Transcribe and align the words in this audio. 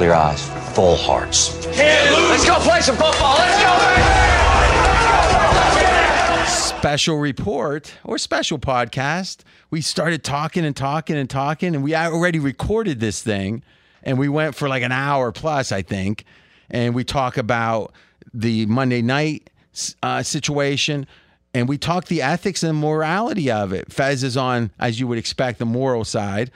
clear 0.00 0.14
eyes, 0.14 0.48
full 0.74 0.96
hearts. 0.96 1.54
Let's 1.66 2.46
go 2.46 2.54
play 2.60 2.80
some 2.80 2.96
football. 2.96 3.36
Let's 3.36 3.62
go, 6.42 6.78
special 6.78 7.18
report 7.18 7.92
or 8.02 8.16
special 8.16 8.58
podcast. 8.58 9.40
We 9.70 9.82
started 9.82 10.24
talking 10.24 10.64
and 10.64 10.74
talking 10.74 11.16
and 11.16 11.28
talking, 11.28 11.74
and 11.74 11.84
we 11.84 11.94
already 11.94 12.38
recorded 12.38 12.98
this 12.98 13.22
thing, 13.22 13.62
and 14.02 14.18
we 14.18 14.30
went 14.30 14.54
for 14.54 14.70
like 14.70 14.82
an 14.82 14.90
hour 14.90 15.32
plus, 15.32 15.70
I 15.70 15.82
think, 15.82 16.24
and 16.70 16.94
we 16.94 17.04
talk 17.04 17.36
about 17.36 17.92
the 18.32 18.64
Monday 18.64 19.02
night 19.02 19.50
uh, 20.02 20.22
situation. 20.22 21.06
And 21.52 21.68
we 21.68 21.76
talk 21.76 22.06
the 22.06 22.22
ethics 22.22 22.62
and 22.62 22.78
morality 22.78 23.50
of 23.50 23.74
it. 23.74 23.92
Fez 23.92 24.24
is 24.24 24.38
on, 24.38 24.70
as 24.78 24.98
you 24.98 25.06
would 25.08 25.18
expect, 25.18 25.58
the 25.58 25.66
moral 25.66 26.04
side. 26.04 26.52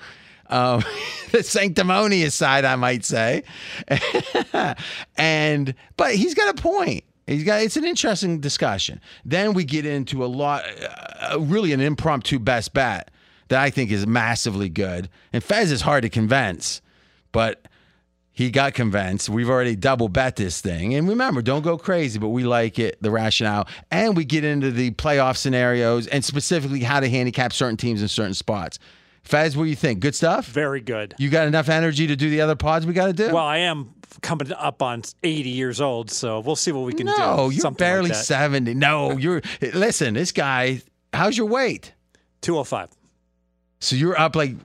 Um, 0.48 0.84
the 1.32 1.42
sanctimonious 1.42 2.34
side, 2.34 2.64
I 2.64 2.76
might 2.76 3.04
say. 3.04 3.44
and 5.16 5.74
but 5.96 6.14
he's 6.14 6.34
got 6.34 6.58
a 6.58 6.62
point. 6.62 7.04
He's 7.26 7.44
got 7.44 7.62
it's 7.62 7.76
an 7.76 7.84
interesting 7.84 8.40
discussion. 8.40 9.00
Then 9.24 9.54
we 9.54 9.64
get 9.64 9.86
into 9.86 10.24
a 10.24 10.26
lot, 10.26 10.64
uh, 11.22 11.40
really 11.40 11.72
an 11.72 11.80
impromptu 11.80 12.38
best 12.38 12.74
bet 12.74 13.10
that 13.48 13.60
I 13.60 13.70
think 13.70 13.90
is 13.90 14.06
massively 14.06 14.68
good. 14.68 15.08
And 15.32 15.42
Fez 15.42 15.72
is 15.72 15.80
hard 15.80 16.02
to 16.02 16.08
convince, 16.08 16.82
but 17.32 17.66
he 18.34 18.50
got 18.50 18.74
convinced. 18.74 19.28
We've 19.28 19.48
already 19.48 19.76
double 19.76 20.08
bet 20.08 20.36
this 20.36 20.60
thing. 20.60 20.94
And 20.94 21.08
remember, 21.08 21.40
don't 21.40 21.62
go 21.62 21.78
crazy, 21.78 22.18
but 22.18 22.30
we 22.30 22.42
like 22.42 22.80
it, 22.80 23.00
the 23.00 23.12
rationale. 23.12 23.68
And 23.92 24.16
we 24.16 24.24
get 24.24 24.44
into 24.44 24.72
the 24.72 24.90
playoff 24.92 25.36
scenarios 25.36 26.08
and 26.08 26.24
specifically 26.24 26.80
how 26.80 26.98
to 26.98 27.08
handicap 27.08 27.52
certain 27.52 27.76
teams 27.76 28.02
in 28.02 28.08
certain 28.08 28.34
spots. 28.34 28.80
Fez, 29.24 29.56
what 29.56 29.64
do 29.64 29.70
you 29.70 29.76
think? 29.76 30.00
Good 30.00 30.14
stuff? 30.14 30.46
Very 30.46 30.80
good. 30.80 31.14
You 31.18 31.30
got 31.30 31.48
enough 31.48 31.68
energy 31.68 32.06
to 32.06 32.14
do 32.14 32.28
the 32.28 32.42
other 32.42 32.54
pods 32.54 32.86
we 32.86 32.92
got 32.92 33.06
to 33.06 33.12
do? 33.12 33.32
Well, 33.32 33.38
I 33.38 33.58
am 33.58 33.94
coming 34.20 34.52
up 34.52 34.82
on 34.82 35.02
80 35.22 35.48
years 35.48 35.80
old, 35.80 36.10
so 36.10 36.40
we'll 36.40 36.56
see 36.56 36.72
what 36.72 36.84
we 36.84 36.92
can 36.92 37.06
no, 37.06 37.14
do. 37.14 37.18
No, 37.18 37.48
you're 37.48 37.60
Something 37.60 37.78
barely 37.78 38.10
like 38.10 38.18
70. 38.18 38.74
No, 38.74 39.16
you're, 39.16 39.40
listen, 39.72 40.14
this 40.14 40.30
guy, 40.30 40.82
how's 41.12 41.38
your 41.38 41.46
weight? 41.46 41.94
205. 42.42 42.90
So 43.80 43.96
you're 43.96 44.18
up 44.18 44.36
like, 44.36 44.56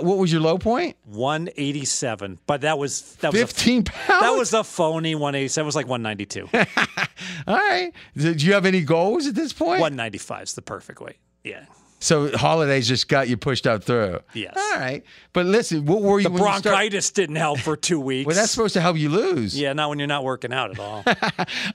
what 0.00 0.18
was 0.18 0.30
your 0.30 0.40
low 0.40 0.58
point? 0.58 0.96
187. 1.06 2.38
But 2.46 2.60
that 2.60 2.78
was 2.78 3.16
that 3.16 3.32
was 3.32 3.40
15 3.40 3.80
a, 3.80 3.82
pounds? 3.84 4.22
That 4.22 4.30
was 4.30 4.54
a 4.54 4.62
phony 4.62 5.16
187. 5.16 5.64
It 5.64 5.66
was 5.66 5.74
like 5.74 5.88
192. 5.88 6.48
All 7.48 7.56
right. 7.56 7.92
Did 8.16 8.42
you 8.42 8.52
have 8.52 8.66
any 8.66 8.82
goals 8.82 9.26
at 9.26 9.34
this 9.34 9.52
point? 9.52 9.80
195 9.80 10.42
is 10.44 10.52
the 10.54 10.62
perfect 10.62 11.00
weight. 11.00 11.16
Yeah. 11.42 11.64
So 12.02 12.34
holidays 12.36 12.88
just 12.88 13.08
got 13.08 13.28
you 13.28 13.36
pushed 13.36 13.66
out 13.66 13.84
through. 13.84 14.20
Yes. 14.32 14.54
All 14.56 14.80
right. 14.80 15.02
But 15.34 15.44
listen, 15.46 15.84
what 15.84 16.00
were 16.02 16.18
you 16.18 16.24
The 16.24 16.30
when 16.30 16.40
you 16.42 16.48
start- 16.48 16.62
bronchitis 16.62 17.10
didn't 17.10 17.36
help 17.36 17.58
for 17.60 17.76
two 17.76 18.00
weeks. 18.10 18.26
well, 18.26 18.34
that's 18.36 18.50
supposed 18.50 18.72
to 18.74 18.80
help 18.80 18.96
you 18.96 19.10
lose. 19.10 19.58
yeah, 19.58 19.72
not 19.74 19.90
when 19.90 19.98
you're 19.98 20.08
not 20.08 20.24
working 20.24 20.52
out 20.52 20.70
at 20.70 20.78
all. 20.78 21.02
All 21.06 21.14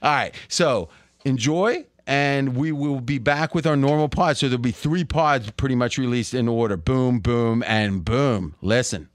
right. 0.02 0.34
So 0.48 0.88
enjoy, 1.24 1.84
and 2.08 2.56
we 2.56 2.72
will 2.72 3.00
be 3.00 3.18
back 3.18 3.54
with 3.54 3.66
our 3.66 3.76
normal 3.76 4.08
pods. 4.08 4.40
So 4.40 4.48
there'll 4.48 4.60
be 4.60 4.72
three 4.72 5.04
pods 5.04 5.50
pretty 5.52 5.76
much 5.76 5.96
released 5.96 6.34
in 6.34 6.48
order 6.48 6.76
boom, 6.76 7.20
boom, 7.20 7.62
and 7.66 8.04
boom. 8.04 8.54
Listen. 8.60 9.08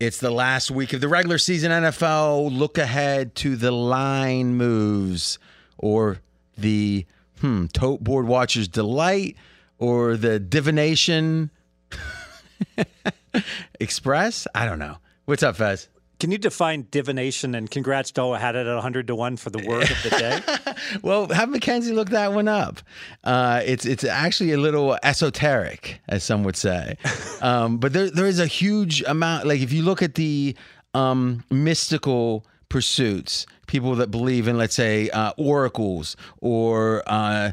It's 0.00 0.18
the 0.18 0.30
last 0.30 0.70
week 0.72 0.92
of 0.92 1.00
the 1.00 1.08
regular 1.08 1.38
season 1.38 1.70
NFL. 1.70 2.56
Look 2.56 2.78
ahead 2.78 3.34
to 3.36 3.56
the 3.56 3.70
line 3.70 4.54
moves 4.56 5.38
or 5.78 6.18
the 6.58 7.06
hmm, 7.40 7.66
tote 7.66 8.02
board 8.04 8.26
watcher's 8.26 8.68
delight 8.68 9.36
or 9.84 10.16
the 10.16 10.38
divination 10.38 11.50
express. 13.80 14.46
I 14.54 14.64
don't 14.64 14.78
know. 14.78 14.96
What's 15.26 15.42
up, 15.42 15.56
Fez? 15.56 15.88
Can 16.20 16.30
you 16.30 16.38
define 16.38 16.86
divination? 16.90 17.54
And 17.54 17.70
congrats, 17.70 18.10
Doa 18.10 18.38
had 18.38 18.56
it 18.56 18.66
at 18.66 18.72
100 18.72 19.08
to 19.08 19.14
1 19.14 19.36
for 19.36 19.50
the 19.50 19.58
word 19.66 19.90
of 19.90 20.02
the 20.02 20.10
day. 20.18 20.74
Well, 21.02 21.28
have 21.28 21.50
Mackenzie 21.50 21.92
look 21.92 22.10
that 22.10 22.32
one 22.32 22.48
up. 22.48 22.80
Uh, 23.24 23.60
it's 23.64 23.84
it's 23.84 24.04
actually 24.04 24.52
a 24.52 24.56
little 24.56 24.96
esoteric, 25.02 26.00
as 26.08 26.24
some 26.24 26.44
would 26.44 26.56
say. 26.56 26.96
Um, 27.42 27.76
but 27.76 27.92
there 27.92 28.08
there 28.08 28.26
is 28.26 28.38
a 28.38 28.46
huge 28.46 29.02
amount. 29.02 29.46
Like 29.46 29.60
if 29.60 29.70
you 29.70 29.82
look 29.82 30.00
at 30.00 30.14
the 30.14 30.56
um, 30.94 31.44
mystical 31.50 32.46
pursuits, 32.70 33.44
people 33.66 33.94
that 33.96 34.10
believe 34.10 34.48
in, 34.48 34.56
let's 34.56 34.74
say, 34.74 35.10
uh, 35.10 35.32
oracles 35.36 36.16
or 36.40 37.02
uh, 37.06 37.52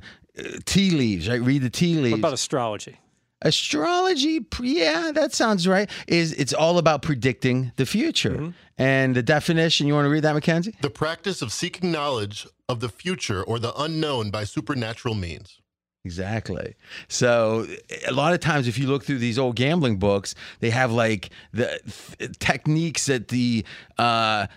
tea 0.66 0.92
leaves, 0.92 1.28
right? 1.30 1.42
Read 1.42 1.62
the 1.62 1.70
tea 1.70 1.96
leaves. 1.96 2.12
what 2.12 2.20
about 2.20 2.34
astrology? 2.34 2.98
Astrology, 3.44 4.46
yeah, 4.62 5.12
that 5.14 5.34
sounds 5.34 5.68
right. 5.68 5.90
Is 6.08 6.32
it's 6.34 6.54
all 6.54 6.78
about 6.78 7.02
predicting 7.02 7.72
the 7.76 7.88
future. 7.88 8.54
And 8.78 9.16
the 9.16 9.24
definition, 9.24 9.88
you 9.88 9.94
want 9.94 10.06
to 10.06 10.10
read 10.10 10.24
that, 10.24 10.34
Mackenzie? 10.34 10.76
The 10.82 10.92
practice 10.92 11.42
of 11.42 11.52
seeking 11.52 11.92
knowledge 11.92 12.48
of 12.70 12.80
the 12.82 12.90
future 12.90 13.44
or 13.44 13.58
the 13.58 13.74
unknown 13.76 14.30
by 14.30 14.44
supernatural 14.44 15.16
means. 15.16 15.60
Exactly. 16.04 16.76
So 17.08 17.68
a 18.08 18.12
lot 18.12 18.34
of 18.34 18.40
times, 18.40 18.68
if 18.68 18.80
you 18.80 18.88
look 18.88 19.04
through 19.04 19.20
these 19.20 19.38
old 19.38 19.56
gambling 19.56 19.98
books, 19.98 20.34
they 20.60 20.72
have 20.72 20.92
like 20.92 21.30
the 21.52 21.80
th- 22.18 22.40
techniques 22.40 23.06
that 23.06 23.28
the 23.28 23.64
uh, 24.00 24.48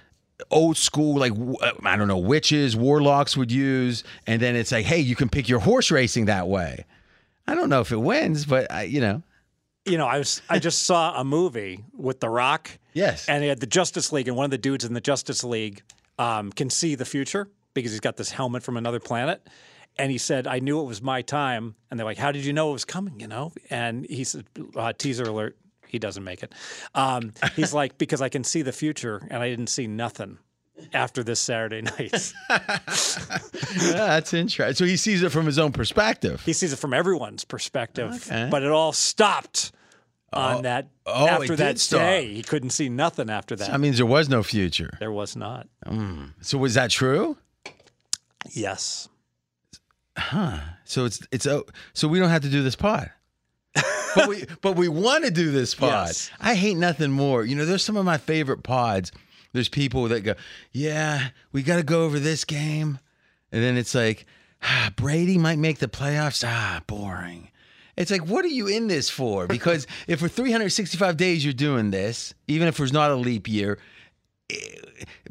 old 0.50 0.76
school, 0.76 1.18
like 1.18 1.32
uh, 1.32 1.72
I 1.84 1.96
don't 1.96 2.08
know, 2.08 2.18
witches, 2.18 2.76
warlocks 2.76 3.36
would 3.36 3.50
use, 3.52 4.04
and 4.26 4.40
then 4.40 4.56
it's 4.56 4.72
like, 4.72 4.86
hey, 4.86 5.00
you 5.00 5.16
can 5.16 5.28
pick 5.28 5.48
your 5.48 5.60
horse 5.60 5.90
racing 5.90 6.26
that 6.26 6.48
way. 6.48 6.84
I 7.46 7.54
don't 7.54 7.68
know 7.68 7.80
if 7.80 7.92
it 7.92 7.96
wins, 8.00 8.44
but 8.46 8.70
I, 8.72 8.82
you 8.84 9.00
know, 9.00 9.22
You 9.86 9.98
know, 9.98 10.06
I 10.06 10.18
was 10.18 10.40
I 10.48 10.58
just 10.58 10.84
saw 10.84 11.20
a 11.20 11.24
movie 11.24 11.84
with 11.92 12.20
The 12.20 12.28
Rock. 12.28 12.70
Yes. 12.94 13.28
And 13.28 13.42
he 13.42 13.48
had 13.48 13.60
the 13.60 13.66
Justice 13.66 14.12
League, 14.12 14.28
and 14.28 14.36
one 14.36 14.44
of 14.44 14.50
the 14.50 14.58
dudes 14.58 14.84
in 14.84 14.94
the 14.94 15.00
Justice 15.00 15.42
League 15.44 15.82
um, 16.18 16.52
can 16.52 16.70
see 16.70 16.94
the 16.94 17.04
future 17.04 17.48
because 17.74 17.90
he's 17.90 18.00
got 18.00 18.16
this 18.16 18.30
helmet 18.30 18.62
from 18.62 18.76
another 18.76 19.00
planet. 19.00 19.46
And 19.98 20.10
he 20.10 20.18
said, 20.18 20.46
I 20.46 20.58
knew 20.60 20.80
it 20.80 20.84
was 20.84 21.02
my 21.02 21.22
time. 21.22 21.74
And 21.90 21.98
they're 21.98 22.04
like, 22.04 22.18
How 22.18 22.32
did 22.32 22.44
you 22.44 22.52
know 22.52 22.70
it 22.70 22.72
was 22.72 22.84
coming? 22.84 23.20
You 23.20 23.26
know? 23.28 23.52
And 23.68 24.06
he 24.06 24.24
said, 24.24 24.44
uh, 24.76 24.92
Teaser 24.96 25.24
alert, 25.24 25.56
he 25.94 25.98
doesn't 25.98 26.24
make 26.24 26.42
it. 26.42 26.52
Um, 26.94 27.32
he's 27.56 27.72
like, 27.72 27.96
Because 28.04 28.20
I 28.20 28.28
can 28.28 28.44
see 28.44 28.60
the 28.62 28.72
future, 28.72 29.26
and 29.30 29.42
I 29.42 29.48
didn't 29.48 29.68
see 29.68 29.86
nothing 29.86 30.36
after 30.92 31.22
this 31.22 31.40
Saturday 31.40 31.80
night. 31.82 32.32
Yeah, 32.50 32.58
that's 33.92 34.34
interesting. 34.34 34.74
So 34.74 34.84
he 34.84 34.96
sees 34.96 35.22
it 35.22 35.30
from 35.30 35.46
his 35.46 35.58
own 35.58 35.72
perspective. 35.72 36.42
he 36.44 36.52
sees 36.52 36.72
it 36.72 36.76
from 36.80 36.92
everyone's 36.92 37.44
perspective, 37.44 38.12
Okay. 38.26 38.48
but 38.50 38.62
it 38.62 38.70
all 38.70 38.92
stopped 38.92 39.72
on 40.32 40.62
that. 40.62 40.88
oh, 41.06 41.28
after 41.28 41.54
that 41.56 41.78
stop. 41.78 42.00
day, 42.00 42.34
he 42.34 42.42
couldn't 42.42 42.70
see 42.70 42.88
nothing 42.88 43.30
after 43.30 43.54
that. 43.54 43.70
That 43.70 43.78
means 43.80 43.96
there 43.98 44.06
was 44.06 44.28
no 44.28 44.42
future. 44.42 44.96
there 44.98 45.12
was 45.12 45.36
not. 45.36 45.68
So 46.40 46.58
was 46.58 46.74
that 46.74 46.90
true? 46.90 47.36
Yes. 48.50 49.08
Huh. 50.18 50.58
So 50.84 51.04
it's 51.06 51.20
it's 51.32 51.46
oh, 51.46 51.64
so 51.92 52.08
we 52.08 52.18
don't 52.18 52.30
have 52.30 52.42
to 52.42 52.48
do 52.50 52.62
this 52.62 52.76
pod. 52.76 53.10
But 53.74 54.28
we 54.28 54.44
but 54.62 54.76
we 54.76 54.88
want 54.88 55.24
to 55.24 55.30
do 55.30 55.50
this 55.50 55.74
pod. 55.74 56.08
Yes. 56.08 56.30
I 56.40 56.54
hate 56.54 56.76
nothing 56.76 57.10
more. 57.10 57.44
You 57.44 57.56
know, 57.56 57.64
there's 57.64 57.84
some 57.84 57.96
of 57.96 58.04
my 58.04 58.18
favorite 58.18 58.62
pods. 58.62 59.12
There's 59.52 59.68
people 59.68 60.08
that 60.08 60.20
go, 60.20 60.34
"Yeah, 60.72 61.28
we 61.52 61.62
got 61.62 61.76
to 61.76 61.82
go 61.82 62.04
over 62.04 62.18
this 62.18 62.44
game." 62.44 62.98
And 63.52 63.62
then 63.62 63.76
it's 63.76 63.94
like, 63.94 64.26
ah, 64.62 64.92
"Brady 64.96 65.38
might 65.38 65.58
make 65.58 65.78
the 65.78 65.88
playoffs." 65.88 66.44
Ah, 66.46 66.82
boring. 66.86 67.50
It's 67.96 68.10
like, 68.10 68.26
what 68.26 68.44
are 68.44 68.48
you 68.48 68.66
in 68.66 68.88
this 68.88 69.08
for? 69.08 69.46
Because 69.46 69.86
if 70.08 70.20
for 70.20 70.28
365 70.28 71.16
days 71.16 71.44
you're 71.44 71.52
doing 71.54 71.90
this, 71.90 72.34
even 72.48 72.66
if 72.68 72.76
there's 72.76 72.92
not 72.92 73.10
a 73.10 73.16
leap 73.16 73.48
year, 73.48 73.78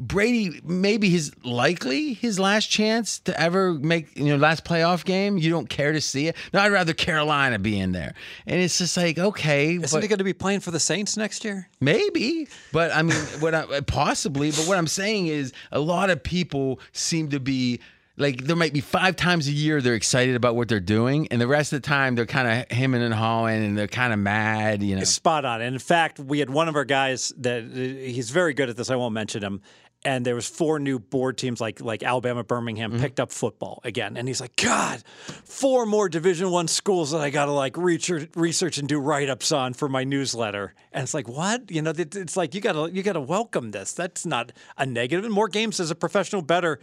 Brady 0.00 0.60
maybe 0.64 1.08
his 1.08 1.32
likely 1.44 2.14
his 2.14 2.38
last 2.40 2.66
chance 2.66 3.20
to 3.20 3.40
ever 3.40 3.74
make 3.74 4.16
you 4.18 4.24
know 4.24 4.36
last 4.36 4.64
playoff 4.64 5.04
game. 5.04 5.38
You 5.38 5.50
don't 5.50 5.68
care 5.68 5.92
to 5.92 6.00
see 6.00 6.26
it. 6.26 6.36
No, 6.52 6.60
I'd 6.60 6.72
rather 6.72 6.92
Carolina 6.92 7.58
be 7.60 7.78
in 7.78 7.92
there. 7.92 8.14
And 8.46 8.60
it's 8.60 8.78
just 8.78 8.96
like 8.96 9.18
okay, 9.18 9.76
Isn't 9.76 9.96
but 9.96 10.02
he 10.02 10.08
going 10.08 10.18
to 10.18 10.24
be 10.24 10.32
playing 10.32 10.60
for 10.60 10.72
the 10.72 10.80
Saints 10.80 11.16
next 11.16 11.44
year? 11.44 11.68
maybe. 11.80 12.48
But 12.72 12.92
I 12.92 13.02
mean, 13.02 13.16
what 13.38 13.54
I 13.54 13.80
possibly. 13.82 14.50
But 14.50 14.66
what 14.66 14.78
I'm 14.78 14.88
saying 14.88 15.28
is, 15.28 15.52
a 15.70 15.80
lot 15.80 16.10
of 16.10 16.22
people 16.22 16.80
seem 16.92 17.30
to 17.30 17.40
be. 17.40 17.80
Like 18.16 18.44
there 18.44 18.54
might 18.54 18.72
be 18.72 18.80
five 18.80 19.16
times 19.16 19.48
a 19.48 19.52
year 19.52 19.80
they're 19.80 19.94
excited 19.94 20.36
about 20.36 20.54
what 20.54 20.68
they're 20.68 20.78
doing, 20.78 21.26
and 21.32 21.40
the 21.40 21.48
rest 21.48 21.72
of 21.72 21.82
the 21.82 21.86
time 21.88 22.14
they're 22.14 22.26
kind 22.26 22.46
of 22.62 22.70
hemming 22.76 23.02
and 23.02 23.12
hawing, 23.12 23.64
and 23.64 23.76
they're 23.76 23.88
kind 23.88 24.12
of 24.12 24.20
mad, 24.20 24.82
you 24.84 24.94
know. 24.94 25.02
Spot 25.04 25.44
on. 25.44 25.60
And 25.60 25.74
in 25.74 25.80
fact, 25.80 26.20
we 26.20 26.38
had 26.38 26.48
one 26.48 26.68
of 26.68 26.76
our 26.76 26.84
guys 26.84 27.32
that 27.38 27.64
he's 27.74 28.30
very 28.30 28.54
good 28.54 28.70
at 28.70 28.76
this. 28.76 28.88
I 28.90 28.96
won't 28.96 29.14
mention 29.14 29.42
him. 29.42 29.62
And 30.06 30.22
there 30.26 30.34
was 30.34 30.46
four 30.46 30.78
new 30.78 30.98
board 30.98 31.38
teams 31.38 31.62
like 31.62 31.80
like 31.80 32.02
Alabama, 32.02 32.44
Birmingham 32.44 32.90
Mm-hmm. 32.92 33.00
picked 33.00 33.18
up 33.20 33.32
football 33.32 33.80
again. 33.84 34.18
And 34.18 34.28
he's 34.28 34.38
like, 34.38 34.54
God, 34.56 35.02
four 35.44 35.86
more 35.86 36.10
Division 36.10 36.50
One 36.50 36.68
schools 36.68 37.12
that 37.12 37.22
I 37.22 37.30
got 37.30 37.46
to 37.46 37.52
like 37.52 37.74
research, 37.78 38.28
research 38.36 38.76
and 38.76 38.86
do 38.86 38.98
write 39.00 39.30
ups 39.30 39.50
on 39.50 39.72
for 39.72 39.88
my 39.88 40.04
newsletter. 40.04 40.74
And 40.92 41.04
it's 41.04 41.14
like, 41.14 41.26
what? 41.26 41.70
You 41.70 41.80
know, 41.80 41.94
it's 41.96 42.36
like 42.36 42.54
you 42.54 42.60
got 42.60 42.72
to 42.72 42.92
you 42.94 43.02
got 43.02 43.14
to 43.14 43.20
welcome 43.22 43.70
this. 43.70 43.94
That's 43.94 44.26
not 44.26 44.52
a 44.76 44.84
negative. 44.84 45.24
And 45.24 45.32
more 45.32 45.48
games 45.48 45.80
as 45.80 45.90
a 45.90 45.94
professional 45.94 46.42
better. 46.42 46.80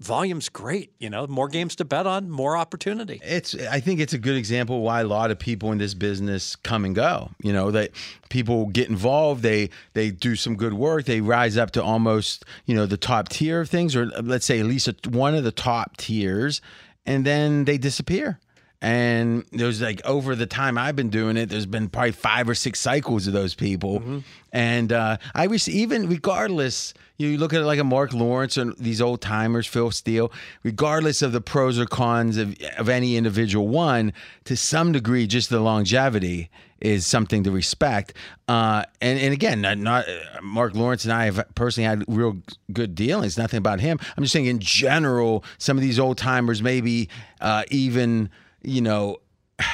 Volume's 0.00 0.48
great. 0.48 0.92
You 0.98 1.10
know, 1.10 1.26
more 1.26 1.48
games 1.48 1.76
to 1.76 1.84
bet 1.84 2.06
on, 2.06 2.30
more 2.30 2.56
opportunity. 2.56 3.20
It's 3.24 3.54
I 3.54 3.80
think 3.80 4.00
it's 4.00 4.12
a 4.12 4.18
good 4.18 4.36
example 4.36 4.82
why 4.82 5.00
a 5.00 5.06
lot 5.06 5.30
of 5.30 5.38
people 5.38 5.72
in 5.72 5.78
this 5.78 5.94
business 5.94 6.56
come 6.56 6.84
and 6.84 6.94
go. 6.94 7.30
You 7.42 7.52
know, 7.52 7.70
that 7.70 7.90
people 8.28 8.66
get 8.66 8.88
involved, 8.88 9.42
they 9.42 9.70
they 9.92 10.10
do 10.10 10.36
some 10.36 10.56
good 10.56 10.74
work, 10.74 11.04
they 11.04 11.20
rise 11.20 11.56
up 11.56 11.70
to 11.72 11.82
almost, 11.82 12.44
you 12.66 12.74
know, 12.74 12.86
the 12.86 12.96
top 12.96 13.28
tier 13.28 13.60
of 13.60 13.70
things 13.70 13.96
or 13.96 14.06
let's 14.06 14.46
say 14.46 14.60
at 14.60 14.66
least 14.66 15.06
one 15.06 15.34
of 15.34 15.44
the 15.44 15.52
top 15.52 15.96
tiers 15.96 16.60
and 17.06 17.24
then 17.24 17.64
they 17.64 17.78
disappear. 17.78 18.40
And 18.84 19.46
there's 19.50 19.80
like 19.80 20.04
over 20.04 20.34
the 20.34 20.44
time 20.44 20.76
I've 20.76 20.94
been 20.94 21.08
doing 21.08 21.38
it, 21.38 21.48
there's 21.48 21.64
been 21.64 21.88
probably 21.88 22.12
five 22.12 22.50
or 22.50 22.54
six 22.54 22.78
cycles 22.78 23.26
of 23.26 23.32
those 23.32 23.54
people. 23.54 24.22
And 24.52 24.92
uh, 24.92 25.16
I 25.34 25.46
wish, 25.46 25.66
even 25.68 26.06
regardless, 26.06 26.92
you 27.16 27.38
look 27.38 27.54
at 27.54 27.62
it 27.62 27.64
like 27.64 27.78
a 27.78 27.84
Mark 27.84 28.12
Lawrence 28.12 28.58
and 28.58 28.76
these 28.76 29.00
old 29.00 29.22
timers, 29.22 29.66
Phil 29.66 29.90
Steele, 29.90 30.30
regardless 30.64 31.22
of 31.22 31.32
the 31.32 31.40
pros 31.40 31.78
or 31.78 31.86
cons 31.86 32.36
of, 32.36 32.54
of 32.76 32.90
any 32.90 33.16
individual 33.16 33.68
one, 33.68 34.12
to 34.44 34.54
some 34.54 34.92
degree, 34.92 35.26
just 35.26 35.48
the 35.48 35.60
longevity 35.60 36.50
is 36.82 37.06
something 37.06 37.42
to 37.44 37.50
respect. 37.50 38.12
Uh, 38.48 38.84
and 39.00 39.18
and 39.18 39.32
again, 39.32 39.62
not, 39.62 39.78
not 39.78 40.06
uh, 40.06 40.42
Mark 40.42 40.74
Lawrence 40.74 41.04
and 41.04 41.12
I 41.14 41.24
have 41.24 41.42
personally 41.54 41.88
had 41.88 42.04
real 42.06 42.36
good 42.70 42.94
dealings. 42.94 43.38
Nothing 43.38 43.56
about 43.56 43.80
him. 43.80 43.98
I'm 44.14 44.24
just 44.24 44.34
saying 44.34 44.44
in 44.44 44.58
general, 44.58 45.42
some 45.56 45.78
of 45.78 45.82
these 45.82 45.98
old 45.98 46.18
timers, 46.18 46.60
maybe 46.60 47.08
uh, 47.40 47.64
even 47.70 48.28
you 48.64 48.80
know. 48.80 49.18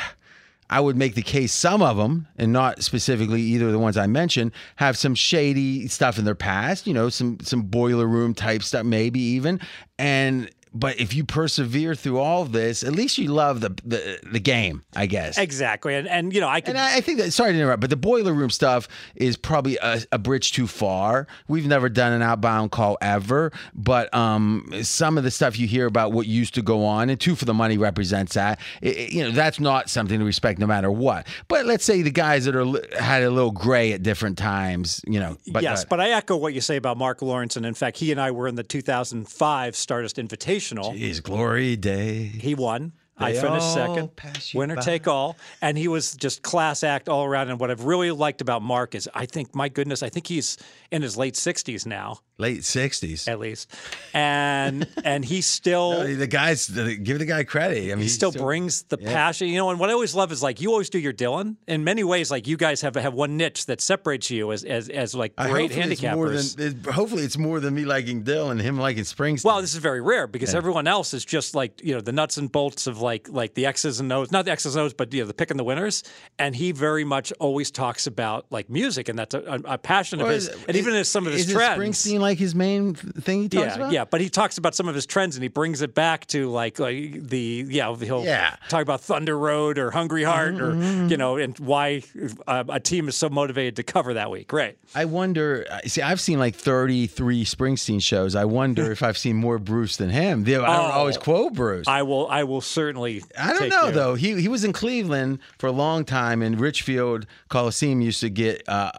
I 0.72 0.78
would 0.78 0.96
make 0.96 1.16
the 1.16 1.22
case 1.22 1.52
some 1.52 1.82
of 1.82 1.96
them, 1.96 2.28
and 2.36 2.52
not 2.52 2.84
specifically 2.84 3.42
either 3.42 3.66
of 3.66 3.72
the 3.72 3.78
ones 3.80 3.96
I 3.96 4.06
mentioned, 4.06 4.52
have 4.76 4.96
some 4.96 5.16
shady 5.16 5.88
stuff 5.88 6.16
in 6.16 6.24
their 6.24 6.36
past. 6.36 6.86
You 6.86 6.94
know, 6.94 7.08
some 7.08 7.38
some 7.40 7.62
boiler 7.62 8.06
room 8.06 8.34
type 8.34 8.62
stuff, 8.62 8.84
maybe 8.84 9.18
even. 9.18 9.58
And 9.98 10.48
but 10.72 10.98
if 11.00 11.14
you 11.14 11.24
persevere 11.24 11.94
through 11.94 12.18
all 12.18 12.42
of 12.42 12.52
this, 12.52 12.82
at 12.84 12.92
least 12.92 13.18
you 13.18 13.28
love 13.28 13.60
the 13.60 13.70
the, 13.84 14.18
the 14.30 14.40
game, 14.40 14.82
I 14.94 15.06
guess. 15.06 15.38
Exactly. 15.38 15.94
And, 15.94 16.06
and 16.08 16.32
you 16.32 16.40
know, 16.40 16.48
I 16.48 16.60
could. 16.60 16.70
And 16.70 16.78
I, 16.78 16.96
I 16.98 17.00
think 17.00 17.18
that 17.18 17.32
sorry 17.32 17.52
to 17.52 17.58
interrupt, 17.58 17.80
but 17.80 17.90
the 17.90 17.96
boiler 17.96 18.32
room 18.32 18.50
stuff 18.50 18.88
is 19.14 19.36
probably 19.36 19.78
a, 19.82 20.00
a 20.12 20.18
bridge 20.18 20.52
too 20.52 20.66
far. 20.66 21.26
We've 21.48 21.66
never 21.66 21.88
done 21.88 22.12
an 22.12 22.22
outbound 22.22 22.70
call 22.70 22.98
ever, 23.00 23.52
but 23.74 24.12
um, 24.14 24.70
some 24.82 25.18
of 25.18 25.24
the 25.24 25.30
stuff 25.30 25.58
you 25.58 25.66
hear 25.66 25.86
about 25.86 26.12
what 26.12 26.26
used 26.26 26.54
to 26.54 26.62
go 26.62 26.84
on, 26.84 27.10
and 27.10 27.20
two 27.20 27.34
for 27.34 27.44
the 27.44 27.54
money 27.54 27.76
represents 27.78 28.34
that. 28.34 28.60
It- 28.80 28.96
it- 28.96 29.10
you 29.12 29.24
know, 29.24 29.32
that's 29.32 29.58
not 29.58 29.90
something 29.90 30.18
to 30.20 30.24
respect 30.24 30.58
no 30.60 30.66
matter 30.66 30.90
what. 30.90 31.26
But 31.48 31.66
let's 31.66 31.84
say 31.84 32.02
the 32.02 32.10
guys 32.12 32.44
that 32.44 32.54
are 32.54 32.64
had 33.02 33.22
a 33.24 33.30
little 33.30 33.50
gray 33.50 33.92
at 33.92 34.02
different 34.02 34.38
times, 34.38 35.00
you 35.06 35.18
know. 35.18 35.36
But 35.50 35.62
yes, 35.64 35.84
but 35.84 36.00
I 36.00 36.10
echo 36.10 36.36
what 36.36 36.54
you 36.54 36.60
say 36.60 36.76
about 36.76 36.96
Mark 36.96 37.22
Lawrence. 37.22 37.56
And 37.56 37.66
in 37.66 37.74
fact, 37.74 37.98
he 37.98 38.12
and 38.12 38.20
I 38.20 38.30
were 38.30 38.46
in 38.46 38.54
the 38.54 38.62
2005 38.62 39.74
Stardust 39.76 40.18
Invitational. 40.60 40.96
His 40.96 41.20
glory 41.20 41.76
day. 41.76 42.24
He 42.24 42.54
won. 42.54 42.92
I 43.16 43.34
finished 43.34 43.74
second. 43.74 44.10
Winner 44.54 44.76
by. 44.76 44.82
take 44.82 45.06
all. 45.06 45.36
And 45.60 45.76
he 45.76 45.88
was 45.88 46.14
just 46.14 46.42
class 46.42 46.82
act 46.82 47.08
all 47.08 47.24
around. 47.24 47.50
And 47.50 47.60
what 47.60 47.70
I've 47.70 47.84
really 47.84 48.10
liked 48.10 48.40
about 48.40 48.62
Mark 48.62 48.94
is 48.94 49.08
I 49.14 49.26
think, 49.26 49.54
my 49.54 49.68
goodness, 49.68 50.02
I 50.02 50.08
think 50.08 50.26
he's 50.26 50.56
in 50.90 51.02
his 51.02 51.16
late 51.16 51.34
60s 51.34 51.86
now, 51.86 52.18
Late 52.38 52.64
sixties. 52.64 53.28
at 53.28 53.38
least. 53.38 53.70
And 54.14 54.86
and 55.04 55.22
he's 55.24 55.46
still. 55.46 56.02
The 56.04 56.26
guys, 56.26 56.68
give 56.68 57.18
the 57.18 57.26
guy 57.26 57.44
credit. 57.44 57.76
I 57.78 57.80
mean, 57.88 57.98
he 57.98 58.04
he's 58.04 58.14
still 58.14 58.32
brings 58.32 58.82
the 58.84 58.96
passion, 58.96 59.48
you 59.48 59.56
know. 59.58 59.68
And 59.70 59.78
what 59.78 59.90
I 59.90 59.92
always 59.92 60.14
love 60.14 60.32
is 60.32 60.42
like 60.42 60.60
you 60.60 60.70
always 60.70 60.88
do 60.88 60.98
your 60.98 61.12
Dylan. 61.12 61.56
In 61.68 61.84
many 61.84 62.02
ways, 62.02 62.30
like 62.30 62.46
you 62.46 62.56
guys 62.56 62.80
have 62.80 62.94
have 62.94 63.12
one 63.12 63.36
niche 63.36 63.66
that 63.66 63.80
separates 63.82 64.30
you 64.30 64.52
as 64.52 64.64
as, 64.64 64.88
as 64.88 65.14
like 65.14 65.36
great 65.36 65.70
hopefully 65.70 65.92
it's 65.92 66.02
more 66.02 66.26
handicappers. 66.28 66.56
than- 66.56 66.66
it- 66.86 66.86
hopefully, 66.92 67.22
it's 67.24 67.36
more 67.38 67.60
than 67.60 67.74
me 67.74 67.84
liking 67.84 68.24
Dylan 68.24 68.52
and 68.52 68.60
him 68.62 68.78
liking 68.78 69.04
Springsteen. 69.04 69.44
Well, 69.44 69.60
this 69.60 69.74
is 69.74 69.80
very 69.80 70.00
rare 70.00 70.26
because 70.26 70.54
everyone 70.54 70.86
else 70.86 71.12
is 71.12 71.24
just 71.26 71.54
like 71.54 71.82
you 71.84 71.94
know 71.94 72.00
the 72.00 72.12
nuts 72.12 72.38
and 72.38 72.50
bolts 72.50 72.86
of 72.86 73.02
like 73.02 73.28
like 73.28 73.52
the 73.52 73.66
X's 73.66 74.00
and 74.00 74.10
O's, 74.12 74.32
not 74.32 74.46
the 74.46 74.50
X's 74.52 74.76
and 74.76 74.82
O's, 74.84 74.94
but 74.94 75.12
you 75.12 75.20
know 75.20 75.26
the 75.26 75.34
pick 75.34 75.50
and 75.50 75.60
the 75.60 75.64
winners. 75.64 76.02
And 76.38 76.56
he 76.56 76.72
very 76.72 77.04
much 77.04 77.32
always 77.38 77.70
talks 77.70 78.06
about 78.06 78.46
like 78.50 78.70
music, 78.70 79.10
and 79.10 79.18
that's 79.18 79.34
a, 79.34 79.60
a, 79.66 79.76
passion 79.76 80.22
of 80.22 80.28
his. 80.28 80.48
is- 80.48 80.64
And 80.66 80.74
even 80.80 80.94
as 80.94 81.08
some 81.08 81.26
of 81.26 81.32
his 81.32 81.46
is 81.48 81.52
trends, 81.54 81.78
Springsteen 81.80 82.20
like 82.20 82.38
his 82.38 82.54
main 82.54 82.94
thing 82.94 83.42
he 83.42 83.48
talks 83.48 83.66
yeah, 83.68 83.74
about? 83.74 83.92
yeah, 83.92 84.04
but 84.04 84.20
he 84.20 84.28
talks 84.28 84.58
about 84.58 84.74
some 84.74 84.88
of 84.88 84.94
his 84.94 85.06
trends 85.06 85.36
and 85.36 85.42
he 85.42 85.48
brings 85.48 85.82
it 85.82 85.94
back 85.94 86.26
to 86.28 86.48
like, 86.50 86.78
like 86.78 87.12
the 87.28 87.64
yeah 87.68 87.94
he'll 87.96 88.24
Yeah. 88.24 88.56
talk 88.68 88.82
about 88.82 89.00
Thunder 89.00 89.38
Road 89.38 89.78
or 89.78 89.90
Hungry 89.90 90.24
Heart 90.24 90.60
or 90.60 90.74
you 91.08 91.16
know 91.16 91.36
and 91.36 91.58
why 91.58 92.02
uh, 92.46 92.64
a 92.68 92.80
team 92.80 93.08
is 93.08 93.16
so 93.16 93.28
motivated 93.28 93.76
to 93.76 93.82
cover 93.82 94.14
that 94.14 94.30
week. 94.30 94.52
Right. 94.52 94.76
I 94.94 95.04
wonder. 95.04 95.66
uh, 95.70 95.80
See, 95.86 96.02
I've 96.02 96.20
seen 96.20 96.38
like 96.38 96.54
33 96.56 97.44
Springsteen 97.44 98.02
shows. 98.02 98.34
I 98.34 98.44
wonder 98.44 98.90
if 98.92 99.02
I've 99.02 99.18
seen 99.18 99.36
more 99.36 99.58
Bruce 99.58 99.96
than 99.96 100.10
him. 100.10 100.42
I 100.42 100.50
don't 100.52 100.64
Oh. 100.64 100.70
always 100.70 101.16
quote 101.18 101.54
Bruce. 101.54 101.86
I, 101.88 102.02
will 102.02 102.28
I 102.28 102.44
will 102.44 102.60
certainly. 102.60 103.22
I 103.38 103.52
don't 103.52 103.68
know 103.68 103.86
you. 103.86 103.92
though. 103.92 104.14
He 104.14 104.40
he 104.40 104.48
was 104.48 104.64
in 104.64 104.72
Cleveland 104.72 105.38
for 105.58 105.66
a 105.66 105.72
long 105.72 106.04
time, 106.04 106.42
and 106.42 106.58
Richfield 106.60 107.26
Coliseum 107.48 108.00
used 108.00 108.20
to 108.20 108.30
get 108.30 108.62
uh, 108.68 108.90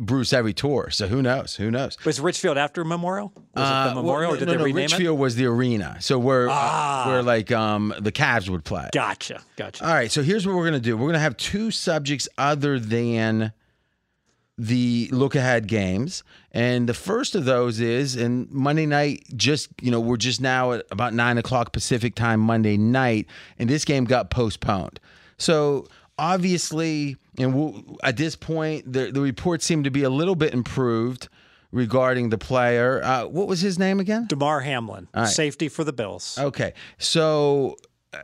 Bruce 0.00 0.32
every 0.32 0.52
tour. 0.54 0.88
So 0.90 1.06
who 1.06 1.20
knows? 1.22 1.56
Who 1.56 1.70
knows? 1.70 1.96
Was 2.04 2.20
Richfield 2.20 2.56
after 2.56 2.84
Memorial? 2.84 3.32
Was 3.36 3.42
it 3.68 3.72
Uh, 3.72 3.88
the 3.90 3.94
Memorial 3.96 4.30
well, 4.30 4.36
or 4.36 4.38
did 4.40 4.46
no, 4.46 4.52
they 4.52 4.58
no, 4.58 4.64
rename 4.64 4.86
it? 4.86 4.92
Ah. 4.92 4.96
Richfield 4.96 5.18
was 5.18 5.36
the 5.36 5.44
arena. 5.46 5.96
So 6.00 6.18
where 6.18 6.46
where 6.48 7.22
like 7.22 7.52
um 7.52 7.94
the 8.00 8.10
Cavs 8.10 8.48
would 8.48 8.64
play. 8.64 8.88
Gotcha, 8.92 9.42
gotcha. 9.56 9.86
All 9.86 9.92
right, 9.92 10.10
so 10.10 10.22
here's 10.22 10.46
what 10.46 10.56
we're 10.56 10.68
going 10.68 10.72
to 10.74 10.80
do. 10.80 10.96
We're 10.96 11.04
going 11.04 11.12
to 11.14 11.20
have 11.20 11.36
two 11.36 11.70
subjects 11.70 12.28
other 12.38 12.78
than 12.80 13.52
the 14.56 15.08
look 15.12 15.34
ahead 15.34 15.68
games. 15.68 16.22
And 16.52 16.88
the 16.88 16.94
first 16.94 17.34
of 17.34 17.44
those 17.46 17.80
is, 17.80 18.16
and 18.16 18.50
Monday 18.50 18.84
night, 18.84 19.24
just, 19.34 19.68
you 19.80 19.90
know, 19.90 20.00
we're 20.00 20.18
just 20.18 20.40
now 20.40 20.72
at 20.72 20.84
about 20.90 21.14
nine 21.14 21.38
o'clock 21.38 21.72
Pacific 21.72 22.14
time 22.14 22.40
Monday 22.40 22.76
night, 22.76 23.26
and 23.58 23.70
this 23.70 23.84
game 23.86 24.04
got 24.04 24.28
postponed. 24.30 25.00
So 25.38 25.86
obviously, 26.18 27.16
and 27.40 27.54
we'll, 27.54 27.96
at 28.02 28.16
this 28.16 28.36
point, 28.36 28.92
the, 28.92 29.10
the 29.10 29.20
reports 29.20 29.64
seem 29.64 29.82
to 29.84 29.90
be 29.90 30.02
a 30.02 30.10
little 30.10 30.34
bit 30.36 30.52
improved 30.52 31.28
regarding 31.72 32.30
the 32.30 32.38
player. 32.38 33.00
Uh, 33.02 33.26
what 33.26 33.48
was 33.48 33.60
his 33.60 33.78
name 33.78 34.00
again? 34.00 34.26
Damar 34.26 34.60
Hamlin, 34.60 35.08
safety 35.26 35.68
for 35.68 35.84
the 35.84 35.92
Bills. 35.92 36.38
Okay, 36.38 36.72
so 36.98 37.76
uh, 38.12 38.18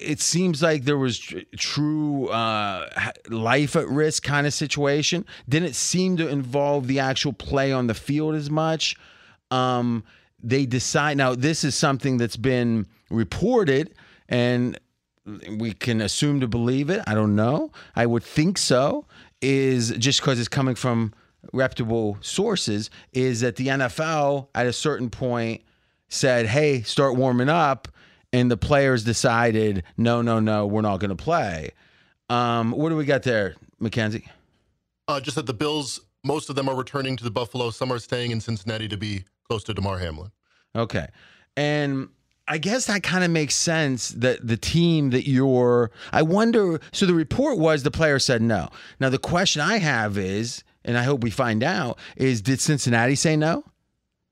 it 0.00 0.20
seems 0.20 0.62
like 0.62 0.84
there 0.84 0.96
was 0.98 1.18
tr- 1.18 1.38
true 1.56 2.28
uh, 2.28 2.88
life 3.28 3.76
at 3.76 3.86
risk 3.88 4.22
kind 4.22 4.46
of 4.46 4.54
situation. 4.54 5.26
Didn't 5.48 5.74
seem 5.74 6.16
to 6.16 6.28
involve 6.28 6.86
the 6.86 7.00
actual 7.00 7.32
play 7.32 7.72
on 7.72 7.86
the 7.86 7.94
field 7.94 8.34
as 8.34 8.50
much. 8.50 8.96
Um, 9.50 10.04
they 10.42 10.66
decide 10.66 11.16
now. 11.16 11.34
This 11.34 11.64
is 11.64 11.74
something 11.74 12.16
that's 12.16 12.36
been 12.36 12.86
reported, 13.10 13.94
and 14.28 14.78
we 15.50 15.72
can 15.72 16.00
assume 16.00 16.40
to 16.40 16.48
believe 16.48 16.90
it. 16.90 17.02
I 17.06 17.14
don't 17.14 17.34
know. 17.34 17.72
I 17.94 18.06
would 18.06 18.22
think 18.22 18.58
so. 18.58 19.06
Is 19.42 19.90
just 19.98 20.20
because 20.20 20.38
it's 20.38 20.48
coming 20.48 20.74
from 20.74 21.12
reputable 21.52 22.18
sources. 22.20 22.90
Is 23.12 23.40
that 23.40 23.56
the 23.56 23.68
NFL 23.68 24.48
at 24.54 24.66
a 24.66 24.72
certain 24.72 25.10
point 25.10 25.62
said, 26.08 26.46
"Hey, 26.46 26.82
start 26.82 27.16
warming 27.16 27.48
up," 27.48 27.88
and 28.32 28.50
the 28.50 28.56
players 28.56 29.04
decided, 29.04 29.82
"No, 29.96 30.22
no, 30.22 30.40
no, 30.40 30.66
we're 30.66 30.82
not 30.82 30.98
going 31.00 31.16
to 31.16 31.22
play." 31.22 31.70
Um, 32.28 32.72
what 32.72 32.88
do 32.88 32.96
we 32.96 33.04
got 33.04 33.22
there, 33.22 33.54
Mackenzie? 33.78 34.28
Uh, 35.08 35.20
just 35.20 35.36
that 35.36 35.46
the 35.46 35.54
Bills, 35.54 36.00
most 36.24 36.50
of 36.50 36.56
them 36.56 36.68
are 36.68 36.74
returning 36.74 37.16
to 37.16 37.24
the 37.24 37.30
Buffalo. 37.30 37.70
Some 37.70 37.92
are 37.92 37.98
staying 37.98 38.32
in 38.32 38.40
Cincinnati 38.40 38.88
to 38.88 38.96
be 38.96 39.24
close 39.48 39.62
to 39.64 39.74
Damar 39.74 39.98
Hamlin. 39.98 40.32
Okay. 40.74 41.06
And 41.56 42.08
I 42.48 42.58
guess 42.58 42.86
that 42.86 43.02
kind 43.02 43.24
of 43.24 43.30
makes 43.30 43.54
sense 43.54 44.10
that 44.10 44.46
the 44.46 44.56
team 44.56 45.10
that 45.10 45.28
you're, 45.28 45.90
I 46.12 46.22
wonder. 46.22 46.80
So 46.92 47.06
the 47.06 47.14
report 47.14 47.58
was 47.58 47.82
the 47.82 47.90
player 47.90 48.18
said 48.18 48.40
no. 48.40 48.68
Now, 49.00 49.08
the 49.08 49.18
question 49.18 49.62
I 49.62 49.78
have 49.78 50.16
is, 50.16 50.62
and 50.84 50.96
I 50.96 51.02
hope 51.02 51.24
we 51.24 51.30
find 51.30 51.64
out, 51.64 51.98
is 52.16 52.42
did 52.42 52.60
Cincinnati 52.60 53.16
say 53.16 53.36
no? 53.36 53.64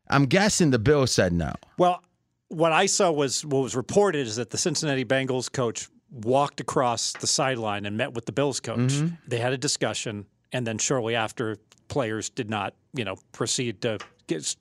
I'm 0.08 0.26
guessing 0.26 0.70
the 0.70 0.78
Bills 0.78 1.10
said 1.10 1.32
no. 1.32 1.54
Well, 1.78 2.02
what 2.48 2.72
I 2.72 2.86
saw 2.86 3.10
was 3.10 3.44
what 3.44 3.62
was 3.62 3.74
reported 3.74 4.26
is 4.26 4.36
that 4.36 4.50
the 4.50 4.58
Cincinnati 4.58 5.04
Bengals 5.04 5.50
coach 5.50 5.88
walked 6.10 6.60
across 6.60 7.12
the 7.14 7.26
sideline 7.26 7.86
and 7.86 7.96
met 7.96 8.14
with 8.14 8.26
the 8.26 8.32
Bills 8.32 8.60
coach. 8.60 8.78
Mm-hmm. 8.78 9.14
They 9.26 9.38
had 9.38 9.52
a 9.52 9.58
discussion, 9.58 10.26
and 10.52 10.64
then 10.64 10.78
shortly 10.78 11.16
after, 11.16 11.56
players 11.88 12.30
did 12.30 12.48
not, 12.48 12.74
you 12.94 13.04
know, 13.04 13.16
proceed 13.32 13.82
to 13.82 13.98
get, 14.28 14.54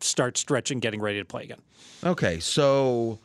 start 0.00 0.36
stretching, 0.36 0.80
getting 0.80 1.00
ready 1.00 1.18
to 1.18 1.24
play 1.24 1.44
again. 1.44 1.60
Okay. 2.04 2.40
So 2.40 3.18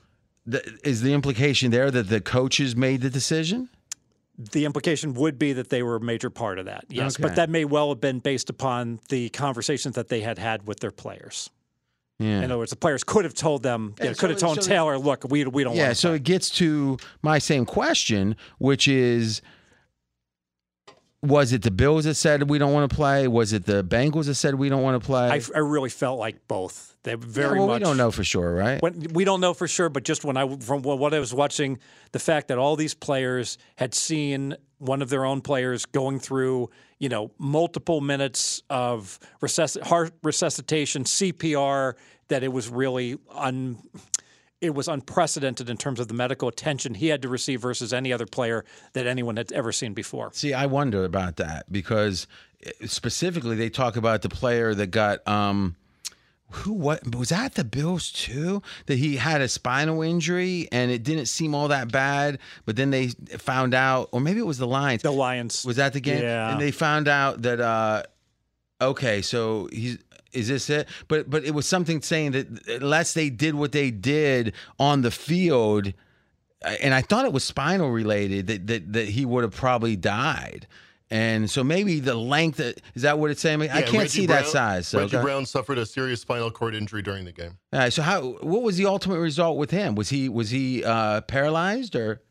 the, 0.45 0.79
is 0.83 1.01
the 1.01 1.13
implication 1.13 1.71
there 1.71 1.91
that 1.91 2.09
the 2.09 2.21
coaches 2.21 2.75
made 2.75 3.01
the 3.01 3.09
decision? 3.09 3.69
The 4.37 4.65
implication 4.65 5.13
would 5.15 5.37
be 5.37 5.53
that 5.53 5.69
they 5.69 5.83
were 5.83 5.97
a 5.97 6.01
major 6.01 6.29
part 6.29 6.57
of 6.57 6.65
that, 6.65 6.85
yes. 6.89 7.15
Okay. 7.15 7.23
But 7.23 7.35
that 7.35 7.49
may 7.49 7.65
well 7.65 7.89
have 7.89 8.01
been 8.01 8.19
based 8.19 8.49
upon 8.49 8.99
the 9.09 9.29
conversations 9.29 9.95
that 9.95 10.07
they 10.07 10.21
had 10.21 10.39
had 10.39 10.65
with 10.65 10.79
their 10.79 10.91
players. 10.91 11.49
Yeah. 12.17 12.39
In 12.39 12.45
other 12.45 12.57
words, 12.59 12.69
the 12.69 12.77
players 12.77 13.03
could 13.03 13.23
have 13.23 13.33
told 13.33 13.63
them, 13.63 13.95
you 13.99 14.05
know, 14.07 14.13
could 14.13 14.29
have 14.29 14.39
told 14.39 14.63
so- 14.63 14.67
Taylor, 14.69 14.97
look, 14.97 15.25
we, 15.29 15.43
we 15.45 15.63
don't 15.63 15.75
Yeah, 15.75 15.85
want 15.87 15.95
to 15.95 16.01
so 16.01 16.13
it 16.13 16.23
gets 16.23 16.49
to 16.51 16.97
my 17.21 17.39
same 17.39 17.65
question, 17.65 18.35
which 18.59 18.87
is 18.87 19.41
was 21.23 21.53
it 21.53 21.61
the 21.61 21.71
Bills 21.71 22.05
that 22.05 22.15
said 22.15 22.49
we 22.49 22.57
don't 22.57 22.73
want 22.73 22.89
to 22.89 22.95
play? 22.95 23.27
Was 23.27 23.53
it 23.53 23.65
the 23.65 23.83
Bengals 23.83 24.25
that 24.25 24.35
said 24.35 24.55
we 24.55 24.69
don't 24.69 24.81
want 24.81 25.01
to 25.01 25.05
play? 25.05 25.29
I, 25.29 25.41
I 25.55 25.59
really 25.59 25.89
felt 25.89 26.19
like 26.19 26.47
both. 26.47 26.97
They 27.03 27.11
Yeah, 27.11 27.17
very 27.19 27.57
well, 27.59 27.67
much. 27.67 27.79
we 27.81 27.85
don't 27.85 27.97
know 27.97 28.11
for 28.11 28.23
sure, 28.23 28.53
right? 28.53 28.81
When, 28.81 29.07
we 29.13 29.23
don't 29.23 29.41
know 29.41 29.53
for 29.53 29.67
sure, 29.67 29.89
but 29.89 30.03
just 30.03 30.23
when 30.23 30.37
I 30.37 30.57
from 30.57 30.81
what 30.81 31.13
I 31.13 31.19
was 31.19 31.33
watching, 31.33 31.79
the 32.11 32.19
fact 32.19 32.47
that 32.49 32.57
all 32.57 32.75
these 32.75 32.93
players 32.93 33.57
had 33.75 33.93
seen 33.93 34.55
one 34.77 35.01
of 35.01 35.09
their 35.09 35.25
own 35.25 35.41
players 35.41 35.85
going 35.85 36.19
through, 36.19 36.69
you 36.99 37.09
know, 37.09 37.31
multiple 37.37 38.01
minutes 38.01 38.61
of 38.69 39.19
resusc- 39.41 39.81
heart 39.81 40.11
resuscitation, 40.23 41.03
CPR, 41.03 41.93
that 42.29 42.43
it 42.43 42.51
was 42.51 42.69
really 42.69 43.17
un. 43.31 43.77
It 44.61 44.75
was 44.75 44.87
unprecedented 44.87 45.69
in 45.71 45.77
terms 45.77 45.99
of 45.99 46.07
the 46.07 46.13
medical 46.13 46.47
attention 46.47 46.93
he 46.93 47.07
had 47.07 47.23
to 47.23 47.27
receive 47.29 47.61
versus 47.61 47.91
any 47.91 48.13
other 48.13 48.27
player 48.27 48.63
that 48.93 49.07
anyone 49.07 49.35
had 49.37 49.51
ever 49.51 49.71
seen 49.71 49.93
before. 49.93 50.29
See, 50.33 50.53
I 50.53 50.67
wonder 50.67 51.03
about 51.03 51.37
that 51.37 51.71
because 51.71 52.27
eh, 52.63 52.71
specifically 52.85 53.55
they 53.55 53.69
talk 53.71 53.95
about 53.95 54.21
the 54.21 54.29
player 54.29 54.75
that 54.75 54.87
got 54.87 55.27
um 55.27 55.75
who 56.51 56.73
what 56.73 57.15
was 57.15 57.29
that 57.29 57.55
the 57.55 57.63
Bills 57.63 58.11
too 58.11 58.61
that 58.85 58.97
he 58.97 59.15
had 59.15 59.39
a 59.41 59.47
spinal 59.47 60.01
injury 60.01 60.67
and 60.71 60.91
it 60.91 61.01
didn't 61.01 61.27
seem 61.27 61.55
all 61.55 61.69
that 61.69 61.91
bad 61.91 62.37
but 62.65 62.75
then 62.75 62.91
they 62.91 63.07
found 63.37 63.73
out 63.73 64.09
or 64.11 64.19
maybe 64.19 64.39
it 64.41 64.45
was 64.45 64.57
the 64.57 64.67
Lions 64.67 65.01
The 65.01 65.11
Lions 65.11 65.65
was 65.65 65.77
that 65.77 65.93
the 65.93 66.01
game 66.01 66.21
Yeah. 66.21 66.51
and 66.51 66.59
they 66.61 66.71
found 66.71 67.07
out 67.07 67.41
that 67.43 67.61
uh 67.61 68.03
okay 68.81 69.21
so 69.21 69.69
he's 69.71 69.97
is 70.33 70.47
this 70.47 70.69
it 70.69 70.87
but 71.07 71.29
but 71.29 71.43
it 71.43 71.53
was 71.53 71.67
something 71.67 72.01
saying 72.01 72.31
that 72.31 72.67
unless 72.67 73.13
they 73.13 73.29
did 73.29 73.55
what 73.55 73.71
they 73.71 73.91
did 73.91 74.53
on 74.79 75.01
the 75.01 75.11
field 75.11 75.93
and 76.81 76.93
I 76.93 77.01
thought 77.01 77.25
it 77.25 77.33
was 77.33 77.43
spinal 77.43 77.91
related 77.91 78.47
that 78.47 78.67
that, 78.67 78.93
that 78.93 79.09
he 79.09 79.25
would 79.25 79.43
have 79.43 79.55
probably 79.55 79.95
died. 79.95 80.67
And 81.09 81.51
so 81.51 81.61
maybe 81.61 81.99
the 81.99 82.15
length 82.15 82.61
of, 82.61 82.73
is 82.95 83.01
that 83.01 83.19
what 83.19 83.31
it's 83.31 83.41
saying? 83.41 83.61
I 83.63 83.81
can't 83.81 83.93
Reggie 83.93 84.07
see 84.07 84.25
that 84.27 84.47
size. 84.47 84.87
So, 84.87 84.99
Reggie 84.99 85.17
okay. 85.17 85.23
Brown 85.23 85.45
suffered 85.45 85.77
a 85.77 85.85
serious 85.85 86.21
spinal 86.21 86.49
cord 86.49 86.73
injury 86.73 87.01
during 87.01 87.25
the 87.25 87.33
game. 87.33 87.57
All 87.73 87.79
right, 87.79 87.91
so 87.91 88.01
how 88.01 88.21
what 88.21 88.61
was 88.61 88.77
the 88.77 88.85
ultimate 88.85 89.19
result 89.19 89.57
with 89.57 89.71
him? 89.71 89.95
Was 89.95 90.07
he 90.07 90.29
was 90.29 90.51
he 90.51 90.85
uh, 90.85 91.21
paralyzed 91.21 91.97
or 91.97 92.21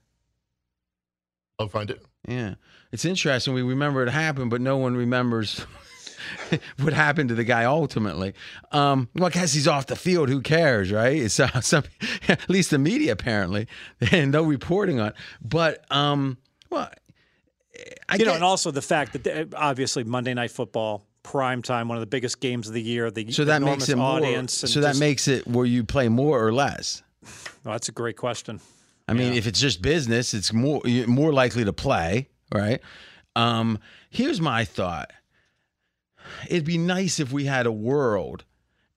I'll 1.58 1.68
find 1.68 1.90
it. 1.90 2.02
yeah? 2.26 2.54
It's 2.90 3.04
interesting. 3.04 3.52
We 3.52 3.62
remember 3.62 4.02
it 4.02 4.08
happened, 4.08 4.50
but 4.50 4.62
no 4.62 4.78
one 4.78 4.96
remembers 4.96 5.66
what 6.80 6.92
happened 6.92 7.28
to 7.30 7.34
the 7.34 7.44
guy 7.44 7.64
ultimately. 7.64 8.34
Um, 8.72 9.08
well, 9.14 9.26
I 9.26 9.30
guess 9.30 9.52
he's 9.52 9.68
off 9.68 9.86
the 9.86 9.96
field. 9.96 10.28
Who 10.28 10.40
cares, 10.40 10.90
right? 10.92 11.16
It's 11.16 11.38
uh, 11.40 11.60
some, 11.60 11.84
at 12.28 12.48
least 12.48 12.70
the 12.70 12.78
media 12.78 13.12
apparently, 13.12 13.66
and 14.12 14.32
no 14.32 14.42
reporting 14.42 15.00
on. 15.00 15.12
But 15.42 15.84
um, 15.90 16.38
well, 16.70 16.90
I 18.08 18.14
you 18.16 18.24
know, 18.24 18.32
get- 18.32 18.34
and 18.36 18.44
also 18.44 18.70
the 18.70 18.82
fact 18.82 19.12
that 19.14 19.24
the, 19.24 19.48
obviously 19.56 20.04
Monday 20.04 20.34
Night 20.34 20.50
Football, 20.50 21.06
prime 21.22 21.62
time, 21.62 21.88
one 21.88 21.96
of 21.96 22.00
the 22.00 22.06
biggest 22.06 22.40
games 22.40 22.66
of 22.68 22.74
the 22.74 22.82
year. 22.82 23.10
The 23.10 23.30
So 23.32 23.44
that 23.44 23.62
makes 23.62 23.88
it 23.88 23.98
audience. 23.98 24.62
and 24.62 24.70
So 24.70 24.80
that 24.80 24.88
just- 24.90 25.00
makes 25.00 25.28
it 25.28 25.46
where 25.46 25.66
you 25.66 25.84
play 25.84 26.08
more 26.08 26.44
or 26.44 26.52
less. 26.52 27.02
Oh, 27.66 27.72
that's 27.72 27.88
a 27.88 27.92
great 27.92 28.16
question. 28.16 28.60
I 29.06 29.12
mean, 29.12 29.32
if 29.34 29.46
it's 29.48 29.60
just 29.60 29.82
business, 29.82 30.32
it's 30.34 30.52
more 30.52 30.80
more 31.08 31.32
likely 31.32 31.64
to 31.64 31.72
play, 31.72 32.28
right? 32.54 32.80
Um, 33.34 33.78
here's 34.08 34.40
my 34.40 34.64
thought: 34.64 35.10
It'd 36.48 36.64
be 36.64 36.78
nice 36.78 37.20
if 37.20 37.32
we 37.32 37.44
had 37.44 37.66
a 37.66 37.72
world 37.72 38.44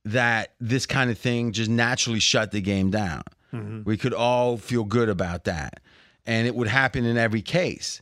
that 0.05 0.53
this 0.59 0.85
kind 0.85 1.09
of 1.09 1.17
thing 1.17 1.51
just 1.51 1.69
naturally 1.69 2.19
shut 2.19 2.51
the 2.51 2.61
game 2.61 2.91
down. 2.91 3.23
Mm-hmm. 3.53 3.83
We 3.83 3.97
could 3.97 4.13
all 4.13 4.57
feel 4.57 4.83
good 4.83 5.09
about 5.09 5.45
that, 5.45 5.81
and 6.25 6.47
it 6.47 6.55
would 6.55 6.67
happen 6.67 7.05
in 7.05 7.17
every 7.17 7.41
case. 7.41 8.01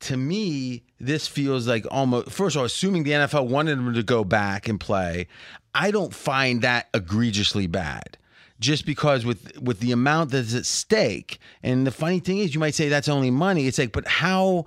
To 0.00 0.16
me, 0.16 0.84
this 0.98 1.26
feels 1.26 1.66
like 1.66 1.86
almost. 1.90 2.30
First 2.30 2.56
of 2.56 2.60
all, 2.60 2.66
assuming 2.66 3.02
the 3.02 3.10
NFL 3.10 3.48
wanted 3.48 3.78
them 3.78 3.92
to 3.92 4.02
go 4.02 4.24
back 4.24 4.68
and 4.68 4.80
play, 4.80 5.26
I 5.74 5.90
don't 5.90 6.14
find 6.14 6.62
that 6.62 6.88
egregiously 6.94 7.66
bad 7.66 8.16
just 8.60 8.84
because 8.84 9.24
with 9.24 9.58
with 9.58 9.80
the 9.80 9.90
amount 9.90 10.30
that's 10.30 10.54
at 10.54 10.66
stake 10.66 11.38
and 11.62 11.86
the 11.86 11.90
funny 11.90 12.20
thing 12.20 12.38
is 12.38 12.54
you 12.54 12.60
might 12.60 12.74
say 12.74 12.88
that's 12.88 13.08
only 13.08 13.30
money 13.30 13.66
it's 13.66 13.78
like 13.78 13.90
but 13.90 14.06
how 14.06 14.66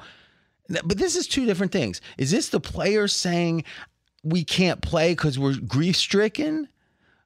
but 0.83 0.97
this 0.97 1.15
is 1.15 1.27
two 1.27 1.45
different 1.45 1.71
things. 1.71 2.01
Is 2.17 2.31
this 2.31 2.49
the 2.49 2.59
players 2.59 3.15
saying 3.15 3.63
we 4.23 4.43
can't 4.43 4.81
play 4.81 5.11
because 5.11 5.37
we're 5.37 5.55
grief 5.67 5.95
stricken 5.95 6.67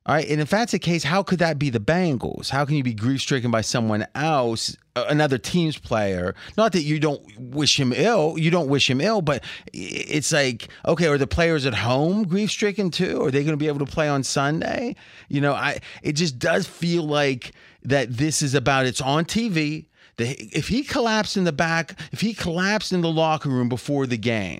all 0.07 0.15
right 0.15 0.27
and 0.29 0.39
if 0.39 0.49
that's 0.49 0.71
the 0.71 0.79
case 0.79 1.03
how 1.03 1.21
could 1.21 1.39
that 1.39 1.59
be 1.59 1.69
the 1.69 1.81
bengals? 1.81 2.49
How 2.49 2.63
can 2.63 2.75
you 2.75 2.83
be 2.83 2.93
grief 2.93 3.21
stricken 3.21 3.51
by 3.51 3.59
someone 3.59 4.07
else 4.15 4.75
another 4.95 5.37
team's 5.37 5.77
player? 5.77 6.33
Not 6.57 6.71
that 6.71 6.83
you 6.83 6.97
don't 6.99 7.21
wish 7.37 7.77
him 7.77 7.91
ill 7.93 8.37
you 8.37 8.49
don't 8.49 8.69
wish 8.69 8.89
him 8.89 9.01
ill 9.01 9.21
but 9.21 9.43
it's 9.73 10.31
like 10.31 10.69
okay 10.85 11.07
are 11.07 11.17
the 11.17 11.27
players 11.27 11.65
at 11.65 11.73
home 11.73 12.23
grief 12.25 12.49
stricken 12.49 12.89
too? 12.89 13.21
Are 13.21 13.31
they 13.31 13.43
going 13.43 13.51
to 13.51 13.57
be 13.57 13.67
able 13.67 13.85
to 13.85 13.91
play 13.91 14.07
on 14.07 14.23
sunday? 14.23 14.95
You 15.27 15.41
know 15.41 15.53
i 15.53 15.79
it 16.01 16.13
just 16.13 16.39
does 16.39 16.65
feel 16.67 17.03
like 17.03 17.51
that 17.83 18.09
this 18.15 18.41
is 18.41 18.55
about 18.55 18.85
it's 18.85 19.01
on 19.01 19.25
tv 19.25 19.86
the, 20.17 20.29
if 20.51 20.67
he 20.67 20.83
collapsed 20.83 21.37
in 21.37 21.43
the 21.43 21.51
back 21.51 21.99
if 22.11 22.21
he 22.21 22.33
collapsed 22.33 22.91
in 22.91 23.01
the 23.01 23.09
locker 23.11 23.49
room 23.49 23.69
before 23.69 24.05
the 24.07 24.17
game 24.17 24.59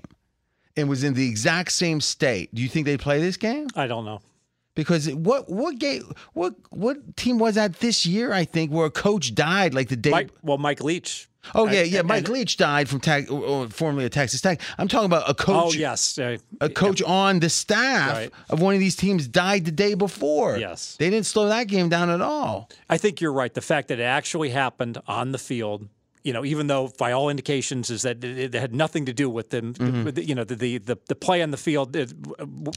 and 0.76 0.88
was 0.88 1.02
in 1.04 1.14
the 1.14 1.28
exact 1.28 1.72
same 1.72 2.00
state 2.00 2.54
do 2.54 2.62
you 2.62 2.68
think 2.68 2.86
they'd 2.86 3.00
play 3.00 3.20
this 3.20 3.36
game 3.36 3.66
I 3.74 3.86
don't 3.86 4.04
know. 4.04 4.20
because 4.74 5.12
what 5.12 5.48
what 5.50 5.78
game 5.78 6.12
what 6.32 6.54
what 6.70 7.16
team 7.16 7.38
was 7.38 7.56
that 7.56 7.80
this 7.80 8.06
year? 8.06 8.32
I 8.32 8.44
think 8.44 8.70
where 8.70 8.86
a 8.86 8.90
coach 8.90 9.34
died 9.34 9.74
like 9.74 9.88
the 9.88 9.96
day. 9.96 10.10
Mike, 10.10 10.30
well, 10.42 10.58
Mike 10.58 10.82
Leach. 10.82 11.27
Oh 11.54 11.66
yeah, 11.66 11.80
and- 11.80 11.90
yeah. 11.90 12.02
Mike 12.02 12.24
and- 12.26 12.34
Leach 12.34 12.56
died 12.56 12.88
from 12.88 13.00
tech, 13.00 13.30
or- 13.30 13.42
or 13.44 13.68
formerly 13.68 14.04
at 14.04 14.12
Texas 14.12 14.40
Tech. 14.40 14.60
I'm 14.78 14.88
talking 14.88 15.06
about 15.06 15.28
a 15.28 15.34
coach. 15.34 15.48
Oh 15.56 15.60
coach. 15.66 15.76
yes, 15.76 16.18
uh, 16.18 16.36
A 16.60 16.68
coach 16.68 17.02
on 17.02 17.40
the 17.40 17.48
staff 17.48 18.12
Right. 18.12 18.30
of 18.50 18.60
one 18.60 18.74
of 18.74 18.80
these 18.80 18.96
teams 18.96 19.26
died 19.28 19.64
the 19.64 19.70
day 19.72 19.94
before. 19.94 20.56
Yes. 20.58 20.96
they 20.98 21.10
didn't 21.10 21.26
slow 21.26 21.48
that 21.48 21.68
game 21.68 21.88
down 21.88 22.10
at 22.10 22.20
all. 22.20 22.68
I 22.88 22.98
think 22.98 23.20
you're 23.20 23.32
right. 23.32 23.52
The 23.52 23.60
fact 23.60 23.88
that 23.88 23.98
it 23.98 24.02
actually 24.04 24.50
happened 24.50 24.98
on 25.06 25.32
the 25.32 25.38
field, 25.38 25.88
you 26.24 26.32
know, 26.32 26.44
even 26.44 26.66
though 26.66 26.90
by 26.98 27.12
all 27.12 27.28
indications 27.30 27.90
is 27.90 28.02
that 28.02 28.22
it, 28.24 28.54
had 28.54 28.74
nothing 28.74 29.06
to 29.06 29.12
do 29.12 29.30
with 29.30 29.50
them, 29.50 29.74
Mm-hmm. 29.74 30.10
the- 30.10 30.24
you 30.24 30.34
know, 30.34 30.44
the, 30.44 30.54
the 30.54 30.78
the 30.78 30.98
the 31.08 31.14
play 31.14 31.42
on 31.42 31.50
the 31.50 31.56
field. 31.56 31.96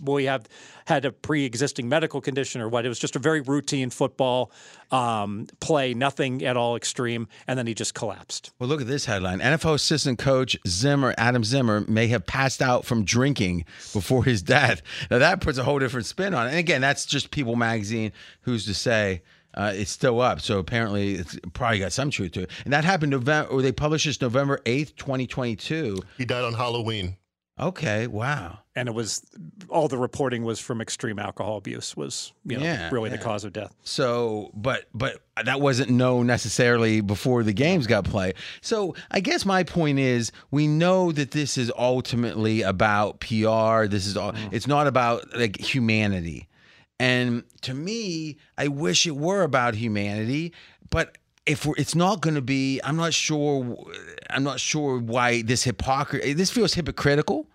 We 0.04 0.26
have 0.26 0.48
had 0.86 1.06
a 1.06 1.12
pre-existing 1.12 1.88
medical 1.90 2.22
condition 2.22 2.62
or 2.62 2.70
what. 2.70 2.86
It 2.86 2.90
was 2.90 3.00
just 3.00 3.16
a 3.16 3.20
very 3.20 3.42
routine 3.42 3.90
football 3.90 4.52
um, 4.92 5.48
play, 5.60 5.94
nothing 5.94 6.44
at 6.44 6.58
all 6.58 6.76
extreme, 6.76 7.28
and 7.48 7.58
then 7.58 7.68
he 7.68 7.74
just 7.74 7.94
collapsed. 7.94 8.52
Well, 8.60 8.68
look 8.70 8.82
at 8.82 8.88
this 8.88 9.06
headline: 9.06 9.40
NFL 9.40 9.76
assistant 9.76 10.20
coach 10.20 10.58
Zimmer, 10.68 11.14
Adam 11.18 11.44
Zimmer, 11.44 11.82
may 11.88 12.08
have 12.08 12.26
passed 12.26 12.62
out 12.62 12.86
from 12.86 13.04
drinking 13.06 13.66
before 13.94 14.24
his 14.24 14.42
death. 14.42 14.82
Now 15.10 15.18
that 15.20 15.42
puts 15.42 15.58
a 15.58 15.64
whole 15.64 15.80
different 15.80 16.06
spin 16.06 16.34
on 16.34 16.48
it. 16.48 16.50
And 16.52 16.60
again, 16.60 16.82
that's 16.82 17.06
just 17.06 17.32
People 17.32 17.56
Magazine. 17.56 18.12
Who's 18.42 18.66
to 18.66 18.74
say? 18.74 19.22
Uh, 19.54 19.72
it's 19.76 19.92
still 19.92 20.22
up, 20.22 20.40
so 20.42 20.60
apparently 20.60 21.16
it's 21.16 21.38
probably 21.54 21.80
got 21.80 21.92
some 21.92 22.10
truth 22.10 22.32
to 22.34 22.42
it. 22.44 22.52
And 22.64 22.74
that 22.74 22.86
happened 22.86 23.12
November, 23.12 23.50
or 23.52 23.62
they 23.62 23.72
published 23.72 24.06
this 24.06 24.22
November 24.22 24.60
eighth, 24.66 24.96
twenty 24.96 25.28
twenty 25.28 25.56
two. 25.56 26.02
He 26.18 26.26
died 26.26 26.44
on 26.44 26.54
Halloween. 26.54 27.18
Okay, 27.60 28.08
wow. 28.08 28.60
And 28.76 28.88
it 28.88 28.94
was 28.94 29.24
all 29.70 29.88
the 29.88 29.98
reporting 29.98 30.44
was 30.44 30.60
from 30.60 30.82
extreme 30.82 31.20
alcohol 31.20 31.58
abuse 31.58 31.96
was 31.96 32.32
you 32.46 32.58
know, 32.58 32.64
Yeah, 32.64 32.90
really 32.90 33.10
the 33.10 33.18
cause 33.18 33.44
of 33.44 33.54
death. 33.54 33.76
So, 33.84 34.50
but 34.56 34.86
but 34.94 35.22
that 35.44 35.60
wasn't 35.62 35.92
known 35.92 36.26
necessarily 36.26 37.02
before 37.02 37.44
the 37.44 37.54
games 37.54 37.86
got 37.86 38.06
played. 38.06 38.36
So, 38.62 38.96
I 39.12 39.20
guess 39.20 39.46
my 39.46 39.64
point 39.64 40.00
is, 40.00 40.32
we 40.50 40.66
know 40.68 41.12
that 41.12 41.32
this 41.32 41.58
is 41.58 41.72
ultimately 41.78 42.62
about 42.62 43.20
PR. 43.20 43.86
This 43.86 44.08
is 44.08 44.16
all. 44.18 44.34
It's 44.52 44.68
not 44.68 44.88
about 44.88 45.38
like 45.38 45.60
humanity. 45.60 46.48
And 47.02 47.44
to 47.62 47.74
me, 47.74 48.38
I 48.58 48.68
wish 48.68 49.08
it 49.08 49.16
were 49.16 49.42
about 49.42 49.74
humanity, 49.74 50.54
but 50.90 51.18
if 51.46 51.66
it's 51.78 51.96
not 51.96 52.22
going 52.22 52.36
to 52.36 52.42
be, 52.42 52.80
I'm 52.84 52.96
not 52.96 53.14
sure. 53.14 53.76
I'm 54.30 54.44
not 54.44 54.60
sure 54.60 55.00
why 55.00 55.42
this 55.42 55.64
hypocrisy. 55.64 56.34
This 56.34 56.52
feels 56.52 56.76
hypocritical. 56.76 57.48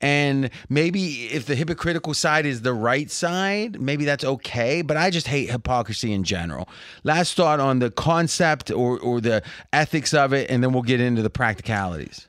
And 0.00 0.50
maybe 0.68 1.26
if 1.26 1.44
the 1.44 1.54
hypocritical 1.54 2.14
side 2.14 2.46
is 2.46 2.62
the 2.62 2.72
right 2.72 3.10
side, 3.10 3.80
maybe 3.80 4.04
that's 4.06 4.24
okay. 4.24 4.82
But 4.82 4.96
I 4.96 5.10
just 5.10 5.26
hate 5.26 5.50
hypocrisy 5.50 6.10
in 6.12 6.24
general. 6.24 6.68
Last 7.04 7.36
thought 7.36 7.60
on 7.60 7.80
the 7.80 7.90
concept 7.90 8.70
or, 8.70 8.98
or 8.98 9.20
the 9.20 9.42
ethics 9.72 10.14
of 10.14 10.32
it, 10.32 10.50
and 10.50 10.62
then 10.62 10.72
we'll 10.72 10.82
get 10.82 11.00
into 11.00 11.22
the 11.22 11.30
practicalities. 11.30 12.28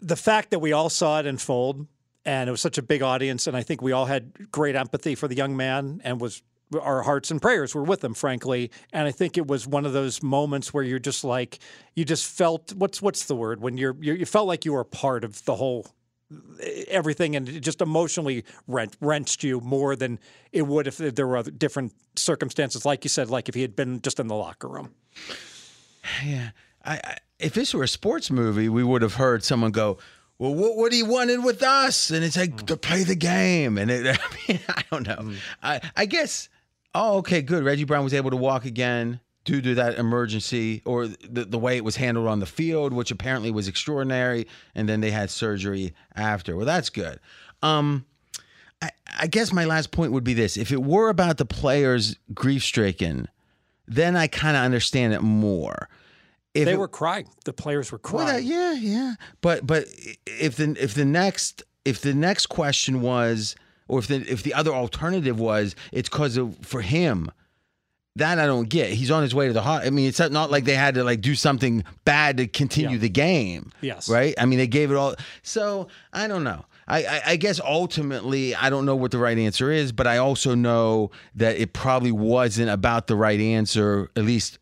the 0.00 0.16
fact 0.16 0.50
that 0.50 0.58
we 0.58 0.72
all 0.72 0.90
saw 0.90 1.18
it 1.20 1.26
unfold 1.26 1.86
and 2.24 2.48
it 2.48 2.50
was 2.50 2.60
such 2.60 2.78
a 2.78 2.82
big 2.82 3.02
audience 3.02 3.46
and 3.46 3.56
i 3.56 3.62
think 3.62 3.82
we 3.82 3.92
all 3.92 4.06
had 4.06 4.50
great 4.50 4.74
empathy 4.76 5.14
for 5.14 5.28
the 5.28 5.36
young 5.36 5.56
man 5.56 6.00
and 6.04 6.20
was 6.20 6.42
our 6.80 7.02
hearts 7.02 7.30
and 7.30 7.40
prayers 7.40 7.74
were 7.74 7.82
with 7.82 8.02
him 8.02 8.14
frankly. 8.14 8.70
And 8.92 9.06
i 9.06 9.12
think 9.12 9.36
it 9.36 9.46
was 9.46 9.66
one 9.66 9.86
of 9.86 9.92
those 9.92 10.22
moments 10.22 10.72
where 10.72 10.82
you're 10.82 10.98
just 10.98 11.24
like 11.24 11.58
you 11.94 12.04
just 12.04 12.26
felt 12.26 12.72
what's 12.74 13.02
what's 13.02 13.26
the 13.26 13.36
word? 13.36 13.60
When 13.60 13.76
you're, 13.76 13.96
you 14.00 14.14
you 14.14 14.26
felt 14.26 14.46
like 14.46 14.64
you 14.64 14.72
were 14.72 14.80
a 14.80 14.84
part 14.84 15.24
of 15.24 15.44
the 15.44 15.54
whole 15.54 15.86
everything 16.88 17.36
and 17.36 17.48
it 17.48 17.60
just 17.60 17.80
emotionally 17.80 18.44
wrenched, 18.66 18.96
wrenched 19.00 19.44
you 19.44 19.60
more 19.60 19.94
than 19.94 20.18
it 20.52 20.62
would 20.62 20.86
if 20.86 20.96
there 20.96 21.26
were 21.26 21.42
different 21.42 21.92
circumstances. 22.16 22.84
Like 22.84 23.04
you 23.04 23.08
said 23.10 23.30
like 23.30 23.48
if 23.48 23.54
he 23.54 23.62
had 23.62 23.76
been 23.76 24.00
just 24.00 24.18
in 24.18 24.26
the 24.26 24.34
locker 24.34 24.68
room. 24.68 24.94
Yeah. 26.24 26.50
I, 26.84 26.94
I 26.94 27.16
if 27.38 27.52
this 27.52 27.74
were 27.74 27.82
a 27.82 27.88
sports 27.88 28.30
movie, 28.30 28.68
we 28.68 28.84
would 28.84 29.02
have 29.02 29.14
heard 29.14 29.42
someone 29.42 29.72
go, 29.72 29.98
well, 30.38 30.54
what 30.54 30.76
what 30.76 30.92
he 30.92 31.02
wanted 31.02 31.44
with 31.44 31.62
us, 31.62 32.10
and 32.10 32.24
it's 32.24 32.36
like 32.36 32.66
to 32.66 32.76
play 32.76 33.04
the 33.04 33.14
game, 33.14 33.78
and 33.78 33.90
it, 33.90 34.06
I, 34.20 34.52
mean, 34.52 34.60
I 34.68 34.82
don't 34.90 35.06
know. 35.06 35.32
I 35.62 35.80
I 35.96 36.06
guess. 36.06 36.48
Oh, 36.96 37.16
okay, 37.18 37.42
good. 37.42 37.64
Reggie 37.64 37.84
Brown 37.84 38.04
was 38.04 38.14
able 38.14 38.30
to 38.30 38.36
walk 38.36 38.64
again 38.64 39.18
due 39.44 39.60
to 39.60 39.74
that 39.74 39.98
emergency 39.98 40.82
or 40.84 41.06
the 41.06 41.44
the 41.44 41.58
way 41.58 41.76
it 41.76 41.84
was 41.84 41.96
handled 41.96 42.26
on 42.26 42.40
the 42.40 42.46
field, 42.46 42.92
which 42.92 43.10
apparently 43.10 43.50
was 43.50 43.68
extraordinary, 43.68 44.46
and 44.74 44.88
then 44.88 45.00
they 45.00 45.10
had 45.10 45.30
surgery 45.30 45.94
after. 46.16 46.56
Well, 46.56 46.66
that's 46.66 46.90
good. 46.90 47.20
Um, 47.62 48.04
I, 48.82 48.90
I 49.18 49.26
guess 49.26 49.52
my 49.52 49.64
last 49.64 49.90
point 49.92 50.12
would 50.12 50.24
be 50.24 50.34
this: 50.34 50.56
if 50.56 50.72
it 50.72 50.82
were 50.82 51.08
about 51.08 51.38
the 51.38 51.46
players 51.46 52.16
grief 52.32 52.64
stricken, 52.64 53.28
then 53.86 54.16
I 54.16 54.26
kind 54.26 54.56
of 54.56 54.62
understand 54.64 55.12
it 55.14 55.22
more. 55.22 55.88
If 56.54 56.66
They 56.66 56.72
it- 56.74 56.78
were 56.78 56.88
crying. 56.88 57.26
The 57.44 57.52
players 57.52 57.90
were 57.92 58.00
well, 58.04 58.24
crying. 58.26 58.36
that- 58.36 58.44
yeah, 58.44 58.72
yeah. 58.74 59.14
But 59.40 59.66
but 59.66 59.86
if 60.26 60.56
the 60.56 60.76
if 60.80 60.94
the 60.94 61.04
next 61.04 61.62
if 61.84 62.00
the 62.00 62.14
next 62.14 62.46
question 62.46 63.00
was 63.02 63.56
or 63.88 63.98
if 63.98 64.06
the 64.06 64.16
if 64.30 64.42
the 64.42 64.54
other 64.54 64.70
alternative 64.72 65.38
was 65.38 65.74
it's 65.92 66.08
because 66.08 66.36
of 66.36 66.56
for 66.62 66.80
him 66.80 67.30
that 68.16 68.38
I 68.38 68.46
don't 68.46 68.68
get. 68.68 68.90
He's 68.90 69.10
on 69.10 69.22
his 69.24 69.34
way 69.34 69.48
to 69.48 69.52
the 69.52 69.60
hot. 69.62 69.84
I 69.84 69.90
mean, 69.90 70.06
it's 70.08 70.20
not 70.20 70.48
like 70.48 70.64
they 70.64 70.76
had 70.76 70.94
to 70.94 71.02
like 71.02 71.20
do 71.20 71.34
something 71.34 71.82
bad 72.04 72.36
to 72.36 72.46
continue 72.46 72.92
Yeah. 72.92 72.98
the 72.98 73.08
game. 73.08 73.72
Yes. 73.80 74.08
Right. 74.08 74.34
I 74.38 74.46
mean, 74.46 74.58
they 74.60 74.68
gave 74.68 74.92
it 74.92 74.94
all. 74.96 75.16
So 75.42 75.88
I 76.12 76.28
don't 76.28 76.44
know. 76.44 76.64
I, 76.86 77.04
I, 77.04 77.22
I 77.28 77.36
guess 77.36 77.58
ultimately, 77.60 78.54
I 78.54 78.70
don't 78.70 78.84
know 78.86 78.94
what 78.94 79.10
the 79.10 79.18
right 79.18 79.36
answer 79.36 79.72
is, 79.72 79.90
but 79.90 80.06
I 80.06 80.18
also 80.18 80.54
know 80.54 81.10
that 81.34 81.56
it 81.58 81.72
probably 81.72 82.12
wasn't 82.12 82.70
about 82.70 83.06
the 83.08 83.16
right 83.16 83.40
answer, 83.40 84.10
at 84.16 84.24
least 84.24 84.58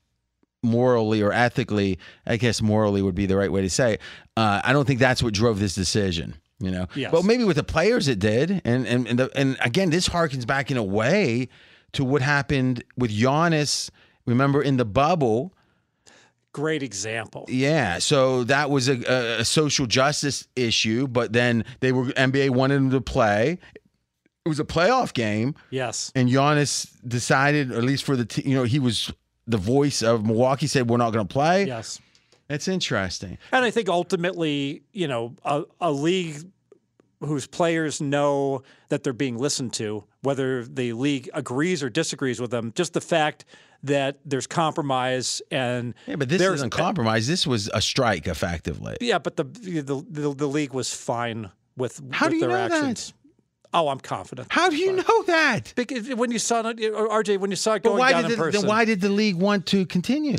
morally 0.63 1.23
or 1.23 1.33
ethically, 1.33 1.99
I 2.27 2.37
guess 2.37 2.63
morally 2.63 3.03
would 3.03 3.15
be 3.15 3.27
the 3.27 3.37
right 3.37 3.51
way 3.51 3.63
to 3.63 3.71
say. 3.71 3.95
It. 3.95 4.01
Uh, 4.37 4.61
I 4.65 4.73
don't 4.73 4.87
think 4.87 5.01
that's 5.01 5.23
what 5.23 5.35
drove 5.35 5.59
this 5.61 5.75
decision. 5.75 6.37
You 6.61 6.71
know, 6.71 6.87
Yes. 6.95 7.13
well, 7.13 7.25
maybe 7.25 7.43
with 7.43 7.57
the 7.57 7.65
players 7.65 8.07
it 8.07 8.21
did, 8.21 8.63
and 8.65 8.87
and 8.87 9.09
and, 9.09 9.19
the, 9.19 9.31
and 9.35 9.57
again, 9.61 9.91
this 9.91 10.09
harkens 10.09 10.47
back 10.47 10.71
in 10.71 10.77
a 10.77 10.83
way 10.85 11.49
to 11.93 12.05
what 12.05 12.23
happened 12.23 12.85
with 12.97 13.11
Giannis. 13.11 13.91
Remember 14.27 14.63
in 14.63 14.77
the 14.77 14.85
bubble, 14.85 15.53
Great 16.53 16.83
example. 16.83 17.47
yeah. 17.49 17.99
So 17.99 18.45
that 18.45 18.71
was 18.71 18.89
a, 18.89 19.39
a, 19.41 19.45
social 19.45 19.87
justice 19.87 20.47
issue, 20.55 21.09
but 21.09 21.33
then 21.33 21.65
they 21.81 21.91
were 21.93 22.05
NBA 22.13 22.51
wanted 22.51 22.77
him 22.77 22.91
to 22.91 23.01
play. 23.01 23.59
It 24.45 24.49
was 24.49 24.61
a 24.61 24.65
playoff 24.65 25.15
game 25.15 25.55
Yes. 25.71 26.13
and 26.15 26.29
Giannis 26.29 26.91
decided, 27.07 27.73
at 27.73 27.83
least 27.83 28.05
for 28.05 28.17
the 28.17 28.25
t- 28.27 28.43
you 28.49 28.55
know, 28.55 28.65
he 28.65 28.79
was 28.79 29.11
the 29.47 29.57
voice 29.59 30.03
of 30.03 30.25
Milwaukee. 30.25 30.67
Said 30.67 30.89
we're 30.89 30.97
not 30.97 31.13
going 31.13 31.27
to 31.27 31.33
play. 31.33 31.67
Yes. 31.67 32.01
It's 32.49 32.69
interesting. 32.69 33.39
And 33.51 33.65
I 33.65 33.71
think 33.71 33.89
ultimately, 33.89 34.83
you 34.93 35.09
know, 35.09 35.35
a, 35.45 35.65
a 35.81 35.91
league 35.91 36.45
whose 37.21 37.47
players 37.47 38.01
know 38.01 38.63
that 38.89 39.05
they're 39.05 39.13
being 39.13 39.39
listened 39.39 39.73
to, 39.75 40.05
whether 40.23 40.65
the 40.65 40.93
league 40.93 41.31
agrees 41.35 41.83
or 41.83 41.89
disagrees 41.89 42.41
with 42.41 42.51
them, 42.51 42.73
just 42.75 42.93
the 42.93 43.01
fact 43.01 43.45
that 43.85 44.19
there's 44.25 44.47
compromise 44.47 45.41
and 45.51 45.95
Yeah, 46.07 46.17
but 46.17 46.29
this 46.29 46.43
isn't 46.43 46.71
compromise. 46.71 47.27
This 47.27 47.47
was 47.47 47.71
a 47.73 47.81
strike, 47.81 48.27
effectively. 48.27 48.97
Yeah, 49.01 49.19
but 49.19 49.37
the 49.37 49.45
the 49.45 50.05
the, 50.09 50.35
the 50.35 50.47
league 50.47 50.73
was 50.73 50.93
fine 50.93 51.51
with, 51.77 52.01
How 52.11 52.27
with 52.27 52.31
do 52.33 52.37
you 52.37 52.47
their 52.49 52.51
know 52.51 52.69
that? 52.69 53.13
Oh, 53.75 53.89
I'm 53.89 54.01
confident. 54.01 54.49
How 54.51 54.69
do 54.69 54.77
you 54.77 54.93
know 54.93 55.23
that? 55.27 55.73
Because 55.77 56.09
when 56.15 56.31
you 56.31 56.39
saw 56.39 56.61
it, 56.69 56.77
RJ, 56.79 57.39
when 57.39 57.51
you 57.51 57.57
saw 57.57 57.75
it 57.75 57.83
going 57.83 57.99
why 57.99 58.13
down 58.13 58.23
did 58.23 58.33
in 58.33 58.39
the, 58.39 58.45
person, 58.45 58.61
then 58.61 58.69
why 58.69 58.85
did 58.85 59.01
the 59.01 59.09
league 59.09 59.37
want 59.37 59.67
to 59.67 59.87
continue? 59.87 60.37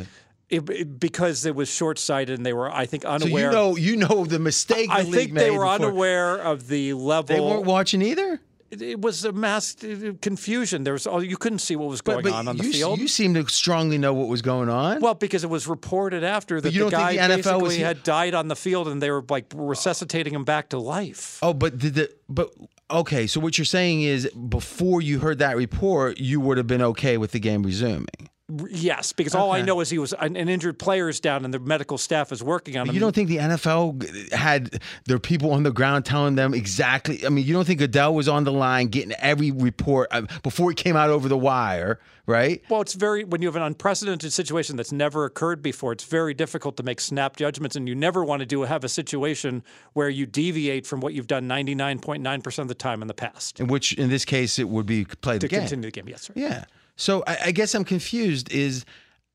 it, 0.50 0.70
it- 0.70 1.00
because 1.00 1.46
it 1.46 1.56
was 1.56 1.70
short 1.70 1.98
sighted 2.00 2.38
and 2.38 2.46
they 2.46 2.54
were, 2.54 2.72
I 2.72 2.86
think, 2.86 3.06
unaware. 3.06 3.52
So 3.52 3.76
you 3.76 3.98
know, 3.98 4.08
you 4.08 4.08
know 4.18 4.26
the 4.26 4.40
mistake 4.40 4.90
the 4.90 4.96
I 4.96 5.04
think 5.04 5.34
they 5.34 5.52
were 5.52 5.60
before- 5.66 5.74
unaware 5.74 6.36
of 6.38 6.68
the 6.68 6.94
level. 6.94 7.36
They 7.36 7.42
weren't 7.42 7.66
watching 7.66 8.02
either. 8.02 8.40
it, 8.70 9.02
was 9.02 9.26
a 9.26 9.32
mass 9.32 9.76
uh, 9.84 10.14
confusion. 10.22 10.84
There 10.84 10.94
was 10.94 11.08
all 11.08 11.24
you 11.24 11.38
couldn't 11.38 11.60
see 11.60 11.76
what 11.76 11.90
was 11.90 12.02
going 12.02 12.28
on 12.28 12.48
on 12.48 12.58
the 12.58 12.66
you, 12.66 12.74
field. 12.74 13.00
you 13.00 13.08
seem 13.08 13.34
to 13.36 13.48
strongly 13.48 13.98
know 13.98 14.14
what 14.14 14.28
was 14.28 14.42
going 14.42 14.70
on. 14.70 15.00
well, 15.00 15.14
because 15.14 15.44
it 15.44 15.50
was 15.50 15.68
reported 15.68 16.24
after 16.24 16.60
that 16.62 16.74
the 16.74 16.90
guy 16.90 17.14
the 17.14 17.36
NFL 17.36 17.62
basically 17.62 17.80
had 17.80 18.04
died 18.04 18.34
on 18.34 18.48
the 18.48 18.56
field 18.56 18.88
and 18.88 19.02
they 19.02 19.12
were 19.12 19.24
like 19.30 19.46
resuscitating 19.56 20.34
him 20.34 20.44
back 20.44 20.70
to 20.70 20.80
life. 20.80 21.40
oh, 21.42 21.54
but 21.54 21.78
did 21.78 21.96
the 21.96 22.10
but 22.30 22.52
okay? 22.90 23.28
So 23.28 23.40
what 23.40 23.58
you're 23.58 23.66
saying 23.66 24.02
is, 24.02 24.30
before 24.32 25.02
you 25.02 25.20
heard 25.20 25.40
that 25.40 25.56
report, 25.56 26.20
you 26.20 26.40
would 26.40 26.58
have 26.58 26.68
been 26.68 26.82
okay 26.82 27.18
with 27.18 27.32
the 27.32 27.40
game 27.40 27.64
resuming. 27.64 28.30
Yes, 28.70 29.14
because 29.14 29.36
all 29.36 29.54
I 29.54 29.62
know 29.62 29.80
is 29.80 29.90
he 29.90 29.98
was 29.98 30.12
an, 30.14 30.36
an 30.36 30.50
injured 30.50 30.78
player 30.78 31.08
is 31.08 31.22
down 31.22 31.46
and 31.46 31.54
the 31.54 31.60
medical 31.60 31.98
staff 31.98 32.30
is 32.34 32.44
working 32.44 32.76
on 32.78 32.90
him. 32.90 32.94
You 32.94 33.00
don't 33.00 33.16
think 33.16 33.30
the 33.30 33.38
NFL 33.38 34.32
had 34.34 34.82
their 35.06 35.18
people 35.18 35.54
on 35.54 35.64
the 35.64 35.72
ground 35.72 36.04
telling 36.04 36.36
them 36.36 36.54
exactly? 36.54 37.26
I 37.26 37.30
mean, 37.30 37.46
you 37.46 37.54
don't 37.54 37.64
think 37.66 37.80
Goodell 37.80 38.14
was 38.14 38.28
on 38.28 38.44
the 38.44 38.52
line 38.52 38.88
getting 38.88 39.14
every 39.14 39.52
report 39.52 40.10
uh, 40.12 40.24
before 40.44 40.72
it 40.72 40.78
came 40.78 40.98
out 40.98 41.10
over 41.10 41.30
the 41.30 41.38
wire, 41.38 42.02
right? 42.26 42.62
Well, 42.70 42.82
it's 42.82 42.96
very 42.96 43.24
when 43.24 43.42
you 43.42 43.48
have 43.48 43.56
an 43.56 43.62
unprecedented 43.62 44.34
situation 44.34 44.76
that's 44.76 44.92
never 44.92 45.24
occurred 45.24 45.62
before. 45.62 45.94
It's 45.94 46.04
very 46.04 46.34
difficult 46.34 46.76
to 46.78 46.84
make 46.84 47.00
snap 47.00 47.38
judgments, 47.38 47.78
and 47.78 47.88
you 47.88 47.96
never 47.96 48.26
want 48.26 48.42
to 48.42 48.46
do 48.46 48.64
have 48.64 48.84
a 48.84 48.90
situation 48.90 49.64
where 49.94 50.10
you 50.10 50.26
deviate 50.26 50.86
from 50.86 51.00
what 51.00 51.14
you've 51.14 51.28
done 51.28 51.48
ninety 51.48 51.76
nine 51.76 51.98
point 52.00 52.22
nine 52.22 52.42
percent 52.42 52.66
of 52.66 52.68
the 52.68 52.76
time 52.76 53.02
in 53.02 53.08
the 53.08 53.14
past 53.14 53.62
In 53.62 53.68
which, 53.68 53.94
in 53.94 54.10
this 54.10 54.26
case, 54.26 54.60
it 54.60 54.68
would 54.68 54.86
be 54.86 55.06
play 55.06 55.36
the 55.36 55.40
to 55.40 55.48
game. 55.48 55.60
continue 55.62 55.88
the 55.88 55.92
game. 55.92 56.10
Yes, 56.10 56.24
sir. 56.24 56.34
Yeah. 56.36 56.66
So 56.96 57.24
I, 57.28 57.38
I 57.46 57.52
guess 57.52 57.76
I'm 57.76 57.84
confused. 57.84 58.52
Is 58.52 58.86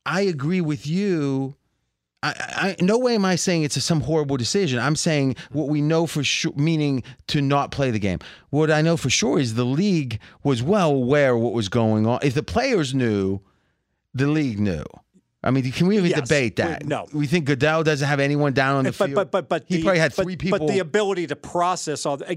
I 0.06 0.22
agree 0.22 0.60
with 0.60 0.86
you. 0.86 1.54
I, 2.20 2.74
I, 2.80 2.82
no 2.82 2.98
way 2.98 3.14
am 3.14 3.24
I 3.24 3.36
saying 3.36 3.62
it's 3.62 3.76
a, 3.76 3.80
some 3.80 4.00
horrible 4.00 4.36
decision. 4.36 4.80
I'm 4.80 4.96
saying 4.96 5.36
what 5.52 5.68
we 5.68 5.80
know 5.80 6.06
for 6.06 6.24
sure, 6.24 6.52
meaning 6.56 7.04
to 7.28 7.40
not 7.40 7.70
play 7.70 7.92
the 7.92 8.00
game. 8.00 8.18
What 8.50 8.72
I 8.72 8.82
know 8.82 8.96
for 8.96 9.08
sure 9.08 9.38
is 9.38 9.54
the 9.54 9.64
league 9.64 10.18
was 10.42 10.60
well 10.62 10.90
aware 10.90 11.36
what 11.36 11.52
was 11.52 11.68
going 11.68 12.06
on. 12.06 12.18
If 12.22 12.34
the 12.34 12.42
players 12.42 12.92
knew, 12.92 13.40
the 14.12 14.26
league 14.26 14.58
knew. 14.58 14.82
I 15.44 15.52
mean, 15.52 15.70
can 15.70 15.86
we 15.86 15.96
even 15.98 16.10
Yes. 16.10 16.22
debate 16.28 16.58
We- 16.58 16.64
that? 16.64 16.84
no. 16.84 17.06
We 17.12 17.28
think 17.28 17.44
Goodell 17.44 17.84
doesn't 17.84 18.06
have 18.08 18.18
anyone 18.18 18.52
down 18.54 18.74
on 18.74 18.84
the 18.84 18.90
But 18.90 19.06
field. 19.06 19.14
but 19.14 19.30
but 19.30 19.48
but 19.48 19.64
he 19.68 19.76
the, 19.76 19.82
probably 19.84 20.00
had 20.00 20.12
but- 20.16 20.24
three 20.24 20.34
people. 20.36 20.58
But 20.58 20.66
the 20.68 20.80
ability 20.80 21.28
to 21.28 21.36
process 21.36 22.04
all 22.04 22.16
the, 22.16 22.36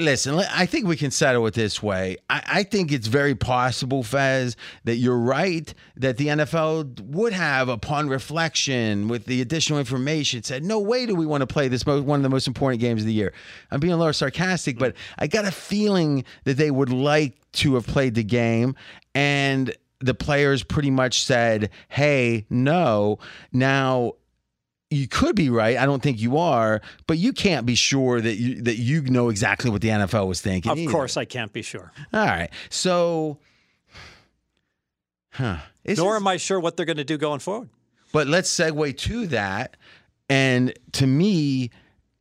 Listen, 0.00 0.34
I 0.52 0.66
think 0.66 0.86
we 0.88 0.96
can 0.96 1.12
settle 1.12 1.46
it 1.46 1.54
this 1.54 1.80
way. 1.80 2.16
I, 2.28 2.42
I 2.46 2.62
think 2.64 2.90
it's 2.90 3.06
very 3.06 3.36
possible, 3.36 4.02
Fez, 4.02 4.56
that 4.82 4.96
you're 4.96 5.16
right 5.18 5.72
that 5.96 6.16
the 6.16 6.26
NFL 6.28 7.00
would 7.02 7.32
have, 7.32 7.68
upon 7.68 8.08
reflection, 8.08 9.06
with 9.06 9.26
the 9.26 9.40
additional 9.40 9.78
information, 9.78 10.42
said, 10.42 10.64
"No 10.64 10.80
way 10.80 11.06
do 11.06 11.14
we 11.14 11.26
want 11.26 11.42
to 11.42 11.46
play 11.46 11.68
this 11.68 11.86
one 11.86 12.18
of 12.18 12.22
the 12.24 12.28
most 12.28 12.48
important 12.48 12.80
games 12.80 13.02
of 13.02 13.06
the 13.06 13.12
year." 13.12 13.32
I'm 13.70 13.78
being 13.78 13.92
a 13.92 13.96
little 13.96 14.12
sarcastic, 14.12 14.76
but 14.76 14.94
I 15.20 15.28
got 15.28 15.44
a 15.44 15.52
feeling 15.52 16.24
that 16.44 16.56
they 16.56 16.72
would 16.72 16.90
like 16.90 17.34
to 17.52 17.74
have 17.76 17.86
played 17.86 18.16
the 18.16 18.24
game, 18.24 18.74
and 19.14 19.72
the 20.04 20.14
players 20.14 20.62
pretty 20.62 20.90
much 20.90 21.22
said, 21.24 21.70
"Hey, 21.88 22.46
no." 22.50 23.18
Now 23.52 24.12
you 24.90 25.08
could 25.08 25.34
be 25.34 25.48
right. 25.50 25.76
I 25.76 25.86
don't 25.86 26.02
think 26.02 26.20
you 26.20 26.36
are, 26.38 26.80
but 27.06 27.18
you 27.18 27.32
can't 27.32 27.66
be 27.66 27.74
sure 27.74 28.20
that 28.20 28.36
you 28.36 28.62
that 28.62 28.76
you 28.76 29.02
know 29.02 29.28
exactly 29.28 29.70
what 29.70 29.80
the 29.82 29.88
NFL 29.88 30.28
was 30.28 30.40
thinking. 30.40 30.70
of 30.70 30.78
either. 30.78 30.92
course 30.92 31.16
I 31.16 31.24
can't 31.24 31.52
be 31.52 31.62
sure. 31.62 31.90
All 32.12 32.24
right. 32.26 32.50
So, 32.70 33.38
huh? 35.32 35.56
It's 35.84 35.98
Nor 35.98 36.12
just- 36.14 36.20
am 36.22 36.28
I 36.28 36.36
sure 36.36 36.60
what 36.60 36.76
they're 36.76 36.86
going 36.86 36.96
to 36.98 37.04
do 37.04 37.18
going 37.18 37.40
forward. 37.40 37.68
but 38.12 38.26
let's 38.26 38.50
segue 38.50 38.96
to 38.98 39.26
that. 39.28 39.76
And 40.30 40.72
to 40.92 41.06
me, 41.06 41.70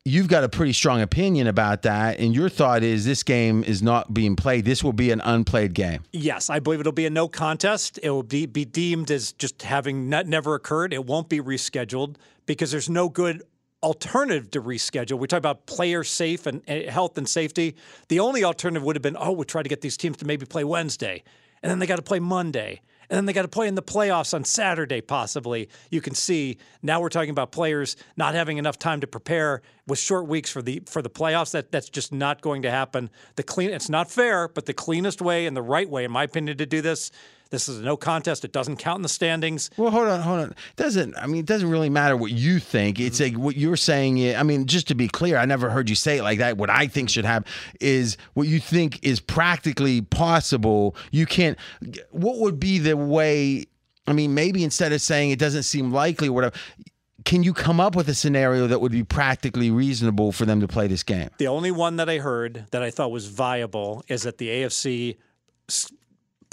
you've 0.06 0.28
got 0.28 0.44
a 0.44 0.50
pretty 0.50 0.74
strong 0.74 1.02
opinion 1.02 1.48
about 1.48 1.84
that. 1.84 2.20
And 2.20 2.36
your 2.36 2.50
thought 2.50 2.84
is 2.84 3.06
this 3.06 3.24
game 3.24 3.64
is 3.64 3.82
not 3.82 4.14
being 4.14 4.36
played. 4.36 4.66
This 4.66 4.84
will 4.84 4.94
be 4.94 5.12
an 5.12 5.22
unplayed 5.22 5.74
game. 5.74 6.04
Yes, 6.12 6.50
I 6.50 6.60
believe 6.60 6.80
it'll 6.80 6.92
be 6.92 7.06
a 7.06 7.10
no 7.10 7.28
contest. 7.28 8.00
It 8.04 8.10
will 8.10 8.24
be, 8.24 8.46
be 8.46 8.66
deemed 8.66 9.12
as 9.12 9.32
just 9.34 9.62
having 9.62 10.10
not, 10.10 10.28
never 10.28 10.56
occurred. 10.56 10.94
It 10.94 11.06
won't 11.06 11.30
be 11.30 11.40
rescheduled 11.40 12.18
because 12.46 12.72
there's 12.72 12.90
no 12.90 13.08
good 13.08 13.44
alternative 13.82 14.52
to 14.52 14.62
reschedule. 14.62 15.18
We 15.20 15.28
talk 15.28 15.38
about 15.38 15.66
player 15.66 16.04
safe 16.04 16.48
and, 16.48 16.62
and 16.68 16.90
health 16.90 17.18
and 17.18 17.28
safety. 17.28 17.76
The 18.10 18.20
only 18.20 18.44
alternative 18.44 18.84
would 18.84 18.96
have 18.96 19.04
been, 19.04 19.18
oh, 19.18 19.32
we'll 19.32 19.44
try 19.46 19.64
to 19.64 19.70
get 19.70 19.82
these 19.82 19.98
teams 19.98 20.18
to 20.18 20.26
maybe 20.26 20.46
play 20.46 20.64
Wednesday, 20.64 21.24
and 21.62 21.70
then 21.70 21.80
they 21.80 21.86
got 21.86 21.98
to 21.98 22.02
play 22.02 22.20
Monday. 22.20 22.82
And 23.10 23.18
then 23.18 23.26
they 23.26 23.34
got 23.34 23.44
to 23.44 23.48
play 23.48 23.68
in 23.68 23.76
the 23.76 23.84
playoffs 23.84 24.34
on 24.34 24.44
Saturday, 24.44 25.02
possibly. 25.02 25.70
You 25.90 26.02
can 26.02 26.16
see 26.16 26.58
now 26.82 27.02
we're 27.02 27.10
talking 27.10 27.30
about 27.30 27.52
players 27.52 27.96
not 28.18 28.34
having 28.34 28.58
enough 28.58 28.80
time 28.80 29.02
to 29.02 29.08
prepare 29.08 29.62
with 29.88 30.00
short 30.00 30.28
weeks 30.28 30.50
for 30.50 30.62
the 30.62 30.82
for 30.86 31.02
the 31.02 31.10
playoffs. 31.10 31.52
That 31.52 31.72
that's 31.72 31.90
just 31.90 32.12
not 32.12 32.42
going 32.42 32.62
to 32.64 32.72
happen. 32.72 33.10
The 33.36 33.44
clean 33.44 33.70
it's 33.70 33.90
not 33.90 34.10
fair, 34.10 34.48
but 34.48 34.66
the 34.66 34.74
cleanest 34.74 35.22
way 35.22 35.46
and 35.46 35.56
the 35.56 35.62
right 35.62 35.90
way, 35.90 36.04
in 36.04 36.12
my 36.12 36.24
opinion, 36.24 36.58
to 36.58 36.66
do 36.66 36.82
this. 36.82 37.12
This 37.54 37.70
is 37.70 37.82
a 37.82 37.84
no 37.84 37.96
contest. 37.96 38.44
It 38.44 38.52
doesn't 38.52 38.78
count 38.78 38.98
in 38.98 39.02
the 39.04 39.10
standings. 39.10 39.70
Well, 39.78 39.92
hold 39.92 40.08
on, 40.08 40.22
hold 40.22 40.40
on. 40.40 40.50
It 40.50 40.76
doesn't 40.76 41.16
I 41.20 41.28
mean 41.28 41.42
it 41.42 41.46
doesn't 41.46 41.70
really 41.70 41.88
matter 41.88 42.18
what 42.18 42.32
you 42.32 42.58
think. 42.58 43.00
It's 43.00 43.20
mm-hmm. 43.20 43.36
like 43.36 43.46
what 43.46 43.56
you're 43.56 43.78
saying. 43.78 44.18
i- 44.18 44.34
I 44.34 44.42
mean, 44.42 44.66
just 44.66 44.88
to 44.88 44.96
be 44.96 45.08
clear, 45.08 45.38
I 45.38 45.46
never 45.46 45.70
heard 45.70 45.88
you 45.88 45.94
say 45.94 46.18
it 46.18 46.24
like 46.24 46.40
that. 46.40 46.58
What 46.58 46.72
I 46.72 46.88
think 46.88 47.12
should 47.12 47.26
happen 47.26 47.48
is 47.80 48.18
what 48.34 48.48
you 48.48 48.60
think 48.60 49.04
is 49.04 49.20
practically 49.20 50.02
possible. 50.02 50.96
You 51.12 51.28
can't. 51.28 51.56
What 52.10 52.40
would 52.40 52.60
be 52.60 52.80
the 52.80 52.98
way? 52.98 53.68
I 54.08 54.14
mean, 54.14 54.34
maybe 54.34 54.64
instead 54.64 54.92
of 54.92 55.00
saying 55.00 55.30
it 55.30 55.38
doesn't 55.38 55.64
seem 55.64 55.92
likely, 55.92 56.30
or 56.30 56.32
whatever. 56.32 56.56
can 57.24 57.44
you 57.44 57.54
come 57.54 57.80
up 57.80 57.96
with 57.96 58.10
a 58.10 58.16
scenario 58.16 58.66
that 58.66 58.82
would 58.82 58.92
be 58.92 59.04
practically 59.04 59.70
reasonable 59.70 60.32
for 60.32 60.46
them 60.46 60.60
to 60.60 60.68
play 60.68 60.88
this 60.88 61.04
game? 61.04 61.30
The 61.38 61.48
only 61.50 61.70
one 61.70 61.98
that 61.98 62.10
I 62.10 62.18
heard 62.18 62.66
that 62.72 62.82
I 62.82 62.90
thought 62.90 63.12
was 63.12 63.28
viable 63.28 64.04
is 64.08 64.24
that 64.24 64.40
the 64.40 64.50
AFC 64.50 65.18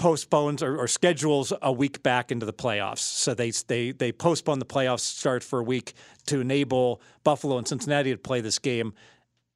postpones 0.01 0.63
or, 0.63 0.77
or 0.77 0.87
schedules 0.87 1.53
a 1.61 1.71
week 1.71 2.01
back 2.01 2.31
into 2.31 2.45
the 2.45 2.53
playoffs. 2.53 2.99
So 2.99 3.33
they 3.33 3.51
they 3.67 3.91
they 3.91 4.11
postpone 4.11 4.59
the 4.59 4.65
playoffs 4.65 5.01
start 5.01 5.43
for 5.43 5.59
a 5.59 5.63
week 5.63 5.93
to 6.25 6.41
enable 6.41 7.01
Buffalo 7.23 7.57
and 7.57 7.67
Cincinnati 7.67 8.11
to 8.11 8.17
play 8.17 8.41
this 8.41 8.59
game. 8.59 8.93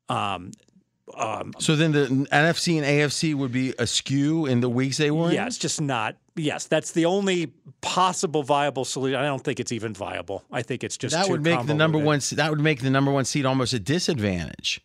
Um, 0.08 0.52
So 1.60 1.76
then 1.76 1.92
the 1.92 2.06
NFC 2.32 2.78
and 2.78 2.86
AFC 2.86 3.34
would 3.36 3.52
be 3.52 3.74
askew 3.80 4.46
in 4.46 4.60
the 4.60 4.70
weeks 4.70 4.98
they 4.98 5.12
were 5.12 5.30
in? 5.30 5.36
yeah, 5.36 5.48
it's 5.48 5.58
just 5.58 5.80
not. 5.82 6.16
Yes, 6.36 6.68
that's 6.68 6.92
the 6.92 7.06
only 7.06 7.54
possible 7.82 8.44
viable 8.44 8.86
solution. 8.86 9.20
I 9.20 9.24
don't 9.26 9.44
think 9.44 9.60
it's 9.60 9.72
even 9.72 9.94
viable. 9.94 10.44
I 10.52 10.62
think 10.62 10.84
it's 10.84 10.98
just 10.98 11.16
That 11.16 11.26
too 11.26 11.32
would 11.34 11.44
make 11.44 11.66
the 11.66 11.74
number 11.74 11.98
one. 11.98 12.20
That 12.34 12.50
would 12.50 12.60
make 12.60 12.82
the 12.82 12.90
number 12.90 13.12
one 13.12 13.26
seed 13.26 13.46
almost 13.46 13.74
a 13.74 13.80
disadvantage. 13.80 14.82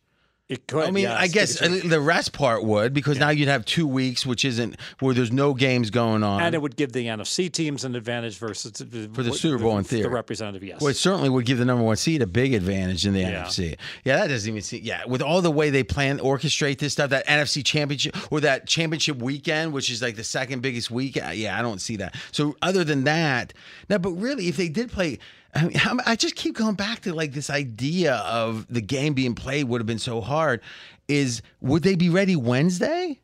It 0.51 0.67
could. 0.67 0.89
I 0.89 0.91
mean, 0.91 1.05
yes, 1.05 1.17
I 1.17 1.29
guess 1.29 1.59
the 1.61 2.01
rest 2.01 2.33
part 2.33 2.65
would 2.65 2.93
because 2.93 3.21
now 3.21 3.29
you'd 3.31 3.47
have 3.47 3.65
two 3.65 3.87
weeks, 3.87 4.27
which 4.27 4.45
isn't 4.45 4.77
where 4.99 5.15
there's 5.15 5.31
no 5.31 5.55
games 5.55 5.91
going 5.91 6.25
on. 6.25 6.43
and 6.43 6.57
it 6.57 6.61
would 6.61 6.75
give 6.75 6.91
the 6.93 7.07
NFC 7.07 7.51
teams 7.53 7.85
an 7.85 7.95
advantage 7.95 8.37
versus 8.37 8.73
For 9.15 9.23
the 9.23 9.33
Super 9.33 9.59
Bowl 9.63 9.79
in 9.79 9.85
theory. 9.85 10.03
The 10.03 10.11
representative, 10.11 10.65
yes. 10.65 10.81
Well, 10.81 10.91
it 10.91 10.97
certainly 10.97 11.29
would 11.29 11.47
give 11.47 11.59
the 11.59 11.65
number 11.65 11.85
one 11.85 11.95
seed 11.95 12.21
a 12.21 12.27
big 12.27 12.53
advantage 12.53 13.07
in 13.07 13.15
the 13.15 13.21
Yeah. 13.21 13.45
NFC. 13.45 13.77
Yeah, 14.05 14.17
that 14.17 14.27
doesn't 14.27 14.49
even 14.51 14.61
seem. 14.63 14.81
Yeah, 14.83 15.05
with 15.07 15.23
all 15.23 15.41
the 15.41 15.53
way 15.53 15.71
they 15.71 15.85
plan 15.85 16.19
orchestrate 16.19 16.79
this 16.79 16.95
stuff, 16.95 17.11
that 17.11 17.29
NFC 17.29 17.65
championship 17.65 18.17
or 18.33 18.41
that 18.41 18.67
championship 18.67 19.19
weekend, 19.23 19.73
which 19.73 19.89
is 19.89 20.03
like 20.03 20.17
the 20.17 20.25
second 20.25 20.63
biggest 20.63 20.91
week. 20.91 21.15
Yeah, 21.15 21.57
I 21.57 21.63
don't 21.63 21.81
see 21.81 21.95
that. 21.99 22.17
So 22.33 22.57
other 22.61 22.83
than 22.83 23.05
that, 23.05 23.53
now, 23.89 23.99
but 23.99 24.11
really, 24.15 24.49
if 24.49 24.57
they 24.57 24.69
did 24.69 24.91
play. 24.91 25.21
I, 25.55 25.65
mean, 25.67 25.77
I'm- 25.85 26.17
just 26.17 26.37
keep 26.37 26.57
going 26.57 26.75
back 26.75 27.01
to 27.01 27.15
like 27.15 27.33
this 27.33 27.51
idea 27.51 28.17
of 28.17 28.67
the 28.69 28.81
game 28.81 29.15
being 29.15 29.35
played 29.35 29.65
would 29.65 29.81
have 29.81 29.87
been 29.87 29.99
so 29.99 30.21
hard. 30.21 30.61
Is 31.09 31.43
would 31.61 31.83
they 31.83 31.97
be 31.97 32.09
ready 32.09 32.37
Wednesday? 32.37 33.21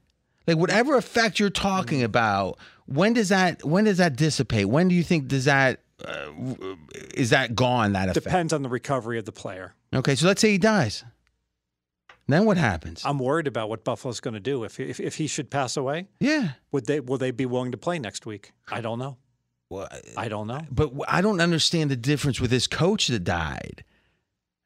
Like 0.46 0.56
whatever 0.58 0.96
effect 0.96 1.38
you're 1.40 1.50
talking 1.50 2.02
about, 2.02 2.58
when 2.86 3.12
does 3.12 3.28
that 3.30 3.64
when 3.64 3.84
does 3.84 3.98
that 3.98 4.16
dissipate? 4.16 4.68
When 4.68 4.88
do 4.88 4.94
you 4.94 5.02
think 5.02 5.28
does 5.28 5.44
that 5.44 5.80
uh, 6.04 6.26
is 7.14 7.30
that 7.30 7.54
gone? 7.54 7.92
That 7.92 8.08
effect. 8.08 8.24
Depends 8.24 8.52
on 8.52 8.62
the 8.62 8.68
recovery 8.68 9.18
of 9.18 9.24
the 9.24 9.32
player. 9.32 9.74
Okay, 9.94 10.14
so 10.14 10.26
let's 10.26 10.40
say 10.40 10.50
he 10.52 10.58
dies. 10.58 11.04
Then 12.28 12.44
what 12.44 12.56
happens? 12.56 13.02
I'm 13.04 13.18
worried 13.20 13.46
about 13.46 13.68
what 13.68 13.84
Buffalo's 13.84 14.18
going 14.20 14.34
to 14.34 14.40
do 14.40 14.64
if, 14.64 14.80
if 14.80 14.98
if 14.98 15.14
he 15.16 15.26
should 15.28 15.48
pass 15.50 15.76
away. 15.76 16.08
yeah. 16.20 16.52
Would 16.72 16.86
they 16.86 17.00
will 17.00 17.18
they 17.18 17.30
be 17.30 17.46
willing 17.46 17.70
to 17.72 17.78
play 17.78 17.98
next 17.98 18.26
week? 18.26 18.52
I 18.68 18.80
don't 18.80 18.98
know. 18.98 19.16
Well, 19.68 19.88
I 20.16 20.28
don't 20.28 20.46
know. 20.46 20.60
but 20.70 20.92
I 21.08 21.20
don't 21.20 21.40
understand 21.40 21.90
the 21.90 21.96
difference 21.96 22.40
with 22.40 22.50
this 22.50 22.66
coach 22.66 23.08
that 23.08 23.24
died. 23.24 23.84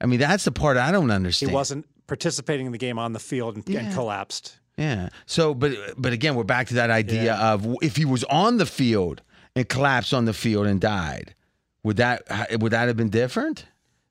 I 0.01 0.07
mean, 0.07 0.21
that's 0.21 0.45
the 0.45 0.53
part 0.53 0.77
I 0.77 0.93
don't 0.93 1.11
understand. 1.11 1.51
He 1.51 1.55
wasn't 1.55 1.87
participating 2.07 2.67
in 2.67 2.73
the 2.73 2.79
game 2.79 2.99
on 2.99 3.13
the 3.13 3.19
field 3.19 3.57
and, 3.57 3.69
and 3.71 3.93
collapsed. 3.95 4.59
Yeah. 4.77 5.09
So, 5.27 5.55
but 5.55 5.73
but 5.97 6.13
again, 6.13 6.35
we're 6.35 6.45
back 6.45 6.69
to 6.69 6.75
that 6.75 6.91
idea 6.91 7.25
Yeah. 7.25 7.53
of 7.53 7.67
if 7.83 7.97
he 7.97 8.05
was 8.05 8.25
on 8.25 8.57
the 8.59 8.67
field 8.67 9.23
and 9.57 9.69
collapsed 9.69 10.13
on 10.15 10.25
the 10.27 10.33
field 10.33 10.67
and 10.67 10.81
died, 10.81 11.35
would 11.83 11.97
that 11.97 12.23
would 12.61 12.73
that 12.73 12.87
have 12.89 12.97
been 12.97 13.11
different? 13.11 13.67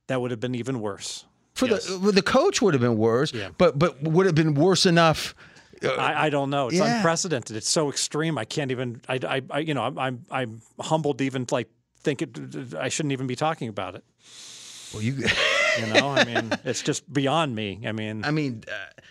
That 0.07 0.21
would 0.21 0.31
have 0.31 0.39
been 0.39 0.55
even 0.55 0.79
worse. 0.79 1.25
For 1.53 1.67
Yes. 1.67 1.85
the 1.87 2.11
the 2.11 2.21
coach 2.21 2.61
would 2.61 2.73
have 2.73 2.81
been 2.81 2.97
worse, 2.97 3.33
Yeah. 3.33 3.49
but 3.57 3.77
but 3.77 4.01
would 4.03 4.25
have 4.25 4.35
been 4.35 4.53
worse 4.53 4.85
enough. 4.85 5.35
I, 5.83 6.25
I 6.25 6.29
don't 6.29 6.49
know. 6.49 6.67
It's 6.67 6.77
yeah. 6.77 6.97
unprecedented. 6.97 7.55
It's 7.55 7.69
so 7.69 7.89
extreme. 7.89 8.37
I 8.37 8.45
can't 8.45 8.71
even. 8.71 9.01
I, 9.07 9.19
I, 9.23 9.41
I 9.49 9.59
you 9.59 9.73
know, 9.73 9.83
I'm, 9.83 9.97
I'm 9.97 10.25
I'm 10.29 10.61
humbled 10.79 11.19
to 11.19 11.25
even 11.25 11.45
like 11.51 11.69
think 12.01 12.21
it. 12.21 12.75
I 12.75 12.89
shouldn't 12.89 13.13
even 13.13 13.27
be 13.27 13.35
talking 13.35 13.69
about 13.69 13.95
it. 13.95 14.03
Well, 14.93 15.01
you. 15.01 15.23
You 15.79 15.93
know, 15.93 16.09
I 16.09 16.25
mean, 16.25 16.51
it's 16.65 16.81
just 16.81 17.11
beyond 17.13 17.55
me. 17.55 17.81
I 17.85 17.91
mean, 17.91 18.25
I 18.25 18.31
mean, 18.31 18.63
uh, 18.67 19.01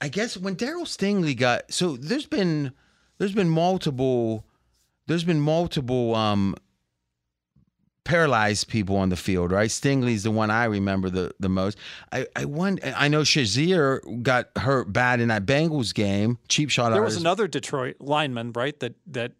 I 0.00 0.08
guess 0.08 0.36
when 0.36 0.56
Darryl 0.56 0.86
Stingley 0.86 1.36
got 1.36 1.72
so 1.72 1.96
there's 1.96 2.26
been 2.26 2.72
there's 3.18 3.32
been 3.32 3.48
multiple 3.48 4.46
there's 5.06 5.24
been 5.24 5.40
multiple 5.40 6.14
um 6.14 6.54
paralyzed 8.04 8.68
people 8.68 8.96
on 8.96 9.08
the 9.08 9.16
field, 9.16 9.50
right? 9.50 9.70
Stingley's 9.70 10.22
the 10.22 10.30
one 10.30 10.50
I 10.50 10.64
remember 10.64 11.10
the 11.10 11.34
the 11.40 11.48
most. 11.48 11.78
I 12.12 12.26
I 12.36 12.44
wonder, 12.44 12.92
I 12.96 13.08
know 13.08 13.22
Shazier 13.22 14.22
got 14.22 14.48
hurt 14.56 14.92
bad 14.92 15.20
in 15.20 15.28
that 15.28 15.46
Bengals 15.46 15.94
game. 15.94 16.38
Cheap 16.48 16.70
shot. 16.70 16.92
there 16.92 17.02
was 17.02 17.14
his- 17.14 17.22
another 17.22 17.48
Detroit 17.48 17.96
lineman, 18.00 18.52
right? 18.52 18.78
That 18.80 18.94
that 19.08 19.32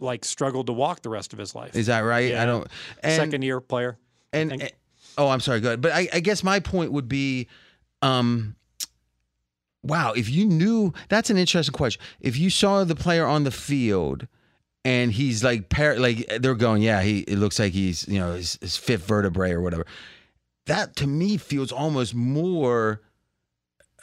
like 0.00 0.24
struggled 0.24 0.66
to 0.66 0.72
walk 0.72 1.02
the 1.02 1.08
rest 1.10 1.32
of 1.32 1.38
his 1.38 1.54
life. 1.54 1.74
Is 1.74 1.86
that 1.86 2.00
right? 2.00 2.30
Yeah. 2.32 2.42
I 2.42 2.46
don't. 2.46 2.68
And, 3.02 3.14
Second 3.16 3.42
year 3.42 3.60
player. 3.60 3.98
and, 4.32 4.52
and- 4.52 4.72
oh, 5.16 5.28
I'm 5.28 5.40
sorry. 5.40 5.60
Go 5.60 5.68
ahead. 5.70 5.80
But 5.80 5.92
I, 5.92 6.08
I 6.12 6.20
guess 6.20 6.44
my 6.44 6.60
point 6.60 6.92
would 6.92 7.08
be, 7.08 7.48
um, 8.02 8.54
wow, 9.82 10.12
if 10.12 10.28
you 10.30 10.44
knew 10.46 10.92
that's 11.08 11.30
an 11.30 11.36
interesting 11.36 11.72
question. 11.72 12.00
If 12.20 12.36
you 12.36 12.50
saw 12.50 12.84
the 12.84 12.94
player 12.94 13.26
on 13.26 13.44
the 13.44 13.50
field 13.50 14.26
and 14.88 15.12
he's 15.12 15.44
like 15.44 15.68
par- 15.68 15.98
like 15.98 16.26
they're 16.40 16.54
going, 16.54 16.82
yeah, 16.82 17.02
he 17.02 17.20
it 17.20 17.36
looks 17.38 17.58
like 17.58 17.72
he's 17.72 18.06
you 18.08 18.18
know 18.18 18.32
his, 18.32 18.58
his 18.60 18.76
fifth 18.76 19.06
vertebrae 19.06 19.52
or 19.52 19.60
whatever. 19.60 19.84
That 20.66 20.96
to 20.96 21.06
me 21.06 21.36
feels 21.36 21.72
almost 21.72 22.14
more 22.14 23.00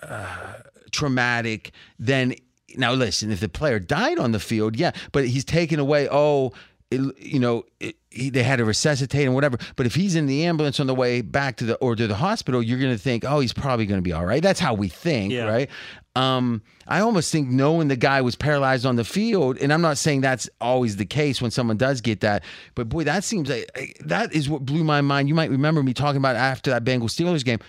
uh, 0.03 0.53
traumatic 0.91 1.71
than 1.99 2.35
now. 2.75 2.93
Listen, 2.93 3.31
if 3.31 3.39
the 3.39 3.49
player 3.49 3.79
died 3.79 4.19
on 4.19 4.31
the 4.31 4.39
field, 4.39 4.75
yeah, 4.75 4.91
but 5.11 5.27
he's 5.27 5.45
taken 5.45 5.79
away. 5.79 6.07
Oh, 6.11 6.53
it, 6.91 7.01
you 7.19 7.39
know, 7.39 7.63
it, 7.79 7.95
he, 8.09 8.29
they 8.29 8.43
had 8.43 8.57
to 8.57 8.65
resuscitate 8.65 9.25
and 9.25 9.33
whatever. 9.35 9.57
But 9.75 9.85
if 9.85 9.95
he's 9.95 10.15
in 10.15 10.27
the 10.27 10.45
ambulance 10.45 10.79
on 10.79 10.87
the 10.87 10.95
way 10.95 11.21
back 11.21 11.57
to 11.57 11.65
the 11.65 11.75
or 11.77 11.95
to 11.95 12.07
the 12.07 12.15
hospital, 12.15 12.61
you're 12.61 12.79
going 12.79 12.93
to 12.93 13.01
think, 13.01 13.25
oh, 13.25 13.39
he's 13.39 13.53
probably 13.53 13.85
going 13.85 13.99
to 13.99 14.03
be 14.03 14.13
all 14.13 14.25
right. 14.25 14.41
That's 14.43 14.59
how 14.59 14.73
we 14.73 14.87
think, 14.87 15.33
Yeah. 15.33 15.45
right? 15.45 15.69
Um, 16.15 16.61
I 16.87 17.01
almost 17.01 17.31
think 17.31 17.49
knowing 17.49 17.89
the 17.89 17.95
guy 17.97 18.21
was 18.21 18.35
paralyzed 18.35 18.85
on 18.85 18.95
the 18.95 19.03
field, 19.03 19.57
and 19.57 19.73
I'm 19.73 19.81
not 19.81 19.97
saying 19.97 20.21
that's 20.21 20.49
always 20.61 20.95
the 20.95 21.05
case 21.05 21.41
when 21.41 21.51
someone 21.51 21.77
does 21.77 21.99
get 21.99 22.21
that, 22.21 22.43
but 22.73 22.87
boy, 22.87 23.03
that 23.03 23.23
seems 23.23 23.49
like 23.49 23.99
that 24.05 24.33
is 24.33 24.47
what 24.47 24.65
blew 24.65 24.83
my 24.83 25.01
mind. 25.01 25.27
You 25.27 25.35
might 25.35 25.49
remember 25.49 25.83
me 25.83 25.93
talking 25.93 26.17
about 26.17 26.35
after 26.37 26.71
that 26.71 26.85
Bengals 26.85 27.11
Steelers 27.11 27.43
game 27.43 27.59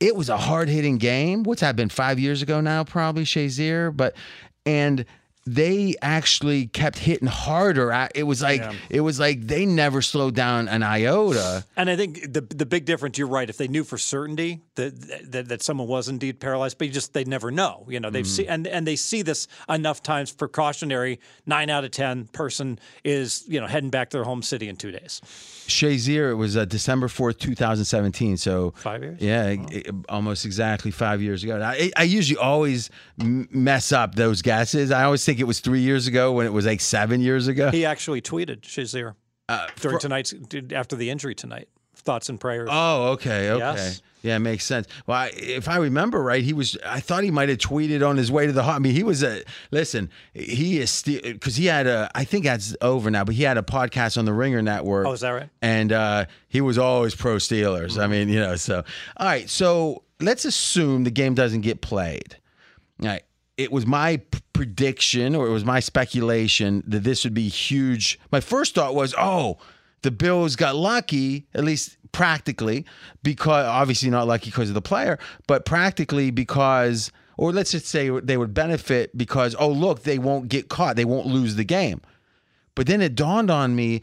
it 0.00 0.16
was 0.16 0.28
a 0.28 0.36
hard 0.36 0.68
hitting 0.68 0.98
game. 0.98 1.42
What's 1.42 1.60
that 1.60 1.76
been 1.76 1.88
five 1.88 2.18
years 2.18 2.42
ago 2.42 2.60
now? 2.60 2.84
Probably 2.84 3.24
Shazier, 3.24 3.96
but 3.96 4.16
and 4.64 5.04
they 5.46 5.94
actually 6.02 6.66
kept 6.66 6.98
hitting 6.98 7.28
harder. 7.28 7.92
I- 7.92 8.10
It 8.14 8.24
was 8.24 8.42
like 8.42 8.60
Yeah. 8.60 8.72
it 8.90 9.00
was 9.00 9.20
like 9.20 9.46
they 9.46 9.64
never 9.64 10.02
slowed 10.02 10.34
down 10.34 10.68
an 10.68 10.82
iota. 10.82 11.64
And 11.76 11.88
I 11.88 11.96
think 11.96 12.32
the 12.32 12.40
the 12.40 12.66
big 12.66 12.84
difference, 12.84 13.16
you're 13.16 13.28
right. 13.28 13.48
If 13.48 13.56
they 13.56 13.68
knew 13.68 13.84
for 13.84 13.96
certainty 13.96 14.60
that 14.74 15.30
that, 15.30 15.48
that 15.48 15.62
someone 15.62 15.86
was 15.86 16.08
indeed 16.08 16.40
paralyzed, 16.40 16.78
but 16.78 16.88
you 16.88 16.92
just 16.92 17.14
they 17.14 17.24
never 17.24 17.50
know. 17.50 17.86
You 17.88 18.00
know, 18.00 18.10
they've 18.10 18.24
mm. 18.24 18.36
seen 18.36 18.48
and 18.48 18.66
and 18.66 18.86
they 18.86 18.96
see 18.96 19.22
this 19.22 19.46
enough 19.68 20.02
times. 20.02 20.32
Precautionary 20.32 21.20
nine 21.46 21.70
out 21.70 21.84
of 21.84 21.92
ten 21.92 22.26
person 22.26 22.78
is 23.04 23.44
you 23.46 23.60
know 23.60 23.66
heading 23.68 23.90
back 23.90 24.10
to 24.10 24.16
their 24.16 24.24
home 24.24 24.42
city 24.42 24.68
in 24.68 24.76
two 24.76 24.90
days. 24.90 25.20
Shazier, 25.68 26.30
it 26.30 26.34
was 26.34 26.56
uh, 26.56 26.64
December 26.64 27.08
fourth, 27.08 27.38
two 27.38 27.54
thousand 27.54 27.84
seventeen. 27.84 28.36
So 28.36 28.72
Five 28.76 29.02
years? 29.02 29.20
Yeah, 29.20 29.48
it- 29.70 29.94
almost 30.08 30.44
exactly 30.46 30.90
five 30.90 31.20
years 31.22 31.42
ago. 31.44 31.60
I, 31.60 31.90
I 31.96 32.02
usually 32.04 32.38
always 32.38 32.90
m- 33.20 33.48
mess 33.50 33.92
up 33.92 34.14
those 34.14 34.42
guesses. 34.42 34.90
I 34.90 35.04
always 35.04 35.24
think 35.24 35.40
it 35.40 35.44
was 35.44 35.60
three 35.60 35.80
years 35.80 36.06
ago 36.06 36.32
when 36.32 36.46
it 36.46 36.52
was 36.52 36.66
like 36.66 36.80
seven 36.80 37.20
years 37.20 37.48
ago. 37.48 37.70
He 37.70 37.84
actually 37.84 38.20
tweeted 38.22 38.60
Shazier 38.62 39.14
Uh, 39.48 39.66
during 39.80 39.98
tonight's 39.98 40.34
after 40.72 40.96
the 40.96 41.10
injury 41.10 41.34
tonight. 41.34 41.68
Thoughts 42.06 42.28
and 42.28 42.38
prayers. 42.40 42.68
Oh, 42.72 43.08
okay, 43.12 43.50
okay. 43.50 43.58
Yes. 43.58 44.02
Yeah, 44.22 44.36
it 44.36 44.40
makes 44.40 44.64
sense. 44.64 44.88
Well, 45.06 45.18
I, 45.18 45.32
if 45.34 45.68
I 45.68 45.76
remember 45.76 46.20
right, 46.22 46.42
he 46.42 46.52
was. 46.52 46.76
I 46.84 47.00
thought 47.00 47.22
he 47.22 47.30
might 47.30 47.48
have 47.48 47.58
tweeted 47.58 48.06
on 48.06 48.16
his 48.16 48.30
way 48.32 48.46
to 48.46 48.52
the. 48.52 48.62
I 48.62 48.78
mean, 48.78 48.92
he 48.92 49.02
was 49.04 49.22
a. 49.22 49.42
Listen, 49.70 50.10
he 50.34 50.78
is 50.78 50.90
still 50.90 51.20
because 51.22 51.56
he 51.56 51.66
had 51.66 51.86
a. 51.86 52.10
I 52.14 52.24
think 52.24 52.44
that's 52.44 52.76
over 52.80 53.10
now, 53.10 53.24
but 53.24 53.34
he 53.34 53.44
had 53.44 53.58
a 53.58 53.62
podcast 53.62 54.16
on 54.18 54.24
the 54.24 54.32
Ringer 54.32 54.62
Network. 54.62 55.06
Oh, 55.06 55.12
is 55.12 55.20
that 55.20 55.30
right? 55.30 55.48
And 55.62 55.92
uh, 55.92 56.24
he 56.48 56.60
was 56.60 56.76
always 56.78 57.14
pro 57.14 57.36
Steelers. 57.36 58.02
I 58.02 58.06
mean, 58.08 58.28
you 58.28 58.40
know. 58.40 58.56
So, 58.56 58.84
all 59.16 59.26
right. 59.26 59.48
So 59.48 60.02
let's 60.20 60.44
assume 60.44 61.04
the 61.04 61.10
game 61.10 61.34
doesn't 61.34 61.60
get 61.60 61.80
played. 61.80 62.36
All 63.02 63.08
right. 63.08 63.22
It 63.56 63.70
was 63.70 63.86
my 63.86 64.18
p- 64.18 64.40
prediction, 64.52 65.34
or 65.34 65.46
it 65.46 65.50
was 65.50 65.64
my 65.64 65.80
speculation 65.80 66.82
that 66.86 67.04
this 67.04 67.22
would 67.24 67.34
be 67.34 67.48
huge. 67.48 68.18
My 68.32 68.40
first 68.40 68.74
thought 68.74 68.94
was, 68.94 69.14
oh, 69.16 69.58
the 70.02 70.10
Bills 70.10 70.56
got 70.56 70.76
lucky, 70.76 71.46
at 71.54 71.64
least 71.64 71.95
practically, 72.12 72.84
because 73.22 73.66
obviously 73.66 74.10
not 74.10 74.26
lucky 74.26 74.50
because 74.50 74.68
of 74.68 74.74
the 74.74 74.82
player, 74.82 75.18
but 75.46 75.64
practically 75.64 76.30
because, 76.30 77.10
or 77.36 77.52
let's 77.52 77.72
just 77.72 77.86
say 77.86 78.08
they 78.20 78.36
would 78.36 78.54
benefit 78.54 79.16
because, 79.16 79.54
oh, 79.58 79.68
look, 79.68 80.02
they 80.02 80.18
won't 80.18 80.48
get 80.48 80.68
caught, 80.68 80.96
they 80.96 81.04
won't 81.04 81.26
lose 81.26 81.56
the 81.56 81.64
game. 81.64 82.00
But 82.74 82.86
then 82.86 83.00
it 83.00 83.14
dawned 83.14 83.50
on 83.50 83.74
me. 83.74 84.02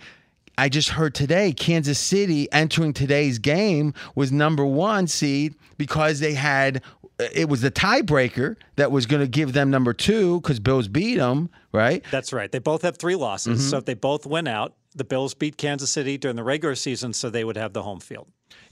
I 0.58 0.70
just 0.70 0.90
heard 0.90 1.16
today 1.16 1.52
Kansas 1.52 1.98
City 1.98 2.52
entering 2.52 2.94
today's 2.94 3.40
game 3.40 3.94
was 4.14 4.32
number 4.32 4.66
one 4.66 5.08
seed 5.08 5.56
because 5.78 6.20
they 6.20 6.34
had 6.34 6.84
it 7.20 7.48
was 7.48 7.62
the 7.62 7.72
tiebreaker 7.72 8.56
that 8.76 8.92
was 8.92 9.06
going 9.06 9.22
to 9.22 9.28
give 9.28 9.54
them 9.54 9.70
number 9.70 9.94
two 9.94 10.42
because 10.42 10.60
Bills 10.60 10.88
beat 10.88 11.18
them, 11.18 11.50
right? 11.72 12.04
That's 12.12 12.34
right. 12.34 12.52
They 12.52 12.60
both 12.60 12.82
have 12.82 12.98
three 12.98 13.16
losses. 13.16 13.60
Mm-hmm. 13.60 13.70
So 13.70 13.78
if 13.78 13.86
they 13.86 13.94
both 13.94 14.26
win 14.26 14.48
out, 14.48 14.74
The 14.96 15.04
Bills 15.04 15.34
beat 15.34 15.58
Kansas 15.58 15.92
City 15.92 16.18
during 16.18 16.36
the 16.36 16.44
regular 16.44 16.76
season, 16.76 17.14
so 17.14 17.30
they 17.30 17.44
would 17.44 17.58
have 17.58 17.74
the 17.74 17.84
home 17.84 18.00
field. 18.00 18.28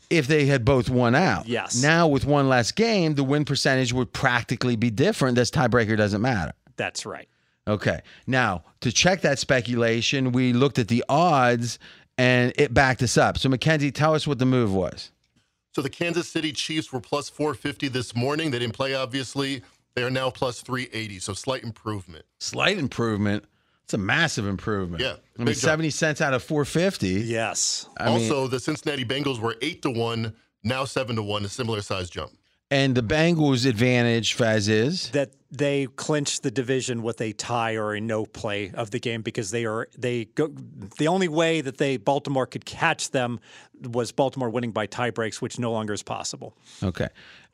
If 0.09 0.27
they 0.27 0.45
had 0.45 0.65
both 0.65 0.89
won 0.89 1.15
out. 1.15 1.47
Yes. 1.47 1.81
Now 1.81 2.07
with 2.07 2.25
one 2.25 2.49
less 2.49 2.71
game, 2.71 3.15
the 3.15 3.23
win 3.23 3.45
percentage 3.45 3.93
would 3.93 4.11
practically 4.11 4.75
be 4.75 4.89
different. 4.89 5.35
This 5.35 5.49
tiebreaker 5.49 5.95
doesn't 5.95 6.21
matter. 6.21 6.53
That's 6.75 7.05
right. 7.05 7.27
Okay. 7.67 8.01
Now, 8.27 8.63
to 8.81 8.91
check 8.91 9.21
that 9.21 9.39
speculation, 9.39 10.31
we 10.31 10.51
looked 10.51 10.79
at 10.79 10.87
the 10.89 11.03
odds 11.07 11.79
and 12.17 12.51
it 12.57 12.73
backed 12.73 13.01
us 13.01 13.17
up. 13.17 13.37
So, 13.37 13.49
Mackenzie, 13.49 13.91
tell 13.91 14.13
us 14.13 14.27
what 14.27 14.39
the 14.39 14.45
move 14.45 14.73
was. 14.73 15.11
So 15.73 15.81
the 15.81 15.89
Kansas 15.89 16.27
City 16.27 16.51
Chiefs 16.51 16.91
were 16.91 16.99
plus 16.99 17.29
450 17.29 17.87
this 17.87 18.13
morning. 18.13 18.51
They 18.51 18.59
didn't 18.59 18.75
play, 18.75 18.93
obviously. 18.93 19.61
They 19.95 20.03
are 20.03 20.09
now 20.09 20.29
plus 20.29 20.61
380, 20.61 21.19
so 21.19 21.33
slight 21.33 21.63
improvement. 21.63 22.25
Slight 22.39 22.77
improvement. 22.77 23.45
It's 23.91 23.95
a 23.95 23.97
massive 23.97 24.47
improvement. 24.47 25.03
Yeah, 25.03 25.09
I 25.09 25.39
mean, 25.39 25.47
big 25.47 25.55
jump. 25.55 25.71
70 25.71 25.89
cents 25.89 26.21
out 26.21 26.33
of 26.33 26.41
450. 26.43 27.09
Yes. 27.09 27.89
I 27.97 28.05
mean, 28.05 28.21
also, 28.21 28.47
the 28.47 28.57
Cincinnati 28.57 29.03
Bengals 29.03 29.37
were 29.37 29.57
8 29.61 29.81
to 29.81 29.89
1, 29.91 30.33
now 30.63 30.85
7 30.85 31.17
to 31.17 31.21
1, 31.21 31.43
a 31.43 31.49
similar 31.49 31.81
size 31.81 32.09
jump. 32.09 32.31
and 32.69 32.95
the 32.95 33.03
Bengals' 33.03 33.65
advantage, 33.65 34.33
Fez, 34.33 34.69
is 34.69 35.09
that 35.09 35.31
they 35.51 35.87
clinch 35.97 36.39
the 36.39 36.51
division 36.51 37.03
with 37.03 37.19
a 37.19 37.33
tie 37.33 37.75
or 37.75 37.95
a 37.95 37.99
no 37.99 38.25
play 38.25 38.71
of 38.75 38.91
the 38.91 38.99
game 38.99 39.21
because 39.21 39.51
they 39.51 39.65
are 39.65 39.89
they 39.97 40.23
go 40.35 40.47
the 40.97 41.09
only 41.09 41.27
way 41.27 41.59
that 41.59 41.77
they 41.77 41.97
Baltimore 41.97 42.45
could 42.45 42.63
catch 42.63 43.11
them 43.11 43.41
was 43.81 44.13
Baltimore 44.13 44.49
winning 44.49 44.71
by 44.71 44.85
tie 44.85 45.09
breaks, 45.09 45.41
which 45.41 45.59
no 45.59 45.69
longer 45.73 45.91
is 45.91 46.01
possible. 46.01 46.55
okay. 46.81 47.09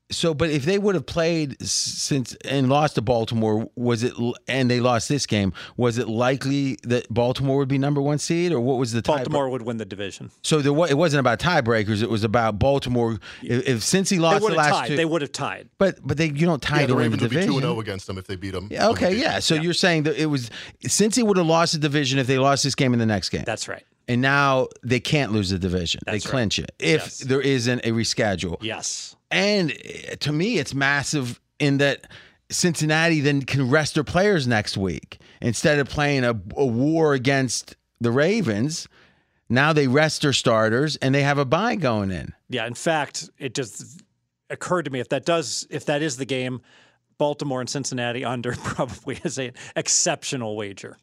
So, 0.09 0.33
but 0.33 0.49
if 0.49 0.63
they 0.63 0.77
would 0.77 0.95
have 0.95 1.05
played 1.05 1.61
since 1.61 2.33
and 2.45 2.69
lost 2.69 2.95
to 2.95 3.01
Baltimore, 3.01 3.69
was 3.75 4.03
it 4.03 4.13
and 4.47 4.71
they 4.71 4.79
lost 4.79 5.09
this 5.09 5.25
game? 5.25 5.51
Was 5.75 5.97
it 5.97 6.07
likely 6.07 6.77
that 6.83 7.13
Baltimore 7.13 7.57
would 7.57 7.67
be 7.67 7.77
number 7.77 8.01
one 8.01 8.17
seed, 8.17 8.53
or 8.53 8.61
what 8.61 8.77
was 8.77 8.93
the 8.93 9.01
tie- 9.01 9.17
Baltimore 9.17 9.49
would 9.49 9.63
win 9.63 9.75
the 9.75 9.83
division. 9.85 10.31
So 10.43 10.61
there, 10.61 10.71
wa- 10.71 10.85
it 10.85 10.97
wasn't 10.97 11.19
about 11.19 11.39
tiebreakers. 11.39 12.01
It 12.01 12.09
was 12.09 12.23
about 12.23 12.57
Baltimore. 12.57 13.19
If, 13.43 13.67
if 13.67 13.77
Cincy 13.81 14.17
lost 14.17 14.43
would 14.43 14.53
the 14.53 14.57
last 14.57 14.69
tied. 14.69 14.87
two, 14.87 14.95
They 14.95 15.03
would 15.03 15.21
have 15.21 15.33
tied. 15.33 15.67
but 15.77 15.99
but 16.01 16.15
they 16.15 16.27
you 16.27 16.45
don't 16.45 16.61
tie 16.61 16.81
Yeah, 16.81 16.87
to 16.87 16.93
the 16.93 16.95
win 16.95 17.11
the 17.11 17.17
Ravens 17.17 17.21
would 17.23 17.29
be 17.31 17.35
2 17.35 17.41
division. 17.41 17.61
0 17.61 17.79
against 17.81 18.07
them 18.07 18.17
if 18.17 18.27
they 18.27 18.37
beat 18.37 18.51
them. 18.51 18.69
Yeah, 18.71 18.87
okay, 18.89 19.13
yeah. 19.13 19.39
So 19.39 19.55
you're 19.55 19.73
saying 19.73 20.03
that 20.03 20.15
it 20.15 20.27
was 20.27 20.49
Cincy 20.85 21.21
would 21.21 21.35
have 21.35 21.45
lost 21.47 21.73
the 21.73 21.79
division 21.79 22.17
if 22.17 22.27
they 22.27 22.37
lost 22.37 22.63
this 22.63 22.75
game 22.75 22.93
in 22.93 22.99
the 22.99 23.05
next 23.05 23.27
game, 23.27 23.43
That's 23.45 23.67
right. 23.67 23.83
and 24.07 24.21
now 24.21 24.67
they 24.83 25.01
can't 25.01 25.33
lose 25.33 25.49
the 25.49 25.59
division. 25.59 25.99
That's 26.05 26.23
they 26.23 26.27
right. 26.29 26.31
clinch 26.31 26.59
it 26.59 26.71
if 26.79 27.01
Yes. 27.01 27.17
there 27.19 27.41
isn't 27.41 27.79
a 27.79 27.91
reschedule. 27.91 28.55
Yes. 28.61 29.15
And 29.31 29.71
eh, 29.71 30.15
to 30.15 30.31
me, 30.31 30.57
it's 30.57 30.73
massive 30.73 31.39
in 31.59 31.77
that 31.79 32.07
Cincinnati 32.49 33.19
then 33.19 33.41
can 33.41 33.69
rest 33.69 33.95
their 33.95 34.03
players 34.03 34.47
next 34.47 34.77
week 34.77 35.19
instead 35.41 35.79
of 35.79 35.89
playing 35.89 36.23
a, 36.23 36.31
a 36.55 36.65
war 36.65 37.13
against 37.13 37.75
the 37.99 38.11
Ravens. 38.11 38.87
Now 39.49 39.73
they 39.73 39.87
rest 39.87 40.21
their 40.21 40.33
starters 40.33 40.95
and 40.97 41.13
they 41.15 41.23
have 41.23 41.37
a 41.37 41.45
bye 41.45 41.75
going 41.75 42.11
in. 42.11 42.33
Yeah. 42.49 42.65
In 42.67 42.73
fact, 42.73 43.29
it 43.37 43.53
just 43.53 44.01
occurred 44.49 44.83
to 44.85 44.91
me 44.91 44.99
if 44.99 45.09
that 45.09 45.25
does 45.25 45.67
if 45.69 45.85
that 45.85 46.01
is 46.01 46.17
the 46.17 46.25
game, 46.25 46.61
Baltimore 47.17 47.59
and 47.59 47.69
Cincinnati 47.69 48.23
under 48.33 48.53
probably 48.53 49.19
is 49.25 49.37
an 49.37 49.51
exceptional 49.75 50.55
wager 50.55 50.97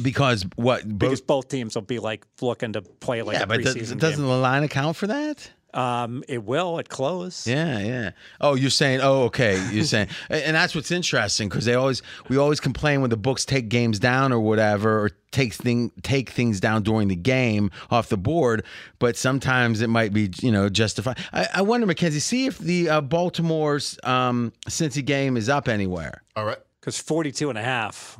Because 0.00 0.44
what? 0.56 0.86
because 0.98 1.20
Both, 1.20 1.26
both 1.26 1.48
teams 1.48 1.74
will 1.74 1.82
be 1.82 1.98
like 2.00 2.26
looking 2.40 2.72
to 2.74 2.82
play 2.82 3.22
like 3.22 3.36
yeah, 3.38 3.44
a 3.44 3.46
but 3.46 3.62
does, 3.62 3.76
preseason 3.76 3.98
doesn't 3.98 4.20
game. 4.20 4.28
the 4.28 4.36
line 4.38 4.62
account 4.62 4.96
for 4.96 5.06
that? 5.06 5.50
Um, 5.74 6.22
it 6.28 6.44
will 6.44 6.78
at 6.78 6.88
close. 6.88 7.46
Yeah, 7.46 7.78
yeah. 7.78 8.10
Oh, 8.40 8.54
you're 8.54 8.70
saying, 8.70 9.00
oh, 9.02 9.22
okay. 9.24 9.54
You're 9.70 9.84
saying, 9.84 10.08
and 10.30 10.54
that's 10.54 10.74
what's 10.74 10.90
interesting 10.90 11.48
because 11.48 11.64
they 11.64 11.74
always, 11.74 12.02
we 12.28 12.36
always 12.36 12.60
complain 12.60 13.00
when 13.00 13.10
the 13.10 13.16
books 13.16 13.44
take 13.44 13.68
games 13.68 13.98
down 13.98 14.32
or 14.32 14.40
whatever, 14.40 15.00
or 15.00 15.10
take 15.30 15.54
thing, 15.54 15.90
take 16.02 16.30
things 16.30 16.60
down 16.60 16.82
during 16.82 17.08
the 17.08 17.16
game 17.16 17.70
off 17.90 18.08
the 18.08 18.18
board. 18.18 18.64
But 18.98 19.16
sometimes 19.16 19.80
it 19.80 19.88
might 19.88 20.12
be, 20.12 20.30
you 20.42 20.52
know, 20.52 20.68
justified. 20.68 21.18
I, 21.32 21.48
I 21.54 21.62
wonder, 21.62 21.86
Mackenzie, 21.86 22.20
see 22.20 22.46
if 22.46 22.58
the 22.58 22.90
uh, 22.90 23.00
Baltimore's 23.00 23.98
um, 24.04 24.52
Cincy 24.68 25.04
game 25.04 25.36
is 25.36 25.48
up 25.48 25.68
anywhere. 25.68 26.22
All 26.36 26.44
right. 26.44 26.58
because 26.80 26.98
42 26.98 27.48
and 27.48 27.58
a 27.58 27.62
half 27.62 28.18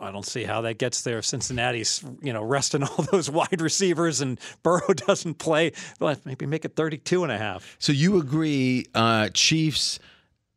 i 0.00 0.10
don't 0.10 0.26
see 0.26 0.44
how 0.44 0.60
that 0.60 0.78
gets 0.78 1.02
there 1.02 1.22
cincinnati's 1.22 2.02
you 2.22 2.32
know 2.32 2.42
resting 2.42 2.82
all 2.82 3.04
those 3.12 3.30
wide 3.30 3.60
receivers 3.60 4.20
and 4.20 4.38
burrow 4.62 4.92
doesn't 4.94 5.34
play 5.38 5.72
well, 6.00 6.16
maybe 6.24 6.46
make 6.46 6.64
it 6.64 6.76
32 6.76 7.22
and 7.22 7.32
a 7.32 7.38
half 7.38 7.76
So 7.78 7.92
you 7.92 8.18
agree, 8.18 8.86
uh, 8.94 9.28
Chiefs 9.34 9.98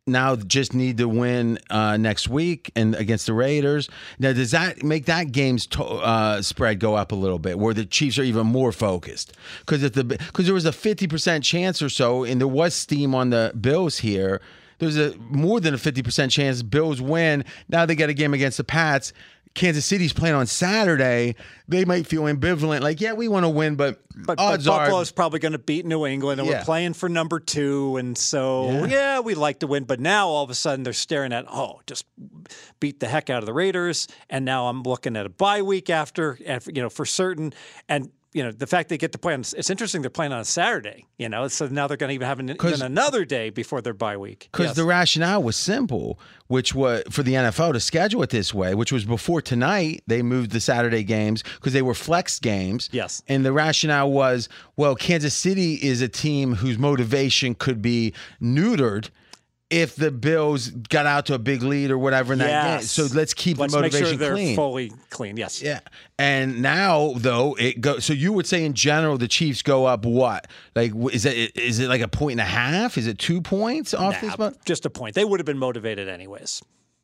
now 0.10 0.36
just 0.38 0.74
need 0.74 0.98
to 0.98 1.08
win 1.10 1.60
uh, 1.70 1.98
next 1.98 2.30
week 2.30 2.72
and 2.76 2.96
against 2.96 3.26
the 3.26 3.34
Raiders. 3.34 3.90
Now, 4.20 4.32
does 4.32 4.52
that 4.52 4.82
make 4.82 5.06
that 5.06 5.34
game's 5.34 5.68
to- 5.68 5.84
uh, 5.84 6.42
spread 6.42 6.80
go 6.80 6.96
up 6.96 7.12
a 7.12 7.16
little 7.16 7.40
bit, 7.40 7.60
where 7.60 7.74
the 7.74 7.86
Chiefs 7.86 8.18
are 8.18 8.24
even 8.24 8.48
more 8.48 8.72
focused? 8.72 9.34
Because 9.60 9.84
if 9.84 9.94
the 9.94 10.06
because 10.06 10.46
there 10.46 10.54
was 10.54 10.66
a 10.66 10.72
fifty 10.72 11.08
percent 11.08 11.44
chance 11.44 11.82
or 11.82 11.90
so, 11.90 12.24
and 12.24 12.40
there 12.40 12.48
was 12.48 12.74
steam 12.74 13.14
on 13.14 13.30
the 13.32 13.52
Bills 13.60 13.98
here. 14.00 14.42
There's 14.80 14.98
a 14.98 15.16
more 15.18 15.60
than 15.60 15.74
a 15.74 15.78
fifty 15.78 16.04
percent 16.04 16.32
chance 16.32 16.62
Bills 16.64 17.02
win. 17.02 17.46
Now 17.70 17.86
they 17.86 17.96
got 17.96 18.10
a 18.10 18.14
game 18.14 18.34
against 18.34 18.58
the 18.58 18.64
Pats. 18.64 19.14
Kansas 19.54 19.86
City's 19.88 20.14
playing 20.14 20.36
on 20.36 20.46
Saturday. 20.46 21.34
They 21.68 21.84
might 21.84 22.06
feel 22.06 22.24
ambivalent, 22.24 22.82
like, 22.82 23.02
yeah, 23.02 23.14
we 23.14 23.28
want 23.28 23.44
to 23.44 23.50
win, 23.50 23.76
but, 23.76 24.00
but, 24.16 24.38
but 24.38 24.40
odds 24.40 24.68
are 24.68 24.82
buffalo's 24.82 25.12
probably 25.12 25.40
going 25.40 25.54
to 25.54 25.58
beat 25.58 25.84
new 25.84 26.06
england 26.06 26.40
and 26.40 26.48
Yeah. 26.48 26.60
we're 26.60 26.64
playing 26.64 26.94
for 26.94 27.10
number 27.10 27.40
two 27.40 27.98
and 27.98 28.16
so 28.16 28.70
Yeah. 28.70 28.86
yeah. 28.86 29.20
we 29.20 29.34
like 29.34 29.60
to 29.60 29.68
win 29.68 29.86
but 29.86 30.00
now 30.00 30.28
all 30.28 30.44
of 30.44 30.52
a 30.52 30.56
sudden 30.56 30.84
they're 30.84 30.94
staring 30.94 31.34
at 31.34 31.46
oh 31.52 31.82
just 31.88 32.06
beat 32.80 33.00
the 33.00 33.08
heck 33.08 33.30
out 33.32 33.40
of 33.40 33.46
the 33.48 33.54
raiders 33.54 34.08
and 34.30 34.44
now 34.46 34.68
i'm 34.68 34.82
looking 34.84 35.16
at 35.16 35.26
a 35.26 35.30
bye 35.30 35.62
week 35.64 35.90
after 35.90 36.38
you 36.68 36.82
know 36.82 36.90
for 36.90 37.06
certain 37.06 37.54
and 37.90 38.12
you 38.38 38.44
know 38.44 38.52
the 38.52 38.68
fact 38.68 38.90
they 38.90 38.98
get 38.98 39.12
to 39.12 39.18
play 39.18 39.34
on 39.34 39.42
it's 39.42 39.70
interesting 39.70 40.02
they're 40.02 40.10
playing 40.20 40.32
on 40.32 40.40
a 40.40 40.46
Saturday 40.46 41.00
you 41.18 41.28
know 41.30 41.48
so 41.48 41.68
now 41.68 41.86
they're 41.88 41.98
going 42.04 42.10
to 42.10 42.14
even 42.16 42.28
have 42.28 42.40
an, 42.40 42.50
even 42.52 42.82
another 42.82 43.26
day 43.26 43.50
before 43.50 43.82
their 43.82 43.94
bye 43.94 44.16
week 44.26 44.48
Because 44.52 44.68
Yes. 44.68 44.76
the 44.76 44.86
rationale 44.86 45.42
was 45.44 45.56
simple, 45.56 46.20
which 46.48 46.74
was 46.76 47.04
for 47.10 47.24
the 47.24 47.34
NFL 47.34 47.74
to 47.74 47.80
schedule 47.80 48.22
it 48.24 48.30
this 48.30 48.54
way, 48.54 48.76
which 48.76 48.92
was 48.92 49.04
before 49.06 49.42
tonight, 49.42 50.04
they 50.08 50.22
moved 50.22 50.52
the 50.52 50.60
Saturday 50.60 51.04
games 51.04 51.44
because 51.56 51.74
they 51.74 51.82
were 51.82 51.94
flex 52.08 52.40
games. 52.40 52.90
Yes. 52.92 53.22
And 53.28 53.46
the 53.46 53.52
rationale 53.52 54.10
was, 54.12 54.48
well, 54.76 54.96
Kansas 54.96 55.34
City 55.34 55.74
is 55.76 56.02
a 56.02 56.08
team 56.08 56.56
whose 56.62 56.78
motivation 56.78 57.56
could 57.56 57.82
be 57.82 58.14
neutered 58.42 59.10
if 59.70 59.96
the 59.98 60.12
Bills 60.12 60.70
got 60.70 61.06
out 61.06 61.26
to 61.26 61.34
a 61.34 61.40
big 61.40 61.62
lead 61.62 61.92
or 61.92 61.98
whatever 61.98 62.32
in 62.34 62.40
that 62.40 62.80
game. 62.80 62.88
So 62.88 63.08
let's 63.14 63.34
keep 63.34 63.58
Let's 63.58 63.74
the 63.74 63.82
make 63.82 63.92
motivation 63.92 64.18
sure 64.18 64.18
they're 64.18 64.34
clean. 64.34 64.56
fully 64.56 64.92
clean. 65.10 65.36
Yes. 65.36 65.62
Yeah. 65.62 65.82
And 66.18 66.62
now 66.62 67.14
though 67.18 67.56
it 67.60 67.82
go 67.82 68.00
so 68.00 68.14
you 68.14 68.32
would 68.32 68.48
say 68.48 68.64
in 68.64 68.74
general 68.74 69.18
the 69.18 69.28
Chiefs 69.28 69.62
go 69.62 69.86
up 69.86 70.06
what? 70.06 70.48
Like 70.76 70.94
is 71.12 71.26
it 71.26 71.58
is 71.58 71.80
it 71.80 71.90
like 71.90 72.02
a 72.02 72.08
point 72.08 72.34
and 72.34 72.42
a 72.42 72.46
half? 72.46 72.98
Is 72.98 73.08
it 73.08 73.20
2 73.20 73.42
points 73.42 73.94
off 73.94 74.22
Nah, 74.22 74.30
this 74.30 74.38
month? 74.38 74.64
just 74.66 74.86
a 74.86 74.90
point. 74.90 75.16
They 75.16 75.26
would 75.26 75.40
have 75.40 75.46
been 75.46 75.58
motivated 75.58 76.08
anyways 76.08 76.62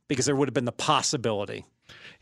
because 0.07 0.25
there 0.25 0.35
would 0.35 0.47
have 0.47 0.53
been 0.53 0.65
the 0.65 0.71
possibility. 0.71 1.65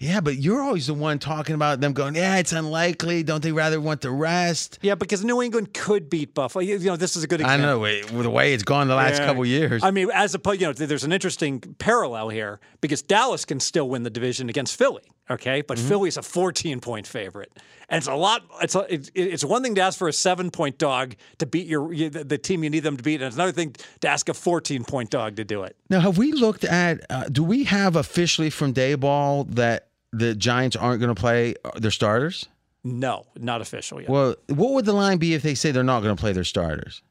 Yeah, 0.02 0.20
but 0.20 0.38
you're 0.38 0.64
always 0.64 0.88
the 0.88 0.96
one 0.96 1.20
talking 1.20 1.54
about 1.54 1.80
them 1.80 1.94
going, 1.94 2.16
yeah, 2.16 2.38
it's 2.38 2.54
unlikely. 2.54 3.22
Don't 3.22 3.44
they 3.44 3.52
rather 3.52 3.80
want 3.80 4.02
the 4.02 4.10
rest? 4.10 4.80
Yeah, 4.82 4.96
because 4.96 5.24
New 5.24 5.44
England 5.44 5.76
could 5.76 6.10
beat 6.10 6.34
Buffalo. 6.34 6.64
You 6.64 6.80
know, 6.80 6.96
this 6.96 7.16
is 7.16 7.24
a 7.24 7.28
good 7.28 7.40
I 7.44 7.58
know 7.58 7.78
with 7.78 8.10
the 8.10 8.30
way 8.32 8.56
it's 8.56 8.64
gone 8.64 8.88
the 8.88 8.96
last 8.96 9.20
Yeah. 9.20 9.28
couple 9.28 9.46
years. 9.46 9.84
I 9.84 9.92
mean, 9.92 10.10
as 10.12 10.34
opposed, 10.34 10.60
you 10.60 10.66
know, 10.66 10.74
there's 10.74 11.04
an 11.04 11.12
interesting 11.12 11.60
parallel 11.78 12.30
here 12.30 12.60
because 12.82 13.04
Dallas 13.04 13.46
can 13.46 13.60
still 13.60 13.88
win 13.90 14.02
the 14.02 14.10
division 14.10 14.50
against 14.50 14.76
Philly. 14.76 15.04
Okay, 15.30 15.62
but 15.62 15.78
Philly's 15.80 16.18
a 16.18 16.24
14 16.24 16.82
point 16.82 17.08
favorite, 17.08 17.54
and 17.88 18.00
it's 18.00 18.08
a 18.08 18.16
lot. 18.16 18.42
It's 18.62 18.76
a, 18.76 18.86
it's, 18.94 19.10
it's 19.14 19.46
one 19.46 19.64
thing 19.64 19.76
to 19.76 19.82
ask 19.82 19.98
for 19.98 20.10
a 20.10 20.14
seven 20.14 20.52
point 20.52 20.78
dog 20.78 21.16
to 21.38 21.46
beat 21.46 21.68
your 21.68 21.94
you, 21.94 22.10
the, 22.10 22.26
the 22.26 22.38
team 22.38 22.66
you 22.66 22.70
need 22.70 22.82
them 22.82 22.98
to 22.98 23.04
beat, 23.04 23.22
and 23.22 23.26
it's 23.28 23.36
another 23.38 23.54
thing 23.54 23.74
to 24.02 24.10
ask 24.10 24.28
a 24.28 24.34
14 24.34 24.84
point 24.84 25.10
dog 25.10 25.38
to 25.38 25.46
do 25.46 25.64
it. 25.64 25.78
now, 25.90 26.02
have 26.02 26.18
we 26.18 26.34
looked 26.34 26.66
at? 26.66 27.06
Uh, 27.10 27.30
do 27.30 27.44
we 27.46 27.64
have 27.66 27.96
officially 27.96 28.50
from 28.50 28.74
Daboll 28.74 29.48
that 29.56 29.88
the 30.12 30.36
Giants 30.36 30.76
aren't 30.76 31.00
going 31.00 31.14
to 31.14 31.20
play 31.20 31.56
uh, 31.64 31.72
their 31.80 31.92
starters? 31.92 32.48
No, 32.84 33.26
not 33.38 33.62
official 33.62 34.02
yet. 34.02 34.10
Well, 34.10 34.36
what 34.48 34.72
would 34.74 34.86
the 34.86 34.94
line 34.94 35.18
be 35.20 35.34
if 35.34 35.44
they 35.44 35.54
say 35.56 35.72
they're 35.72 35.84
not 35.84 36.02
going 36.02 36.16
to 36.16 36.20
play 36.20 36.32
their 36.34 36.44
starters? 36.44 37.02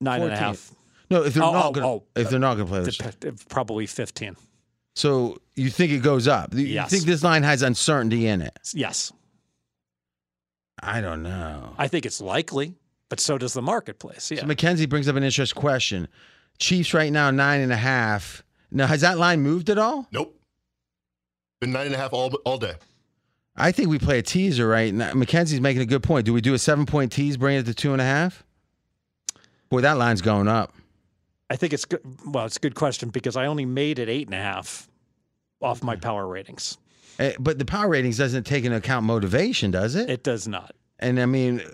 Nine 0.00 0.22
and 0.22 0.32
a 0.32 0.36
half. 0.36 0.72
No, 1.10 1.22
if 1.22 1.34
they're 1.34 1.42
Oh, 1.44 1.52
not 1.52 1.66
oh, 1.66 1.70
going, 1.72 1.86
oh. 1.86 2.02
if 2.16 2.30
they're 2.30 2.38
not 2.40 2.54
going 2.54 2.66
to 2.66 2.70
play 2.70 2.80
their 2.80 2.86
Dep- 2.90 2.94
starters. 3.14 3.44
Probably 3.44 3.86
15. 3.86 4.36
So 4.94 5.38
you 5.54 5.70
think 5.70 5.92
it 5.92 6.02
goes 6.02 6.26
up? 6.26 6.52
You 6.52 6.66
Yes. 6.66 6.90
think 6.90 7.04
this 7.04 7.22
line 7.22 7.44
has 7.44 7.62
uncertainty 7.62 8.26
in 8.26 8.42
it? 8.42 8.58
Yes, 8.74 9.12
I 10.82 11.00
don't 11.00 11.22
know. 11.22 11.74
I 11.78 11.86
think 11.88 12.04
it's 12.06 12.20
likely, 12.20 12.74
but 13.08 13.20
so 13.20 13.38
does 13.38 13.52
the 13.54 13.62
marketplace. 13.62 14.30
Yeah. 14.30 14.40
So 14.40 14.46
Mackenzie 14.46 14.86
brings 14.86 15.06
up 15.08 15.16
an 15.16 15.22
interesting 15.22 15.60
question. 15.60 16.08
Chiefs 16.58 16.92
right 16.92 17.12
now 17.12 17.30
nine 17.30 17.60
and 17.60 17.72
a 17.72 17.76
half. 17.76 18.42
Now 18.70 18.86
has 18.86 19.02
that 19.02 19.16
line 19.18 19.40
moved 19.42 19.70
at 19.70 19.78
all? 19.78 20.08
Nope. 20.12 20.36
Been 21.62 21.70
nine 21.70 21.86
and 21.86 21.94
a 21.94 21.98
half 21.98 22.12
all 22.12 22.34
all 22.44 22.58
day. 22.58 22.74
I 23.54 23.70
think 23.70 23.88
we 23.88 23.96
play 24.00 24.18
a 24.18 24.22
teaser 24.22 24.66
right 24.66 24.92
now. 24.92 25.14
Mackenzie's 25.14 25.60
making 25.60 25.80
a 25.80 25.86
good 25.86 26.02
point. 26.02 26.26
Do 26.26 26.32
we 26.32 26.40
do 26.40 26.54
a 26.54 26.58
seven 26.58 26.86
point 26.86 27.12
tease, 27.12 27.36
bring 27.36 27.56
it 27.56 27.66
to 27.66 27.72
two 27.74 27.92
and 27.92 28.00
a 28.00 28.04
half? 28.04 28.42
Boy, 29.68 29.80
that 29.82 29.96
line's 29.96 30.22
going 30.22 30.48
up. 30.48 30.74
I 31.48 31.54
think 31.54 31.72
it's 31.72 31.84
good. 31.84 32.00
Well, 32.26 32.46
it's 32.46 32.56
a 32.56 32.60
good 32.60 32.74
question 32.74 33.10
because 33.10 33.36
I 33.36 33.46
only 33.46 33.64
made 33.64 34.00
it 34.00 34.08
eight 34.08 34.26
and 34.26 34.34
a 34.34 34.42
half 34.42 34.88
off 35.60 35.84
my 35.84 35.94
power 35.94 36.26
ratings. 36.26 36.78
Eh, 37.20 37.34
But 37.38 37.60
the 37.60 37.64
power 37.64 37.88
ratings 37.88 38.18
doesn't 38.18 38.42
take 38.44 38.64
into 38.64 38.78
account 38.78 39.06
motivation, 39.06 39.70
does 39.70 39.94
it? 39.94 40.10
It 40.10 40.24
does 40.24 40.48
not. 40.48 40.74
and 40.98 41.20
I 41.20 41.26
mean, 41.26 41.60
uh, 41.60 41.64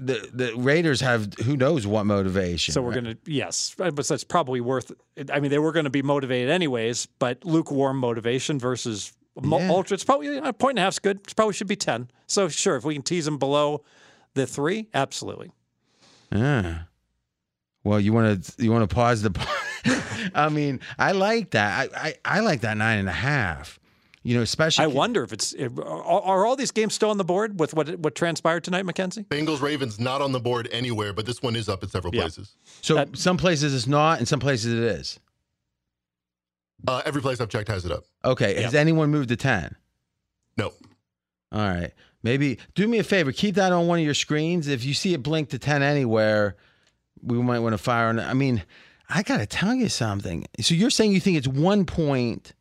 the 0.00 0.26
the 0.32 0.54
Raiders 0.56 1.02
have 1.02 1.34
who 1.44 1.54
knows 1.58 1.86
what 1.86 2.06
motivation. 2.06 2.72
So 2.72 2.80
we're 2.80 2.92
right? 2.92 3.04
going 3.04 3.16
to 3.22 3.30
yes, 3.30 3.74
but 3.76 3.94
that's 3.94 4.24
probably 4.24 4.62
worth. 4.62 4.90
I 5.30 5.38
mean, 5.40 5.50
they 5.50 5.58
were 5.58 5.72
going 5.72 5.84
to 5.84 5.90
be 5.90 6.00
motivated 6.00 6.48
anyways, 6.48 7.04
but 7.18 7.44
lukewarm 7.44 7.98
motivation 7.98 8.58
versus 8.58 9.12
mo- 9.12 9.23
Yeah. 9.42 9.68
ultra. 9.70 9.94
It's 9.94 10.04
probably 10.04 10.36
a 10.38 10.52
point 10.52 10.72
and 10.72 10.78
a 10.80 10.82
half's 10.82 10.98
good. 10.98 11.18
It 11.18 11.34
probably 11.36 11.54
should 11.54 11.66
be 11.66 11.76
ten. 11.76 12.08
So 12.26 12.48
sure, 12.48 12.76
if 12.76 12.84
we 12.84 12.94
can 12.94 13.02
tease 13.02 13.24
them 13.24 13.38
below 13.38 13.82
the 14.34 14.46
three, 14.46 14.88
absolutely. 14.94 15.50
Yeah. 16.32 16.82
Well, 17.82 18.00
you 18.00 18.12
want 18.12 18.44
to 18.44 18.62
you 18.62 18.70
want 18.72 18.88
to 18.88 18.94
pause 18.94 19.22
the. 19.22 19.30
I 20.34 20.48
mean, 20.48 20.80
I 20.98 21.12
like 21.12 21.50
that. 21.50 21.90
I, 21.94 22.08
I 22.08 22.14
I 22.24 22.40
like 22.40 22.62
that 22.62 22.76
nine 22.76 22.98
and 22.98 23.08
a 23.08 23.12
half. 23.12 23.78
You 24.22 24.36
know, 24.36 24.42
especially 24.42 24.84
I 24.84 24.86
wonder 24.86 25.22
if 25.22 25.34
it's 25.34 25.52
if, 25.52 25.76
are, 25.78 25.82
are 26.02 26.46
all 26.46 26.56
these 26.56 26.70
games 26.70 26.94
still 26.94 27.10
on 27.10 27.18
the 27.18 27.24
board 27.24 27.60
with 27.60 27.74
what 27.74 27.98
what 27.98 28.14
transpired 28.14 28.64
tonight, 28.64 28.86
Mackenzie? 28.86 29.24
Bengals 29.24 29.60
Ravens 29.60 30.00
not 30.00 30.22
on 30.22 30.32
the 30.32 30.40
board 30.40 30.66
anywhere, 30.72 31.12
but 31.12 31.26
this 31.26 31.42
one 31.42 31.54
is 31.54 31.68
up 31.68 31.82
at 31.82 31.90
several 31.90 32.14
Yeah. 32.14 32.22
places. 32.22 32.56
So 32.80 33.04
some 33.12 33.36
places 33.36 33.74
it's 33.74 33.86
not, 33.86 34.18
and 34.20 34.26
some 34.26 34.40
places 34.40 34.72
it 34.72 34.78
is. 34.78 35.20
Uh, 36.86 37.02
every 37.04 37.22
place 37.22 37.40
I've 37.40 37.48
checked 37.48 37.68
has 37.68 37.84
it 37.84 37.92
up. 37.92 38.04
Okay. 38.24 38.62
Has 38.62 38.74
anyone 38.74 39.10
moved 39.10 39.28
to 39.30 39.36
ten? 39.36 39.74
No. 40.56 40.72
All 41.52 41.68
right. 41.68 41.92
Maybe 42.22 42.58
do 42.74 42.88
me 42.88 42.98
a 42.98 43.04
favor. 43.04 43.32
Keep 43.32 43.56
that 43.56 43.72
on 43.72 43.86
one 43.86 43.98
of 43.98 44.04
your 44.04 44.14
screens. 44.14 44.68
If 44.68 44.84
you 44.84 44.94
see 44.94 45.14
it 45.14 45.22
blink 45.22 45.50
to 45.50 45.58
ten 45.58 45.82
anywhere, 45.82 46.56
we 47.22 47.36
might 47.42 47.60
want 47.60 47.74
to 47.74 47.78
fire 47.78 48.08
on. 48.08 48.18
it. 48.18 48.24
I 48.24 48.34
mean, 48.34 48.62
I 49.08 49.22
gotta 49.22 49.46
tell 49.46 49.74
you 49.74 49.88
something. 49.88 50.46
So 50.60 50.74
you're 50.74 50.90
saying 50.90 51.12
you 51.12 51.20
think 51.20 51.36
it's 51.36 51.48
one 51.48 51.84
point 51.84 52.54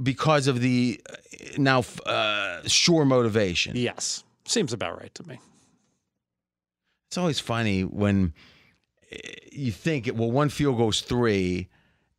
because 0.00 0.46
of 0.46 0.60
the 0.60 1.00
uh, 1.10 1.16
now 1.58 1.84
uh, 2.06 2.60
sure 2.66 3.04
motivation? 3.04 3.76
Yes, 3.76 4.24
seems 4.44 4.72
about 4.72 4.98
right 5.00 5.14
to 5.14 5.26
me. 5.26 5.38
It's 7.08 7.18
always 7.18 7.40
funny 7.40 7.82
when 7.82 8.32
eh, 9.10 9.18
you 9.52 9.72
think, 9.72 10.10
well, 10.14 10.30
one 10.30 10.48
field 10.48 10.78
goes 10.78 11.00
three, 11.00 11.68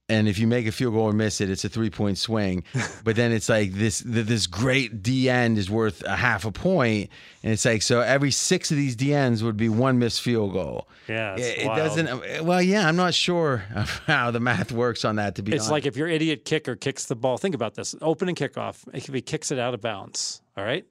and 0.10 0.28
if 0.28 0.38
you 0.38 0.48
make 0.48 0.68
a 0.68 0.72
field 0.72 0.94
goal 0.94 1.04
or 1.04 1.14
miss 1.14 1.40
it, 1.40 1.50
it's 1.50 1.64
a 1.64 1.70
three 1.70 1.90
point 1.90 2.18
swing. 2.18 2.64
but 3.04 3.16
then 3.16 3.32
it's 3.32 3.48
like 3.48 3.74
this 3.74 4.04
this 4.06 4.48
great 4.48 5.02
D 5.02 5.30
end 5.30 5.58
is 5.58 5.70
worth 5.70 6.04
a 6.04 6.16
half 6.16 6.46
a 6.46 6.52
point, 6.52 7.10
and 7.42 7.54
it's 7.54 7.64
like 7.66 7.82
so 7.82 8.02
every 8.02 8.32
six 8.32 8.70
of 8.72 8.78
these 8.78 8.96
D 8.96 9.14
ends 9.14 9.44
would 9.44 9.56
be 9.58 9.70
one 9.70 10.00
missed 10.00 10.22
field 10.22 10.54
goal. 10.54 10.88
Yeah, 11.08 11.36
it, 11.36 11.60
it 11.60 11.66
doesn't. 11.68 12.46
Well, 12.46 12.62
yeah, 12.62 12.88
I'm 12.88 12.96
not 12.96 13.14
sure 13.14 13.58
how 14.08 14.32
the 14.32 14.40
math 14.40 14.72
works 14.72 15.06
on 15.06 15.16
that. 15.16 15.36
To 15.36 15.44
be 15.44 15.54
It's 15.54 15.64
honest. 15.64 15.72
like 15.72 15.86
if 15.86 15.96
your 15.96 16.08
idiot 16.08 16.46
kicker 16.46 16.76
kicks 16.76 17.06
the 17.06 17.16
ball. 17.16 17.38
Think 17.38 17.56
about 17.56 17.76
this: 17.76 17.96
opening 18.02 18.36
kickoff. 18.36 18.84
If 18.94 19.08
he 19.08 19.22
kicks 19.22 19.52
it 19.52 19.60
out 19.60 19.74
of 19.74 19.82
bounds, 19.82 20.42
all 20.58 20.66
right, 20.66 20.86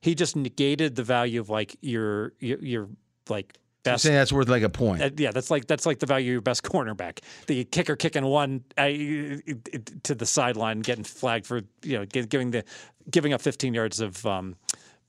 he 0.00 0.14
just 0.14 0.36
negated 0.36 0.94
the 0.94 1.04
value 1.04 1.40
of 1.40 1.48
like 1.48 1.76
your 1.80 2.32
your, 2.38 2.58
your 2.58 2.88
like 3.30 3.56
I'm 3.86 3.92
best. 3.92 4.02
saying 4.02 4.16
that's 4.16 4.32
worth 4.32 4.48
like 4.48 4.62
a 4.62 4.68
point. 4.68 5.02
Uh, 5.02 5.10
yeah, 5.16 5.30
that's 5.30 5.50
like 5.50 5.66
that's 5.66 5.86
like 5.86 5.98
the 5.98 6.06
value 6.06 6.30
of 6.30 6.32
your 6.32 6.40
best 6.40 6.62
cornerback. 6.64 7.20
The 7.46 7.64
kicker 7.64 7.96
kicking 7.96 8.24
one 8.24 8.64
uh, 8.76 8.88
to 8.88 10.14
the 10.14 10.26
sideline, 10.26 10.80
getting 10.80 11.04
flagged 11.04 11.46
for 11.46 11.62
you 11.82 11.98
know 11.98 12.04
giving 12.04 12.50
the 12.50 12.64
giving 13.10 13.32
up 13.32 13.40
15 13.40 13.74
yards 13.74 14.00
of 14.00 14.24
um, 14.26 14.56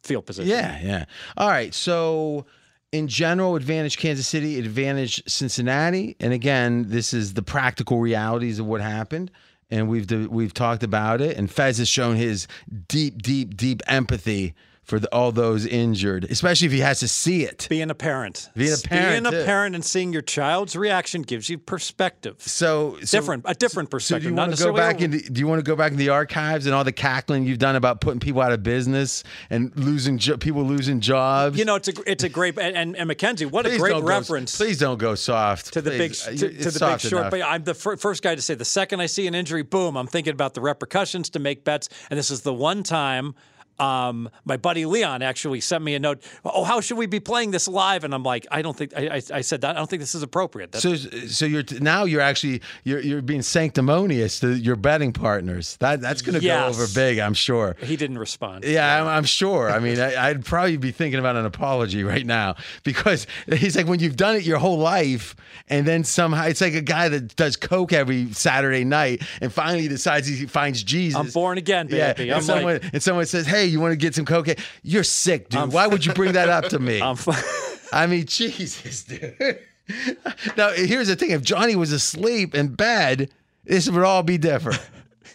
field 0.03 0.25
position. 0.25 0.49
Yeah, 0.49 0.79
yeah. 0.82 1.05
All 1.38 1.49
right. 1.49 1.73
So, 1.73 2.45
in 2.91 3.08
general, 3.08 3.55
advantage 3.55 3.97
Kansas 3.97 4.27
City, 4.27 4.58
advantage 4.60 5.23
Cincinnati, 5.27 6.15
and 6.19 6.34
again, 6.34 6.86
this 6.88 7.13
is 7.13 7.34
the 7.34 7.41
practical 7.43 7.99
realities 7.99 8.60
of 8.60 8.65
what 8.65 8.82
happened, 8.82 9.32
and 9.69 9.89
we've 9.89 10.10
we've 10.29 10.53
talked 10.53 10.84
about 10.84 11.21
it. 11.21 11.38
And 11.38 11.51
Fez 11.51 11.79
has 11.79 11.88
shown 11.88 12.15
his 12.15 12.47
deep, 12.88 13.21
deep, 13.21 13.58
deep 13.58 13.82
empathy 13.88 14.53
for 14.89 14.99
the, 14.99 15.08
all 15.13 15.32
those 15.32 15.65
injured, 15.67 16.25
especially 16.25 16.65
if 16.65 16.73
he 16.73 16.80
has 16.80 16.99
to 16.99 17.08
see 17.08 17.43
it. 17.43 17.67
Being 17.69 17.91
a 17.91 17.95
parent, 17.95 18.49
Being 18.56 18.73
a 18.73 18.78
parent, 18.78 19.23
being 19.23 19.25
a 19.34 19.39
too. 19.39 19.45
parent, 19.45 19.75
and 19.75 19.86
seeing 19.86 20.12
your 20.12 20.23
child's 20.23 20.75
reaction 20.75 21.21
gives 21.21 21.47
you 21.49 21.58
perspective. 21.60 22.36
So, 22.39 22.97
so 23.04 23.19
different, 23.19 23.45
a 23.47 23.54
different 23.54 23.88
So 23.89 23.91
perspective. 23.91 24.23
do 24.23 24.30
you 24.30 24.36
want 24.36 24.52
to 24.56 24.63
go 24.63 24.71
necessarily 24.73 24.80
back 24.93 25.02
into? 25.02 25.30
Do 25.32 25.39
you 25.39 25.47
want 25.47 25.60
to 25.60 25.63
go 25.63 25.75
back 25.75 25.91
in 25.91 25.97
the 25.97 26.10
archives 26.10 26.65
and 26.65 26.73
all 26.73 26.84
the 26.84 26.91
cackling 26.91 27.45
you've 27.45 27.60
done 27.60 27.75
about 27.75 28.02
putting 28.02 28.19
people 28.19 28.41
out 28.41 28.52
of 28.52 28.63
business 28.63 29.23
and 29.52 29.71
losing 29.78 30.17
jo- 30.17 30.38
people 30.38 30.63
losing 30.63 30.99
jobs? 30.99 31.58
You 31.58 31.65
know, 31.65 31.75
it's 31.75 31.88
a 31.88 31.93
it's 32.12 32.23
a 32.23 32.30
great 32.30 32.58
and 32.58 32.95
and, 32.97 33.08
Mackenzie, 33.08 33.45
what 33.45 33.65
a 33.67 33.78
great 33.78 33.91
don't 33.91 34.02
go- 34.02 34.08
reference. 34.08 34.58
please 34.58 34.80
don't 34.80 34.97
go 34.97 35.13
soft 35.15 35.71
to 35.73 35.82
the 35.82 35.91
big 35.91 36.13
to, 36.13 36.30
Uh, 36.30 36.32
to 36.32 36.47
the 36.71 36.80
big 36.91 36.99
short. 36.99 37.13
enough. 37.21 37.32
But 37.32 37.41
I'm 37.43 37.63
the 37.63 37.75
fir- 37.75 37.97
first 37.97 38.23
guy 38.23 38.34
to 38.36 38.41
say 38.41 38.56
the 38.56 38.65
second 38.65 39.02
I 39.02 39.06
see 39.06 39.28
an 39.28 39.36
injury, 39.36 39.62
boom, 39.62 39.95
I'm 39.97 40.08
thinking 40.08 40.34
about 40.34 40.56
the 40.56 40.62
repercussions 40.62 41.30
to 41.32 41.39
make 41.39 41.63
bets. 41.63 41.89
And 42.10 42.17
this 42.17 42.32
is 42.32 42.41
the 42.41 42.54
one 42.54 42.82
time. 42.84 43.36
Um, 43.80 44.30
my 44.46 44.58
buddy 44.58 44.86
Leon 44.86 45.22
actually 45.22 45.62
sent 45.62 45.84
me 45.84 45.96
a 45.96 46.00
note. 46.00 46.22
Oh, 46.44 46.63
how 46.63 46.82
should 46.82 46.98
we 46.98 47.06
be 47.06 47.20
playing 47.20 47.52
this 47.52 47.68
live? 47.68 48.04
And 48.04 48.13
I'm 48.13 48.24
like, 48.24 48.46
I 48.52 48.62
don't 48.62 48.76
think 48.78 48.94
I, 48.96 49.08
I, 49.18 49.22
I 49.34 49.42
said 49.42 49.62
that. 49.62 49.72
I 49.76 49.80
don't 49.80 49.89
think 49.89 50.02
this 50.02 50.15
is 50.15 50.24
appropriate. 50.24 50.72
That's, 50.72 50.84
So, 50.84 50.96
so 50.96 51.46
you're 51.46 51.63
now 51.80 52.04
you're 52.06 52.22
actually 52.22 52.62
you're 52.84 53.00
you're 53.00 53.22
being 53.22 53.42
sanctimonious 53.42 54.39
to 54.42 54.54
your 54.56 54.76
betting 54.76 55.13
partners. 55.13 55.78
That 55.80 56.02
that's 56.02 56.22
going 56.22 56.38
to 56.39 56.46
Yes. 56.46 56.76
go 56.78 56.82
over 56.84 56.92
big, 56.94 57.20
I'm 57.20 57.34
sure. 57.34 57.76
he 57.82 57.96
didn't 57.96 58.18
respond. 58.18 58.63
Yeah, 58.63 59.02
I'm, 59.02 59.08
I'm 59.08 59.24
sure. 59.24 59.70
I 59.70 59.80
mean, 59.80 60.00
I, 60.00 60.30
I'd 60.30 60.46
probably 60.46 60.78
be 60.78 60.92
thinking 60.92 61.20
about 61.20 61.36
an 61.36 61.46
apology 61.46 62.04
right 62.04 62.26
now 62.26 62.56
because 62.84 63.28
he's 63.54 63.76
like 63.76 63.88
when 63.88 64.00
you've 64.00 64.15
done 64.18 64.36
it 64.36 64.44
your 64.44 64.58
whole 64.58 64.78
life, 64.78 65.36
and 65.70 65.86
then 65.88 66.04
somehow 66.04 66.46
it's 66.46 66.62
like 66.62 66.74
a 66.74 66.82
guy 66.82 67.10
that 67.10 67.36
does 67.36 67.56
coke 67.56 67.94
every 67.94 68.32
Saturday 68.34 68.84
night, 68.84 69.22
and 69.42 69.52
finally 69.54 69.88
decides 69.88 70.28
he 70.28 70.46
finds 70.46 70.84
Jesus. 70.84 71.20
I'm 71.20 71.30
born 71.32 71.58
again, 71.58 71.88
Yeah, 71.89 72.13
and 72.18 72.32
I'm 72.32 72.42
someone 72.42 72.80
like, 72.82 72.94
and 72.94 73.04
someone 73.04 73.26
says, 73.26 73.46
"Hey, 73.46 73.68
you 73.69 73.79
want 73.79 73.93
to 73.93 73.97
get 73.97 74.15
some 74.15 74.25
cocaine?" 74.25 74.55
You're 74.84 75.03
sick, 75.03 75.49
dude. 75.49 75.71
Why 75.71 75.88
would 75.88 76.05
you 76.05 76.13
bring 76.13 76.34
that 76.34 76.49
up 76.49 76.65
to 76.65 76.79
me? 76.79 77.01
I'm 77.01 77.15
fine. 77.15 77.41
I 77.91 78.08
mean, 78.08 78.25
Jesus, 78.25 79.03
dude. 79.03 79.60
now, 80.58 80.71
here's 80.71 81.08
the 81.08 81.15
thing: 81.15 81.32
if 81.32 81.41
Johnny 81.41 81.75
was 81.75 81.91
asleep 81.91 82.55
in 82.55 82.75
bed, 82.75 83.32
this 83.63 83.89
would 83.89 84.03
all 84.03 84.23
be 84.23 84.38
different. 84.38 84.82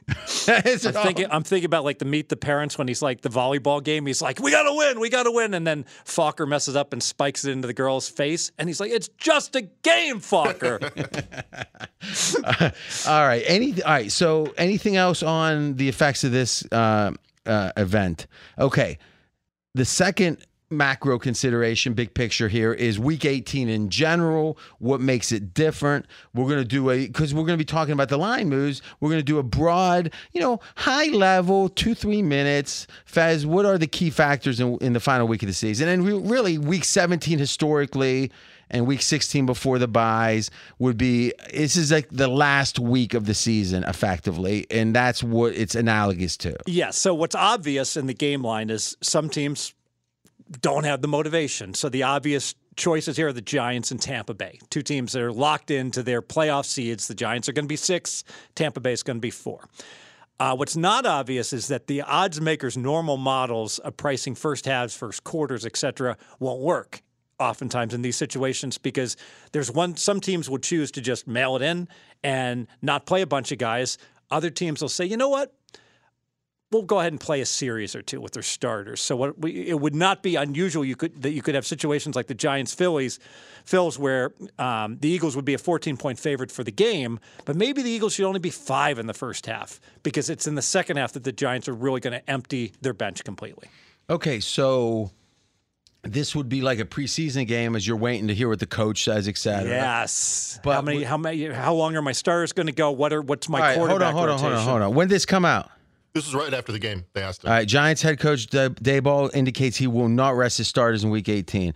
I'm 0.49 0.63
thinking, 0.63 1.27
I'm 1.31 1.43
thinking 1.43 1.65
about 1.65 1.85
like 1.85 1.99
the 1.99 2.05
meet 2.05 2.29
the 2.29 2.37
parents 2.37 2.77
when 2.77 2.89
he's 2.89 3.01
like 3.01 3.23
the 3.23 3.31
volleyball 3.31 3.83
game. 3.83 4.05
He's 4.05 4.21
like, 4.21 4.39
"We 4.39 4.51
gotta 4.51 4.75
win, 4.75 5.01
we 5.01 5.09
gotta 5.09 5.31
win," 5.31 5.55
and 5.55 5.67
then 5.67 5.85
Focker 6.05 6.47
messes 6.47 6.77
up 6.77 6.93
and 6.93 7.03
spikes 7.03 7.45
it 7.45 7.53
into 7.53 7.67
the 7.67 7.73
girl's 7.73 8.09
face, 8.09 8.53
and 8.59 8.69
he's 8.69 8.81
like, 8.81 8.91
"It's 8.91 9.09
just 9.17 9.57
a 9.57 9.63
game, 9.63 10.21
Focker." 10.21 10.83
all 13.09 13.27
right. 13.27 13.43
Any. 13.47 13.83
All 13.83 13.93
right. 13.93 14.13
So, 14.13 14.53
anything 14.59 14.97
else 14.97 15.23
on 15.23 15.77
the 15.77 15.89
effects 15.89 16.23
of 16.23 16.33
this 16.33 16.71
uh, 16.71 17.13
uh, 17.47 17.73
event? 17.77 18.27
Okay. 18.59 18.99
The 19.75 19.85
second 19.85 20.45
macro 20.71 21.19
consideration, 21.19 21.95
big 21.95 22.15
picture 22.15 22.49
here, 22.49 22.73
is 22.73 22.99
week 22.99 23.25
18 23.25 23.69
in 23.69 23.89
general. 23.89 24.59
What 24.79 25.01
makes 25.01 25.33
it 25.33 25.55
different? 25.55 26.07
We're 26.35 26.49
going 26.49 26.59
to 26.59 26.65
do 26.65 26.91
a, 26.91 27.07
because 27.07 27.33
we're 27.33 27.45
going 27.45 27.59
to 27.59 27.63
be 27.63 27.65
talking 27.65 27.93
about 27.93 28.09
the 28.09 28.19
line 28.19 28.49
moves, 28.49 28.83
we're 29.01 29.11
going 29.11 29.21
to 29.21 29.25
do 29.25 29.39
a 29.39 29.43
broad, 29.43 30.13
you 30.33 30.41
know, 30.41 30.61
high 30.77 31.07
level, 31.07 31.69
two, 31.69 31.95
three 31.95 32.23
minutes. 32.23 32.87
Fez, 33.05 33.47
what 33.47 33.65
are 33.65 33.79
the 33.79 33.87
key 33.87 34.11
factors 34.11 34.61
in, 34.61 34.77
in 34.79 34.93
the 34.93 35.01
final 35.01 35.27
week 35.27 35.43
of 35.43 35.47
the 35.47 35.55
season? 35.55 35.89
And 35.89 36.05
we, 36.05 36.13
really, 36.13 36.59
week 36.59 36.85
17 36.85 37.39
historically, 37.39 38.31
and 38.75 38.87
week 38.87 39.01
16 39.01 39.47
before 39.47 39.79
the 39.79 39.89
buys 39.89 40.51
would 40.79 40.99
be 40.99 41.33
this 41.53 41.77
is 41.77 41.91
like 41.91 42.09
the 42.11 42.29
last 42.29 42.79
week 42.79 43.15
of 43.15 43.25
the 43.25 43.35
season 43.35 43.85
effectively 43.85 44.67
and 44.71 44.95
that's 44.95 45.23
what 45.23 45.55
it's 45.55 45.75
analogous 45.75 46.37
to 46.37 46.55
Yeah. 46.67 46.91
So 46.91 47.15
what's 47.15 47.35
obvious 47.35 47.97
in 47.97 48.07
the 48.07 48.15
game 48.15 48.43
line 48.43 48.71
is 48.71 48.97
some 49.01 49.29
teams 49.29 49.75
don't 50.61 50.85
have 50.85 51.03
the 51.03 51.09
motivation. 51.09 51.75
So 51.75 51.89
the 51.89 52.03
obvious 52.03 52.55
choices 52.77 53.17
here 53.17 53.29
are 53.29 53.33
the 53.33 53.41
Giants 53.41 53.91
and 53.91 54.01
Tampa 54.01 54.35
Bay, 54.35 54.59
two 54.71 54.83
teams 54.83 55.13
that 55.13 55.23
are 55.23 55.33
locked 55.33 55.71
into 55.71 56.03
their 56.03 56.21
playoff 56.21 56.67
seeds. 56.67 57.09
The 57.09 57.15
Giants 57.15 57.49
are 57.49 57.53
going 57.53 57.65
to 57.65 57.69
be 57.69 57.77
six, 57.77 58.25
Tampa 58.55 58.81
Bay 58.81 58.93
is 58.93 59.03
going 59.03 59.19
to 59.19 59.23
be 59.23 59.31
four. 59.31 59.69
Uh, 60.41 60.57
what's 60.57 60.77
not 60.77 61.07
obvious 61.07 61.53
is 61.53 61.69
that 61.69 61.87
the 61.87 62.03
odds 62.03 62.41
makers' 62.41 62.77
normal 62.77 63.17
models 63.17 63.79
of 63.79 63.97
pricing 63.97 64.35
first 64.35 64.67
halves, 64.67 64.95
first 64.95 65.23
quarters, 65.23 65.65
et 65.65 65.77
cetera, 65.77 66.17
won't 66.41 66.61
work 66.61 67.04
oftentimes 67.39 67.95
in 67.95 68.03
these 68.03 68.17
situations 68.17 68.79
because 68.79 69.17
there's 69.53 69.71
one 69.71 69.97
some 69.97 70.21
teams 70.21 70.49
will 70.49 70.59
choose 70.59 70.91
to 70.93 71.01
just 71.01 71.27
mail 71.27 71.57
it 71.57 71.63
in 71.63 71.89
and 72.23 72.67
not 72.83 73.07
play 73.07 73.23
a 73.23 73.27
bunch 73.27 73.53
of 73.53 73.59
guys. 73.59 73.99
Other 74.31 74.51
teams 74.51 74.81
will 74.81 74.89
say, 74.89 75.05
you 75.05 75.17
know 75.17 75.29
what? 75.29 75.55
We'll 76.71 76.83
go 76.83 76.99
ahead 76.99 77.13
and 77.13 77.21
play 77.21 77.41
a 77.41 77.47
series 77.47 77.95
or 77.95 78.03
two 78.03 78.21
with 78.21 78.33
their 78.33 78.43
starters. 78.43 79.01
So 79.01 79.15
what 79.15 79.39
we, 79.39 79.69
it 79.69 79.81
would 79.81 79.95
not 79.95 80.23
be 80.23 80.35
unusual 80.35 80.85
you 80.85 80.97
could 80.97 81.23
that 81.23 81.31
you 81.31 81.43
could 81.43 81.55
have 81.55 81.67
situations 81.67 82.17
like 82.17 82.27
the 82.27 82.35
Giants 82.35 82.75
Phillies, 82.75 83.21
Phils 83.65 83.99
where 83.99 84.33
um, 84.59 84.99
the 84.99 85.09
Eagles 85.09 85.37
would 85.37 85.45
be 85.45 85.55
a 85.55 85.59
14 85.59 85.97
point 85.97 86.19
favorite 86.19 86.51
for 86.51 86.65
the 86.65 86.73
game, 86.73 87.21
but 87.45 87.55
maybe 87.55 87.83
the 87.83 87.91
Eagles 87.91 88.15
should 88.15 88.27
only 88.27 88.41
be 88.41 88.51
five 88.51 88.99
in 88.99 89.07
the 89.07 89.15
first 89.15 89.47
half 89.47 89.81
because 90.03 90.31
it's 90.31 90.47
in 90.47 90.57
the 90.57 90.63
second 90.63 90.97
half 90.97 91.13
that 91.13 91.23
the 91.23 91.33
Giants 91.33 91.69
are 91.69 91.75
really 91.75 92.01
going 92.01 92.19
to 92.19 92.31
empty 92.31 92.73
their 92.81 92.95
bench 92.95 93.23
completely. 93.25 93.69
okay 94.11 94.41
so 94.41 95.11
this 96.05 96.35
would 96.35 96.49
be 96.49 96.61
like 96.61 96.79
a 96.79 96.85
preseason 96.85 97.47
game 97.47 97.75
as 97.75 97.87
you're 97.87 97.97
waiting 97.97 98.29
to 98.29 98.35
hear 98.35 98.49
what 98.49 98.61
the 98.61 98.67
coach 98.67 99.05
says 99.05 99.29
etc 99.29 99.69
Yes. 99.69 100.61
But 100.63 100.75
how 100.75 100.83
many? 100.83 101.03
How 101.03 101.17
many? 101.17 101.47
How 101.47 101.75
long 101.75 101.97
are 101.97 102.03
my 102.03 102.13
starters 102.13 102.53
going 102.53 102.67
to 102.67 102.73
go? 102.73 102.91
What 102.91 103.13
are? 103.13 103.23
What's 103.23 103.49
my 103.49 103.59
all 103.59 103.65
right 103.65 103.77
hold 103.77 103.89
quarterback 103.89 104.09
on 104.09 104.15
hold 104.15 104.29
on 104.29 104.39
hold 104.39 104.45
on 104.47 104.53
rotation? 104.53 104.71
hold 104.71 104.83
on 104.83 104.95
when 104.95 105.09
did 105.09 105.15
this 105.15 105.27
come 105.27 105.45
out 105.45 105.71
This 106.13 106.27
was 106.27 106.35
right 106.35 106.53
after 106.53 106.73
the 106.73 106.79
game. 106.79 107.05
They 107.13 107.23
asked 107.23 107.45
him. 107.45 107.51
All 107.51 107.57
right, 107.57 107.67
Giants 107.67 108.03
head 108.03 108.19
coach 108.19 108.47
Da- 108.47 108.69
Daboll 108.69 109.35
indicates 109.35 109.77
he 109.77 109.87
will 109.87 110.09
not 110.09 110.37
rest 110.37 110.59
his 110.59 110.69
starters 110.69 111.05
in 111.05 111.11
Week 111.11 111.29
18. 111.29 111.75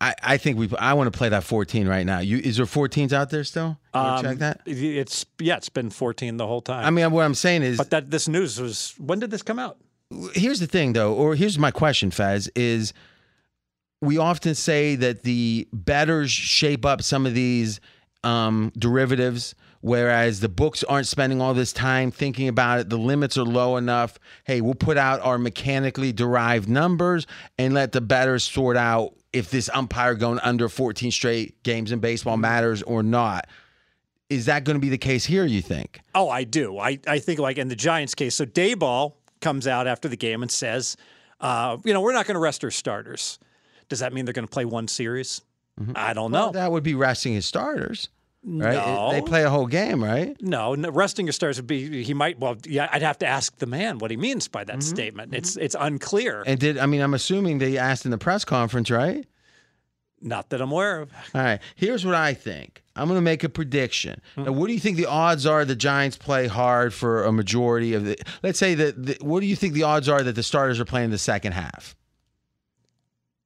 I, 0.00 0.14
I 0.22 0.36
think 0.36 0.58
we. 0.58 0.68
I 0.78 0.94
want 0.94 1.12
to 1.12 1.16
play 1.16 1.28
that 1.28 1.44
14 1.44 1.86
right 1.86 2.04
now. 2.04 2.18
You 2.18 2.38
is 2.38 2.56
there 2.56 2.66
14s 2.66 3.12
out 3.12 3.30
there 3.30 3.44
still? 3.44 3.78
You 3.94 4.00
wanna 4.00 4.22
check 4.22 4.32
um, 4.32 4.38
that. 4.38 4.60
It's 4.66 5.26
yeah, 5.38 5.56
it's 5.56 5.68
been 5.68 5.90
14 5.90 6.36
the 6.36 6.46
whole 6.46 6.62
time. 6.62 6.84
I 6.84 6.90
mean, 6.90 7.10
what 7.12 7.24
I'm 7.24 7.34
saying 7.34 7.62
is, 7.62 7.78
but 7.78 7.90
that 7.90 8.10
this 8.10 8.28
news 8.28 8.60
was 8.60 8.94
when 8.98 9.20
did 9.20 9.30
this 9.30 9.42
come 9.42 9.58
out? 9.58 9.78
here's 10.34 10.60
the 10.60 10.66
thing 10.66 10.92
though, 10.92 11.14
or 11.14 11.34
here's 11.34 11.58
my 11.58 11.70
question, 11.70 12.10
Fez, 12.10 12.48
is 12.54 12.92
we 14.04 14.18
often 14.18 14.54
say 14.54 14.96
that 14.96 15.22
the 15.22 15.68
betters 15.72 16.30
shape 16.30 16.84
up 16.84 17.02
some 17.02 17.26
of 17.26 17.34
these 17.34 17.80
um, 18.22 18.72
derivatives, 18.78 19.54
whereas 19.80 20.40
the 20.40 20.48
books 20.48 20.82
aren't 20.84 21.06
spending 21.06 21.40
all 21.40 21.54
this 21.54 21.72
time 21.72 22.10
thinking 22.10 22.48
about 22.48 22.80
it. 22.80 22.88
The 22.88 22.98
limits 22.98 23.36
are 23.36 23.44
low 23.44 23.76
enough. 23.76 24.18
Hey, 24.44 24.60
we'll 24.60 24.74
put 24.74 24.96
out 24.96 25.20
our 25.20 25.38
mechanically 25.38 26.12
derived 26.12 26.68
numbers 26.68 27.26
and 27.58 27.74
let 27.74 27.92
the 27.92 28.00
betters 28.00 28.44
sort 28.44 28.76
out 28.76 29.14
if 29.32 29.50
this 29.50 29.68
umpire 29.74 30.14
going 30.14 30.38
under 30.40 30.68
14 30.68 31.10
straight 31.10 31.62
games 31.62 31.92
in 31.92 31.98
baseball 31.98 32.36
matters 32.36 32.82
or 32.82 33.02
not. 33.02 33.46
Is 34.30 34.46
that 34.46 34.64
going 34.64 34.76
to 34.76 34.80
be 34.80 34.88
the 34.88 34.98
case 34.98 35.24
here, 35.26 35.44
you 35.44 35.60
think? 35.60 36.00
Oh, 36.14 36.28
I 36.30 36.44
do. 36.44 36.78
I, 36.78 36.98
I 37.06 37.18
think 37.18 37.38
like 37.38 37.58
in 37.58 37.68
the 37.68 37.76
Giants 37.76 38.14
case. 38.14 38.34
So 38.34 38.46
Daboll 38.46 39.14
comes 39.40 39.66
out 39.66 39.86
after 39.86 40.08
the 40.08 40.16
game 40.16 40.42
and 40.42 40.50
says, 40.50 40.96
uh, 41.40 41.76
you 41.84 41.92
know, 41.92 42.00
we're 42.00 42.12
not 42.14 42.26
going 42.26 42.36
to 42.36 42.40
rest 42.40 42.64
our 42.64 42.70
starters. 42.70 43.38
Does 43.88 44.00
that 44.00 44.12
mean 44.12 44.24
they're 44.24 44.32
going 44.34 44.46
to 44.46 44.52
play 44.52 44.64
one 44.64 44.88
series? 44.88 45.42
Mm-hmm. 45.80 45.92
I 45.96 46.12
don't 46.12 46.30
know. 46.30 46.52
That 46.52 46.70
would 46.70 46.82
be 46.84 46.94
resting 46.94 47.32
his 47.32 47.46
starters, 47.46 48.08
right? 48.44 48.74
No. 48.74 49.10
They 49.10 49.20
play 49.22 49.42
a 49.42 49.50
whole 49.50 49.66
game, 49.66 50.02
right? 50.04 50.36
No, 50.40 50.74
no, 50.74 50.90
resting 50.90 51.26
your 51.26 51.32
stars 51.32 51.56
would 51.56 51.66
be 51.66 52.04
he 52.04 52.14
might 52.14 52.38
well 52.38 52.56
yeah 52.64 52.88
I'd 52.92 53.02
have 53.02 53.18
to 53.18 53.26
ask 53.26 53.56
the 53.58 53.66
man 53.66 53.98
what 53.98 54.10
he 54.12 54.16
means 54.16 54.46
by 54.46 54.62
that 54.64 54.76
Mm-hmm. 54.76 54.94
statement. 54.94 55.34
It's 55.34 55.52
mm-hmm. 55.52 55.64
it's 55.64 55.76
unclear. 55.78 56.44
And 56.46 56.60
did 56.60 56.78
I 56.78 56.86
mean 56.86 57.00
I'm 57.00 57.14
assuming 57.14 57.58
they 57.58 57.76
asked 57.76 58.04
in 58.04 58.12
the 58.12 58.18
press 58.18 58.44
conference, 58.44 58.88
right? 58.90 59.26
Not 60.20 60.48
that 60.50 60.62
I'm 60.62 60.70
aware 60.72 61.00
of. 61.02 61.12
All 61.34 61.42
right. 61.42 61.60
Here's 61.74 62.06
what 62.06 62.14
I 62.14 62.32
think. 62.32 62.82
I'm 62.96 63.08
going 63.08 63.18
to 63.18 63.22
make 63.22 63.44
a 63.44 63.48
prediction. 63.50 64.22
Hmm. 64.36 64.44
Now, 64.44 64.52
what 64.52 64.68
do 64.68 64.72
you 64.72 64.80
think 64.80 64.96
the 64.96 65.04
odds 65.06 65.44
are 65.44 65.66
the 65.66 65.76
Giants 65.76 66.16
play 66.16 66.46
hard 66.46 66.94
for 66.94 67.24
a 67.24 67.32
majority 67.32 67.92
of 67.92 68.06
the? 68.06 68.16
Let's 68.42 68.58
say 68.58 68.74
that. 68.74 69.04
The, 69.04 69.18
what 69.20 69.40
do 69.40 69.46
you 69.46 69.56
think 69.56 69.74
the 69.74 69.82
odds 69.82 70.08
are 70.08 70.22
that 70.22 70.34
the 70.34 70.42
starters 70.42 70.80
are 70.80 70.86
playing 70.86 71.10
the 71.10 71.18
second 71.18 71.52
half? 71.52 71.94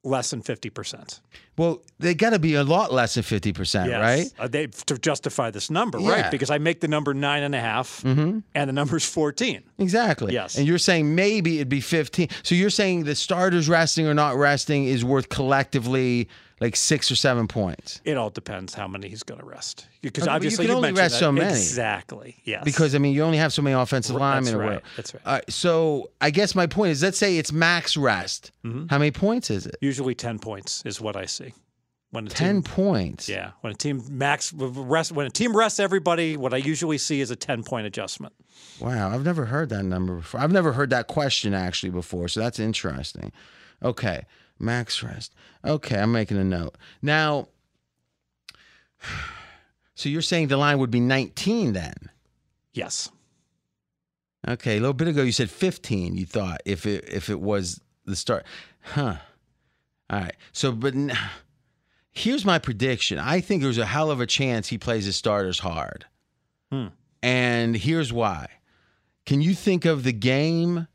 Less 0.05 0.31
than 0.31 0.43
fifty 0.43 0.71
percent. 0.71 1.21
Well, 1.57 1.83
they 1.99 2.15
got 2.15 2.31
to 2.31 2.39
be 2.39 2.55
a 2.55 2.63
lot 2.63 2.93
less 2.93 3.15
than 3.15 3.25
fifty 3.25 3.53
percent, 3.53 3.91
right? 3.91 4.27
Uh, 4.39 4.47
they 4.47 4.69
to 4.69 4.97
justify 4.97 5.51
this 5.51 5.71
number, 5.71 5.99
Yeah. 5.99 6.11
right? 6.23 6.31
Because 6.31 6.51
I 6.51 6.59
make 6.59 6.81
the 6.81 6.87
number 6.87 7.13
nine 7.15 7.43
and 7.43 7.53
a 7.55 7.61
half, 7.61 8.05
and 8.05 8.43
the 8.55 8.73
number's 8.73 9.05
fourteen. 9.05 9.65
Exactly. 9.77 10.33
Yes. 10.33 10.57
And 10.57 10.69
you're 10.69 10.79
saying 10.79 11.15
maybe 11.17 11.57
it'd 11.57 11.69
be 11.69 11.81
15. 11.81 12.29
So 12.45 12.55
you're 12.55 12.71
saying 12.71 13.05
the 13.05 13.17
starters 13.17 13.69
resting 13.69 14.07
or 14.07 14.15
not 14.15 14.37
resting 14.37 14.85
is 14.85 15.05
worth 15.05 15.29
collectively 15.31 16.29
like 16.61 16.77
six 16.77 17.11
or 17.11 17.17
seven 17.17 17.47
points. 17.49 18.01
It 18.05 18.17
all 18.17 18.31
depends 18.31 18.75
how 18.75 18.89
many 18.89 19.09
he's 19.09 19.23
going 19.23 19.41
to 19.41 19.47
rest. 19.47 19.87
Because 20.03 20.25
Okay, 20.25 20.27
but 20.27 20.31
you 20.33 20.37
obviously 20.37 20.67
can 20.67 20.75
only 20.77 20.89
mentioned 20.89 20.99
rest 20.99 21.15
that. 21.15 21.19
so 21.21 21.33
many. 21.33 21.51
Exactly. 21.51 22.37
Yes. 22.45 22.65
Because 22.65 22.95
I 22.95 22.99
mean, 22.99 23.15
you 23.15 23.23
only 23.23 23.39
have 23.39 23.53
so 23.53 23.63
many 23.63 23.75
offensive 23.75 24.17
linemen. 24.17 24.45
that's 24.45 24.55
right, 24.55 24.83
that's 24.97 25.15
right. 25.15 25.23
All 25.27 25.33
right, 25.35 25.51
so 25.53 26.11
I 26.21 26.31
guess 26.31 26.55
my 26.55 26.67
point 26.67 26.91
is, 26.93 27.03
let's 27.03 27.19
say 27.19 27.39
it's 27.39 27.53
max 27.53 27.97
rest. 27.97 28.53
Mm-hmm. 28.65 28.87
How 28.89 28.99
many 28.99 29.11
points 29.11 29.51
is 29.51 29.67
it? 29.67 29.77
usually 29.81 30.15
ten 30.15 30.39
points 30.39 30.83
is 30.85 31.01
what 31.01 31.17
I 31.17 31.27
see. 31.27 31.53
When 32.11 32.27
a 32.27 32.31
Ten 32.31 32.57
team, 32.57 32.63
points. 32.63 33.29
yeah, 33.29 33.51
when 33.61 33.71
a 33.71 33.77
team 33.77 34.03
max 34.09 34.51
rest, 34.55 35.13
when 35.13 35.27
a 35.27 35.31
team 35.31 35.55
rests 35.55 35.79
everybody, 35.79 36.39
what 36.39 36.55
I 36.55 36.57
usually 36.57 36.97
see 36.97 37.21
is 37.21 37.31
a 37.31 37.37
ten 37.37 37.63
point 37.63 37.87
adjustment. 37.87 38.33
Wow, 38.81 39.11
I've 39.11 39.25
never 39.27 39.45
heard 39.45 39.69
that 39.69 39.83
number 39.85 40.17
before. 40.17 40.41
I've 40.41 40.51
never 40.51 40.73
heard 40.73 40.89
that 40.91 41.07
question 41.07 41.53
actually 41.53 41.91
before, 41.91 42.29
so 42.29 42.41
that's 42.41 42.59
interesting. 42.59 43.31
Okay, 43.83 44.25
max 44.59 45.03
rest. 45.03 45.35
Okay, 45.65 45.99
I'm 45.99 46.13
making 46.13 46.39
a 46.39 46.45
note. 46.45 46.77
Now, 47.03 47.49
so 49.95 50.09
you're 50.09 50.23
saying 50.23 50.49
the 50.49 50.57
line 50.57 50.79
would 50.79 50.91
be 50.91 51.01
19 51.01 51.73
then? 51.73 51.95
Yes. 52.73 53.11
Okay, 54.47 54.77
a 54.77 54.81
little 54.81 54.95
bit 54.95 55.09
ago 55.09 55.23
you 55.23 55.33
said 55.33 55.51
15. 55.51 56.17
You 56.17 56.25
thought 56.25 56.61
if 56.65 56.87
it 56.87 57.05
if 57.09 57.29
it 57.29 57.41
was 57.41 57.81
the 58.05 58.17
start, 58.17 58.47
huh? 58.81 59.17
All 60.11 60.21
right. 60.21 60.37
So, 60.53 60.73
but 60.73 60.95
n- 60.95 61.13
here's 62.11 62.45
my 62.45 62.59
prediction. 62.59 63.19
I 63.19 63.41
think 63.41 63.63
there's 63.63 63.79
a 63.79 63.87
hell 63.87 64.11
of 64.11 64.21
a 64.21 64.27
chance 64.27 64.69
he 64.69 64.79
plays 64.79 65.05
his 65.05 65.17
starters 65.17 65.59
hard, 65.59 66.07
hmm. 66.71 66.87
and 67.23 67.77
here's 67.77 68.13
why. 68.13 68.49
Can 69.27 69.43
you 69.43 69.55
think 69.55 69.85
of 69.85 70.05
the 70.05 70.13
game 70.13 70.87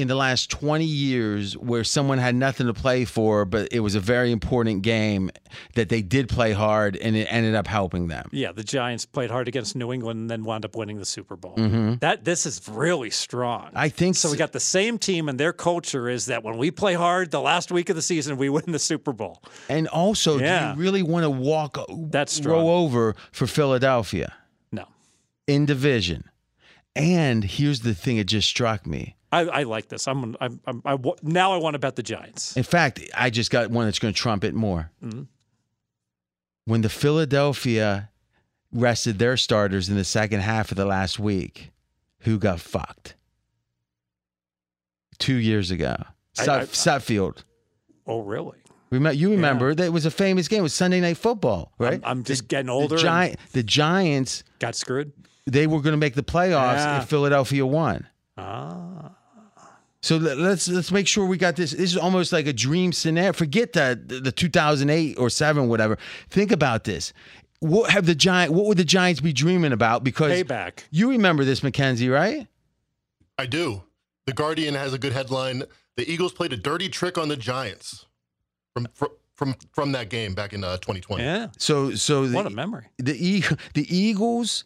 in 0.00 0.08
the 0.08 0.14
last 0.14 0.50
20 0.50 0.84
years 0.84 1.56
where 1.56 1.84
someone 1.84 2.18
had 2.18 2.34
nothing 2.34 2.66
to 2.66 2.74
play 2.74 3.04
for, 3.04 3.44
but 3.44 3.68
it 3.72 3.80
was 3.80 3.94
a 3.94 4.00
very 4.00 4.32
important 4.32 4.82
game 4.82 5.30
that 5.74 5.88
they 5.88 6.02
did 6.02 6.28
play 6.28 6.52
hard 6.52 6.96
and 6.96 7.14
it 7.16 7.26
ended 7.30 7.54
up 7.54 7.66
helping 7.66 8.08
them? 8.08 8.28
Yeah, 8.32 8.52
the 8.52 8.64
Giants 8.64 9.04
played 9.06 9.30
hard 9.30 9.48
against 9.48 9.76
New 9.76 9.92
England 9.92 10.20
and 10.20 10.30
then 10.30 10.44
wound 10.44 10.64
up 10.64 10.74
winning 10.76 10.98
the 10.98 11.04
Super 11.04 11.36
Bowl. 11.36 11.54
Mm-hmm. 11.56 11.94
That 12.00 12.24
this 12.24 12.46
is 12.46 12.66
really 12.68 13.10
strong. 13.10 13.70
I 13.74 13.88
think 13.88 14.16
so. 14.16 14.30
We 14.30 14.36
got 14.36 14.52
the 14.52 14.60
same 14.60 14.98
team, 14.98 15.28
and 15.28 15.38
their 15.38 15.52
culture 15.52 16.08
is 16.08 16.26
that 16.26 16.42
when 16.42 16.56
we 16.56 16.70
play 16.70 16.94
hard, 16.94 17.30
the 17.30 17.40
last 17.40 17.70
week 17.70 17.90
of 17.90 17.96
the 17.96 18.02
season, 18.02 18.36
we 18.36 18.48
win 18.48 18.64
the 18.72 18.78
Super 18.78 19.12
Bowl. 19.12 19.42
And 19.68 19.86
also, 19.88 20.38
Yeah. 20.38 20.72
do 20.74 20.78
you 20.78 20.84
really 20.84 21.02
want 21.02 21.24
to 21.24 21.30
walk 21.30 21.78
That's 22.10 22.32
strong. 22.32 22.60
row 22.64 22.68
over 22.70 23.14
for 23.32 23.46
Philadelphia 23.46 24.32
No, 24.72 24.84
in 25.46 25.66
division? 25.66 26.24
And 26.96 27.44
here's 27.44 27.80
the 27.80 27.94
thing: 27.94 28.16
it 28.16 28.26
just 28.26 28.48
struck 28.48 28.86
me. 28.86 29.16
I, 29.32 29.40
I 29.42 29.62
like 29.62 29.88
this. 29.88 30.08
I'm, 30.08 30.36
I'm, 30.40 30.60
I'm 30.66 30.82
I, 30.84 30.98
now 31.22 31.52
I 31.52 31.56
want 31.58 31.74
to 31.74 31.78
bet 31.78 31.94
the 31.96 32.02
Giants. 32.02 32.56
In 32.56 32.64
fact, 32.64 33.00
I 33.14 33.30
just 33.30 33.50
got 33.50 33.70
one 33.70 33.84
that's 33.84 34.00
going 34.00 34.12
to 34.12 34.18
trump 34.20 34.42
it 34.42 34.54
more. 34.54 34.90
Mm-hmm. 35.04 35.22
When 36.64 36.82
the 36.82 36.88
Philadelphia 36.88 38.10
rested 38.72 39.18
their 39.18 39.36
starters 39.36 39.88
in 39.88 39.96
the 39.96 40.04
second 40.04 40.40
half 40.40 40.70
of 40.72 40.76
the 40.76 40.84
last 40.84 41.18
week, 41.18 41.70
who 42.20 42.38
got 42.38 42.60
fucked? 42.60 43.14
Two 45.18 45.36
years 45.36 45.70
ago, 45.70 45.96
Sut- 46.32 46.68
Sudfeld. 46.68 47.44
Oh, 48.06 48.22
really? 48.22 48.56
You 48.90 49.30
remember 49.30 49.74
that 49.74 49.84
it 49.84 49.92
was 49.92 50.06
a 50.06 50.10
famous 50.10 50.48
game. 50.48 50.60
It 50.60 50.62
was 50.62 50.74
Sunday 50.74 51.00
Night 51.00 51.16
Football, 51.16 51.72
right? 51.78 52.00
I'm 52.02 52.24
just 52.24 52.48
getting 52.48 52.66
the, 52.66 52.72
older. 52.72 52.96
and 52.96 53.32
Gi- 53.32 53.36
the 53.52 53.62
Giants 53.62 54.42
got 54.58 54.74
screwed. 54.74 55.12
They 55.46 55.66
were 55.66 55.80
going 55.80 55.92
to 55.92 55.98
make 55.98 56.14
the 56.14 56.22
playoffs 56.22 56.76
Yeah. 56.76 57.02
if 57.02 57.08
Philadelphia 57.08 57.64
won. 57.66 58.06
Ah, 58.36 59.10
So 60.02 60.16
let- 60.16 60.38
let's 60.38 60.66
let's 60.68 60.90
make 60.90 61.06
sure 61.06 61.26
we 61.26 61.36
got 61.36 61.56
this. 61.56 61.72
This 61.72 61.90
is 61.92 61.96
almost 61.96 62.32
like 62.32 62.46
a 62.46 62.52
dream 62.54 62.92
scenario. 62.92 63.32
Forget 63.34 63.72
the 63.74 63.98
the 64.22 64.32
2008 64.32 65.18
or 65.18 65.28
seven, 65.30 65.68
whatever. 65.68 65.98
Think 66.30 66.50
about 66.52 66.84
this. 66.84 67.12
What 67.60 67.90
have 67.90 68.06
the 68.06 68.14
giant? 68.14 68.52
What 68.54 68.64
would 68.66 68.78
the 68.78 68.84
Giants 68.84 69.20
be 69.20 69.34
dreaming 69.34 69.72
about? 69.72 70.02
Because 70.02 70.32
payback. 70.32 70.84
you 70.90 71.10
remember 71.10 71.44
this, 71.44 71.60
McKenzie, 71.60 72.10
right? 72.10 72.46
I 73.38 73.44
do. 73.44 73.82
The 74.24 74.32
Guardian 74.32 74.74
has 74.74 74.94
a 74.94 74.98
good 74.98 75.12
headline. 75.12 75.64
The 75.96 76.10
Eagles 76.10 76.32
played 76.32 76.54
a 76.54 76.56
dirty 76.56 76.88
trick 76.88 77.18
on 77.18 77.28
the 77.28 77.36
Giants 77.36 78.06
from 78.72 78.86
from 78.94 79.08
from, 79.34 79.54
from 79.72 79.92
that 79.92 80.08
game 80.08 80.32
back 80.34 80.54
in 80.54 80.64
uh, 80.64 80.76
2020. 80.78 81.22
Yeah. 81.22 81.48
So 81.58 81.94
so 81.94 82.26
the, 82.26 82.36
What 82.36 82.46
a 82.46 82.50
memory. 82.50 82.86
the 82.96 83.14
E- 83.14 83.44
the 83.74 83.86
Eagles 83.94 84.64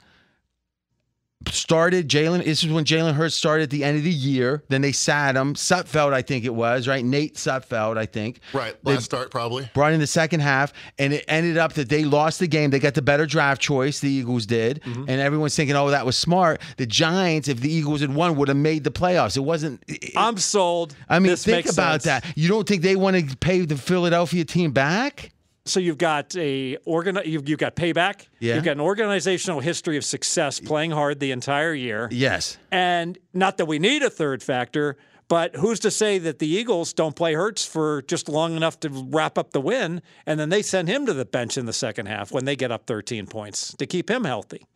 started 1.51 2.09
Jalen. 2.09 2.45
This 2.45 2.63
is 2.65 2.71
when 2.73 2.85
Jalen 2.85 3.15
Hurts 3.15 3.35
started 3.35 3.65
at 3.65 3.71
the 3.71 3.85
end 3.85 3.99
of 3.99 4.05
the 4.05 4.11
year. 4.11 4.63
Then 4.69 4.81
they 4.83 4.93
sat 4.93 5.37
him. 5.37 5.55
Sudfeld, 5.55 6.13
I 6.13 6.23
think 6.23 6.45
it 6.45 6.55
was 6.55 6.87
right. 6.89 7.05
Nate 7.05 7.35
Sudfeld, 7.37 7.97
I 7.97 8.07
think. 8.07 8.41
Right. 8.53 8.77
They 8.85 8.95
Last 8.95 9.05
start 9.05 9.31
probably. 9.31 9.69
brought 9.75 9.93
in 9.93 10.01
the 10.01 10.07
second 10.07 10.41
half, 10.41 10.73
and 10.99 11.13
it 11.13 11.25
ended 11.29 11.57
up 11.59 11.75
that 11.75 11.89
they 11.89 12.05
lost 12.05 12.39
the 12.41 12.47
game. 12.47 12.71
They 12.71 12.79
got 12.79 12.95
the 12.95 13.03
better 13.03 13.27
draft 13.27 13.61
choice. 13.61 14.01
The 14.01 14.11
Eagles 14.11 14.47
did, 14.47 14.81
Mm-hmm. 14.85 15.05
and 15.09 15.21
everyone's 15.21 15.57
thinking, 15.57 15.77
"Oh, 15.77 15.91
that 15.91 16.07
was 16.07 16.17
smart." 16.17 16.61
The 16.77 16.87
Giants, 16.87 17.49
if 17.49 17.61
the 17.61 17.73
Eagles 17.73 18.01
had 18.01 18.15
won, 18.15 18.37
would 18.37 18.49
have 18.49 18.57
made 18.57 18.85
the 18.85 18.91
playoffs. 18.91 19.37
It 19.37 19.41
wasn't. 19.41 19.83
it- 19.89 20.13
I'm 20.17 20.37
sold. 20.39 20.95
I 21.09 21.19
mean, 21.19 21.31
This 21.31 21.45
think 21.45 21.67
makes 21.67 21.73
about 21.73 22.03
sense. 22.03 22.23
that. 22.25 22.37
You 22.37 22.49
don't 22.49 22.67
think 22.69 22.83
they 22.83 22.97
want 22.97 23.17
to 23.31 23.37
pay 23.37 23.61
the 23.63 23.77
Philadelphia 23.77 24.45
team 24.45 24.73
back? 24.73 25.31
So 25.67 25.81
you've 25.81 25.99
got 25.99 26.37
a 26.37 26.77
organ. 26.85 27.19
You've, 27.25 27.49
you've 27.49 27.59
got 27.59 27.75
payback. 27.75 28.27
Yeah. 28.39 28.57
You've 28.57 28.65
got 28.65 28.73
an 28.73 28.81
organizational 28.81 29.61
history 29.61 29.97
of 29.97 30.05
success, 30.05 30.61
playing 30.61 30.91
hard 30.91 31.21
the 31.21 31.33
entire 31.33 31.73
year. 31.73 32.09
Yes. 32.11 32.59
And 32.71 33.19
not 33.33 33.57
that 33.57 33.65
we 33.67 33.79
need 33.79 34.03
a 34.03 34.11
third 34.11 34.43
factor, 34.43 34.99
but 35.29 35.57
who's 35.57 35.81
to 35.81 35.91
say 35.91 36.19
that 36.19 36.39
the 36.39 36.47
Eagles 36.47 36.93
don't 36.93 37.17
play 37.17 37.35
Hurts 37.35 37.65
for 37.65 38.03
just 38.03 38.29
long 38.29 38.57
enough 38.57 38.79
to 38.81 38.91
wrap 38.91 39.39
up 39.39 39.53
the 39.53 39.61
win, 39.61 40.03
and 40.27 40.39
then 40.39 40.51
they 40.51 40.61
send 40.61 40.89
him 40.89 41.07
to 41.07 41.15
the 41.15 41.25
bench 41.25 41.57
in 41.57 41.65
the 41.65 41.73
second 41.73 42.07
half 42.07 42.31
when 42.31 42.45
they 42.45 42.57
get 42.57 42.71
up 42.71 42.87
13 42.87 43.27
points 43.27 43.75
to 43.75 43.87
keep 43.87 44.11
him 44.11 44.25
healthy. 44.25 44.67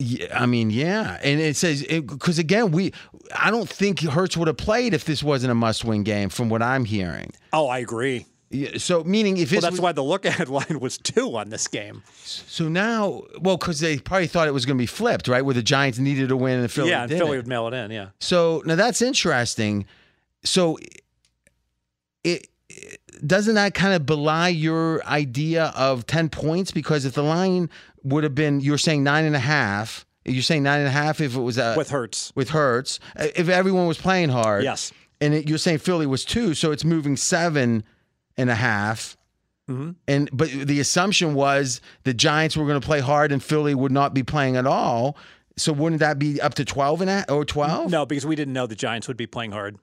Yeah, 0.00 0.36
I 0.38 0.46
mean, 0.46 0.70
yeah, 0.70 1.20
and 1.22 1.40
it 1.40 1.54
says 1.54 1.84
because 1.88 2.40
again, 2.40 2.72
we 2.72 2.92
I 3.36 3.52
don't 3.52 3.68
think 3.68 4.00
Hurts 4.00 4.36
would 4.36 4.48
have 4.48 4.56
played 4.56 4.92
if 4.92 5.04
this 5.04 5.22
wasn't 5.22 5.52
a 5.52 5.54
must-win 5.54 6.02
game, 6.02 6.30
from 6.30 6.48
what 6.48 6.62
I'm 6.62 6.84
hearing. 6.84 7.30
Oh, 7.52 7.68
I 7.68 7.78
agree. 7.78 8.26
Yeah, 8.50 8.78
so 8.78 9.02
meaning 9.02 9.36
if 9.38 9.50
Well, 9.50 9.60
that's 9.62 9.80
why 9.80 9.92
the 9.92 10.02
look 10.04 10.24
ahead 10.24 10.48
line 10.58 10.78
was 10.80 10.96
two 10.98 11.36
on 11.36 11.48
this 11.50 11.66
game. 11.66 12.02
so 12.14 12.68
now, 12.68 13.22
well, 13.40 13.56
because 13.56 13.80
they 13.80 13.98
probably 13.98 14.26
thought 14.28 14.46
it 14.46 14.54
was 14.54 14.64
going 14.66 14.76
to 14.76 14.82
be 14.82 14.86
flipped, 14.86 15.26
right? 15.28 15.44
Where 15.44 15.54
the 15.54 15.62
Giants 15.62 15.98
needed 15.98 16.28
to 16.28 16.36
win 16.36 16.60
and 16.60 16.70
Philly 16.70 16.90
yeah, 16.90 17.02
and. 17.02 17.10
Philly 17.10 17.36
would 17.36 17.48
mail 17.48 17.66
it 17.68 17.74
in. 17.74 17.90
Yeah. 17.90 18.08
So 18.20 18.62
now 18.64 18.76
that's 18.76 19.02
interesting. 19.02 19.86
So 20.44 20.78
it, 22.22 22.48
it 22.68 23.00
doesn't 23.26 23.54
that 23.54 23.74
kind 23.74 23.94
of 23.94 24.06
belie 24.06 24.48
your 24.48 25.04
idea 25.06 25.72
of 25.76 26.06
ten 26.06 26.28
points? 26.28 26.70
Because 26.70 27.04
if 27.04 27.14
the 27.14 27.22
line 27.22 27.70
would 28.02 28.24
have 28.24 28.34
been, 28.34 28.60
you're 28.60 28.78
saying 28.78 29.02
nine 29.02 29.24
and 29.24 29.34
a 29.36 29.40
half. 29.40 30.06
You're 30.26 30.42
saying 30.42 30.62
nine 30.62 30.78
and 30.80 30.88
a 30.88 30.92
half 30.92 31.20
if 31.20 31.36
it 31.36 31.40
was 31.40 31.58
uh, 31.58 31.74
With 31.76 31.90
Hurts. 31.90 32.32
with 32.34 32.50
Hurts. 32.50 32.98
uh, 33.16 33.26
If 33.36 33.48
everyone 33.48 33.86
was 33.86 33.98
playing 33.98 34.30
hard, 34.30 34.64
Yes. 34.64 34.92
And 35.20 35.32
it, 35.34 35.48
you're 35.48 35.58
saying 35.58 35.78
Philly 35.78 36.06
was 36.06 36.24
two, 36.24 36.54
so 36.54 36.72
it's 36.72 36.84
moving 36.84 37.16
seven 37.16 37.84
and 38.36 38.50
a 38.50 38.54
half. 38.54 39.16
Mm-hmm. 39.68 39.92
And 40.06 40.28
but 40.32 40.50
the 40.50 40.78
assumption 40.80 41.34
was 41.34 41.80
the 42.02 42.12
Giants 42.14 42.56
were 42.56 42.66
going 42.66 42.80
to 42.80 42.86
play 42.86 43.00
hard 43.00 43.32
and 43.32 43.42
Philly 43.42 43.74
would 43.74 43.92
not 43.92 44.12
be 44.12 44.22
playing 44.22 44.56
at 44.56 44.66
all. 44.66 45.16
So 45.56 45.72
wouldn't 45.72 46.00
that 46.00 46.18
be 46.18 46.40
up 46.40 46.54
to 46.54 46.64
twelve 46.64 47.00
and 47.00 47.08
a, 47.08 47.32
or 47.32 47.44
twelve? 47.44 47.90
No, 47.90 48.04
because 48.04 48.26
we 48.26 48.36
didn't 48.36 48.52
know 48.54 48.66
the 48.66 48.74
Giants 48.74 49.08
would 49.08 49.16
be 49.16 49.26
playing 49.26 49.52
hard. 49.52 49.78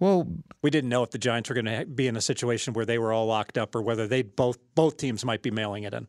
Well, 0.00 0.26
We 0.62 0.70
didn't 0.70 0.90
know 0.90 1.02
if 1.02 1.10
the 1.10 1.18
Giants 1.18 1.48
were 1.48 1.54
going 1.54 1.66
to 1.66 1.84
be 1.86 2.06
in 2.08 2.16
a 2.16 2.20
situation 2.20 2.74
where 2.74 2.84
they 2.84 2.98
were 2.98 3.12
all 3.12 3.26
locked 3.26 3.56
up 3.58 3.74
or 3.74 3.82
whether 3.82 4.06
they 4.08 4.22
both 4.22 4.58
both 4.74 4.96
teams 4.96 5.24
might 5.24 5.42
be 5.42 5.50
mailing 5.50 5.84
it 5.84 5.92
in. 5.94 6.08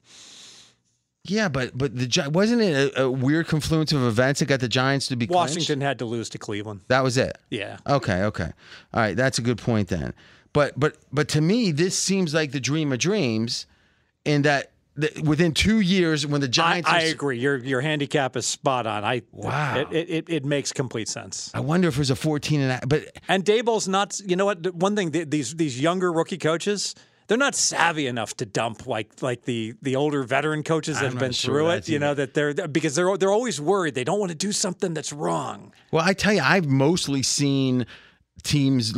yeah, 1.24 1.50
but 1.50 1.78
but 1.78 1.96
the 1.96 2.08
Gi- 2.08 2.28
wasn't 2.30 2.62
it 2.62 2.94
a, 2.96 3.04
a 3.04 3.12
weird 3.12 3.48
confluence 3.48 3.92
of 3.92 4.04
events 4.04 4.40
that 4.40 4.46
got 4.48 4.60
the 4.60 4.68
Giants 4.70 5.08
to 5.10 5.16
be 5.16 5.28
clinched? 5.28 5.56
Washington 5.56 5.82
had 5.82 6.00
to 6.00 6.06
lose 6.06 6.30
to 6.30 6.38
Cleveland. 6.38 6.82
That 6.88 7.04
was 7.04 7.18
it. 7.18 7.38
Yeah. 7.50 7.78
Okay, 7.88 8.24
okay. 8.24 8.52
All 8.94 9.02
right, 9.02 9.16
that's 9.16 9.38
a 9.40 9.42
good 9.42 9.58
point 9.58 9.88
then. 9.90 10.14
But 10.56 10.80
but 10.80 10.96
but 11.12 11.28
to 11.30 11.42
me, 11.42 11.74
this 11.74 12.00
seems 12.00 12.34
like 12.34 12.54
the 12.54 12.62
dream 12.62 12.94
of 12.94 13.00
dreams, 13.00 13.68
in 14.24 14.44
that, 14.44 14.72
within 15.22 15.54
two 15.54 15.82
years, 15.82 16.26
when 16.26 16.40
the 16.40 16.48
Giants, 16.48 16.90
I 16.90 17.08
are- 17.08 17.12
agree. 17.12 17.38
Your 17.40 17.58
your 17.58 17.82
handicap 17.82 18.38
is 18.38 18.46
spot 18.46 18.88
on. 18.88 19.04
I 19.04 19.24
Wow. 19.34 19.86
It, 19.92 20.10
it, 20.10 20.30
it, 20.30 20.46
makes 20.46 20.72
complete 20.72 21.10
sense. 21.10 21.52
I 21.54 21.60
wonder 21.60 21.90
if 21.90 21.96
it 21.96 22.00
was 22.00 22.10
a 22.10 22.16
fourteen 22.16 22.62
and 22.62 22.82
a, 22.82 22.88
but 22.88 23.02
And 23.28 23.44
Daboll's 23.44 23.90
not. 23.90 24.18
You 24.26 24.38
know 24.38 24.46
what? 24.46 24.74
One 24.74 24.96
thing 24.96 25.12
these 25.12 25.56
these 25.56 25.80
younger 25.80 26.10
rookie 26.10 26.38
coaches. 26.38 26.96
They're 27.28 27.38
not 27.38 27.56
savvy 27.56 28.06
enough 28.06 28.38
to 28.38 28.46
dump 28.46 28.88
like 28.88 29.22
like 29.22 29.42
the 29.44 29.74
the 29.82 29.98
older 29.98 30.24
veteran 30.24 30.64
coaches 30.64 31.00
that 31.00 31.08
I'm 31.08 31.12
have 31.14 31.20
been 31.20 31.32
sure 31.34 31.56
through 31.56 31.70
it. 31.72 31.90
You 31.90 32.00
know 32.00 32.14
that 32.14 32.34
they're 32.34 32.54
because 32.54 32.96
they're 32.96 33.18
they're 33.18 33.32
always 33.32 33.60
worried. 33.60 33.96
They 33.96 34.06
don't 34.06 34.20
want 34.20 34.30
to 34.30 34.38
do 34.38 34.54
something 34.54 34.94
that's 34.94 35.12
wrong. 35.12 35.74
well, 35.92 36.06
I 36.06 36.14
tell 36.14 36.34
you, 36.34 36.42
I've 36.42 36.68
mostly 36.68 37.24
seen 37.24 37.88
teams 38.46 38.94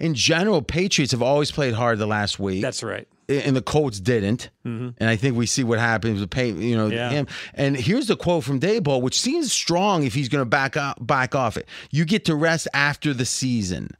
in 0.00 0.14
general. 0.14 0.62
Patriots 0.62 1.12
have 1.12 1.22
always 1.22 1.50
played 1.52 1.74
hard 1.74 1.98
the 1.98 2.06
last 2.06 2.38
week. 2.40 2.62
That's 2.62 2.82
right. 2.82 3.06
and 3.28 3.54
the 3.56 3.62
Colts 3.62 4.00
didn't. 4.00 4.50
Mm-hmm. 4.66 4.90
And 4.98 5.08
I 5.08 5.16
think 5.16 5.36
we 5.36 5.46
see 5.46 5.62
what 5.64 5.78
happens 5.78 6.20
with 6.20 6.30
pay, 6.30 6.50
you 6.50 6.76
know, 6.76 6.88
Yeah. 6.88 7.10
him. 7.10 7.26
And 7.54 7.76
here's 7.76 8.06
the 8.08 8.16
quote 8.16 8.44
from 8.44 8.58
Daboll, 8.60 9.00
which 9.00 9.20
seems 9.20 9.52
strong 9.52 10.04
if 10.04 10.12
he's 10.14 10.28
going 10.28 10.42
to 10.42 10.48
back 10.48 10.76
up, 10.76 10.98
back 11.06 11.34
off 11.34 11.56
it. 11.56 11.66
You 11.90 12.04
get 12.04 12.24
to 12.26 12.34
rest 12.34 12.68
after 12.74 13.14
the 13.14 13.24
season. 13.24 13.96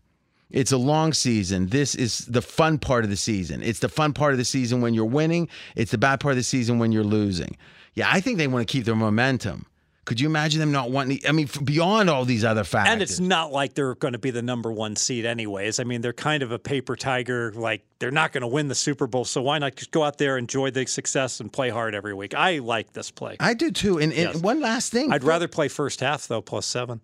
It's 0.51 0.71
a 0.73 0.77
long 0.77 1.15
season. 1.15 1.69
This 1.69 1.95
is 1.95 2.19
the 2.27 2.43
fun 2.43 2.79
part 2.79 3.05
of 3.05 3.11
the 3.11 3.17
season. 3.17 3.63
It's 3.63 3.79
the 3.79 3.89
fun 3.89 4.13
part 4.13 4.33
of 4.33 4.39
the 4.39 4.45
season 4.45 4.83
when 4.83 4.93
you're 4.93 5.07
winning. 5.07 5.49
It's 5.77 5.93
the 5.93 5.99
bad 5.99 6.21
part 6.21 6.33
of 6.33 6.37
the 6.37 6.43
season 6.43 6.79
when 6.79 6.93
you're 6.93 7.05
losing. 7.05 7.57
Yeah, 7.95 8.09
I 8.11 8.21
think 8.21 8.37
they 8.37 8.49
want 8.49 8.67
to 8.69 8.71
keep 8.71 8.85
their 8.85 8.95
momentum. 8.97 9.65
Could 10.05 10.19
you 10.21 10.27
imagine 10.27 10.59
them 10.59 10.73
not 10.73 10.91
wanting? 10.91 11.21
I 11.29 11.31
mean, 11.31 11.49
beyond 11.63 12.11
all 12.11 12.25
these 12.25 12.45
other 12.45 12.65
factors. 12.65 12.93
And 12.93 13.03
it's 13.03 13.21
not 13.21 13.53
like 13.53 13.75
they're 13.75 13.95
going 13.95 14.15
to 14.15 14.19
be 14.19 14.33
the 14.33 14.43
number 14.43 14.73
one 14.73 14.97
seed, 14.97 15.25
anyways. 15.25 15.79
I 15.79 15.85
mean, 15.85 16.01
they're 16.01 16.13
kind 16.13 16.43
of 16.43 16.51
a 16.51 16.59
paper 16.59 16.97
tiger. 16.97 17.53
Like 17.55 17.85
they're 18.01 18.11
not 18.11 18.33
going 18.33 18.43
to 18.43 18.49
win 18.49 18.67
the 18.67 18.75
Super 18.75 19.07
Bowl, 19.07 19.25
so 19.25 19.43
why 19.43 19.59
not 19.59 19.77
just 19.77 19.93
go 19.93 20.03
out 20.03 20.19
there, 20.19 20.37
enjoy 20.39 20.73
the 20.73 20.87
success, 20.87 21.39
and 21.39 21.53
play 21.53 21.71
hard 21.71 21.95
every 21.95 22.15
week? 22.15 22.35
I 22.35 22.59
like 22.59 22.93
this 22.95 23.13
play. 23.13 23.37
I 23.39 23.55
do 23.55 23.71
too. 23.71 23.99
And, 24.01 24.13
and 24.13 24.35
Yes. 24.35 24.37
one 24.43 24.61
last 24.61 24.91
thing. 24.91 25.13
I'd 25.13 25.23
rather 25.23 25.47
play 25.47 25.69
first 25.69 26.01
half 26.01 26.27
though, 26.27 26.43
plus 26.43 26.67
seven, 26.67 27.01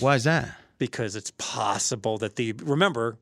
Why 0.00 0.14
is 0.14 0.24
that? 0.24 0.56
because 0.78 1.16
it's 1.16 1.32
possible 1.36 2.16
that 2.18 2.36
the 2.36 2.52
remember 2.62 3.18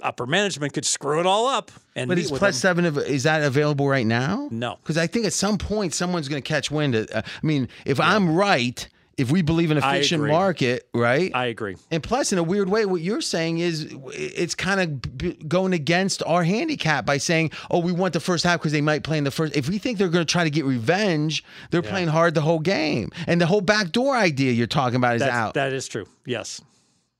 upper 0.00 0.26
management 0.26 0.72
could 0.72 0.84
screw 0.84 1.20
it 1.20 1.26
all 1.26 1.46
up. 1.46 1.70
And 1.94 2.08
But 2.08 2.18
he's 2.18 2.30
plus 2.30 2.56
seven. 2.56 2.84
Of, 2.84 2.98
is 2.98 3.24
that 3.24 3.42
available 3.42 3.88
right 3.88 4.06
now? 4.06 4.48
No. 4.50 4.78
because 4.82 4.96
I 4.98 5.06
think 5.06 5.26
at 5.26 5.32
some 5.32 5.58
point 5.58 5.94
someone's 5.94 6.28
going 6.28 6.42
to 6.42 6.46
catch 6.48 6.70
wind. 6.70 6.94
Of, 6.94 7.08
uh, 7.12 7.22
I 7.24 7.46
mean, 7.46 7.68
if 7.84 7.98
I'm 7.98 8.34
right, 8.34 8.88
if 9.16 9.32
we 9.32 9.42
believe 9.42 9.72
in 9.72 9.78
a 9.78 9.80
efficient 9.80 10.24
market, 10.24 10.88
right? 10.94 11.32
I 11.34 11.46
agree. 11.46 11.76
and 11.90 12.00
plus, 12.00 12.32
in 12.32 12.38
a 12.38 12.42
weird 12.44 12.68
way, 12.68 12.86
what 12.86 13.00
you're 13.00 13.20
saying 13.20 13.58
is 13.58 13.92
it's 14.14 14.54
kind 14.54 14.80
of 14.80 15.18
b- 15.18 15.32
going 15.48 15.72
against 15.72 16.22
our 16.24 16.44
handicap 16.44 17.04
by 17.04 17.18
saying, 17.18 17.50
"Oh, 17.68 17.80
we 17.80 17.90
want 17.90 18.12
the 18.12 18.20
first 18.20 18.44
half 18.44 18.60
because 18.60 18.70
they 18.70 18.80
might 18.80 19.02
play 19.02 19.18
in 19.18 19.24
the 19.24 19.32
first. 19.32 19.56
If 19.56 19.68
we 19.68 19.78
think 19.78 19.98
they're 19.98 20.08
going 20.08 20.24
to 20.24 20.30
try 20.32 20.44
to 20.44 20.50
get 20.50 20.64
revenge, 20.64 21.42
they're 21.72 21.82
playing 21.82 22.08
hard 22.08 22.34
the 22.34 22.42
whole 22.42 22.60
game, 22.60 23.10
and 23.26 23.40
the 23.40 23.46
whole 23.46 23.60
backdoor 23.60 24.14
idea 24.14 24.52
you're 24.52 24.68
talking 24.68 24.96
about 24.96 25.16
is 25.16 25.20
That's, 25.22 25.34
out. 25.34 25.54
that 25.54 25.72
is 25.72 25.88
true. 25.88 26.06
Yes. 26.24 26.60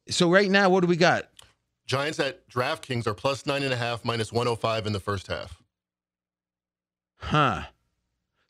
so 0.08 0.30
right 0.30 0.48
now, 0.48 0.68
what 0.70 0.82
do 0.82 0.86
we 0.86 0.96
got? 0.96 1.24
Giants 1.88 2.20
at 2.20 2.46
DraftKings 2.50 3.06
are 3.06 3.14
plus 3.14 3.46
nine 3.46 3.62
and 3.62 3.72
a 3.72 3.76
half, 3.76 4.04
minus 4.04 4.30
105 4.30 4.86
in 4.86 4.92
the 4.92 5.00
first 5.00 5.26
half. 5.26 5.60
Huh? 7.16 7.62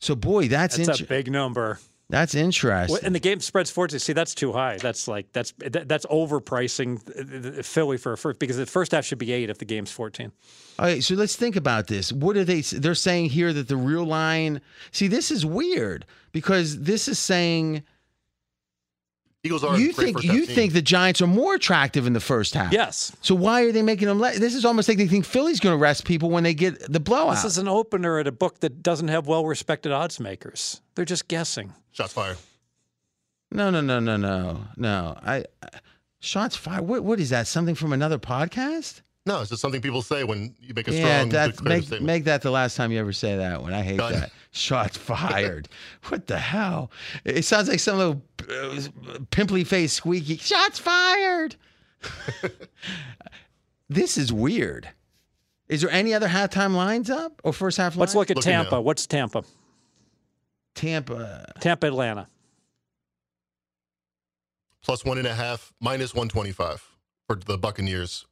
So, 0.01 0.15
boy, 0.17 0.49
that's 0.49 0.77
interesting. 0.79 0.87
That's 0.87 1.01
inter- 1.01 1.15
a 1.15 1.19
big 1.19 1.33
number. 1.33 1.79
that's 2.11 2.35
interesting. 2.35 2.93
Well, 2.93 3.01
and 3.05 3.15
the 3.15 3.21
game 3.21 3.39
spreads 3.41 3.71
14. 3.71 4.01
See, 4.01 4.13
that's 4.13 4.35
too 4.35 4.53
high. 4.53 4.79
That's 4.79 5.07
like 5.07 5.33
that's 5.33 5.53
that, 5.59 5.89
that's 5.89 6.05
overpricing 6.07 7.59
uh, 7.59 7.63
Philly 7.63 7.97
for 7.97 8.13
a 8.13 8.19
first 8.19 8.41
because 8.41 8.57
the 8.57 8.67
first 8.67 8.91
half 8.93 9.05
should 9.05 9.19
be 9.19 9.33
eight 9.33 9.51
if 9.51 9.59
the 9.59 9.65
game's 9.65 9.93
14. 9.93 10.33
All 10.79 10.85
right, 10.85 11.03
so 11.03 11.15
let's 11.15 11.37
think 11.37 11.55
about 11.55 11.87
this. 11.87 12.13
What 12.13 12.37
are 12.37 12.45
they? 12.45 12.61
They're 12.63 12.95
saying 12.97 13.31
here 13.31 13.53
that 13.53 13.69
the 13.69 13.77
real 13.77 14.05
line. 14.05 14.61
See, 14.91 15.07
this 15.07 15.31
is 15.31 15.47
weird 15.47 16.07
because 16.33 16.81
this 16.83 17.07
is 17.07 17.21
saying 17.21 17.85
Eagles 19.49 19.65
are 19.65 19.79
you 19.79 19.93
think 19.93 20.23
you 20.23 20.45
team. 20.47 20.55
think 20.55 20.73
the 20.75 20.83
Giants 20.83 21.23
are 21.23 21.27
more 21.27 21.55
attractive 21.55 22.07
in 22.07 22.13
the 22.13 22.21
first 22.21 22.55
half. 22.55 22.71
Yes. 22.73 23.17
So 23.23 23.35
why 23.35 23.63
are 23.63 23.73
they 23.73 23.83
making 23.83 24.09
them? 24.09 24.21
Le- 24.21 24.39
this 24.39 24.55
is 24.55 24.65
almost 24.65 24.89
like 24.89 24.99
they 24.99 25.07
think 25.09 25.25
Philly's 25.25 25.59
going 25.59 25.73
to 25.73 25.81
rest 25.81 26.05
people 26.05 26.29
when 26.31 26.45
they 26.45 26.55
get 26.55 26.93
the 26.93 27.01
blowout. 27.01 27.37
This 27.37 27.45
is 27.45 27.59
an 27.59 27.67
opener 27.69 28.19
at 28.19 28.27
a 28.27 28.33
book 28.33 28.61
that 28.61 28.83
doesn't 28.83 29.09
have 29.09 29.27
well-respected 29.27 29.91
odds 29.91 30.21
makers. 30.21 30.81
They're 30.95 31.05
just 31.05 31.29
guessing. 31.29 31.73
shots 31.93 32.13
fired. 32.13 32.37
no, 33.51 33.71
no, 33.71 33.81
no, 33.81 33.99
no, 34.01 34.17
no, 34.17 34.61
no. 34.77 35.19
I, 35.23 35.45
I 35.63 35.69
shots 36.21 36.55
fired. 36.57 36.87
What? 36.87 37.05
What 37.05 37.19
is 37.21 37.31
that? 37.31 37.47
Something 37.47 37.75
from 37.75 37.93
another 37.93 38.19
podcast? 38.19 39.01
No, 39.29 39.41
it's 39.43 39.51
just 39.51 39.61
something 39.63 39.81
people 39.83 40.01
say 40.03 40.25
when 40.25 40.55
you 40.61 40.73
make 40.75 40.89
a 40.89 40.93
Yeah, 40.93 41.19
strong, 41.19 41.29
that 41.31 41.51
declarative 41.53 41.65
make 41.65 41.83
statement. 41.87 42.07
make 42.07 42.25
that 42.25 42.43
the 42.43 42.51
last 42.51 42.77
time 42.77 42.91
you 42.91 42.99
ever 42.99 43.13
say 43.13 43.37
that 43.37 43.61
one. 43.63 43.75
I 43.75 43.83
hate 43.83 43.99
Done. 43.99 44.15
that. 44.15 44.31
Shots 44.53 44.97
fired. 44.97 45.69
what 46.09 46.27
the 46.27 46.39
hell? 46.39 46.91
It 47.25 47.45
sounds 47.45 47.69
like 47.69 47.79
some 47.81 47.99
little 47.99 48.23
uh, 48.51 49.19
pimply 49.31 49.65
face 49.65 49.93
squeaky. 49.93 50.39
Shots 50.39 50.79
fired. 50.79 51.57
this 53.89 54.17
is 54.17 54.33
weird. 54.33 54.89
Is 55.69 55.83
there 55.83 55.91
any 55.91 56.15
other 56.15 56.29
halftime 56.29 56.75
lines 56.75 57.11
up 57.11 57.41
or 57.45 57.53
first 57.53 57.77
half 57.77 57.93
lines? 57.93 57.99
Let's 58.01 58.15
look 58.15 58.31
at 58.31 58.37
Looking 58.37 58.53
Tampa. 58.53 58.77
now. 58.77 58.81
What's 58.81 59.07
Tampa? 59.07 59.45
Tampa. 60.75 61.53
Tampa, 61.61 61.87
Atlanta. 61.89 62.29
plus 64.83 65.05
one 65.05 65.19
and 65.19 65.27
a 65.27 65.35
half, 65.35 65.73
minus 65.81 66.15
125 66.15 66.89
for 67.27 67.37
the 67.37 67.59
Buccaneers. 67.59 68.25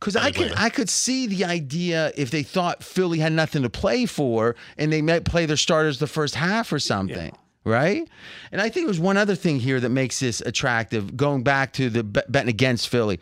Because 0.00 0.16
I 0.16 0.30
could 0.30 0.52
I 0.56 0.70
could 0.70 0.88
see 0.88 1.26
the 1.26 1.44
idea 1.44 2.12
if 2.16 2.30
they 2.30 2.42
thought 2.42 2.82
Philly 2.82 3.18
had 3.18 3.32
nothing 3.32 3.62
to 3.62 3.70
play 3.70 4.06
for 4.06 4.56
and 4.78 4.92
they 4.92 5.02
might 5.02 5.24
play 5.24 5.44
their 5.46 5.56
starters 5.56 5.98
the 5.98 6.06
first 6.06 6.34
half 6.34 6.72
or 6.72 6.78
something. 6.78 7.32
Right? 7.64 8.08
And 8.52 8.60
I 8.60 8.68
think 8.68 8.86
there's 8.86 9.00
one 9.00 9.16
other 9.16 9.34
thing 9.34 9.58
here 9.58 9.80
that 9.80 9.88
makes 9.88 10.20
this 10.20 10.40
attractive, 10.40 11.16
going 11.16 11.42
back 11.42 11.72
to 11.74 11.90
the 11.90 12.04
betting 12.04 12.48
against 12.48 12.88
Philly. 12.88 13.18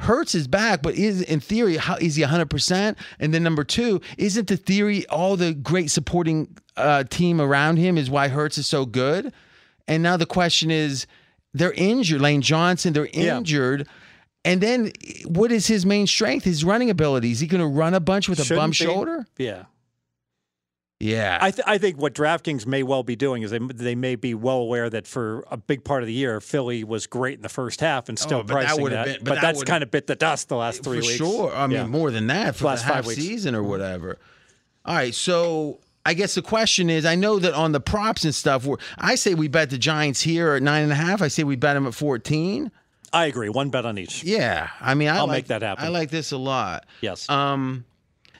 Hurts 0.00 0.34
is 0.34 0.46
back, 0.48 0.82
but 0.82 0.94
is 0.94 1.22
in 1.22 1.40
theory, 1.40 1.76
how 1.76 1.96
is 1.96 2.14
he 2.16 2.22
100%? 2.22 2.96
And 3.18 3.34
then 3.34 3.42
number 3.42 3.64
two, 3.64 4.00
isn't 4.16 4.48
the 4.48 4.56
theory 4.56 5.06
all 5.06 5.36
the 5.36 5.54
great 5.54 5.90
supporting 5.90 6.56
uh, 6.76 7.04
team 7.04 7.40
around 7.40 7.76
him 7.78 7.96
is 7.98 8.08
why 8.10 8.28
Hurts 8.28 8.58
is 8.58 8.66
so 8.66 8.86
good? 8.86 9.32
And 9.88 10.02
now 10.02 10.16
the 10.16 10.26
question 10.26 10.70
is, 10.70 11.06
they're 11.52 11.72
injured. 11.72 12.20
Lane 12.20 12.42
Johnson, 12.42 12.92
they're 12.92 13.08
Yeah. 13.12 13.40
And 14.44 14.60
then 14.60 14.92
what 15.26 15.50
is 15.52 15.66
his 15.66 15.86
main 15.86 16.06
strength? 16.06 16.44
His 16.44 16.64
running 16.64 16.90
ability. 16.90 17.30
Is 17.32 17.40
he 17.40 17.46
going 17.46 17.60
to 17.62 17.66
run 17.66 17.94
a 17.94 18.00
bunch 18.00 18.28
with 18.28 18.38
a 18.40 18.44
Shouldn't 18.44 18.60
bum 18.62 18.70
be. 18.70 18.74
shoulder? 18.74 19.26
Yeah. 19.38 19.64
Yeah. 21.00 21.38
I, 21.40 21.50
th- 21.50 21.64
I 21.66 21.78
think 21.78 21.98
what 21.98 22.14
DraftKings 22.14 22.66
may 22.66 22.82
well 22.82 23.02
be 23.02 23.16
doing 23.16 23.42
is 23.42 23.50
they, 23.50 23.58
they 23.58 23.94
may 23.94 24.16
be 24.16 24.32
well 24.34 24.58
aware 24.58 24.88
that 24.90 25.06
for 25.06 25.44
a 25.50 25.56
big 25.56 25.84
part 25.84 26.02
of 26.02 26.06
the 26.06 26.12
year, 26.12 26.40
Philly 26.40 26.84
was 26.84 27.06
great 27.06 27.36
in 27.36 27.42
the 27.42 27.48
first 27.48 27.80
half 27.80 28.08
and 28.08 28.18
oh, 28.18 28.22
still 28.22 28.38
Oh, 28.38 28.42
but 28.42 28.48
that 28.48 28.66
pricing 28.66 28.82
would've 28.82 28.98
that. 28.98 29.04
been- 29.06 29.24
but 29.24 29.24
but 29.24 29.34
that 29.36 29.40
that's 29.42 29.64
kind 29.64 29.82
of 29.82 29.90
bit 29.90 30.06
the 30.06 30.14
dust 30.16 30.48
the 30.48 30.56
last 30.56 30.82
three 30.84 31.00
for 31.00 31.06
weeks. 31.06 31.16
sure. 31.16 31.54
I 31.54 31.66
mean, 31.66 31.76
Yeah. 31.78 31.86
more 31.86 32.10
than 32.10 32.28
that 32.28 32.56
for 32.56 32.66
Last 32.66 32.82
the 32.82 32.88
five 32.88 32.96
half 32.96 33.06
weeks. 33.06 33.20
season 33.20 33.54
or 33.54 33.62
whatever. 33.62 34.18
All 34.84 34.94
right, 34.94 35.14
so 35.14 35.80
I 36.06 36.12
guess 36.14 36.34
the 36.34 36.42
question 36.42 36.90
is: 36.90 37.06
I 37.06 37.14
know 37.14 37.38
that 37.38 37.54
on 37.54 37.72
the 37.72 37.80
props 37.80 38.24
and 38.24 38.34
stuff, 38.34 38.68
I 38.98 39.14
say 39.14 39.32
we 39.34 39.48
bet 39.48 39.70
the 39.70 39.78
Giants 39.78 40.20
here 40.20 40.52
at 40.52 40.62
nine 40.62 40.82
and 40.82 40.92
a 40.92 40.96
half. 40.96 41.22
I 41.22 41.28
say 41.28 41.42
we 41.44 41.56
bet 41.56 41.74
them 41.74 41.86
at 41.86 41.94
fourteen. 41.94 42.70
I 43.14 43.26
agree. 43.26 43.48
One 43.48 43.70
bet 43.70 43.86
on 43.86 43.96
each. 43.98 44.24
Yeah, 44.24 44.68
I 44.80 44.94
mean, 44.94 45.08
I 45.08 45.16
I'll 45.18 45.26
like, 45.26 45.36
make 45.38 45.46
that 45.46 45.62
happen. 45.62 45.84
I 45.84 45.88
like 45.88 46.10
this 46.10 46.32
a 46.32 46.36
lot. 46.36 46.84
Yes. 47.00 47.28
Um, 47.30 47.84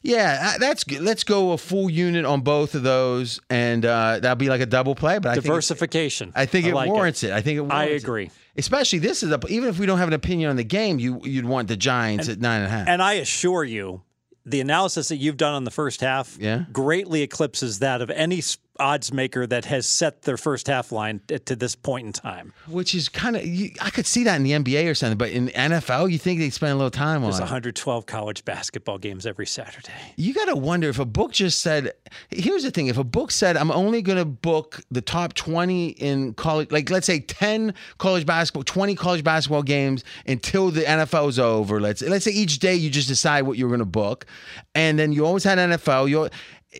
yeah, 0.02 0.58
that's 0.58 0.84
good. 0.84 1.00
Let's 1.00 1.24
go 1.24 1.52
a 1.52 1.58
full 1.58 1.88
unit 1.88 2.26
on 2.26 2.42
both 2.42 2.74
of 2.74 2.82
those, 2.82 3.40
and 3.48 3.86
uh, 3.86 4.18
that'll 4.20 4.36
be 4.36 4.50
like 4.50 4.60
a 4.60 4.66
double 4.66 4.94
play. 4.94 5.18
But 5.18 5.30
I 5.30 5.34
think 5.34 5.44
Diversification. 5.46 6.32
I 6.34 6.44
think 6.44 6.66
it 6.66 6.74
like 6.74 6.90
warrants 6.90 7.22
it. 7.22 7.32
I 7.32 7.40
think 7.40 7.56
it. 7.56 7.60
Warrants 7.62 7.76
I 7.76 7.84
it. 7.94 8.02
agree. 8.02 8.30
Especially 8.56 8.98
this 8.98 9.22
is 9.22 9.32
a 9.32 9.40
even 9.48 9.68
if 9.70 9.78
we 9.78 9.86
don't 9.86 9.98
have 9.98 10.08
an 10.08 10.14
opinion 10.14 10.50
on 10.50 10.56
the 10.56 10.64
game, 10.64 10.98
you 10.98 11.20
you'd 11.24 11.46
want 11.46 11.68
the 11.68 11.76
Giants 11.76 12.28
at 12.28 12.38
nine 12.40 12.60
and 12.60 12.66
a 12.66 12.70
half. 12.70 12.86
And 12.88 13.02
I 13.02 13.14
assure 13.14 13.64
you, 13.64 14.02
the 14.44 14.60
analysis 14.60 15.08
that 15.08 15.16
you've 15.16 15.38
done 15.38 15.54
on 15.54 15.64
the 15.64 15.70
first 15.70 16.02
half 16.02 16.36
Yeah. 16.38 16.64
greatly 16.70 17.22
eclipses 17.22 17.78
that 17.78 18.02
of 18.02 18.10
any 18.10 18.42
odds 18.80 19.12
maker 19.12 19.46
that 19.46 19.64
has 19.66 19.86
set 19.86 20.22
their 20.22 20.36
first 20.36 20.66
half 20.66 20.90
line 20.90 21.20
to 21.28 21.54
this 21.54 21.76
point 21.76 22.06
in 22.06 22.12
time. 22.12 22.52
which 22.66 22.94
is 22.94 23.08
kind 23.08 23.36
of 23.36 23.42
I 23.42 23.90
could 23.90 24.06
see 24.06 24.24
that 24.24 24.36
in 24.36 24.42
the 24.42 24.52
NBA 24.52 24.90
or 24.90 24.94
something, 24.94 25.16
but 25.16 25.30
in 25.30 25.48
NFL, 25.48 26.10
you 26.10 26.18
think 26.18 26.40
they'd 26.40 26.50
spend 26.50 26.72
a 26.72 26.76
little 26.76 26.90
time 26.90 27.22
There's 27.22 27.36
on. 27.36 27.42
it. 27.42 27.44
112 27.44 28.06
college 28.06 28.44
basketball 28.44 28.98
games 28.98 29.26
every 29.26 29.46
Saturday. 29.46 29.92
You 30.16 30.34
got 30.34 30.46
to 30.46 30.56
wonder 30.56 30.88
if 30.88 30.98
a 30.98 31.04
book 31.04 31.32
just 31.32 31.60
said, 31.60 31.92
here's 32.30 32.64
the 32.64 32.70
thing 32.70 32.88
if 32.88 32.98
a 32.98 33.04
book 33.04 33.30
said, 33.30 33.56
I'm 33.56 33.70
only 33.70 34.02
going 34.02 34.18
to 34.18 34.24
book 34.24 34.80
the 34.90 35.00
top 35.00 35.34
20 35.34 35.88
in 35.90 36.34
college, 36.34 36.70
like 36.72 36.90
let's 36.90 37.06
say 37.06 37.20
10 37.20 37.74
college 37.98 38.26
basketball, 38.26 38.64
20 38.64 38.94
college 38.96 39.22
basketball 39.24 39.62
games 39.62 40.04
until 40.26 40.70
the 40.70 40.82
NFL's 40.82 41.38
over. 41.38 41.80
Let's, 41.80 42.02
let's 42.02 42.24
say 42.24 42.32
each 42.32 42.58
day 42.58 42.74
you 42.74 42.90
just 42.90 43.08
decide 43.08 43.42
what 43.42 43.56
you're 43.58 43.68
going 43.68 43.78
to 43.78 43.84
book. 43.84 44.26
And 44.74 44.98
then 44.98 45.12
you 45.12 45.24
always 45.24 45.44
had 45.44 45.58
NFL. 45.58 46.08
You 46.08 46.28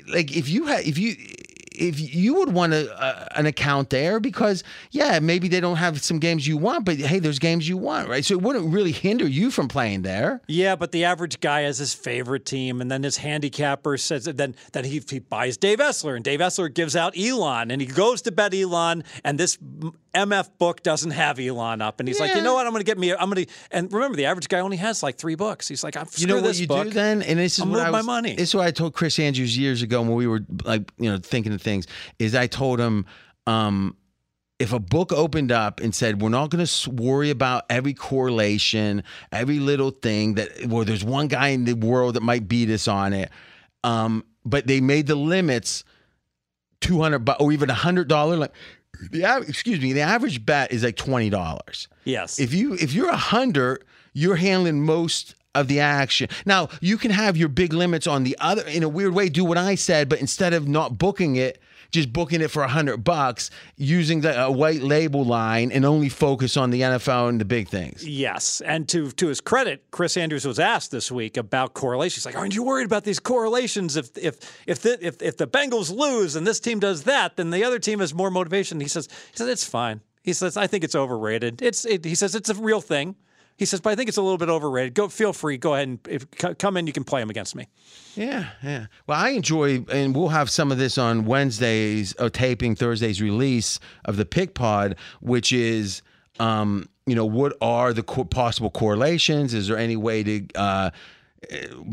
like 0.09 0.37
if 0.37 0.49
you 0.49 0.67
had, 0.67 0.85
if 0.85 0.99
you, 0.99 1.15
if 1.75 2.15
you 2.15 2.35
would 2.35 2.53
want 2.53 2.73
a, 2.73 3.39
an 3.39 3.47
account 3.47 3.91
there 3.91 4.21
because 4.21 4.63
yeah 4.91 5.19
maybe 5.19 5.49
they 5.49 5.61
don't 5.61 5.77
have 5.77 6.01
some 6.01 6.19
games 6.19 6.47
you 6.47 6.57
want 6.57 6.85
but 6.85 6.97
hey 6.97 7.19
there's 7.19 7.39
games 7.39 7.69
you 7.69 7.77
want 7.77 8.09
right? 8.09 8.25
So 8.25 8.35
it 8.35 8.43
wouldn't 8.43 8.73
really 8.73 8.93
hinder 8.93 9.27
you 9.27 9.51
from 9.51 9.69
playing 9.69 10.03
there. 10.03 10.41
Yeah, 10.47 10.77
but 10.77 10.93
the 10.93 11.05
average 11.05 11.41
guy 11.41 11.63
has 11.63 11.79
his 11.79 11.95
favorite 11.95 12.47
team, 12.47 12.81
and 12.81 12.91
then 12.91 13.03
his 13.03 13.17
handicapper 13.19 13.97
says 13.97 14.25
then 14.25 14.55
then 14.73 14.85
he, 14.85 15.03
he 15.09 15.19
buys 15.19 15.57
Dave 15.57 15.79
Essler, 15.79 16.17
and 16.17 16.25
Dave 16.25 16.41
Essler 16.41 16.73
gives 16.73 16.97
out 16.97 17.17
Elon, 17.17 17.71
and 17.71 17.81
he 17.81 17.87
goes 17.87 18.23
to 18.23 18.33
bet 18.33 18.55
Elon, 18.55 19.05
and 19.25 19.39
this 19.39 19.59
MF 20.15 20.51
book 20.59 20.83
doesn't 20.83 21.11
have 21.11 21.39
Elon 21.41 21.83
up, 21.83 22.01
and 22.01 22.09
he's 22.09 22.21
like, 22.21 22.35
you 22.35 22.43
know 22.43 22.55
what, 22.55 22.67
I'm 22.67 22.73
going 22.73 22.81
to 22.81 22.87
get 22.87 22.99
me, 22.99 23.13
I'm 23.13 23.31
going 23.31 23.47
to, 23.47 23.53
and 23.71 23.93
remember 23.93 24.17
the 24.17 24.27
average 24.27 24.49
guy 24.49 24.61
only 24.61 24.77
has 24.77 25.03
like 25.03 25.17
three 25.17 25.35
books. 25.35 25.67
He's 25.67 25.83
like, 25.83 25.97
I'm 25.97 26.07
you 26.17 26.27
know 26.27 26.37
what 26.37 26.45
this 26.45 26.61
you 26.61 26.67
book. 26.67 26.85
do 26.85 26.91
then, 26.91 27.23
and 27.23 27.39
this 27.39 27.59
is 27.59 27.65
I'll 27.65 27.71
what 27.71 27.81
I 27.81 27.91
my 27.91 28.03
money. 28.03 28.37
This 28.37 28.51
is 28.51 28.55
what 28.55 28.67
I 28.67 28.71
told 28.71 28.95
Chris 28.95 29.19
Andrews 29.19 29.59
years 29.59 29.83
ago 29.83 30.03
when 30.03 30.15
we 30.15 30.27
were 30.27 30.41
like, 30.65 30.91
you 30.99 31.11
know, 31.11 31.19
thinking 31.19 31.53
of 31.53 31.61
things. 31.61 31.87
Is 32.19 32.35
I 32.35 32.47
told 32.47 32.79
him, 32.79 33.07
um, 33.47 33.97
if 34.59 34.73
a 34.73 34.79
book 34.79 35.13
opened 35.13 35.51
up 35.51 35.81
and 35.81 35.95
said 35.95 36.23
we're 36.23 36.29
not 36.29 36.51
going 36.51 36.65
to 36.65 36.91
worry 36.91 37.31
about 37.31 37.65
every 37.69 37.93
correlation, 37.93 39.03
every 39.33 39.59
little 39.59 39.91
thing 39.91 40.35
that, 40.35 40.67
well, 40.67 40.85
there's 40.85 41.05
one 41.05 41.27
guy 41.27 41.49
in 41.49 41.65
the 41.65 41.75
world 41.75 42.15
that 42.15 42.23
might 42.23 42.47
beat 42.47 42.71
us 42.71 42.87
on 42.87 43.13
it, 43.13 43.31
um, 43.83 44.25
but 44.45 44.67
they 44.67 44.81
made 44.81 45.07
the 45.07 45.17
limits 45.17 45.85
two 46.81 47.01
hundred 47.01 47.29
or 47.41 47.53
even 47.53 47.71
a 47.71 47.75
hundred 47.75 48.09
dollar. 48.09 48.37
Like 48.37 48.53
the 49.11 49.45
excuse 49.49 49.81
me, 49.81 49.93
the 49.93 50.01
average 50.03 50.45
bet 50.45 50.73
is 50.73 50.83
like 50.85 50.97
twenty 50.97 51.31
dollars. 51.31 51.89
yes. 52.05 52.39
If 52.39 52.53
you 52.55 52.75
if 52.75 52.93
you're 52.93 53.11
a 53.11 53.17
hundred, 53.17 53.85
you're 54.13 54.37
handling 54.37 54.85
most 54.85 55.35
of 55.55 55.69
the 55.69 55.81
action. 55.81 56.29
Now 56.45 56.69
you 56.81 56.97
can 56.99 57.11
have 57.11 57.37
your 57.37 57.49
big 57.49 57.73
limits 57.73 58.07
on 58.07 58.25
the 58.25 58.37
other 58.41 58.63
in 58.67 58.83
a 58.83 58.89
weird 58.89 59.15
way. 59.15 59.29
Do 59.29 59.45
what 59.45 59.59
I 59.59 59.75
said, 59.77 60.09
but 60.09 60.21
instead 60.21 60.53
of 60.53 60.67
not 60.67 60.99
booking 60.99 61.37
it, 61.37 61.61
just 61.95 62.13
booking 62.13 62.41
it 62.41 62.51
for 62.51 62.65
a 62.65 62.69
hundred 62.69 62.99
bucks, 62.99 63.51
using 63.77 64.21
the 64.21 64.45
a 64.45 64.51
white 64.51 64.83
label 64.83 65.25
line, 65.25 65.71
and 65.71 65.85
only 65.85 66.09
focus 66.09 66.57
on 66.57 66.71
the 66.71 66.81
NFL 66.81 67.29
and 67.29 67.41
the 67.41 67.45
big 67.45 67.69
things. 67.69 68.07
Yes, 68.07 68.61
and 68.61 68.89
to 68.89 69.13
to 69.13 69.29
his 69.29 69.41
credit, 69.41 69.85
Chris 69.93 70.17
Andrews 70.17 70.45
was 70.45 70.59
asked 70.59 70.91
this 70.91 71.11
week 71.11 71.37
about 71.37 71.73
correlations. 71.75 72.25
He's 72.25 72.27
like, 72.27 72.37
"Aren't 72.37 72.55
you 72.55 72.65
worried 72.65 72.87
about 72.87 73.05
these 73.05 73.21
correlations? 73.21 73.97
If 73.97 74.11
if 74.19 74.37
if 74.67 74.83
the 74.83 74.99
if, 75.07 75.23
if 75.23 75.37
the 75.37 75.47
Bengals 75.47 75.95
lose 75.97 76.35
and 76.35 76.45
this 76.47 76.59
team 76.59 76.81
does 76.81 77.05
that, 77.05 77.37
then 77.37 77.51
the 77.51 77.65
other 77.65 77.79
team 77.79 78.01
has 78.01 78.13
more 78.13 78.31
motivation." 78.31 78.81
He 78.81 78.89
says, 78.89 79.09
"He 79.31 79.37
says 79.37 79.49
it's 79.49 79.65
fine." 79.65 80.01
He 80.23 80.33
says, 80.33 80.57
"I 80.57 80.67
think 80.67 80.83
it's 80.83 80.97
overrated. 80.97 81.63
It's 81.63 81.85
it, 81.85 82.05
he 82.05 82.17
says 82.17 82.35
it's 82.35 82.51
a 82.51 82.55
real 82.55 82.81
thing." 82.81 83.15
He 83.57 83.65
says, 83.67 83.81
"But 83.81 83.91
I 83.91 83.95
think 83.97 84.09
it's 84.09 84.19
a 84.19 84.23
little 84.23 84.39
bit 84.39 84.49
overrated. 84.49 84.95
Go, 84.95 85.09
feel 85.09 85.33
free. 85.33 85.57
Go 85.59 85.75
ahead 85.75 85.89
and 85.89 85.99
if, 86.09 86.27
c- 86.41 86.55
come 86.55 86.77
in. 86.77 86.87
You 86.87 86.93
can 86.93 87.05
play 87.05 87.21
them 87.21 87.31
against 87.31 87.55
me." 87.55 87.69
Yeah, 88.17 88.51
yeah. 88.63 88.87
Well, 89.07 89.19
I 89.21 89.31
enjoy, 89.31 89.85
and 89.91 90.15
we'll 90.15 90.29
have 90.29 90.51
some 90.51 90.73
of 90.73 90.79
this 90.79 90.99
on 90.99 91.25
Wednesdays, 91.25 92.15
uh, 92.19 92.31
taping 92.31 92.75
Thursday's 92.75 93.23
release 93.23 93.79
of 94.05 94.17
the 94.17 94.25
Pick 94.25 94.55
Pod, 94.55 94.97
which 95.21 95.53
is, 95.53 96.03
um, 96.41 96.89
you 97.07 97.15
know, 97.15 97.25
what 97.27 97.57
are 97.61 97.93
the 97.93 98.03
co- 98.03 98.25
possible 98.25 98.71
correlations? 98.71 99.55
Is 99.55 99.69
there 99.69 99.79
any 99.79 99.97
way 99.97 100.23
to 100.25 100.47
uh, 100.57 100.91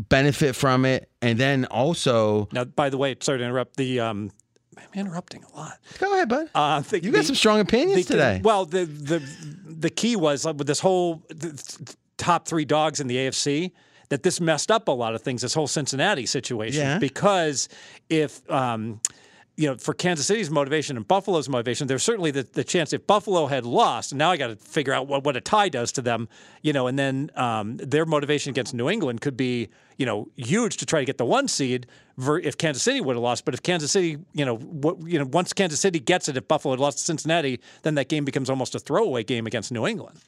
benefit 0.08 0.54
from 0.56 0.84
it? 0.84 1.08
And 1.20 1.38
then 1.38 1.64
also, 1.66 2.48
Now, 2.52 2.64
by 2.64 2.90
the 2.90 2.98
way, 2.98 3.16
sorry 3.20 3.38
to 3.38 3.44
interrupt. 3.44 3.76
The 3.76 4.00
um, 4.00 4.30
I'm 4.76 4.84
interrupting 4.94 5.44
a 5.44 5.56
lot. 5.56 5.78
go 5.98 6.12
ahead, 6.14 6.28
bud. 6.28 6.48
Uh, 6.54 6.80
the- 6.80 7.02
you 7.02 7.10
got 7.12 7.18
the- 7.18 7.24
some 7.24 7.36
strong 7.36 7.60
opinions 7.60 8.06
the- 8.06 8.14
today. 8.14 8.40
Well, 8.42 8.64
the 8.64 8.84
the 8.84 9.18
the 9.82 9.90
key 9.90 10.16
was 10.16 10.44
like, 10.44 10.56
with 10.56 10.66
this 10.66 10.80
whole 10.80 11.22
top 12.16 12.46
three 12.46 12.64
dogs 12.64 13.00
in 13.00 13.06
the 13.08 13.16
AFC 13.16 13.72
that 14.08 14.22
this 14.22 14.40
messed 14.40 14.70
up 14.70 14.88
a 14.88 14.92
lot 14.92 15.14
of 15.14 15.22
things. 15.22 15.42
This 15.42 15.54
whole 15.54 15.66
Cincinnati 15.66 16.26
situation 16.26 16.80
Yeah. 16.82 16.98
because 16.98 17.68
if. 18.08 18.48
Um, 18.50 19.00
you 19.56 19.68
know, 19.68 19.76
for 19.76 19.92
Kansas 19.92 20.26
City's 20.26 20.50
motivation 20.50 20.96
and 20.96 21.06
Buffalo's 21.06 21.48
motivation, 21.48 21.86
there's 21.86 22.02
certainly 22.02 22.30
the, 22.30 22.42
the 22.42 22.64
chance 22.64 22.92
if 22.92 23.06
Buffalo 23.06 23.46
had 23.46 23.66
lost, 23.66 24.12
and 24.12 24.18
now 24.18 24.30
I 24.30 24.38
got 24.38 24.46
to 24.46 24.56
figure 24.56 24.94
out 24.94 25.06
what, 25.06 25.24
what 25.24 25.36
a 25.36 25.42
tie 25.42 25.68
does 25.68 25.92
to 25.92 26.02
them, 26.02 26.28
you 26.62 26.72
know, 26.72 26.86
and 26.86 26.98
then 26.98 27.30
um, 27.36 27.76
their 27.76 28.06
motivation 28.06 28.50
against 28.50 28.72
New 28.72 28.88
England 28.88 29.20
could 29.20 29.36
be, 29.36 29.68
you 29.98 30.06
know, 30.06 30.28
huge 30.36 30.78
to 30.78 30.86
try 30.86 31.00
to 31.00 31.04
get 31.04 31.18
the 31.18 31.26
one 31.26 31.48
seed 31.48 31.86
if 32.18 32.56
Kansas 32.56 32.82
City 32.82 33.02
would 33.02 33.14
have 33.14 33.22
lost. 33.22 33.44
But 33.44 33.52
if 33.52 33.62
Kansas 33.62 33.92
City, 33.92 34.18
you 34.32 34.44
know, 34.44 34.58
you 35.04 35.18
know, 35.18 35.26
once 35.26 35.52
Kansas 35.52 35.80
City 35.80 36.00
gets 36.00 36.28
it, 36.28 36.36
if 36.36 36.48
Buffalo 36.48 36.72
had 36.72 36.80
lost 36.80 36.98
to 36.98 37.04
Cincinnati, 37.04 37.60
then 37.82 37.94
that 37.96 38.08
game 38.08 38.24
becomes 38.24 38.48
almost 38.48 38.74
a 38.74 38.78
throwaway 38.78 39.22
game 39.22 39.46
against 39.46 39.70
New 39.70 39.86
England. 39.86 40.18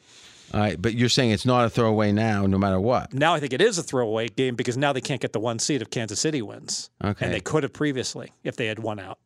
All 0.55 0.61
right, 0.61 0.81
but 0.81 0.95
you're 0.95 1.09
saying 1.09 1.33
it's 1.33 1.45
not 1.45 1.65
a 1.65 1.71
throwaway 1.71 2.13
now, 2.13 2.47
no 2.47 2.59
matter 2.59 2.79
what. 2.79 3.13
Now 3.13 3.35
I 3.35 3.41
think 3.41 3.53
it 3.53 3.61
is 3.61 3.77
a 3.77 3.83
throwaway 3.83 4.29
game 4.29 4.55
because 4.55 4.77
now 4.77 4.93
they 4.93 5.01
can't 5.01 5.21
get 5.21 5.33
the 5.33 5.41
one 5.41 5.59
seed 5.59 5.83
if 5.83 5.91
Kansas 5.91 6.21
City 6.21 6.43
wins. 6.43 6.91
Okay. 7.03 7.25
And 7.25 7.35
they 7.35 7.41
could 7.41 7.65
have 7.65 7.73
previously 7.73 8.33
if 8.45 8.55
they 8.55 8.67
had 8.67 8.79
won 8.79 9.01
out. 9.01 9.19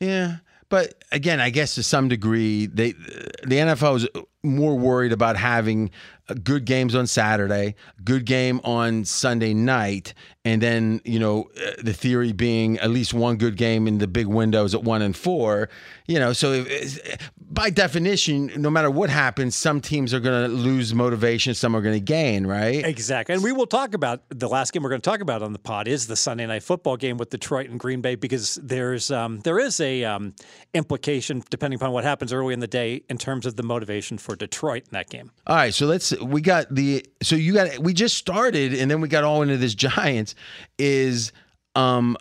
Yeah, 0.00 0.38
but 0.68 1.04
again, 1.12 1.38
I 1.38 1.50
guess 1.50 1.76
to 1.76 1.84
some 1.84 2.08
degree, 2.08 2.66
they 2.66 2.90
the 2.90 3.56
NFL 3.56 3.96
is 3.98 4.08
more 4.44 4.78
worried 4.78 5.12
about 5.12 5.36
having 5.36 5.90
uh, 6.28 6.34
good 6.42 6.64
games 6.64 6.94
on 6.94 7.06
Saturday, 7.06 7.74
good 8.02 8.24
game 8.24 8.60
on 8.64 9.04
Sunday 9.04 9.52
night, 9.52 10.14
and 10.44 10.62
then 10.62 11.00
you 11.04 11.18
know 11.18 11.50
uh, 11.56 11.72
the 11.82 11.92
theory 11.92 12.32
being 12.32 12.78
at 12.78 12.90
least 12.90 13.12
one 13.12 13.36
good 13.36 13.56
game 13.56 13.86
in 13.86 13.98
the 13.98 14.06
big 14.06 14.26
windows 14.26 14.74
at 14.74 14.82
one 14.82 15.02
and 15.02 15.16
four. 15.16 15.68
You 16.06 16.18
know, 16.18 16.32
so 16.32 16.52
if, 16.52 17.30
by 17.50 17.70
definition, 17.70 18.50
no 18.56 18.70
matter 18.70 18.90
what 18.90 19.10
happens, 19.10 19.54
some 19.54 19.80
teams 19.80 20.12
are 20.12 20.20
going 20.20 20.50
to 20.50 20.54
lose 20.54 20.94
motivation, 20.94 21.54
some 21.54 21.74
are 21.76 21.80
going 21.80 21.94
to 21.94 22.00
gain, 22.00 22.46
right? 22.46 22.84
Exactly. 22.84 23.34
And 23.34 23.44
we 23.44 23.52
will 23.52 23.66
talk 23.66 23.94
about 23.94 24.22
the 24.30 24.48
last 24.48 24.72
game 24.72 24.82
we're 24.82 24.88
going 24.90 25.00
to 25.00 25.10
talk 25.10 25.20
about 25.20 25.42
on 25.42 25.52
the 25.52 25.58
pod 25.58 25.88
is 25.88 26.06
the 26.06 26.16
Sunday 26.16 26.46
night 26.46 26.62
football 26.62 26.96
game 26.96 27.16
with 27.16 27.30
Detroit 27.30 27.68
and 27.70 27.78
Green 27.78 28.00
Bay 28.00 28.14
because 28.14 28.56
there's 28.56 29.10
um, 29.10 29.40
there 29.40 29.58
is 29.58 29.80
a 29.80 30.04
um, 30.04 30.34
implication 30.72 31.42
depending 31.50 31.78
upon 31.78 31.92
what 31.92 32.04
happens 32.04 32.32
early 32.32 32.54
in 32.54 32.60
the 32.60 32.66
day 32.66 33.02
in 33.08 33.18
terms 33.18 33.46
of 33.46 33.56
the 33.56 33.62
motivation 33.62 34.18
for 34.18 34.33
Detroit 34.36 34.84
in 34.84 34.90
that 34.92 35.10
game. 35.10 35.30
All 35.46 35.56
right, 35.56 35.74
so 35.74 35.86
let's 35.86 36.18
we 36.20 36.40
got 36.40 36.74
the 36.74 37.04
so 37.22 37.36
you 37.36 37.54
got 37.54 37.78
we 37.78 37.92
just 37.92 38.16
started 38.16 38.74
and 38.74 38.90
then 38.90 39.00
we 39.00 39.08
got 39.08 39.24
all 39.24 39.42
into 39.42 39.56
this 39.56 39.74
Giants 39.74 40.34
is 40.78 41.32
um 41.74 42.16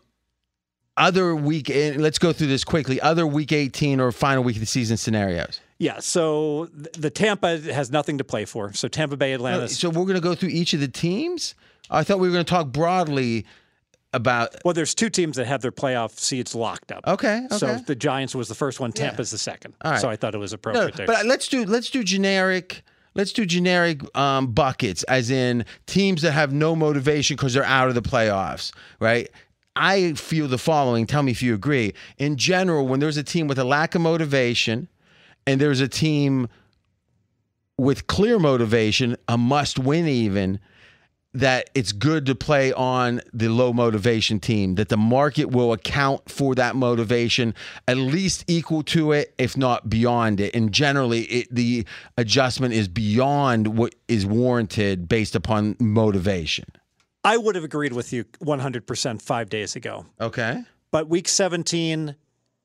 other 0.98 1.36
week 1.36 1.70
and 1.70 2.02
let's 2.02 2.20
go 2.20 2.34
through 2.34 2.48
this 2.48 2.64
quickly. 2.64 3.02
Other 3.02 3.26
week 3.26 3.52
18 3.52 4.00
or 4.00 4.12
final 4.12 4.44
week 4.44 4.58
of 4.58 4.60
the 4.60 4.66
season 4.66 4.98
scenarios. 4.98 5.60
Yeah, 5.80 6.00
so 6.00 6.68
the 6.72 7.10
Tampa 7.10 7.58
has 7.60 7.92
nothing 7.92 8.18
to 8.20 8.24
play 8.24 8.46
for. 8.46 8.72
So 8.74 8.88
Tampa 8.88 9.18
Bay, 9.18 9.34
Atlanta. 9.34 9.68
So 9.68 9.90
we're 9.90 10.06
going 10.06 10.16
to 10.16 10.22
go 10.22 10.36
through 10.36 10.50
each 10.50 10.74
of 10.74 10.80
the 10.80 10.88
teams? 10.88 11.56
I 11.90 12.04
thought 12.04 12.20
we 12.20 12.28
were 12.28 12.34
going 12.34 12.46
to 12.46 12.50
talk 12.50 12.68
broadly 12.68 13.46
about 14.14 14.56
well, 14.64 14.74
there's 14.74 14.94
two 14.96 15.10
teams 15.10 15.38
that 15.38 15.46
have 15.48 15.62
their 15.62 15.72
playoff 15.72 16.18
seats 16.20 16.54
locked 16.56 16.92
up. 16.92 17.04
Okay, 17.08 17.46
So 17.52 17.76
the 17.76 17.96
Giants 17.96 18.36
was 18.36 18.48
the 18.48 18.56
first 18.56 18.80
one, 18.80 18.92
Tampa's 18.92 19.32
the 19.32 19.38
second. 19.38 19.74
right. 19.84 20.00
So 20.00 20.10
I 20.10 20.16
thought 20.16 20.36
it 20.36 20.38
was 20.38 20.52
No, 20.52 20.56
appropriate 20.56 20.96
there. 20.96 21.06
but 21.08 21.26
let's 21.26 21.48
do 21.48 21.66
let's 21.66 21.90
do 21.90 22.04
generic 22.04 22.84
let's 23.16 23.34
do 23.34 23.46
generic 23.46 24.02
um, 24.18 24.48
buckets 24.54 25.04
as 25.04 25.30
in 25.32 25.66
teams 25.88 26.22
that 26.22 26.32
have 26.32 26.54
no 26.54 26.76
motivation 26.76 27.36
because 27.36 27.54
they're 27.54 27.64
out 27.66 27.88
of 27.90 27.96
the 27.96 28.02
playoffs, 28.02 28.72
right? 29.00 29.30
I 29.76 30.14
feel 30.14 30.48
the 30.48 30.58
following. 30.60 31.08
Tell 31.08 31.24
me 31.24 31.32
if 31.32 31.42
you 31.42 31.56
agree. 31.56 31.94
In 32.20 32.38
general, 32.38 32.88
when 32.88 33.00
there's 33.00 33.18
a 33.18 33.24
team 33.24 33.48
with 33.48 33.58
a 33.58 33.64
lack 33.64 33.96
of 33.96 34.02
motivation, 34.02 34.88
and 35.48 35.60
there's 35.60 35.80
a 35.82 35.88
team 35.88 36.48
with 37.78 38.06
clear 38.08 38.38
motivation, 38.40 39.18
a 39.28 39.38
must 39.38 39.80
win 39.80 40.08
even. 40.08 40.60
That 41.34 41.70
it's 41.74 41.92
good 41.92 42.26
to 42.28 42.36
play 42.36 42.72
on 42.74 43.22
the 43.34 43.50
low 43.50 43.74
motivation 43.74 44.40
team, 44.40 44.76
that 44.76 44.90
the 44.90 44.98
market 44.98 45.46
will 45.46 45.74
account 45.74 46.30
for 46.30 46.54
that 46.56 46.76
motivation 46.76 47.56
at 47.88 47.98
least 47.98 48.46
equal 48.48 48.84
to 48.84 49.12
it, 49.12 49.34
if 49.38 49.58
not 49.58 49.90
beyond 49.90 50.40
it. 50.40 50.56
And 50.56 50.72
generally, 50.72 51.22
it, 51.24 51.48
the 51.54 51.86
adjustment 52.18 52.74
is 52.74 52.88
beyond 52.88 53.78
what 53.78 53.96
is 54.08 54.26
warranted 54.26 55.10
based 55.10 55.36
upon 55.36 55.76
motivation. 55.80 56.66
I 57.24 57.38
would 57.38 57.56
have 57.56 57.64
agreed 57.64 57.94
with 57.94 58.14
you 58.14 58.26
100% 58.26 59.22
five 59.22 59.50
days 59.50 59.76
ago. 59.76 60.06
Okay. 60.20 60.62
But 60.92 61.08
week 61.08 61.28
17 61.28 62.16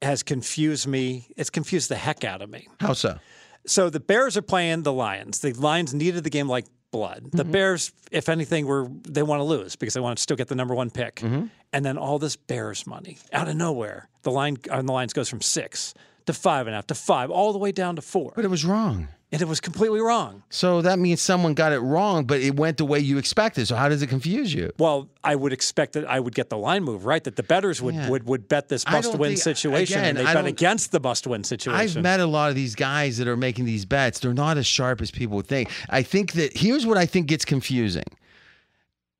has 0.03 0.23
confused 0.23 0.87
me. 0.87 1.29
It's 1.37 1.51
confused 1.51 1.89
the 1.89 1.97
heck 1.97 2.25
out 2.25 2.43
of 2.43 2.51
me. 2.51 2.69
How 2.81 2.93
so? 2.93 3.19
So 3.67 3.89
the 3.91 4.01
Bears 4.01 4.37
are 4.37 4.43
playing 4.43 4.83
the 4.83 4.93
Lions. 4.93 5.41
The 5.41 5.53
Lions 5.53 5.95
needed 5.95 6.25
the 6.25 6.31
game 6.31 6.49
like 6.49 6.67
blood. 6.91 7.29
The 7.33 7.43
mm-hmm. 7.43 7.53
Bears, 7.53 7.93
if 8.11 8.29
anything, 8.29 8.67
were 8.67 8.89
they 9.03 9.23
want 9.23 9.41
to 9.41 9.45
lose 9.45 9.77
because 9.77 9.95
they 9.95 10.01
want 10.01 10.19
to 10.19 10.23
still 10.23 10.37
get 10.37 10.49
the 10.49 10.55
number 10.55 10.75
one 10.75 10.91
pick. 10.91 11.17
Mm-hmm. 11.17 11.47
And 11.73 11.85
then 11.85 11.99
all 11.99 12.19
this 12.19 12.37
Bears 12.37 12.87
money 12.87 13.19
out 13.33 13.49
of 13.49 13.57
nowhere. 13.57 14.09
The 14.23 14.31
line 14.31 14.57
on 14.71 14.87
the 14.87 14.93
lines 14.93 15.13
goes 15.13 15.29
from 15.29 15.41
six 15.41 15.95
to 16.27 16.33
five 16.33 16.67
and 16.67 16.75
a 16.75 16.79
half 16.79 16.87
to 16.89 16.95
five, 16.95 17.31
all 17.31 17.53
the 17.53 17.59
way 17.59 17.73
down 17.73 17.97
to 17.97 18.03
four. 18.03 18.33
But 18.35 18.45
it 18.45 18.49
was 18.49 18.65
wrong. 18.65 19.09
And 19.31 19.43
it 19.43 19.47
was 19.47 19.61
completely 19.61 20.01
wrong. 20.01 20.43
So 20.49 20.81
that 20.81 20.99
means 20.99 21.21
someone 21.21 21.53
got 21.53 21.73
it 21.73 21.81
wrong, 21.81 22.25
but 22.25 22.41
it 22.41 22.57
went 22.57 22.79
the 22.79 22.87
way 22.87 22.99
you 22.99 23.19
expected. 23.19 23.69
So 23.69 23.77
how 23.77 23.91
does 23.91 24.01
it 24.01 24.07
confuse 24.07 24.55
you? 24.55 24.73
Well, 24.79 25.11
I 25.23 25.35
would 25.35 25.53
expect 25.53 25.93
that 25.93 26.09
I 26.09 26.19
would 26.19 26.35
get 26.35 26.49
the 26.49 26.57
line 26.57 26.83
move 26.83 27.05
right. 27.05 27.23
That 27.23 27.37
the 27.37 27.43
betters 27.43 27.83
would 27.83 27.95
Yeah. 27.95 28.09
would, 28.09 28.25
would 28.25 28.49
bet 28.49 28.71
this 28.71 28.87
must 28.89 29.15
win 29.19 29.33
think- 29.33 29.43
situation, 29.43 29.99
again, 29.99 30.17
and 30.17 30.19
they 30.19 30.25
I 30.31 30.33
bet 30.33 30.47
against 30.47 30.93
the 30.93 31.01
must 31.01 31.27
win 31.27 31.45
situation. 31.45 31.79
I've 31.99 32.03
met 32.03 32.21
a 32.21 32.27
lot 32.27 32.49
of 32.49 32.57
these 32.57 32.75
guys 32.75 33.19
that 33.19 33.29
are 33.29 33.37
making 33.37 33.67
these 33.67 33.85
bets. 33.85 34.19
They're 34.19 34.33
not 34.33 34.57
as 34.57 34.67
sharp 34.67 35.03
as 35.03 35.11
people 35.11 35.43
think. 35.43 35.69
I 35.91 36.03
think 36.03 36.33
that 36.33 36.57
here's 36.57 36.87
what 36.87 36.97
I 36.97 37.05
think 37.05 37.27
gets 37.27 37.45
confusing. 37.45 38.05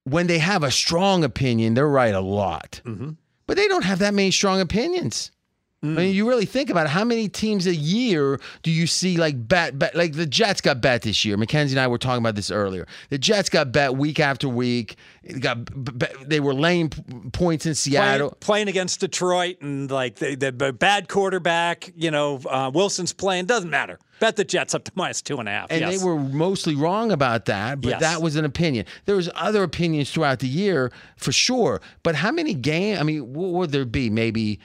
When 0.05 0.27
they 0.27 0.39
have 0.39 0.63
a 0.63 0.71
strong 0.71 1.23
opinion, 1.23 1.75
they're 1.75 1.87
right 1.87 2.15
a 2.15 2.21
lot. 2.21 2.81
Mm-hmm. 2.87 3.11
But 3.47 3.59
they 3.59 3.69
don't 3.69 3.85
have 3.85 3.99
that 3.99 4.15
many 4.15 4.31
strong 4.31 4.59
opinions. 4.61 5.31
I 5.81 5.87
mean, 5.87 6.13
you 6.13 6.29
really 6.29 6.45
think 6.45 6.71
about 6.71 6.87
it. 6.87 6.89
How 6.89 7.05
many 7.05 7.29
teams 7.29 7.65
a 7.69 7.75
year 7.75 8.41
do 8.65 8.71
you 8.73 8.89
see 8.89 9.17
like 9.17 9.47
bet, 9.47 9.79
bet 9.79 9.95
like 9.95 10.15
the 10.15 10.27
Jets 10.27 10.61
got 10.61 10.81
bet 10.81 11.03
this 11.03 11.25
year? 11.25 11.37
Mackenzie 11.37 11.75
and 11.77 11.81
I 11.81 11.87
were 11.87 11.99
talking 11.99 12.21
about 12.21 12.35
this 12.35 12.51
earlier. 12.51 12.85
The 13.11 13.19
Jets 13.19 13.49
got 13.49 13.71
bet 13.71 13.97
week 13.97 14.19
after 14.19 14.49
week. 14.49 14.97
It 15.23 15.41
got 15.41 15.59
they 16.29 16.41
were 16.41 16.53
laying 16.55 16.89
points 17.33 17.65
in 17.65 17.77
Seattle. 17.77 18.31
playing, 18.31 18.41
playing 18.41 18.69
against 18.69 18.99
Detroit 18.99 19.59
and 19.61 19.89
like 19.89 20.17
the, 20.17 20.35
the 20.35 20.73
bad 20.73 21.09
quarterback, 21.09 21.93
you 21.95 22.11
know, 22.11 22.41
uh, 22.51 22.73
Wilson's 22.75 23.13
playing 23.13 23.47
doesn't 23.47 23.71
matter. 23.71 24.01
Bet 24.19 24.35
the 24.35 24.45
Jets 24.45 24.75
up 24.75 24.83
to 24.83 24.93
minus 24.97 25.23
two 25.23 25.39
and 25.39 25.49
a 25.49 25.53
half. 25.53 25.69
And 25.71 25.81
yes. 25.81 26.01
they 26.01 26.05
were 26.05 26.19
mostly 26.19 26.75
wrong 26.75 27.13
about 27.13 27.45
that, 27.45 27.81
but 27.81 27.91
Yes. 27.91 28.01
that 28.01 28.21
was 28.21 28.35
an 28.35 28.45
opinion. 28.45 28.85
There 29.05 29.15
was 29.15 29.31
other 29.37 29.63
opinions 29.63 30.11
throughout 30.11 30.41
the 30.41 30.49
year 30.49 30.91
for 31.17 31.31
sure. 31.31 31.81
But 32.03 32.17
how 32.17 32.33
many 32.33 32.55
games? 32.55 32.99
I 32.99 33.05
mean, 33.05 33.33
what 33.33 33.51
would 33.51 33.71
there 33.71 33.85
be? 33.85 34.11
Maybe 34.11 34.59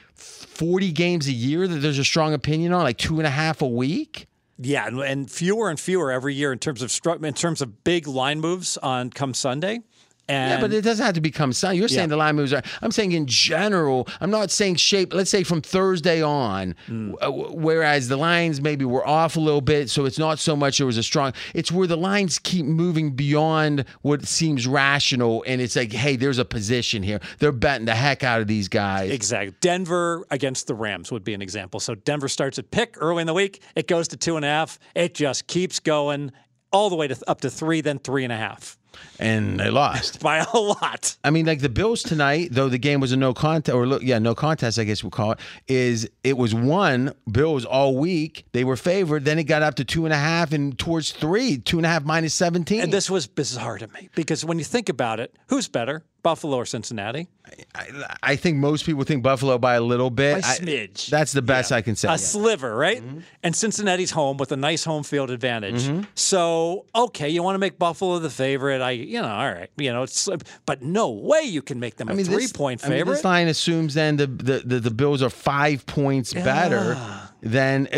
forty 0.54 0.92
games 0.92 1.26
a 1.28 1.32
year 1.32 1.66
that 1.66 1.76
there's 1.76 1.98
a 1.98 2.04
strong 2.04 2.32
opinion 2.34 2.72
on, 2.72 2.82
like 2.82 2.98
two 2.98 3.18
and 3.18 3.26
a 3.26 3.30
half 3.30 3.62
a 3.62 3.68
week. 3.68 4.26
yeah, 4.58 4.86
and, 4.86 5.00
and 5.00 5.30
fewer 5.30 5.68
and 5.68 5.78
fewer 5.80 6.12
every 6.12 6.34
year 6.34 6.52
in 6.52 6.58
terms 6.58 6.82
of 6.82 6.90
in 7.22 7.34
terms 7.34 7.60
of 7.60 7.84
big 7.84 8.06
line 8.06 8.40
moves 8.40 8.76
on 8.78 9.10
come 9.10 9.34
Sunday. 9.34 9.80
And 10.28 10.52
Yeah, 10.52 10.60
but 10.60 10.72
it 10.72 10.80
doesn't 10.82 11.04
have 11.04 11.14
to 11.16 11.20
become 11.20 11.52
Sunday. 11.52 11.78
You're 11.78 11.88
saying 11.88 12.08
the 12.08 12.16
line 12.16 12.36
moves 12.36 12.52
are. 12.52 12.62
I'm 12.80 12.90
saying 12.90 13.12
in 13.12 13.26
general. 13.26 14.08
I'm 14.20 14.30
not 14.30 14.50
saying 14.50 14.76
shape. 14.76 15.12
Let's 15.12 15.30
say 15.30 15.42
from 15.42 15.60
Thursday 15.60 16.22
on, 16.22 16.74
Hmm. 16.86 17.12
w- 17.20 17.50
whereas 17.52 18.08
the 18.08 18.16
lines 18.16 18.60
maybe 18.60 18.84
were 18.86 19.06
off 19.06 19.36
a 19.36 19.40
little 19.40 19.60
bit, 19.60 19.90
so 19.90 20.06
it's 20.06 20.18
not 20.18 20.38
so 20.38 20.56
much 20.56 20.78
there 20.78 20.86
was 20.86 20.96
a 20.96 21.02
strong. 21.02 21.32
It's 21.52 21.70
where 21.70 21.86
the 21.86 21.96
lines 21.98 22.38
keep 22.38 22.64
moving 22.64 23.10
beyond 23.10 23.84
what 24.02 24.26
seems 24.26 24.66
rational, 24.66 25.44
and 25.46 25.60
it's 25.60 25.76
like, 25.76 25.92
hey, 25.92 26.16
there's 26.16 26.38
a 26.38 26.44
position 26.44 27.02
here. 27.02 27.20
They're 27.38 27.52
betting 27.52 27.84
the 27.86 27.94
heck 27.94 28.22
out 28.24 28.40
of 28.40 28.46
these 28.46 28.68
guys. 28.68 29.10
Exactly. 29.10 29.54
Denver 29.60 30.26
against 30.30 30.66
the 30.68 30.74
Rams 30.74 31.12
would 31.12 31.24
be 31.24 31.34
an 31.34 31.42
example. 31.42 31.80
So 31.80 31.94
Denver 31.94 32.28
starts 32.28 32.58
at 32.58 32.70
pick 32.70 32.96
early 32.98 33.20
in 33.20 33.26
the 33.26 33.34
week. 33.34 33.60
It 33.74 33.88
goes 33.88 34.08
to 34.08 34.16
two 34.16 34.36
and 34.36 34.44
a 34.44 34.48
half. 34.48 34.78
It 34.94 35.14
just 35.14 35.46
keeps 35.48 35.80
going 35.80 36.32
all 36.72 36.88
the 36.90 36.96
way 36.96 37.08
to 37.08 37.16
up 37.28 37.40
to 37.42 37.50
three, 37.50 37.80
then 37.82 37.98
three 37.98 38.24
and 38.24 38.32
a 38.32 38.36
half 38.36 38.78
and 39.18 39.58
they 39.58 39.70
lost. 39.70 40.20
by 40.22 40.38
a 40.38 40.56
lot. 40.56 41.16
I 41.24 41.30
mean, 41.30 41.46
like 41.46 41.60
the 41.60 41.68
Bills 41.68 42.02
tonight, 42.02 42.48
though 42.50 42.68
the 42.68 42.78
game 42.78 43.00
was 43.00 43.12
a 43.12 43.16
no 43.16 43.34
contest, 43.34 43.74
or 43.74 43.86
look, 43.86 44.02
yeah, 44.02 44.18
no 44.18 44.34
contest, 44.34 44.78
I 44.78 44.84
guess 44.84 45.02
we'll 45.02 45.10
call 45.10 45.32
it. 45.32 45.38
Is 45.68 46.08
it 46.22 46.36
was 46.36 46.54
one 46.54 47.14
Bills 47.30 47.64
all 47.64 47.96
week? 47.96 48.44
They 48.52 48.64
were 48.64 48.76
favored. 48.76 49.24
Then 49.24 49.38
it 49.38 49.44
got 49.44 49.62
up 49.62 49.76
to 49.76 49.84
two 49.84 50.04
and 50.04 50.12
a 50.12 50.18
half 50.18 50.52
and 50.52 50.78
towards 50.78 51.12
three, 51.12 51.58
two 51.58 51.78
and 51.78 51.86
a 51.86 51.88
half 51.88 52.04
minus 52.04 52.34
seventeen. 52.34 52.80
And 52.80 52.92
this 52.92 53.10
was 53.10 53.26
bizarre 53.26 53.78
to 53.78 53.86
me 53.88 54.08
because 54.14 54.44
when 54.44 54.58
you 54.58 54.64
think 54.64 54.88
about 54.88 55.20
it, 55.20 55.36
who's 55.48 55.68
better, 55.68 56.04
Buffalo 56.24 56.56
or 56.56 56.64
Cincinnati? 56.64 57.28
I, 57.74 57.86
I 58.22 58.34
think 58.36 58.56
most 58.56 58.84
people 58.84 59.04
think 59.04 59.22
Buffalo 59.22 59.58
by 59.58 59.74
a 59.74 59.80
little 59.80 60.10
bit. 60.10 60.42
By 60.42 60.48
I- 60.48 60.56
smidge. 60.58 61.08
that's 61.08 61.30
the 61.30 61.42
best 61.42 61.70
I 61.70 61.82
can 61.82 61.94
say. 61.94 62.08
A 62.08 62.12
yeah. 62.12 62.16
sliver, 62.16 62.74
right? 62.74 63.00
Mm-hmm. 63.00 63.20
And 63.44 63.54
Cincinnati's 63.54 64.10
home 64.10 64.38
with 64.38 64.50
a 64.50 64.56
nice 64.56 64.82
home 64.82 65.04
field 65.04 65.30
advantage. 65.30 65.88
So, 66.16 66.86
okay, 66.96 67.28
you 67.28 67.44
want 67.44 67.54
to 67.54 67.60
make 67.60 67.78
Buffalo 67.78 68.18
the 68.18 68.30
favorite. 68.30 68.80
I, 68.80 68.92
you 68.92 69.22
know, 69.22 69.28
all 69.28 69.52
right. 69.52 69.70
You 69.76 69.92
know, 69.92 70.02
it's, 70.02 70.28
but 70.66 70.82
no 70.82 71.10
way 71.10 71.42
you 71.42 71.62
can 71.62 71.78
make 71.78 71.96
them 71.96 72.08
a 72.08 72.14
this- 72.16 72.26
three 72.26 72.48
point 72.48 72.82
I 72.84 72.88
mean, 72.88 72.98
favorite. 72.98 73.14
this 73.16 73.24
line 73.24 73.46
assumes 73.46 73.94
then 73.94 74.16
the 74.16 74.26
the, 74.26 74.62
the, 74.64 74.80
the 74.80 74.90
Bills 74.90 75.22
are 75.22 75.30
five 75.30 75.86
points 75.86 76.34
better 76.34 76.96
than 77.42 77.88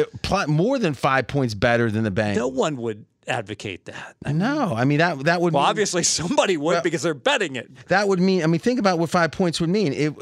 more 0.49 0.79
than 0.79 0.93
five 0.93 1.29
points 1.29 1.55
better 1.55 1.91
than 1.91 2.03
the 2.05 2.11
Bengals. 2.11 2.37
no 2.37 2.49
one 2.49 2.77
would 2.77 3.07
advocate 3.29 3.85
that. 3.87 4.17
I 4.25 4.33
No, 4.33 4.75
I 4.75 4.85
mean 4.85 4.99
that 4.99 5.19
that 5.25 5.41
would 5.41 5.53
Well, 5.53 5.63
mean, 5.63 5.71
obviously 5.71 6.03
somebody 6.03 6.57
would 6.57 6.83
because 6.83 7.03
they're 7.03 7.15
betting 7.15 7.57
it. 7.57 7.89
that 7.89 8.09
would 8.09 8.21
mean. 8.21 8.43
I 8.43 8.47
mean, 8.47 8.61
think 8.61 8.79
about 8.79 8.99
what 8.99 9.11
five 9.11 9.33
points 9.33 9.61
would 9.61 9.71
mean. 9.71 9.93
It, 9.93 10.15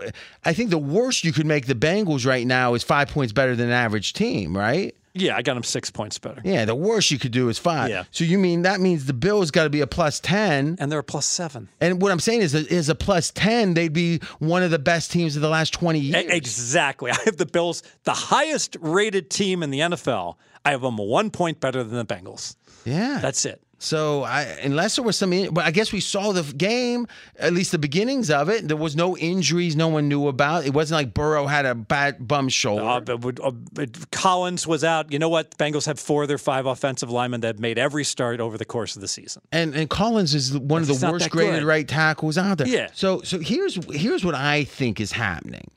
I 0.45 0.53
think 0.53 0.71
the 0.71 0.79
worst 0.79 1.25
you 1.25 1.33
could 1.33 1.47
make 1.47 1.67
the 1.67 1.75
Bengals 1.75 2.27
right 2.27 2.47
now 2.47 2.75
is 2.75 2.83
five 2.83 3.09
points 3.09 3.33
better 3.33 3.55
than 3.57 3.67
an 3.69 3.73
average 3.75 4.13
team, 4.13 4.57
right? 4.57 4.95
Yeah, 5.17 5.37
I 5.37 5.43
got 5.43 5.55
them 5.55 5.63
six 5.63 5.91
points 5.91 6.19
better. 6.19 6.41
Yeah, 6.45 6.65
the 6.65 6.75
worst 6.75 7.11
you 7.13 7.19
could 7.21 7.31
do 7.33 7.49
is 7.49 7.57
five. 7.59 7.89
Yeah. 7.89 8.05
So 8.11 8.25
you 8.25 8.37
mean 8.39 8.63
that 8.63 8.81
means 8.81 9.07
the 9.07 9.13
Bills 9.13 9.51
got 9.53 9.65
to 9.65 9.71
be 9.71 9.81
a 9.81 9.87
plus 9.87 10.19
ten, 10.21 10.77
And 10.81 10.91
they're 10.91 10.99
a 10.99 11.05
plus 11.05 11.25
seven. 11.27 11.69
and 11.81 12.03
what 12.03 12.11
I'm 12.11 12.19
saying 12.21 12.41
is, 12.43 12.55
is 12.55 12.89
a 12.89 12.95
plus 12.95 13.31
ten, 13.31 13.75
they'd 13.75 13.93
be 13.93 14.19
one 14.41 14.63
of 14.65 14.71
the 14.73 14.79
best 14.79 15.13
teams 15.13 15.37
of 15.37 15.43
the 15.43 15.49
last 15.49 15.73
twenty 15.73 16.01
years. 16.01 16.25
E- 16.25 16.29
Exactly. 16.37 17.11
I 17.13 17.17
have 17.27 17.37
the 17.37 17.47
Bills, 17.47 17.83
the 18.03 18.13
highest 18.13 18.77
rated 18.81 19.31
team 19.31 19.63
in 19.63 19.71
the 19.71 19.81
NFL. 19.81 20.35
I 20.65 20.71
have 20.73 20.81
them 20.83 20.97
one 20.97 21.31
point 21.31 21.61
better 21.61 21.85
than 21.85 21.97
the 21.97 22.05
Bengals. 22.07 22.57
Yeah, 22.85 23.19
That's 23.23 23.45
it. 23.45 23.63
So 23.79 24.23
I, 24.23 24.43
unless 24.63 24.97
there 24.97 25.05
was 25.05 25.17
some, 25.17 25.33
in- 25.33 25.53
but 25.53 25.65
I 25.65 25.71
guess 25.71 25.93
we 25.93 26.01
saw 26.01 26.33
the 26.33 26.43
game, 26.55 27.07
at 27.39 27.53
least 27.53 27.73
the 27.73 27.79
beginnings 27.79 28.31
of 28.31 28.49
it. 28.49 28.67
There 28.69 28.77
was 28.77 28.97
no 28.97 29.17
injuries 29.17 29.77
no 29.77 29.89
one 29.89 30.09
knew 30.09 30.29
about. 30.29 30.65
It 30.65 30.73
wasn't 30.73 30.99
like 30.99 31.13
Burrow 31.13 31.47
had 31.47 31.67
a 31.67 31.75
bad 31.75 32.27
bum 32.27 32.49
shoulder. 32.49 32.85
Uh, 33.13 33.17
but, 33.17 33.41
uh, 33.45 33.51
but 33.51 34.11
Collins 34.11 34.67
was 34.67 34.85
out. 34.85 35.13
You 35.13 35.19
know 35.19 35.29
what? 35.29 35.51
The 35.51 35.57
Bengals 35.63 35.87
have 35.87 35.99
four 35.99 36.23
of 36.23 36.29
their 36.29 36.39
five 36.39 36.67
offensive 36.67 37.11
linemen 37.11 37.41
that 37.43 37.59
made 37.59 37.79
every 37.79 38.05
start 38.05 38.41
over 38.41 38.57
the 38.57 38.65
course 38.65 38.95
of 38.97 39.03
the 39.03 39.09
season. 39.09 39.43
and 39.53 39.75
and 39.75 39.91
Collins 39.91 40.35
is 40.35 40.57
one 40.57 40.81
of 40.83 40.89
the 40.89 41.11
worst 41.11 41.31
graded 41.31 41.61
good. 41.61 41.65
right 41.65 41.87
tackles 41.87 42.39
out 42.39 42.59
there. 42.59 42.69
Yeah. 42.69 42.89
So 42.95 43.23
so 43.23 43.39
here's 43.41 43.75
here's 43.95 44.25
what 44.25 44.35
I 44.35 44.65
think 44.65 45.01
is 45.01 45.13
happening. 45.13 45.71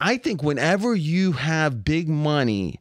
I 0.00 0.16
think 0.18 0.42
whenever 0.42 0.94
you 0.94 1.32
have 1.32 1.82
big 1.84 2.08
money 2.08 2.80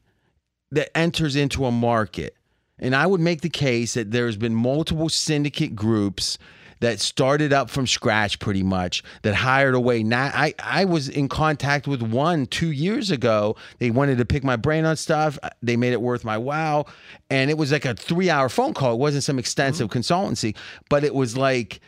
that 0.71 0.95
enters 0.97 1.35
into 1.35 1.65
a 1.65 1.71
market, 1.71 2.34
and 2.79 2.95
I 2.95 3.05
would 3.07 3.21
make 3.21 3.41
the 3.41 3.49
case 3.49 3.93
that 3.93 4.11
there's 4.11 4.37
been 4.37 4.55
multiple 4.55 5.09
syndicate 5.09 5.75
groups 5.75 6.37
that 6.81 6.99
started 6.99 7.53
up 7.53 7.69
from 7.69 7.87
scratch 7.87 8.39
pretty 8.39 8.63
much 8.63 9.01
that 9.21 9.33
hired 9.33 9.75
away 9.75 10.03
now 10.03 10.29
I, 10.33 10.53
I 10.59 10.85
was 10.85 11.07
in 11.07 11.29
contact 11.29 11.87
with 11.87 12.01
one 12.01 12.45
two 12.47 12.71
years 12.71 13.11
ago 13.11 13.55
they 13.79 13.91
wanted 13.91 14.17
to 14.17 14.25
pick 14.25 14.43
my 14.43 14.55
brain 14.55 14.85
on 14.85 14.97
stuff 14.97 15.39
they 15.61 15.77
made 15.77 15.93
it 15.93 16.01
worth 16.01 16.23
my 16.23 16.37
while 16.37 16.89
and 17.29 17.49
it 17.49 17.57
was 17.57 17.71
like 17.71 17.85
a 17.85 17.95
three 17.95 18.29
hour 18.29 18.49
phone 18.49 18.73
call 18.73 18.93
it 18.93 18.99
wasn't 18.99 19.23
some 19.23 19.39
extensive 19.39 19.89
mm-hmm. 19.89 19.99
consultancy 19.99 20.55
but 20.89 21.03
it 21.03 21.15
was 21.15 21.37
like 21.37 21.79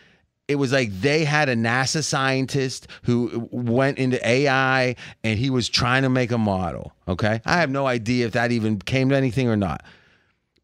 it 0.47 0.55
was 0.55 0.71
like 0.71 0.89
they 1.01 1.25
had 1.25 1.49
a 1.49 1.55
NASA 1.55 2.03
scientist 2.03 2.87
who 3.03 3.49
went 3.51 3.97
into 3.97 4.25
AI 4.25 4.95
and 5.23 5.37
he 5.37 5.49
was 5.49 5.67
trying 5.67 6.03
to 6.03 6.09
make 6.09 6.31
a 6.31 6.37
model. 6.37 6.93
Okay. 7.07 7.41
I 7.45 7.57
have 7.57 7.69
no 7.69 7.85
idea 7.85 8.25
if 8.25 8.31
that 8.31 8.51
even 8.51 8.79
came 8.79 9.09
to 9.09 9.15
anything 9.17 9.49
or 9.49 9.57
not. 9.57 9.83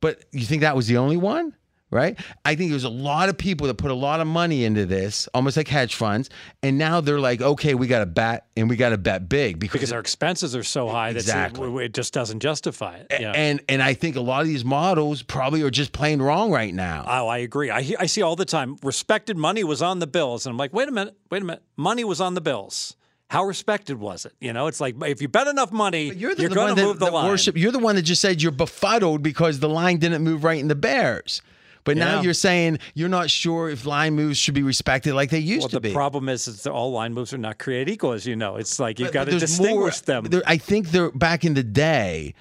But 0.03 0.25
you 0.33 0.45
think 0.45 0.63
that 0.63 0.75
was 0.75 0.87
the 0.87 0.97
only 0.97 1.15
one? 1.15 1.55
Right? 1.89 2.19
I 2.43 2.55
think 2.55 2.71
there's 2.71 2.83
a 2.83 2.89
lot 2.89 3.29
of 3.29 3.37
people 3.37 3.67
that 3.67 3.75
put 3.75 3.89
a 3.89 3.93
lot 3.93 4.19
of 4.19 4.27
money 4.27 4.65
into 4.65 4.85
this, 4.85 5.29
almost 5.33 5.55
like 5.55 5.67
hedge 5.69 5.95
funds. 5.95 6.29
And 6.61 6.77
now 6.77 6.99
they're 6.99 7.19
like, 7.21 7.39
okay, 7.39 7.73
we 7.73 7.85
got 7.87 7.99
to 7.99 8.05
bet 8.07 8.47
and 8.57 8.67
we 8.67 8.75
got 8.75 8.89
to 8.89 8.97
bet 8.97 9.29
big 9.29 9.59
because, 9.59 9.73
Because 9.79 9.93
our 9.93 9.99
expenses 10.01 10.55
are 10.57 10.63
so 10.63 10.89
high 10.89 11.13
that 11.13 11.19
Exactly. 11.19 11.69
it, 11.83 11.85
it 11.85 11.93
just 11.93 12.11
doesn't 12.11 12.39
justify 12.41 12.95
it. 12.97 13.07
Yeah. 13.11 13.31
and 13.33 13.61
and 13.69 13.81
I 13.81 13.93
think 13.93 14.15
a 14.17 14.21
lot 14.21 14.41
of 14.41 14.47
these 14.47 14.65
models 14.65 15.21
probably 15.21 15.61
are 15.61 15.69
just 15.69 15.93
plain 15.93 16.19
wrong 16.21 16.51
right 16.51 16.73
now. 16.73 17.05
Oh, 17.07 17.27
I 17.27 17.37
agree. 17.37 17.69
I, 17.69 17.93
I 17.97 18.07
see 18.07 18.23
all 18.23 18.35
the 18.35 18.43
time. 18.43 18.75
Respected 18.83 19.37
money 19.37 19.63
was 19.63 19.81
on 19.81 19.99
the 19.99 20.07
Bills, 20.07 20.45
and 20.47 20.51
I'm 20.51 20.57
like, 20.57 20.73
wait 20.73 20.89
a 20.89 20.91
minute, 20.91 21.15
wait 21.31 21.43
a 21.43 21.45
minute. 21.45 21.63
Money 21.77 22.03
was 22.03 22.19
on 22.19 22.33
the 22.33 22.41
Bills. 22.41 22.97
How 23.33 23.43
respected 23.45 23.99
was 23.99 24.25
it? 24.25 24.33
You 24.39 24.53
know, 24.53 24.67
it's 24.67 24.79
like 24.79 24.95
if 25.05 25.19
you 25.19 25.27
bet 25.27 25.47
enough 25.47 25.71
money, 25.71 26.09
But 26.09 26.17
you're, 26.17 26.33
you're 26.33 26.49
the, 26.49 26.55
going 26.55 26.75
to 26.75 26.79
that, 26.81 26.87
move 26.87 26.99
the 26.99 27.09
line. 27.09 27.27
worship. 27.27 27.57
You're 27.57 27.71
the 27.71 27.79
one 27.79 27.95
that 27.95 28.03
just 28.03 28.21
said 28.21 28.43
you're 28.43 28.51
befuddled 28.51 29.23
because 29.23 29.59
the 29.59 29.67
line 29.67 29.97
didn't 29.97 30.21
move 30.23 30.43
right 30.43 30.59
in 30.59 30.67
the 30.67 30.75
Bears. 30.75 31.41
But 31.83 31.97
now 31.97 32.21
you're 32.21 32.35
saying 32.35 32.77
you're 32.93 33.09
not 33.09 33.31
sure 33.31 33.69
if 33.71 33.87
line 33.87 34.13
moves 34.13 34.37
should 34.37 34.53
be 34.53 34.61
respected 34.61 35.15
like 35.15 35.31
they 35.31 35.39
used 35.39 35.61
Well, 35.63 35.69
to 35.69 35.75
the 35.77 35.81
be. 35.81 35.89
The 35.89 35.95
problem 35.95 36.29
is, 36.29 36.47
is 36.47 36.61
that 36.61 36.71
all 36.71 36.91
line 36.91 37.13
moves 37.15 37.33
are 37.33 37.39
not 37.39 37.57
created 37.57 37.91
equal, 37.91 38.11
as 38.11 38.25
you 38.27 38.35
know. 38.35 38.55
It's 38.57 38.79
like 38.79 38.99
you've 38.99 39.11
got 39.11 39.25
to 39.25 39.39
distinguish 39.39 40.07
more- 40.07 40.21
them. 40.21 40.25
there- 40.25 40.43
I 40.45 40.57
think 40.57 40.91
they're 40.91 41.09
back 41.11 41.43
in 41.43 41.55
the 41.55 41.63
day. 41.63 42.35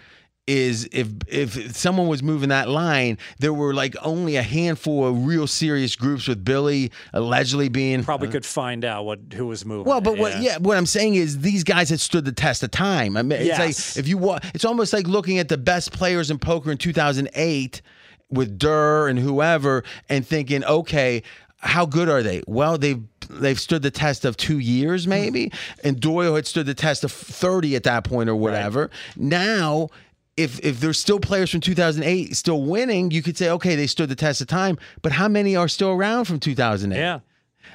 Is 0.48 0.88
if 0.90 1.06
if 1.28 1.76
someone 1.76 2.08
was 2.08 2.20
moving 2.20 2.48
that 2.48 2.68
line, 2.68 3.16
there 3.38 3.52
were 3.52 3.72
like 3.72 3.94
only 4.02 4.34
a 4.34 4.42
handful 4.42 5.06
of 5.06 5.24
real 5.24 5.46
serious 5.46 5.94
groups 5.94 6.26
with 6.26 6.44
Billy 6.44 6.90
allegedly 7.12 7.68
being 7.68 8.02
Probably 8.02 8.26
uh, 8.26 8.32
could 8.32 8.44
find 8.44 8.84
out 8.84 9.04
what 9.04 9.20
who 9.34 9.46
was 9.46 9.64
moving. 9.64 9.84
Well, 9.84 9.98
it, 9.98 10.04
but 10.04 10.18
what? 10.18 10.42
Yeah, 10.42 10.58
what 10.58 10.76
I'm 10.76 10.84
saying 10.86 11.14
is 11.14 11.42
these 11.42 11.62
guys 11.62 11.90
had 11.90 12.00
stood 12.00 12.24
the 12.24 12.32
test 12.32 12.64
of 12.64 12.72
time. 12.72 13.16
I 13.16 13.22
mean, 13.22 13.38
it's 13.38 13.46
Yes. 13.56 13.96
like 13.96 14.00
if 14.04 14.08
you 14.08 14.18
wa- 14.18 14.40
it's 14.52 14.64
almost 14.64 14.92
like 14.92 15.06
looking 15.06 15.38
at 15.38 15.48
the 15.48 15.56
best 15.58 15.92
players 15.92 16.28
in 16.28 16.40
poker 16.40 16.72
in 16.72 16.76
2008 16.76 17.80
with 18.28 18.58
Durr 18.58 19.06
and 19.06 19.20
whoever, 19.20 19.84
and 20.08 20.26
thinking, 20.26 20.64
okay, 20.64 21.22
how 21.58 21.86
good 21.86 22.08
are 22.08 22.24
they? 22.24 22.42
Well, 22.48 22.78
they've 22.78 23.00
they've 23.30 23.60
stood 23.60 23.82
the 23.82 23.92
test 23.92 24.24
of 24.24 24.36
two 24.36 24.58
years, 24.58 25.06
maybe, 25.06 25.52
and 25.84 26.00
Doyle 26.00 26.34
had 26.34 26.48
stood 26.48 26.66
the 26.66 26.74
test 26.74 27.04
of 27.04 27.12
30 27.12 27.76
at 27.76 27.84
that 27.84 28.02
point 28.02 28.28
or 28.28 28.34
whatever. 28.34 28.90
Now. 29.16 29.88
If, 30.36 30.58
if 30.60 30.80
there's 30.80 30.98
still 30.98 31.20
players 31.20 31.50
from 31.50 31.60
2008 31.60 32.34
still 32.36 32.62
winning, 32.62 33.10
you 33.10 33.22
could 33.22 33.36
say, 33.36 33.50
okay, 33.50 33.76
they 33.76 33.86
stood 33.86 34.08
the 34.08 34.14
test 34.16 34.40
of 34.40 34.46
time. 34.46 34.78
But 35.02 35.12
how 35.12 35.28
many 35.28 35.56
are 35.56 35.68
still 35.68 35.90
around 35.90 36.24
from 36.24 36.40
2008? 36.40 36.98
yeah. 36.98 37.20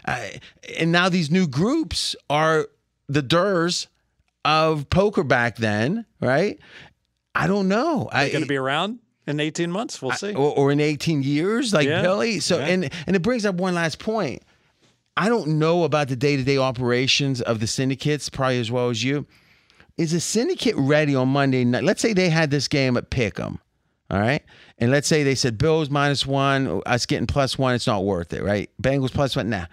I- 0.05 0.39
and 0.80 0.91
now 0.91 1.08
these 1.10 1.30
new 1.30 1.47
groups 1.47 2.16
are 2.30 2.68
the 3.08 3.22
Durs 3.22 3.88
of 4.43 4.89
poker 4.89 5.24
back 5.24 5.58
then, 5.58 6.05
right? 6.20 6.58
I 7.36 7.45
don't 7.47 7.68
know. 7.68 8.10
I 8.12 8.30
Going 8.30 8.41
to 8.41 8.47
be 8.47 8.55
around 8.58 8.99
in 9.28 9.39
18 9.39 9.72
months. 9.72 10.01
We'll 10.01 10.12
see. 10.14 10.34
or, 10.34 10.55
or 10.58 10.72
in 10.72 10.80
18 10.80 11.22
years, 11.24 11.74
like 11.74 11.88
Yeah. 11.88 12.01
Billy. 12.01 12.39
So 12.39 12.58
Yeah. 12.58 12.66
and 12.68 12.89
and 13.05 13.16
it 13.16 13.22
brings 13.22 13.45
up 13.45 13.55
one 13.55 13.76
last 13.76 13.99
point. 13.99 14.41
I 15.16 15.30
don't 15.30 15.60
know 15.60 15.84
about 15.84 16.08
the 16.10 16.16
day 16.16 16.38
to 16.38 16.43
day 16.43 16.58
operations 16.58 17.41
of 17.41 17.60
the 17.60 17.68
syndicates 17.68 18.30
probably 18.30 18.60
as 18.60 18.72
well 18.72 18.89
as 18.89 19.03
you. 19.03 19.26
Is 19.98 20.14
a 20.14 20.20
syndicate 20.20 20.76
ready 20.78 21.16
on 21.16 21.30
Monday 21.30 21.66
night? 21.66 21.84
Let's 21.84 22.02
say 22.02 22.14
they 22.14 22.30
had 22.30 22.52
this 22.52 22.68
game 22.68 22.98
at 22.98 23.10
Pick'em, 23.10 23.58
all 24.12 24.20
right, 24.20 24.43
and 24.78 24.91
let's 24.91 25.08
say 25.08 25.24
they 25.24 25.34
said 25.34 25.58
Bills 25.58 25.89
minus 25.89 26.26
one, 26.26 26.82
us 26.86 27.08
getting 27.08 27.26
plus 27.26 27.58
one, 27.58 27.74
it's 27.74 27.88
not 27.88 28.06
worth 28.06 28.32
it, 28.32 28.43
right? 28.43 28.70
Bengals 28.82 29.12
plus 29.12 29.36
one, 29.36 29.50
nah. 29.50 29.66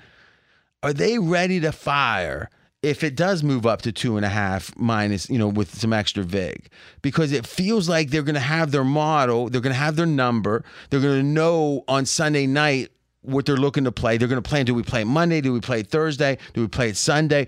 Are 0.83 0.95
they 0.95 1.19
ready 1.19 1.61
to 1.61 1.73
fire 1.73 2.49
if 2.83 3.05
it 3.05 3.17
does 3.17 3.43
move 3.43 3.67
up 3.67 3.83
to 3.83 3.93
two 3.93 4.17
and 4.17 4.25
a 4.25 4.31
half 4.31 4.75
minus, 4.77 5.29
you 5.29 5.39
know, 5.39 5.49
with 5.49 5.75
some 5.75 5.93
extra 5.93 6.23
vig? 6.23 6.69
Because 7.03 7.33
it 7.33 7.47
feels 7.47 7.89
like 7.89 8.09
they're 8.09 8.23
going 8.23 8.35
to 8.35 8.41
have 8.41 8.71
their 8.71 8.85
model, 8.85 9.51
they're 9.51 9.61
going 9.61 9.75
to 9.75 9.79
have 9.79 9.97
their 9.97 10.07
number, 10.07 10.65
they're 10.89 11.01
going 11.01 11.21
to 11.21 11.23
know 11.23 11.85
on 11.87 12.07
Sunday 12.07 12.47
night 12.47 12.91
what 13.21 13.47
they're 13.47 13.57
looking 13.57 13.85
to 13.85 13.93
play. 13.93 14.17
They're 14.17 14.29
going 14.29 14.43
to 14.43 14.49
plan: 14.49 14.65
do 14.65 14.75
we 14.75 14.83
play 14.83 15.05
Monday? 15.05 15.41
Do 15.41 15.53
we 15.53 15.61
play 15.61 15.83
Thursday? 15.83 16.39
Do 16.53 16.61
we 16.63 16.69
play 16.69 16.93
Sunday? 16.93 17.47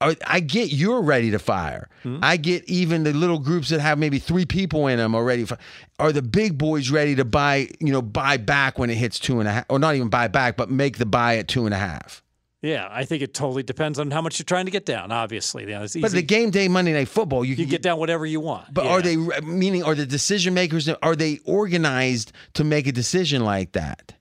I 0.00 0.40
get 0.40 0.72
you're 0.72 1.02
ready 1.02 1.30
to 1.32 1.38
fire. 1.38 1.88
Hmm? 2.02 2.18
I 2.22 2.36
get 2.38 2.64
even 2.64 3.02
the 3.04 3.12
little 3.12 3.38
groups 3.38 3.68
that 3.68 3.80
have 3.80 3.98
maybe 3.98 4.18
three 4.18 4.46
people 4.46 4.86
in 4.86 4.96
them 4.98 5.14
are 5.14 5.22
ready. 5.24 5.44
For, 5.44 5.58
are 5.98 6.12
the 6.12 6.22
big 6.22 6.56
boys 6.56 6.90
ready 6.90 7.14
to 7.16 7.24
buy? 7.24 7.68
You 7.80 7.92
know, 7.92 8.00
buy 8.02 8.36
back 8.38 8.78
when 8.78 8.88
it 8.90 8.96
hits 8.96 9.18
two 9.18 9.40
and 9.40 9.48
a 9.48 9.52
half, 9.52 9.66
or 9.68 9.78
not 9.78 9.94
even 9.96 10.08
buy 10.08 10.28
back, 10.28 10.56
but 10.56 10.70
make 10.70 10.98
the 10.98 11.06
buy 11.06 11.36
at 11.36 11.48
two 11.48 11.66
and 11.66 11.74
a 11.74 11.78
half. 11.78 12.22
Yeah, 12.62 12.88
I 12.90 13.06
think 13.06 13.22
it 13.22 13.32
totally 13.32 13.62
depends 13.62 13.98
on 13.98 14.10
how 14.10 14.20
much 14.20 14.38
you're 14.38 14.44
trying 14.44 14.66
to 14.66 14.70
get 14.70 14.84
down. 14.84 15.10
Obviously, 15.12 15.66
yeah, 15.68 15.82
it's 15.82 15.96
easy. 15.96 16.02
But 16.02 16.12
the 16.12 16.20
game 16.22 16.50
day 16.50 16.68
Monday 16.68 16.92
Night 16.92 17.08
Football, 17.08 17.42
you 17.44 17.52
you 17.52 17.56
can 17.56 17.68
get 17.70 17.80
down 17.82 17.98
whatever 17.98 18.26
you 18.26 18.38
want. 18.40 18.72
But 18.74 18.84
Yeah. 18.84 18.90
are 18.90 19.00
they 19.02 19.16
meaning? 19.16 19.82
Are 19.82 19.94
the 19.94 20.04
decision 20.04 20.52
makers? 20.52 20.86
Are 20.88 21.16
they 21.16 21.38
organized 21.46 22.32
to 22.54 22.64
make 22.64 22.86
a 22.86 22.92
decision 22.92 23.44
like 23.44 23.72
that, 23.72 24.12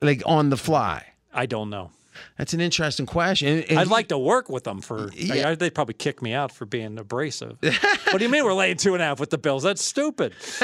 like 0.00 0.22
on 0.26 0.50
the 0.50 0.56
fly? 0.56 1.04
I 1.34 1.46
don't 1.46 1.70
know. 1.70 1.90
That's 2.38 2.52
an 2.54 2.60
interesting 2.60 3.06
question. 3.06 3.48
And- 3.48 3.64
and 3.70 3.78
I'd 3.78 3.88
like 3.88 4.08
to 4.08 4.18
work 4.18 4.48
with 4.48 4.64
them 4.64 4.80
for. 4.80 5.10
Yeah. 5.14 5.50
I- 5.50 5.54
they'd 5.54 5.74
probably 5.74 5.94
kick 5.94 6.22
me 6.22 6.32
out 6.34 6.52
for 6.52 6.64
being 6.66 6.98
abrasive. 6.98 7.58
what 7.62 8.18
do 8.18 8.24
you 8.24 8.28
mean 8.30 8.44
we're 8.44 8.52
laying 8.54 8.76
two 8.76 8.94
and 8.94 9.02
a 9.02 9.06
half 9.06 9.20
with 9.20 9.30
the 9.30 9.38
Bills? 9.38 9.62
That's 9.62 9.84
stupid. 9.84 10.34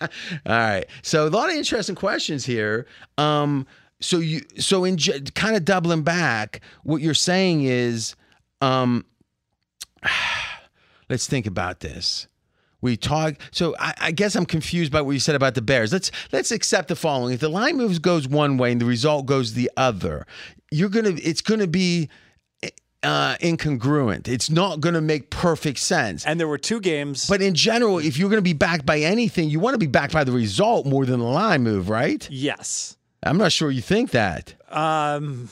All 0.00 0.08
right. 0.46 0.84
So 1.02 1.26
a 1.26 1.30
lot 1.30 1.48
of 1.50 1.56
interesting 1.56 1.94
questions 1.94 2.44
here. 2.44 2.86
Um, 3.16 3.66
so 4.00 4.18
you 4.18 4.42
so 4.58 4.84
in 4.84 4.96
kind 5.34 5.56
of 5.56 5.64
doubling 5.64 6.02
back, 6.02 6.60
what 6.84 7.02
you're 7.02 7.14
saying 7.14 7.64
is, 7.64 8.14
um, 8.60 9.04
let's 11.08 11.26
think 11.26 11.46
about 11.46 11.80
this. 11.80 12.26
We 12.80 12.96
talk. 12.96 13.34
So 13.50 13.74
I, 13.78 13.94
I 14.00 14.10
guess 14.12 14.36
I'm 14.36 14.46
confused 14.46 14.92
by 14.92 15.00
what 15.00 15.12
you 15.12 15.18
said 15.20 15.34
about 15.34 15.54
the 15.54 15.62
Bears. 15.62 15.92
Let's 15.92 16.10
let's 16.32 16.50
accept 16.52 16.88
the 16.88 16.96
following: 16.96 17.34
if 17.34 17.40
the 17.40 17.48
line 17.48 17.76
moves 17.76 17.98
goes 17.98 18.28
one 18.28 18.56
way 18.56 18.70
and 18.72 18.80
the 18.80 18.84
result 18.86 19.26
goes 19.26 19.54
the 19.54 19.70
other, 19.76 20.26
you're 20.70 20.88
gonna 20.88 21.14
it's 21.22 21.40
gonna 21.40 21.66
be 21.66 22.08
uh, 23.02 23.36
incongruent. 23.40 24.28
It's 24.28 24.50
not 24.50 24.80
gonna 24.80 25.00
make 25.00 25.30
perfect 25.30 25.78
sense. 25.78 26.24
And 26.26 26.38
there 26.38 26.48
were 26.48 26.58
two 26.58 26.80
games. 26.80 27.26
But 27.28 27.42
in 27.42 27.54
general, 27.54 27.98
if 27.98 28.16
you're 28.16 28.28
going 28.28 28.38
to 28.38 28.42
be 28.42 28.54
backed 28.54 28.84
by 28.86 29.00
anything, 29.00 29.48
you 29.50 29.60
want 29.60 29.74
to 29.74 29.78
be 29.78 29.86
backed 29.86 30.12
by 30.12 30.24
the 30.24 30.32
result 30.32 30.84
more 30.86 31.06
than 31.06 31.20
the 31.20 31.26
line 31.26 31.62
move, 31.62 31.88
right? 31.88 32.28
yes, 32.30 32.96
I'm 33.22 33.38
not 33.38 33.52
sure 33.52 33.70
you 33.70 33.82
think 33.82 34.10
that. 34.12 34.54
um, 34.70 35.48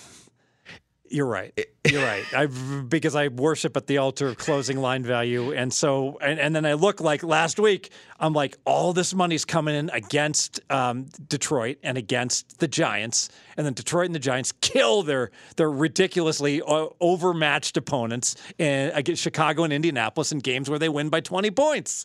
you're 1.11 1.27
right. 1.27 1.53
You're 1.89 2.03
right. 2.03 2.25
I 2.35 2.47
because 2.47 3.15
I 3.15 3.29
worship 3.29 3.77
at 3.77 3.87
the 3.87 3.99
altar 3.99 4.27
of 4.27 4.39
closing 4.39 4.79
line 4.79 5.05
value, 5.05 5.53
and 5.53 5.73
so 5.73 6.19
and, 6.21 6.41
and 6.41 6.55
then 6.55 6.67
I 6.67 6.73
look 6.73 7.01
like 7.01 7.23
last 7.23 7.61
week. 7.61 7.93
I'm 8.19 8.33
like, 8.33 8.57
all 8.65 8.93
this 8.93 9.15
money's 9.15 9.45
coming 9.45 9.77
in 9.77 9.89
against 9.91 10.59
um, 10.69 11.07
Detroit 11.29 11.79
and 11.85 11.97
against 11.97 12.59
the 12.59 12.67
Giants, 12.67 13.29
and 13.57 13.65
then 13.65 13.73
Detroit 13.73 14.07
and 14.07 14.17
the 14.17 14.21
Giants 14.21 14.51
kill 14.61 15.05
their 15.05 15.31
their 15.57 15.71
ridiculously 15.71 16.61
uh, 16.61 16.87
overmatched 17.01 17.77
opponents 17.77 18.35
in, 18.59 18.91
against 18.93 19.23
Chicago 19.23 19.63
and 19.63 19.73
Indianapolis 19.73 20.33
in 20.33 20.41
games 20.41 20.69
where 20.69 20.81
they 20.81 20.89
win 20.89 21.09
by 21.09 21.21
20 21.21 21.53
points. 21.53 22.05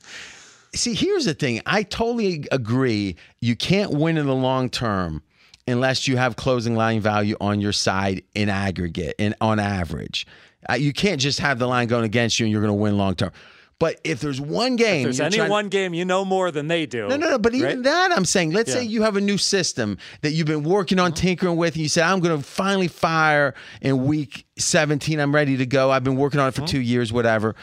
See, 0.76 0.94
here's 0.94 1.26
the 1.26 1.34
thing. 1.34 1.62
I 1.66 1.82
totally 1.84 2.48
agree. 2.52 3.16
You 3.42 3.56
can't 3.56 3.92
win 3.92 4.18
in 4.18 4.28
the 4.28 4.36
long 4.36 4.70
term 4.70 5.24
unless 5.68 6.08
you 6.08 6.18
have 6.18 6.36
closing 6.36 6.76
line 6.76 7.02
value 7.02 7.36
on 7.42 7.62
your 7.62 7.72
side 7.74 8.24
in 8.36 8.50
aggregate 8.50 9.16
and 9.20 9.36
on 9.42 9.60
average. 9.60 10.26
Uh, 10.70 10.74
you 10.74 10.94
can't 10.94 11.20
just 11.20 11.40
have 11.40 11.60
the 11.60 11.68
line 11.68 11.88
going 11.88 12.06
against 12.06 12.40
you 12.40 12.46
and 12.46 12.52
you're 12.52 12.62
going 12.62 12.70
to 12.70 12.82
win 12.82 12.98
long 12.98 13.16
term. 13.16 13.32
But 13.80 14.00
if 14.04 14.20
there's 14.20 14.40
one 14.40 14.76
game, 14.76 15.04
There's 15.06 15.20
any 15.20 15.38
trying 15.38 15.48
to- 15.48 15.52
one 15.52 15.70
game 15.70 15.96
you 15.96 16.06
know 16.06 16.24
more 16.24 16.52
than 16.52 16.68
they 16.68 16.86
do. 16.86 17.08
No, 17.08 17.18
no, 17.18 17.30
no. 17.32 17.38
But 17.40 17.56
even 17.56 17.78
right? 17.78 17.84
that, 17.84 18.12
I'm 18.12 18.26
saying, 18.26 18.52
let's 18.52 18.72
say 18.72 18.80
Yeah. 18.82 18.84
Mm-hmm. 18.86 18.92
you 18.94 19.02
have 19.02 19.16
a 19.16 19.22
new 19.22 19.40
system 19.40 19.98
that 20.22 20.34
you've 20.34 20.46
been 20.46 20.64
working 20.64 21.00
on, 21.00 21.14
tinkering 21.14 21.56
with, 21.58 21.74
and 21.74 21.82
you 21.82 21.90
say, 21.90 22.04
I'm 22.04 22.20
going 22.20 22.38
to 22.38 22.44
finally 22.48 22.88
fire 22.88 23.56
in 23.82 24.06
week 24.06 24.46
17. 24.60 25.20
I'm 25.20 25.34
ready 25.34 25.58
to 25.58 25.66
go. 25.66 25.90
I've 25.90 26.04
been 26.04 26.16
working 26.16 26.40
on 26.40 26.48
it 26.50 26.52
Mm-hmm. 26.54 26.66
for 26.66 26.72
two 26.72 26.80
years, 26.80 27.12
whatever. 27.12 27.56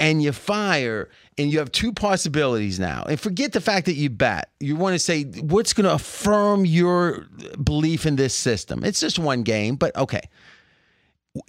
And 0.00 0.20
you 0.20 0.32
fire, 0.32 1.08
and 1.38 1.50
you 1.50 1.58
have 1.58 1.72
two 1.72 1.92
possibilities 1.92 2.78
now. 2.78 3.04
And 3.08 3.18
forget 3.18 3.52
the 3.52 3.60
fact 3.60 3.86
that 3.86 3.94
you 3.94 4.10
bet. 4.10 4.50
You 4.60 4.76
want 4.76 4.94
to 4.94 4.98
say, 4.98 5.24
what's 5.24 5.72
going 5.72 5.86
to 5.86 5.94
affirm 5.94 6.66
your 6.66 7.26
belief 7.62 8.04
in 8.06 8.16
this 8.16 8.34
system? 8.34 8.84
It's 8.84 9.00
just 9.00 9.18
one 9.18 9.42
game, 9.42 9.76
but 9.76 9.96
okay. 9.96 10.28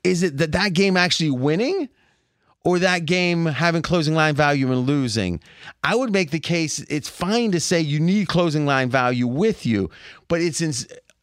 Is 0.04 0.24
it 0.24 0.38
that 0.38 0.54
that 0.54 0.74
game 0.74 0.96
actually 0.98 1.32
winning? 1.32 1.90
or 2.66 2.80
that 2.80 3.06
game 3.06 3.46
having 3.46 3.82
closing 3.82 4.16
line 4.16 4.36
value 4.36 4.72
and 4.72 4.88
losing. 4.88 5.40
I 5.84 5.96
would 5.96 6.14
make 6.14 6.32
the 6.32 6.40
case 6.40 6.80
it's 6.90 7.10
fine 7.10 7.52
to 7.52 7.60
say 7.60 7.82
you 7.82 8.00
need 8.00 8.30
closing 8.30 8.66
line 8.66 8.90
value 8.90 9.28
with 9.28 9.66
you, 9.66 9.90
but 10.30 10.40
it's 10.40 10.62
in, 10.62 10.72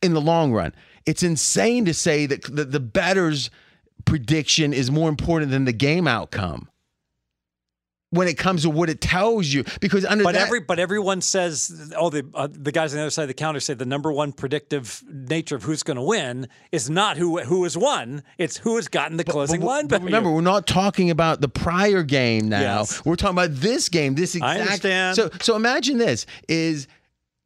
in 0.03 0.13
the 0.13 0.21
long 0.21 0.53
run. 0.53 0.75
It's 1.07 1.23
insane 1.23 1.87
to 1.87 1.95
say 1.95 2.27
that 2.27 2.43
the, 2.45 2.67
the 2.67 2.81
better's 2.81 3.51
prediction 4.05 4.75
is 4.75 4.91
more 4.91 5.09
important 5.09 5.51
than 5.51 5.65
the 5.65 5.73
game 5.73 6.07
outcome 6.07 6.69
when 8.13 8.27
it 8.27 8.37
comes 8.37 8.63
to 8.63 8.71
what 8.71 8.91
it 8.91 9.01
tells 9.01 9.47
you. 9.47 9.65
Because 9.81 10.05
under 10.05 10.25
But 10.25 10.33
that, 10.35 10.47
every 10.47 10.61
but 10.61 10.79
everyone 10.79 11.21
says 11.21 11.93
oh 11.97 12.11
the 12.11 12.27
uh, 12.35 12.49
the 12.51 12.73
guys 12.73 12.93
on 12.93 12.97
the 12.99 13.03
other 13.03 13.11
side 13.11 13.23
of 13.23 13.29
the 13.29 13.35
counter 13.35 13.61
say 13.61 13.75
the 13.75 13.87
number 13.87 14.11
one 14.13 14.33
predictive 14.33 15.03
nature 15.09 15.55
of 15.57 15.63
who's 15.63 15.83
going 15.83 15.97
to 15.97 16.03
win 16.03 16.49
is 16.73 16.91
not 16.91 17.17
who 17.17 17.41
who 17.43 17.63
has 17.65 17.77
won 17.79 18.23
it's 18.37 18.57
who 18.59 18.77
has 18.77 18.89
gotten 18.89 19.17
the 19.17 19.25
closing 19.25 19.61
But- 19.61 19.67
line. 19.67 19.87
but 19.87 20.03
remember, 20.03 20.31
we're 20.31 20.41
not 20.41 20.67
talking 20.67 21.11
about 21.11 21.41
the 21.41 21.49
prior 21.49 22.03
game 22.03 22.49
now. 22.49 22.61
Yes. 22.81 23.05
We're 23.05 23.17
talking 23.17 23.37
about 23.39 23.55
this 23.55 23.89
game. 23.89 24.15
This 24.15 24.35
exact. 24.35 24.59
I 24.59 24.61
understand. 24.61 25.17
So, 25.17 25.31
so 25.41 25.57
imagine 25.57 25.99
this: 25.99 26.27
is 26.49 26.89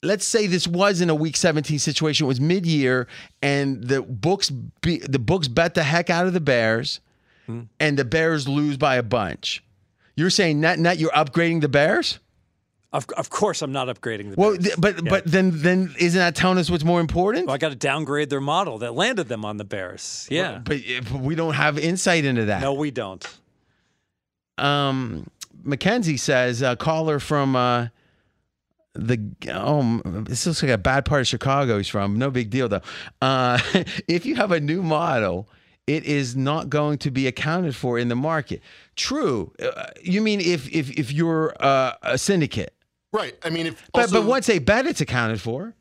let's 0.03 0.27
say 0.27 0.47
this 0.47 0.67
was 0.69 1.01
in 1.01 1.11
a 1.11 1.15
Week 1.15 1.37
17 1.37 1.79
situation; 1.79 2.25
it 2.25 2.29
was 2.29 2.41
mid-year, 2.41 3.07
and 3.43 3.83
the 3.85 4.03
books 4.03 4.51
be, 4.51 4.99
the 4.99 5.19
books 5.19 5.49
bet 5.49 5.75
the 5.75 5.83
heck 5.83 6.11
out 6.11 6.27
of 6.27 6.33
the 6.33 6.41
Bears, 6.41 7.01
Hmm. 7.47 7.62
and 7.81 7.99
the 7.99 8.05
Bears 8.05 8.47
lose 8.49 8.77
by 8.77 8.97
a 8.97 9.03
bunch. 9.03 9.62
You're 10.17 10.31
saying 10.31 10.61
net 10.61 10.79
net 10.79 10.99
you're 10.99 11.11
upgrading 11.11 11.61
the 11.61 11.69
Bears? 11.69 12.19
of, 12.93 13.07
of 13.17 13.29
course 13.29 13.61
I'm 13.61 13.73
not 13.73 13.89
upgrading 13.89 14.31
the. 14.31 14.37
Well, 14.37 14.53
Bears. 14.53 14.65
th- 14.65 14.77
but 14.79 15.05
but 15.05 15.25
then 15.27 15.51
then 15.53 15.95
isn't 15.99 16.19
that 16.19 16.37
telling 16.37 16.59
us 16.59 16.71
what's 16.71 16.85
more 16.85 17.01
important? 17.01 17.47
Well, 17.47 17.55
I 17.55 17.59
got 17.59 17.71
to 17.71 17.77
downgrade 17.77 18.31
their 18.31 18.41
model 18.41 18.79
that 18.79 18.95
landed 18.95 19.27
them 19.29 19.45
on 19.45 19.57
the 19.57 19.65
Bears. 19.65 20.29
Yeah. 20.31 20.61
But 20.65 20.77
if 20.77 21.11
we 21.11 21.35
don't 21.35 21.55
have 21.55 21.77
insight 21.77 22.25
into 22.25 22.45
that. 22.47 22.61
no, 22.61 22.73
we 22.73 22.91
don't. 22.93 23.27
um, 24.59 25.27
Mackenzie 25.65 26.19
says, 26.19 26.62
a 26.62 26.77
caller 26.77 27.19
from 27.19 27.57
uh, 27.57 27.89
the 28.95 29.19
oh 29.51 30.01
this 30.05 30.47
looks 30.47 30.62
like 30.62 30.71
a 30.71 30.79
bad 30.79 31.05
part 31.05 31.21
of 31.23 31.27
Chicago 31.27 31.79
he's 31.79 31.89
from. 31.89 32.17
No 32.17 32.31
big 32.31 32.51
deal 32.51 32.69
though. 32.69 32.83
Uh, 33.21 33.59
if 34.07 34.25
you 34.25 34.37
have 34.37 34.53
a 34.53 34.61
new 34.61 34.83
model, 34.83 35.49
it 35.87 36.05
is 36.05 36.35
not 36.35 36.70
going 36.70 36.99
to 36.99 37.11
be 37.11 37.26
accounted 37.26 37.76
for 37.76 37.99
in 37.99 38.09
the 38.09 38.16
market. 38.16 38.62
True. 38.97 39.53
Uh, 39.62 39.87
you 40.03 40.20
mean 40.20 40.41
if 40.41 40.68
if 40.72 40.91
if 40.91 41.12
you're 41.12 41.55
uh, 41.61 41.95
a 42.03 42.18
syndicate, 42.18 42.74
Right. 43.14 43.37
I 43.45 43.51
mean, 43.51 43.68
if 43.68 43.89
but 43.93 44.01
also, 44.03 44.20
but 44.20 44.28
once 44.28 44.47
they 44.47 44.59
bet, 44.59 44.87
it's 44.87 45.01
accounted 45.01 45.41
for. 45.41 45.72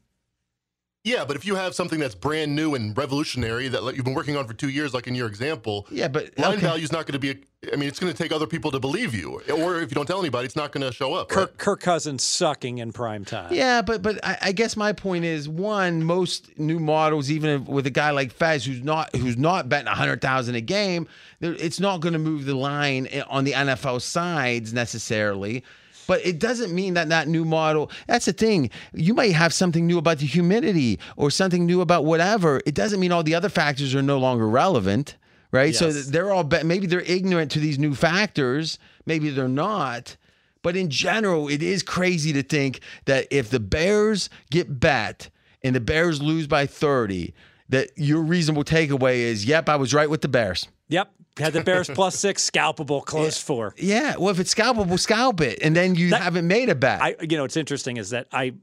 Yeah, 1.04 1.26
but 1.26 1.36
if 1.36 1.46
you 1.46 1.56
have 1.56 1.76
something 1.76 2.00
that's 2.00 2.16
brand 2.16 2.56
new 2.56 2.76
and 2.76 2.98
revolutionary 2.98 3.68
that 3.68 3.84
like, 3.84 3.96
you've 3.96 4.06
been 4.06 4.14
working 4.14 4.38
on 4.38 4.48
for 4.48 4.54
two 4.54 4.70
years, 4.70 4.94
like 4.94 5.06
in 5.06 5.16
your 5.16 5.28
example, 5.28 5.86
Yeah, 5.92 6.08
but 6.08 6.38
line 6.40 6.54
okay. 6.54 6.62
value 6.62 6.84
is 6.84 6.92
not 6.92 7.06
going 7.06 7.20
to 7.20 7.20
be. 7.20 7.42
I 7.72 7.78
mean, 7.78 7.88
it's 7.88 8.00
going 8.00 8.12
to 8.12 8.18
take 8.18 8.34
other 8.34 8.46
people 8.48 8.72
to 8.72 8.80
believe 8.80 9.16
you, 9.16 9.42
or 9.54 9.80
if 9.80 9.90
you 9.90 9.96
don't 9.96 10.06
tell 10.06 10.20
anybody, 10.20 10.46
it's 10.46 10.56
not 10.58 10.74
going 10.74 10.86
to 10.86 10.92
show 10.92 11.14
up. 11.14 11.32
right? 11.32 11.48
Kirk, 11.48 11.58
Kirk 11.58 11.80
Cousins 11.80 12.22
sucking 12.22 12.80
in 12.80 12.92
prime 12.92 13.24
time. 13.24 13.54
Yeah, 13.54 13.82
but 13.82 14.02
but 14.02 14.20
I, 14.26 14.38
I 14.42 14.52
guess 14.52 14.76
my 14.76 14.92
point 14.92 15.24
is 15.26 15.48
one 15.48 16.04
most 16.04 16.58
new 16.60 16.80
models, 16.80 17.32
even 17.32 17.64
with 17.66 17.86
a 17.88 17.90
guy 17.90 18.12
like 18.12 18.32
Fez 18.34 18.66
who's 18.66 18.84
not 18.84 19.16
who's 19.16 19.38
not 19.38 19.70
betting 19.70 19.88
a 19.88 19.96
hundred 19.96 20.22
thousand 20.22 20.56
a 20.56 20.62
game, 20.62 21.08
it's 21.42 21.80
not 21.80 22.00
going 22.02 22.14
to 22.14 22.20
move 22.20 22.46
the 22.46 22.56
line 22.56 23.08
eh, 23.12 23.24
on 23.28 23.44
the 23.46 23.52
NFL 23.54 24.02
sides 24.02 24.74
necessarily. 24.74 25.64
But 26.08 26.26
it 26.26 26.40
doesn't 26.40 26.74
mean 26.74 26.96
that 26.96 27.10
that 27.10 27.28
new 27.28 27.46
model. 27.46 27.90
That's 28.08 28.26
the 28.26 28.34
thing. 28.34 28.70
You 28.94 29.14
might 29.14 29.34
have 29.34 29.54
something 29.54 29.88
new 29.88 29.98
about 29.98 30.20
the 30.20 30.26
humidity 30.26 31.00
or 31.16 31.32
something 31.32 31.66
new 31.66 31.82
about 31.82 32.06
whatever. 32.06 32.62
It 32.66 32.76
doesn't 32.76 33.00
mean 33.00 33.12
all 33.12 33.24
the 33.24 33.36
other 33.36 33.50
factors 33.50 33.96
are 33.96 34.02
no 34.02 34.18
longer 34.18 34.48
relevant, 34.48 35.16
right? 35.52 35.76
So 35.76 35.92
they're 35.92 36.32
all. 36.32 36.44
Maybe 36.64 36.88
they're 36.88 37.02
ignorant 37.02 37.52
to 37.52 37.60
these 37.60 37.80
new 37.80 37.96
factors. 37.96 38.80
Maybe 39.06 39.30
they're 39.30 39.48
not. 39.48 40.18
But 40.62 40.78
in 40.78 40.90
general, 40.90 41.50
it 41.50 41.62
is 41.62 41.84
crazy 41.84 42.34
to 42.34 42.42
think 42.42 42.80
that 43.06 43.28
if 43.30 43.50
the 43.50 43.60
Bears 43.60 44.30
get 44.50 44.80
bet 44.80 45.30
and 45.62 45.76
the 45.76 45.82
Bears 45.82 46.22
lose 46.22 46.48
by 46.48 46.66
30, 46.66 47.34
that 47.70 47.90
your 47.98 48.22
reasonable 48.22 48.64
takeaway 48.64 49.18
is, 49.18 49.46
yep, 49.46 49.68
I 49.68 49.76
was 49.76 49.94
right 49.94 50.10
with 50.10 50.22
the 50.22 50.30
Bears. 50.30 50.68
Yep. 50.88 51.12
Had 51.38 51.54
the 51.54 51.64
Bears 51.64 51.90
plus 51.94 52.18
six, 52.18 52.48
scalpable, 52.50 53.04
close 53.04 53.38
four. 53.38 53.74
Yeah, 53.78 54.16
well, 54.18 54.30
if 54.30 54.40
it's 54.40 54.54
scalpable, 54.54 55.00
scalp 55.00 55.42
it, 55.42 55.60
and 55.62 55.76
then 55.76 55.96
you 55.96 56.14
haven't 56.14 56.48
made 56.48 56.70
a 56.70 56.76
bet. 56.76 57.02
I, 57.02 57.16
you 57.22 57.38
know, 57.38 57.44
what's 57.44 57.58
interesting 57.58 57.98
is 57.98 58.12
that 58.12 58.28
I, 58.32 58.54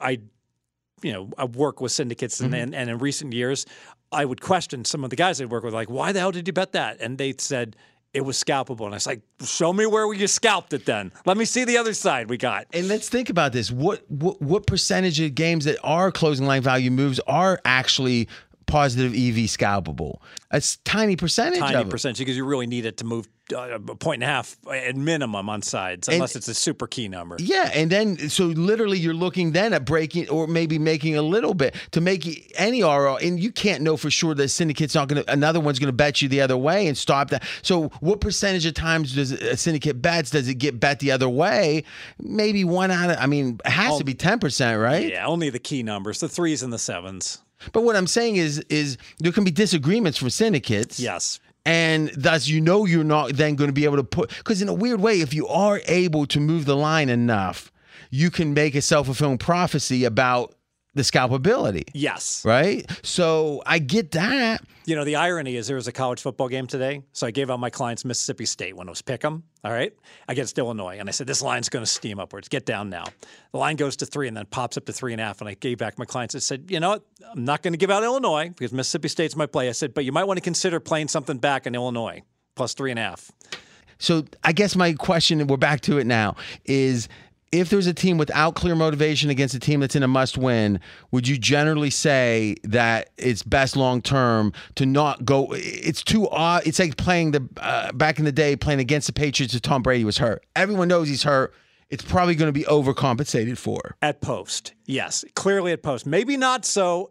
I, 0.00 0.20
you 1.02 1.12
know, 1.12 1.30
I 1.38 1.44
work 1.46 1.80
with 1.80 1.92
syndicates, 1.92 2.40
and 2.40 2.52
mm-hmm. 2.52 2.62
and, 2.62 2.74
and 2.74 2.90
in 2.90 2.98
recent 2.98 3.32
years, 3.32 3.66
I 4.10 4.24
would 4.24 4.40
question 4.40 4.84
some 4.84 5.04
of 5.04 5.10
the 5.10 5.16
guys 5.16 5.40
I 5.40 5.46
work 5.46 5.64
with, 5.64 5.74
like, 5.74 5.88
why 5.88 6.12
the 6.12 6.20
hell 6.20 6.32
did 6.32 6.46
you 6.46 6.52
bet 6.52 6.72
that? 6.72 7.00
And 7.00 7.16
they 7.16 7.34
said 7.38 7.76
it 8.12 8.20
was 8.20 8.42
scalpable, 8.42 8.84
and 8.84 8.94
I 8.94 8.96
was 8.96 9.06
like, 9.06 9.22
show 9.42 9.72
me 9.72 9.86
where 9.86 10.12
you 10.12 10.26
scalped 10.26 10.74
it. 10.74 10.84
Then 10.84 11.12
let 11.24 11.38
me 11.38 11.46
see 11.46 11.64
the 11.64 11.78
other 11.78 11.94
side 11.94 12.28
we 12.28 12.36
got. 12.36 12.66
and 12.74 12.88
let's 12.88 13.08
think 13.08 13.30
about 13.30 13.52
this. 13.52 13.70
What, 13.70 14.04
what 14.10 14.40
what 14.42 14.66
percentage 14.66 15.18
of 15.20 15.34
games 15.34 15.64
that 15.64 15.78
are 15.82 16.12
closing 16.12 16.46
line 16.46 16.62
value 16.62 16.90
moves 16.90 17.20
are 17.26 17.58
actually 17.64 18.28
positive 18.72 19.12
EV 19.12 19.48
scalpable? 19.48 20.20
It's 20.50 20.76
tiny 20.78 21.14
percentage. 21.14 21.60
Tiny 21.60 21.74
of 21.76 21.88
it. 21.88 21.90
percentage 21.90 22.18
because 22.18 22.36
you 22.36 22.44
really 22.46 22.66
need 22.66 22.86
it 22.86 22.96
to 22.98 23.04
move 23.04 23.28
uh, 23.54 23.74
a 23.74 23.96
point 23.96 24.22
and 24.22 24.30
a 24.30 24.32
half 24.32 24.56
at 24.72 24.96
minimum 24.96 25.50
on 25.50 25.60
sides, 25.60 26.08
unless 26.08 26.36
it's 26.36 26.48
a 26.48 26.54
super 26.54 26.86
key 26.86 27.06
number. 27.06 27.36
Yeah, 27.38 27.70
and 27.74 27.90
then 27.90 28.30
so 28.30 28.46
literally 28.46 28.98
you're 28.98 29.12
looking 29.12 29.52
then 29.52 29.74
at 29.74 29.84
breaking 29.84 30.30
or 30.30 30.46
maybe 30.46 30.78
making 30.78 31.16
a 31.16 31.22
little 31.22 31.52
bit 31.52 31.74
to 31.90 32.00
make 32.00 32.54
any 32.58 32.82
RO, 32.82 33.16
and 33.16 33.38
you 33.38 33.52
can't 33.52 33.82
know 33.82 33.98
for 33.98 34.10
sure 34.10 34.34
that 34.34 34.48
syndicate's 34.48 34.94
not 34.94 35.08
going 35.08 35.22
to 35.22 35.30
another 35.30 35.60
one's 35.60 35.78
going 35.78 35.88
to 35.88 35.92
bet 35.92 36.22
you 36.22 36.28
the 36.28 36.40
other 36.40 36.56
way 36.56 36.86
and 36.86 36.96
stop 36.96 37.28
that. 37.28 37.42
So 37.60 37.88
what 38.00 38.22
percentage 38.22 38.64
of 38.64 38.72
times 38.72 39.14
does 39.14 39.32
a 39.32 39.56
syndicate 39.58 40.00
bets 40.00 40.30
does 40.30 40.48
it 40.48 40.54
get 40.54 40.80
bet 40.80 41.00
the 41.00 41.10
other 41.10 41.28
way? 41.28 41.84
Maybe 42.18 42.64
one 42.64 42.90
out 42.90 43.10
of 43.10 43.18
I 43.18 43.26
mean 43.26 43.60
it 43.66 43.70
has 43.70 43.98
to 43.98 44.04
be 44.04 44.14
ten 44.14 44.38
percent, 44.38 44.80
right? 44.80 45.10
Yeah, 45.10 45.26
only 45.26 45.50
the 45.50 45.58
key 45.58 45.82
numbers, 45.82 46.20
the 46.20 46.28
threes 46.28 46.62
and 46.62 46.72
the 46.72 46.78
sevens. 46.78 47.41
But 47.72 47.82
what 47.82 47.96
I'm 47.96 48.06
saying 48.06 48.36
is 48.36 48.58
is 48.68 48.98
there 49.18 49.32
can 49.32 49.44
be 49.44 49.50
disagreements 49.50 50.18
from 50.18 50.30
syndicates. 50.30 50.98
Yes. 50.98 51.40
And 51.64 52.10
thus, 52.16 52.48
you 52.48 52.60
know, 52.60 52.86
you're 52.86 53.04
not 53.04 53.34
then 53.34 53.54
going 53.54 53.68
to 53.68 53.74
be 53.74 53.84
able 53.84 53.96
to 53.96 54.04
put, 54.04 54.30
because 54.30 54.60
in 54.60 54.68
a 54.68 54.74
weird 54.74 55.00
way, 55.00 55.20
if 55.20 55.32
you 55.32 55.46
are 55.46 55.80
able 55.86 56.26
to 56.26 56.40
move 56.40 56.64
the 56.64 56.74
line 56.74 57.08
enough, 57.08 57.70
you 58.10 58.30
can 58.30 58.52
make 58.52 58.74
a 58.74 58.82
self 58.82 59.06
fulfilling 59.06 59.38
prophecy 59.38 60.04
about 60.04 60.54
the 60.94 61.02
scalpability, 61.02 61.84
Yes. 61.94 62.44
right? 62.44 62.84
So 63.02 63.62
I 63.64 63.78
get 63.78 64.10
that. 64.12 64.62
You 64.84 64.94
know, 64.96 65.04
the 65.04 65.16
irony 65.16 65.56
is 65.56 65.66
there 65.66 65.76
was 65.76 65.88
a 65.88 65.92
college 65.92 66.20
football 66.20 66.48
game 66.48 66.66
today. 66.66 67.02
So 67.12 67.26
I 67.26 67.30
gave 67.30 67.50
out 67.50 67.60
my 67.60 67.70
clients 67.70 68.04
Mississippi 68.04 68.44
State 68.44 68.76
when 68.76 68.88
it 68.88 68.90
was 68.90 69.00
pick 69.00 69.24
'em, 69.24 69.44
all 69.64 69.72
right, 69.72 69.92
against 70.28 70.58
Illinois. 70.58 70.98
And 70.98 71.08
I 71.08 71.12
said, 71.12 71.26
this 71.26 71.40
line's 71.40 71.68
going 71.70 71.82
to 71.84 71.90
steam 71.90 72.18
upwards. 72.18 72.48
Get 72.48 72.66
down 72.66 72.90
now. 72.90 73.04
The 73.52 73.58
line 73.58 73.76
goes 73.76 73.96
to 73.98 74.06
three 74.06 74.28
and 74.28 74.36
then 74.36 74.44
pops 74.46 74.76
up 74.76 74.84
to 74.86 74.92
three 74.92 75.12
and 75.12 75.20
a 75.20 75.24
half. 75.24 75.40
And 75.40 75.48
I 75.48 75.54
gave 75.54 75.78
back 75.78 75.98
my 75.98 76.04
clients. 76.04 76.34
I 76.34 76.40
said, 76.40 76.66
you 76.70 76.78
know 76.80 76.90
what? 76.90 77.04
I'm 77.32 77.44
not 77.44 77.62
going 77.62 77.72
to 77.72 77.78
give 77.78 77.90
out 77.90 78.02
Illinois 78.02 78.48
because 78.50 78.72
Mississippi 78.72 79.08
State's 79.08 79.36
my 79.36 79.46
play. 79.46 79.68
I 79.68 79.72
said, 79.72 79.94
but 79.94 80.04
you 80.04 80.12
might 80.12 80.24
want 80.24 80.36
to 80.38 80.42
consider 80.42 80.78
playing 80.80 81.08
something 81.08 81.38
back 81.38 81.66
in 81.66 81.74
Illinois 81.74 82.22
plus 82.54 82.74
three 82.74 82.90
and 82.90 82.98
a 82.98 83.02
half. 83.02 83.30
So 83.98 84.24
I 84.42 84.52
guess 84.52 84.74
my 84.74 84.92
question, 84.94 85.40
and 85.40 85.48
we're 85.48 85.56
back 85.58 85.80
to 85.82 85.98
it 85.98 86.06
now, 86.08 86.34
is 86.64 87.08
if 87.52 87.68
there's 87.68 87.86
a 87.86 87.92
team 87.92 88.16
without 88.16 88.54
clear 88.54 88.74
motivation 88.74 89.28
against 89.28 89.54
a 89.54 89.60
team 89.60 89.80
that's 89.80 89.94
in 89.94 90.02
a 90.02 90.08
must 90.08 90.38
win, 90.38 90.80
would 91.10 91.28
you 91.28 91.36
generally 91.36 91.90
say 91.90 92.56
that 92.64 93.10
it's 93.18 93.42
best 93.42 93.76
long 93.76 94.00
term 94.00 94.54
to 94.76 94.86
not 94.86 95.24
go? 95.26 95.48
It's 95.52 96.02
too 96.02 96.28
odd. 96.30 96.66
It's 96.66 96.78
like 96.78 96.96
playing 96.96 97.32
the 97.32 97.46
uh, 97.58 97.92
back 97.92 98.18
in 98.18 98.24
the 98.24 98.32
day 98.32 98.56
playing 98.56 98.80
against 98.80 99.06
the 99.06 99.12
Patriots 99.12 99.54
if 99.54 99.60
Tom 99.60 99.82
Brady 99.82 100.04
was 100.04 100.18
hurt. 100.18 100.44
Everyone 100.56 100.88
knows 100.88 101.08
he's 101.08 101.22
hurt. 101.22 101.54
It's 101.90 102.02
probably 102.02 102.34
going 102.34 102.48
to 102.48 102.58
be 102.58 102.64
overcompensated 102.64 103.58
for. 103.58 103.96
At 104.00 104.22
post, 104.22 104.72
yes, 104.86 105.26
clearly 105.34 105.72
at 105.72 105.82
post. 105.82 106.06
Maybe 106.06 106.38
not 106.38 106.64
so 106.64 107.10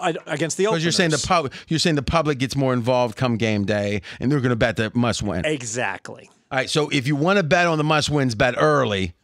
uh, 0.00 0.12
against 0.26 0.58
the 0.58 0.64
Because 0.64 0.84
you're 0.84 0.92
saying 0.92 1.10
the 1.10 1.16
openers. 1.16 1.50
pub, 1.50 1.52
you're 1.68 1.78
saying 1.78 1.96
the 1.96 2.02
public 2.02 2.38
gets 2.38 2.54
more 2.54 2.74
involved 2.74 3.16
come 3.16 3.38
game 3.38 3.64
day, 3.64 4.02
and 4.20 4.30
they're 4.30 4.40
going 4.40 4.50
to 4.50 4.56
bet 4.56 4.76
the 4.76 4.92
must 4.94 5.22
win. 5.22 5.46
Exactly. 5.46 6.28
All 6.50 6.58
right, 6.58 6.68
so 6.68 6.90
if 6.90 7.06
you 7.06 7.16
want 7.16 7.38
to 7.38 7.42
bet 7.42 7.66
on 7.66 7.78
the 7.78 7.84
must 7.84 8.10
wins, 8.10 8.34
bet 8.34 8.54
early. 8.58 9.14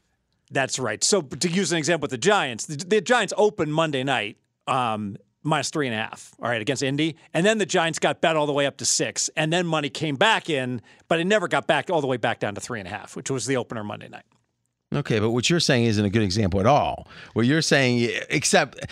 That's 0.51 0.79
right. 0.79 1.03
So 1.05 1.23
to 1.23 1.49
use 1.49 1.73
an 1.73 1.79
example 1.79 2.05
with 2.05 2.11
the 2.11 2.19
Giants, 2.19 2.67
the, 2.67 2.77
the 2.77 3.01
Giants 3.01 3.33
opened 3.37 3.73
Monday 3.75 4.03
night 4.05 4.39
um, 4.67 5.17
minus 5.43 5.71
three 5.71 5.87
and 5.87 5.95
a 5.95 5.99
half, 5.99 6.35
all 6.43 6.49
right, 6.49 6.61
against 6.61 6.83
Indy. 6.83 7.17
And 7.35 7.45
then 7.45 7.59
the 7.59 7.67
Giants 7.67 7.99
got 7.99 8.21
bet 8.21 8.37
all 8.37 8.47
the 8.47 8.53
way 8.53 8.67
up 8.67 8.77
to 8.79 8.85
six. 8.85 9.29
And 9.37 9.53
then 9.53 9.67
money 9.67 9.89
came 9.91 10.17
back 10.17 10.49
in, 10.51 10.81
but 11.09 11.21
it 11.21 11.27
never 11.27 11.49
got 11.49 11.67
back 11.67 11.91
all 11.91 12.01
the 12.01 12.07
way 12.07 12.17
back 12.17 12.41
down 12.41 12.55
to 12.55 12.61
three 12.61 12.79
and 12.81 12.89
a 12.89 12.91
half, 12.91 13.17
which 13.17 13.31
was 13.31 13.47
the 13.47 13.57
opener 13.57 13.85
Monday 13.85 14.09
night. 14.09 14.25
Okay, 14.95 15.19
but 15.19 15.31
what 15.33 15.51
you're 15.51 15.61
saying 15.61 15.85
isn't 15.85 16.03
a 16.03 16.09
good 16.09 16.23
example 16.23 16.61
at 16.61 16.67
all. 16.67 17.09
What 17.35 17.45
you're 17.45 17.61
saying, 17.61 18.09
except 18.31 18.87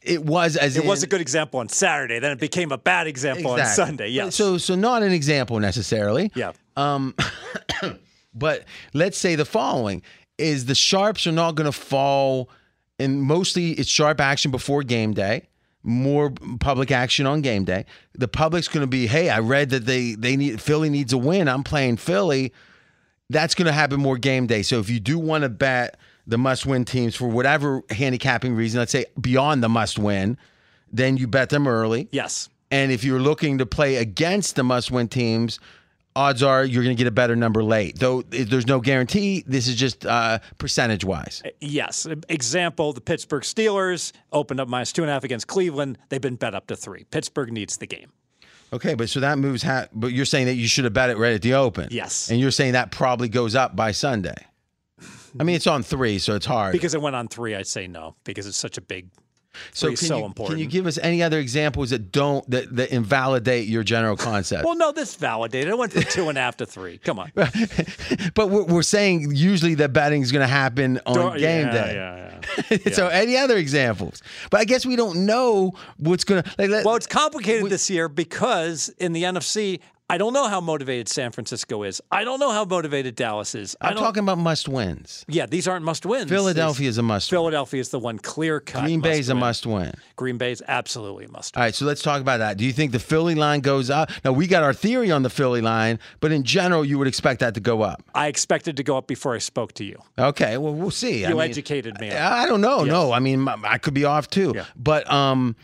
it 0.00 0.24
was 0.24 0.56
as 0.56 0.76
It 0.76 0.82
in, 0.82 0.88
was 0.88 1.02
a 1.02 1.08
good 1.08 1.20
example 1.20 1.58
on 1.58 1.68
Saturday. 1.68 2.20
Then 2.20 2.30
it 2.30 2.38
became 2.38 2.70
a 2.70 2.78
bad 2.78 3.08
example 3.08 3.52
on 3.52 3.66
Sunday. 3.66 4.10
Yes. 4.10 4.36
So, 4.36 4.58
so 4.58 4.76
not 4.76 5.02
an 5.02 5.10
example 5.10 5.58
necessarily. 5.58 6.30
yeah. 6.36 6.52
Um, 6.76 7.16
but 8.34 8.64
let's 8.94 9.18
say 9.18 9.34
the 9.34 9.44
following 9.44 10.02
is 10.40 10.66
the 10.66 10.74
sharps 10.74 11.26
are 11.26 11.32
not 11.32 11.54
going 11.54 11.70
to 11.70 11.78
fall, 11.78 12.50
and 12.98 13.22
mostly 13.22 13.72
it's 13.72 13.88
sharp 13.88 14.20
action 14.20 14.50
before 14.50 14.82
game 14.82 15.12
day. 15.12 15.48
More 15.82 16.30
public 16.58 16.90
action 16.90 17.26
on 17.26 17.40
game 17.40 17.64
day. 17.64 17.86
The 18.12 18.28
public's 18.28 18.68
going 18.68 18.82
to 18.82 18.86
be, 18.86 19.06
hey, 19.06 19.30
I 19.30 19.38
read 19.38 19.70
that 19.70 19.86
they 19.86 20.14
they 20.14 20.36
need 20.36 20.60
Philly 20.60 20.90
needs 20.90 21.12
a 21.12 21.18
win. 21.18 21.48
I'm 21.48 21.62
playing 21.62 21.96
Philly. 21.96 22.52
That's 23.30 23.54
going 23.54 23.66
to 23.66 23.72
happen 23.72 24.00
more 24.00 24.18
game 24.18 24.46
day. 24.46 24.62
So 24.62 24.78
if 24.80 24.90
you 24.90 25.00
do 25.00 25.18
want 25.18 25.42
to 25.42 25.48
bet 25.48 25.96
the 26.26 26.36
must 26.36 26.66
win 26.66 26.84
teams 26.84 27.16
for 27.16 27.28
whatever 27.28 27.82
handicapping 27.90 28.54
reason, 28.54 28.78
let's 28.78 28.92
say 28.92 29.06
beyond 29.20 29.62
the 29.62 29.68
must 29.68 29.98
win, 29.98 30.36
then 30.92 31.16
you 31.16 31.26
bet 31.26 31.48
them 31.48 31.66
early. 31.66 32.08
Yes. 32.12 32.48
And 32.70 32.92
if 32.92 33.02
you're 33.02 33.20
looking 33.20 33.58
to 33.58 33.66
play 33.66 33.96
against 33.96 34.56
the 34.56 34.62
must 34.62 34.90
win 34.90 35.08
teams, 35.08 35.58
odds 36.16 36.42
are 36.42 36.64
you're 36.64 36.82
going 36.82 36.96
to 36.96 37.00
get 37.00 37.06
a 37.08 37.12
better 37.12 37.36
number 37.36 37.62
late. 37.62 37.98
Though 37.98 38.22
there's 38.22 38.66
no 38.66 38.80
guarantee, 38.80 39.44
this 39.46 39.68
is 39.68 39.76
just 39.76 40.06
uh, 40.06 40.40
percentage 40.58 41.04
wise. 41.04 41.42
Yes. 41.60 42.06
Example 42.28 42.92
the 42.92 43.00
Pittsburgh 43.00 43.42
Steelers 43.42 44.12
opened 44.32 44.60
up 44.60 44.68
minus 44.68 44.92
two 44.92 45.02
and 45.02 45.10
a 45.10 45.12
half 45.12 45.24
against 45.24 45.46
Cleveland. 45.46 45.98
They've 46.08 46.20
been 46.20 46.36
bet 46.36 46.54
up 46.54 46.66
to 46.68 46.76
three. 46.76 47.04
Pittsburgh 47.04 47.52
needs 47.52 47.76
the 47.76 47.86
game. 47.86 48.12
Okay, 48.72 48.94
but 48.94 49.08
so 49.08 49.18
that 49.20 49.38
moves, 49.38 49.64
ha- 49.64 49.88
but 49.92 50.12
you're 50.12 50.24
saying 50.24 50.46
that 50.46 50.54
you 50.54 50.68
should 50.68 50.84
have 50.84 50.92
bet 50.92 51.10
it 51.10 51.18
right 51.18 51.32
at 51.32 51.42
the 51.42 51.54
open. 51.54 51.88
Yes. 51.90 52.30
And 52.30 52.38
you're 52.38 52.52
saying 52.52 52.72
that 52.72 52.92
probably 52.92 53.28
goes 53.28 53.56
up 53.56 53.74
by 53.74 53.90
Sunday. 53.90 54.46
I 55.38 55.44
mean, 55.44 55.56
it's 55.56 55.66
on 55.66 55.82
three, 55.82 56.18
so 56.18 56.34
it's 56.34 56.46
hard. 56.46 56.72
Because 56.72 56.94
it 56.94 57.00
went 57.00 57.16
on 57.16 57.28
three, 57.28 57.54
I'd 57.54 57.66
say 57.66 57.86
no, 57.86 58.14
because 58.24 58.46
it's 58.46 58.56
such 58.56 58.78
a 58.78 58.80
big. 58.80 59.08
So 59.72 59.88
can 59.88 59.96
so 59.96 60.18
you, 60.18 60.24
important. 60.24 60.56
Can 60.56 60.58
you 60.58 60.70
give 60.70 60.86
us 60.86 60.98
any 60.98 61.22
other 61.22 61.38
examples 61.38 61.90
that 61.90 62.12
don't 62.12 62.48
that, 62.50 62.74
that 62.76 62.90
invalidate 62.90 63.68
your 63.68 63.82
general 63.82 64.16
concept? 64.16 64.64
Well, 64.64 64.76
no, 64.76 64.92
this 64.92 65.14
validated. 65.14 65.72
I 65.72 65.74
went 65.74 65.92
from 65.92 66.02
two 66.02 66.28
and 66.28 66.38
a 66.38 66.40
half 66.40 66.56
to 66.58 66.66
three. 66.66 66.98
Come 66.98 67.18
on. 67.18 67.32
but 68.34 68.50
we're, 68.50 68.64
we're 68.64 68.82
saying 68.82 69.32
usually 69.34 69.74
that 69.76 69.92
betting 69.92 70.22
is 70.22 70.32
going 70.32 70.42
to 70.42 70.52
happen 70.52 71.00
on 71.06 71.14
Don't- 71.14 71.38
game 71.38 71.66
yeah, 71.66 71.72
day. 71.72 71.94
yeah, 71.94 72.40
yeah. 72.70 72.92
so 72.92 73.08
any 73.08 73.36
other 73.36 73.56
examples? 73.56 74.22
But 74.50 74.60
I 74.60 74.64
guess 74.64 74.86
we 74.86 74.96
don't 74.96 75.26
know 75.26 75.72
what's 75.98 76.24
going 76.24 76.42
to 76.42 76.54
like. 76.58 76.84
Well, 76.84 76.96
it's 76.96 77.06
complicated 77.06 77.70
this 77.70 77.90
year 77.90 78.08
because 78.08 78.88
in 78.98 79.12
the 79.12 79.24
NFC, 79.24 79.80
I 80.10 80.18
don't 80.18 80.32
know 80.32 80.48
how 80.48 80.60
motivated 80.60 81.08
San 81.08 81.30
Francisco 81.30 81.84
is. 81.84 82.02
I 82.10 82.24
don't 82.24 82.40
know 82.40 82.50
how 82.50 82.64
motivated 82.64 83.14
Dallas 83.14 83.54
is. 83.54 83.76
I 83.80 83.90
I'm 83.90 83.96
talking 83.96 84.24
about 84.24 84.38
must 84.38 84.68
wins. 84.68 85.24
Yeah, 85.28 85.46
these 85.46 85.68
aren't 85.68 85.84
must 85.84 86.04
wins. 86.04 86.28
Philadelphia 86.28 86.88
is 86.88 86.98
a 86.98 87.02
must 87.02 87.30
win. 87.30 87.38
Philadelphia 87.38 87.80
is 87.80 87.90
the 87.90 88.00
one 88.00 88.18
clear 88.18 88.58
cut. 88.58 88.82
Green 88.82 89.00
Bay's 89.00 89.28
a 89.28 89.36
must 89.36 89.66
win. 89.66 89.92
Green 90.16 90.36
Bay's 90.36 90.62
absolutely 90.66 91.26
a 91.26 91.28
must. 91.28 91.56
All 91.56 91.62
right, 91.62 91.72
so 91.72 91.84
let's 91.84 92.02
talk 92.02 92.20
about 92.20 92.38
that. 92.38 92.56
Do 92.56 92.64
you 92.64 92.72
think 92.72 92.90
the 92.90 92.98
Philly 92.98 93.36
line 93.36 93.60
goes 93.60 93.88
up? 93.88 94.10
Now, 94.24 94.32
we 94.32 94.48
got 94.48 94.64
our 94.64 94.74
theory 94.74 95.12
on 95.12 95.22
the 95.22 95.30
Philly 95.30 95.60
line, 95.60 96.00
but 96.18 96.32
in 96.32 96.42
general, 96.42 96.84
you 96.84 96.98
would 96.98 97.06
expect 97.06 97.38
that 97.38 97.54
to 97.54 97.60
go 97.60 97.82
up. 97.82 98.02
I 98.12 98.26
expected 98.26 98.76
to 98.78 98.82
go 98.82 98.96
up 98.96 99.06
before 99.06 99.36
I 99.36 99.38
spoke 99.38 99.74
to 99.74 99.84
you. 99.84 99.96
Okay, 100.18 100.56
well, 100.56 100.74
we'll 100.74 100.90
see. 100.90 101.24
You 101.24 101.40
educated 101.40 102.00
me. 102.00 102.10
I 102.10 102.46
don't 102.46 102.60
know. 102.60 102.82
No, 102.82 103.12
I 103.12 103.20
mean, 103.20 103.46
I 103.46 103.78
could 103.78 103.94
be 103.94 104.04
off 104.04 104.28
too. 104.28 104.54
Yeah. 104.56 104.64
But 104.74 105.08
um, 105.08 105.54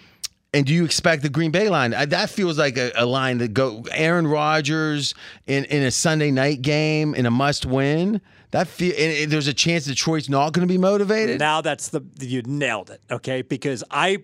and 0.57 0.65
do 0.65 0.73
you 0.73 0.87
expect 0.87 1.23
the 1.23 1.29
Green 1.29 1.51
Bay 1.51 1.69
line? 1.69 1.91
That 1.91 2.31
feels 2.31 2.59
like 2.59 2.79
a, 2.79 2.91
a 2.97 3.05
line 3.05 3.39
that 3.39 3.53
go 3.53 3.85
Aaron 3.93 4.27
Rodgers 4.27 5.15
in 5.47 5.67
in 5.67 5.83
a 5.83 5.91
Sunday 5.91 6.31
night 6.31 6.63
game 6.63 7.15
in 7.15 7.27
a 7.27 7.31
must 7.31 7.67
win. 7.67 8.23
That 8.53 8.67
feel 8.67 8.95
and, 8.99 9.31
there's 9.31 9.49
a 9.49 9.55
chance 9.55 9.85
Detroit's 9.85 10.31
not 10.31 10.55
going 10.55 10.67
to 10.67 10.73
be 10.73 10.79
motivated. 10.79 11.39
Now 11.39 11.61
that's 11.61 11.89
the 11.91 12.03
you 12.21 12.41
nailed 12.43 12.89
it. 12.91 13.03
Okay, 13.11 13.43
because 13.43 13.85
I 13.91 14.23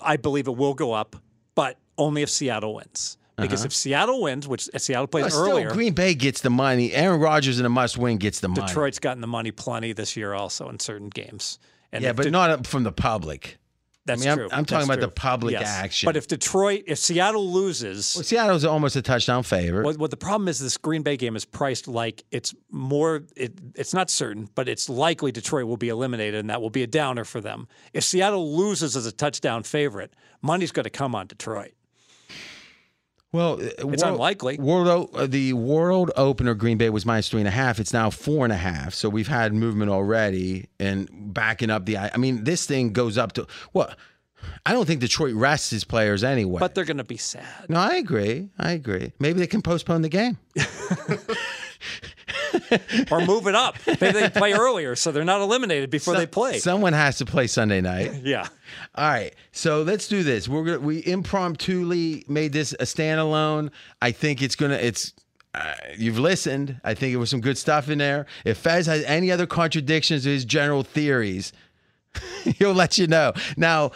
I 0.00 0.18
believe 0.18 0.46
it 0.46 0.56
will 0.56 0.74
go 0.74 0.92
up, 0.92 1.16
but 1.56 1.78
only 1.98 2.22
if 2.22 2.30
Seattle 2.30 2.74
wins. 2.74 3.18
Because 3.36 3.62
uh-huh. 3.62 3.66
if 3.66 3.74
Seattle 3.74 4.22
wins, 4.22 4.46
which 4.46 4.68
Seattle 4.76 5.08
plays 5.08 5.32
still, 5.32 5.48
earlier, 5.48 5.70
Green 5.70 5.94
Bay 5.94 6.14
gets 6.14 6.42
the 6.42 6.50
money. 6.50 6.92
Aaron 6.92 7.18
Rodgers 7.18 7.58
in 7.58 7.66
a 7.66 7.70
must 7.70 7.98
win 7.98 8.18
gets 8.18 8.38
the 8.38 8.48
money. 8.48 8.66
Detroit's 8.68 9.00
gotten 9.00 9.20
the 9.20 9.26
money 9.26 9.50
plenty 9.50 9.92
this 9.92 10.16
year 10.16 10.32
also 10.32 10.68
in 10.68 10.78
certain 10.78 11.08
games. 11.08 11.58
And 11.90 12.04
yeah, 12.04 12.12
but 12.12 12.24
De- 12.24 12.30
not 12.30 12.66
from 12.66 12.84
the 12.84 12.92
public. 12.92 13.58
That's 14.04 14.20
I 14.20 14.24
mean, 14.24 14.28
I'm- 14.30 14.38
true. 14.38 14.48
I'm 14.52 14.64
talking 14.64 14.88
That's 14.88 14.98
about 14.98 15.00
the 15.00 15.14
public 15.14 15.52
Yes. 15.52 15.68
action. 15.68 16.06
But 16.06 16.16
if 16.16 16.26
Detroit, 16.26 16.84
if 16.86 16.98
Seattle 16.98 17.52
loses, 17.52 18.14
Well, 18.16 18.24
Seattle's 18.24 18.64
almost 18.64 18.96
a 18.96 19.02
touchdown 19.02 19.42
favorite. 19.42 19.84
What, 19.84 19.98
what 19.98 20.10
the 20.10 20.16
problem 20.16 20.48
is, 20.48 20.58
this 20.58 20.76
Green 20.76 21.02
Bay 21.02 21.16
game 21.16 21.36
is 21.36 21.44
priced 21.44 21.86
like 21.88 22.24
it's 22.30 22.54
more. 22.70 23.22
It, 23.36 23.52
it's 23.74 23.94
not 23.94 24.10
certain, 24.10 24.48
but 24.54 24.68
it's 24.68 24.88
likely 24.88 25.30
Detroit 25.32 25.66
will 25.66 25.76
be 25.76 25.88
eliminated, 25.88 26.40
and 26.40 26.50
that 26.50 26.60
will 26.60 26.70
be 26.70 26.82
a 26.82 26.86
downer 26.86 27.24
for 27.24 27.40
them. 27.40 27.68
If 27.92 28.04
Seattle 28.04 28.56
loses 28.56 28.96
as 28.96 29.06
a 29.06 29.12
touchdown 29.12 29.62
favorite, 29.62 30.14
money's 30.40 30.72
going 30.72 30.84
to 30.84 30.90
come 30.90 31.14
on 31.14 31.26
Detroit. 31.28 31.72
Well, 33.32 33.58
It's 33.60 34.02
unlikely. 34.02 34.58
World 34.58 35.10
uh, 35.14 35.26
the 35.26 35.54
world 35.54 36.10
opener 36.16 36.54
Green 36.54 36.76
Bay 36.76 36.90
was 36.90 37.06
minus 37.06 37.28
three 37.30 37.40
and 37.40 37.48
a 37.48 37.52
half. 37.52 37.80
It's 37.80 37.92
now 37.92 38.10
four 38.10 38.44
and 38.44 38.52
a 38.52 38.56
half. 38.56 38.92
So 38.92 39.08
we've 39.08 39.28
had 39.28 39.54
movement 39.54 39.90
already 39.90 40.68
and 40.78 41.08
backing 41.32 41.70
up 41.70 41.86
the. 41.86 41.96
I 41.96 42.16
mean, 42.18 42.44
this 42.44 42.66
thing 42.66 42.92
goes 42.92 43.16
up 43.16 43.32
to 43.34 43.46
what? 43.72 43.96
I 44.66 44.72
don't 44.72 44.86
think 44.86 45.00
Detroit 45.00 45.34
rests 45.34 45.70
his 45.70 45.84
players 45.84 46.24
anyway. 46.24 46.58
But 46.58 46.74
they're 46.74 46.84
going 46.84 46.96
to 46.98 47.04
be 47.04 47.16
sad. 47.16 47.68
no, 47.68 47.78
I 47.78 47.94
agree. 47.96 48.50
I 48.58 48.72
agree. 48.72 49.12
Maybe 49.18 49.38
they 49.38 49.46
can 49.46 49.62
postpone 49.62 50.02
the 50.02 50.08
game. 50.08 50.36
or 53.10 53.24
move 53.24 53.46
it 53.46 53.54
up. 53.54 53.76
Maybe 53.86 54.12
they 54.12 54.28
play 54.28 54.52
earlier, 54.52 54.96
so 54.96 55.12
they're 55.12 55.24
not 55.24 55.40
eliminated 55.40 55.90
before 55.90 56.14
they 56.14 56.26
play. 56.26 56.58
Someone 56.58 56.92
has 56.92 57.18
to 57.18 57.24
play 57.24 57.46
Sunday 57.46 57.80
night. 57.80 58.12
yeah. 58.22 58.48
All 58.94 59.08
right, 59.08 59.34
so 59.52 59.82
let's 59.82 60.08
do 60.08 60.22
this. 60.22 60.48
We're 60.48 60.64
gonna 60.64 60.80
we 60.80 61.04
impromptu 61.06 61.84
made 62.28 62.52
this 62.52 62.72
a 62.74 62.84
standalone. 62.84 63.70
I 64.00 64.12
think 64.12 64.42
it's 64.42 64.56
gonna 64.56 64.74
it's. 64.74 65.12
Uh, 65.54 65.74
you've 65.98 66.18
listened. 66.18 66.80
I 66.82 66.94
think 66.94 67.12
it 67.12 67.18
was 67.18 67.28
some 67.28 67.42
good 67.42 67.58
stuff 67.58 67.90
in 67.90 67.98
there. 67.98 68.24
If 68.46 68.56
Fez 68.56 68.86
has 68.86 69.04
any 69.04 69.30
other 69.30 69.46
contradictions 69.46 70.22
to 70.22 70.30
his 70.30 70.46
general 70.46 70.82
theories, 70.82 71.52
he'll 72.58 72.72
let 72.72 72.96
you 72.96 73.06
know. 73.06 73.32
Now, 73.56 73.92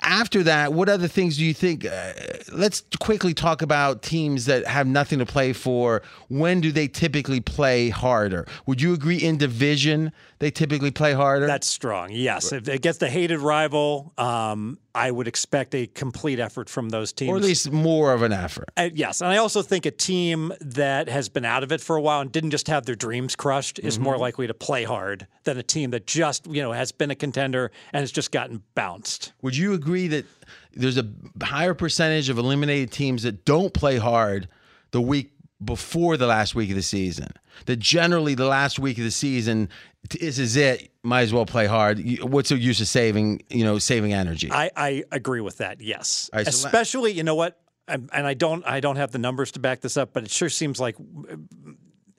after 0.00 0.42
that, 0.44 0.72
what 0.72 0.88
other 0.88 1.08
things 1.08 1.36
do 1.36 1.44
you 1.44 1.54
think? 1.54 1.84
Uh, 1.84 2.12
let's 2.52 2.84
quickly 3.00 3.34
talk 3.34 3.62
about 3.62 4.02
teams 4.02 4.46
that 4.46 4.66
have 4.66 4.86
nothing 4.86 5.18
to 5.18 5.26
play 5.26 5.52
for. 5.52 6.02
When 6.28 6.60
do 6.60 6.70
they 6.70 6.86
typically 6.86 7.40
play 7.40 7.88
harder? 7.88 8.46
Would 8.66 8.80
you 8.80 8.94
agree 8.94 9.16
in 9.16 9.38
division 9.38 10.12
they 10.38 10.50
typically 10.50 10.92
play 10.92 11.14
harder? 11.14 11.46
That's 11.46 11.66
strong. 11.66 12.10
Yes. 12.12 12.52
If 12.52 12.68
it 12.68 12.82
gets 12.82 12.98
the 12.98 13.08
hated 13.08 13.40
rival, 13.40 14.12
um, 14.18 14.78
I 14.94 15.10
would 15.10 15.26
expect 15.26 15.74
a 15.74 15.86
complete 15.86 16.38
effort 16.38 16.68
from 16.68 16.90
those 16.90 17.12
teams. 17.14 17.30
or 17.30 17.36
at 17.36 17.42
least 17.42 17.72
more 17.72 18.12
of 18.12 18.22
an 18.22 18.32
effort. 18.32 18.68
Uh, 18.76 18.90
yes, 18.92 19.22
and 19.22 19.30
I 19.30 19.38
also 19.38 19.62
think 19.62 19.86
a 19.86 19.90
team 19.90 20.52
that 20.60 21.08
has 21.08 21.28
been 21.30 21.44
out 21.46 21.62
of 21.62 21.72
it 21.72 21.80
for 21.80 21.96
a 21.96 22.00
while 22.02 22.20
and 22.20 22.30
didn't 22.30 22.50
just 22.50 22.68
have 22.68 22.84
their 22.84 22.94
dreams 22.94 23.34
crushed 23.34 23.78
is 23.78 23.98
more 23.98 24.12
Mm-hmm. 24.14 24.20
likely 24.20 24.46
to 24.48 24.54
play 24.54 24.84
hard 24.84 25.26
than 25.44 25.56
a 25.56 25.62
team 25.62 25.90
that 25.92 26.06
just 26.06 26.46
you 26.46 26.60
know 26.60 26.72
has 26.72 26.92
been 26.92 27.10
a 27.10 27.14
contender 27.14 27.70
and 27.94 28.00
has 28.02 28.12
just 28.12 28.32
gotten 28.32 28.62
bounced. 28.74 29.32
Would 29.40 29.56
you 29.56 29.72
agree 29.72 30.08
that 30.08 30.26
there's 30.74 30.98
a 30.98 31.08
higher 31.42 31.72
percentage 31.74 32.28
of 32.28 32.36
eliminated 32.36 32.92
teams 32.92 33.22
that 33.22 33.44
don't 33.46 33.72
play 33.72 33.96
hard 33.96 34.48
the 34.90 35.00
week 35.00 35.32
before 35.64 36.16
the 36.18 36.26
last 36.26 36.54
week 36.54 36.68
of 36.70 36.76
the 36.76 36.82
season? 36.82 37.28
That 37.64 37.78
generally 37.78 38.34
the 38.34 38.46
last 38.46 38.78
week 38.78 38.98
of 38.98 39.04
the 39.04 39.10
season 39.10 39.70
this 40.10 40.38
is 40.38 40.56
it. 40.56 40.91
Might 41.04 41.22
as 41.22 41.32
well 41.32 41.46
play 41.46 41.66
hard. 41.66 42.00
What's 42.22 42.50
the 42.50 42.58
use 42.58 42.80
of 42.80 42.86
saving? 42.86 43.42
You 43.48 43.64
know, 43.64 43.78
saving 43.78 44.12
energy. 44.12 44.50
I, 44.52 44.70
I 44.76 45.04
agree 45.10 45.40
with 45.40 45.58
that. 45.58 45.80
Yes, 45.80 46.30
right, 46.32 46.44
so 46.44 46.50
especially 46.50 47.12
you 47.12 47.24
know 47.24 47.34
what, 47.34 47.60
and 47.88 48.08
and 48.12 48.24
I 48.26 48.34
don't 48.34 48.64
I 48.64 48.78
don't 48.78 48.96
have 48.96 49.10
the 49.10 49.18
numbers 49.18 49.50
to 49.52 49.60
back 49.60 49.80
this 49.80 49.96
up, 49.96 50.12
but 50.12 50.22
it 50.22 50.30
sure 50.30 50.48
seems 50.48 50.80
like 50.80 50.96
uh, 50.98 51.36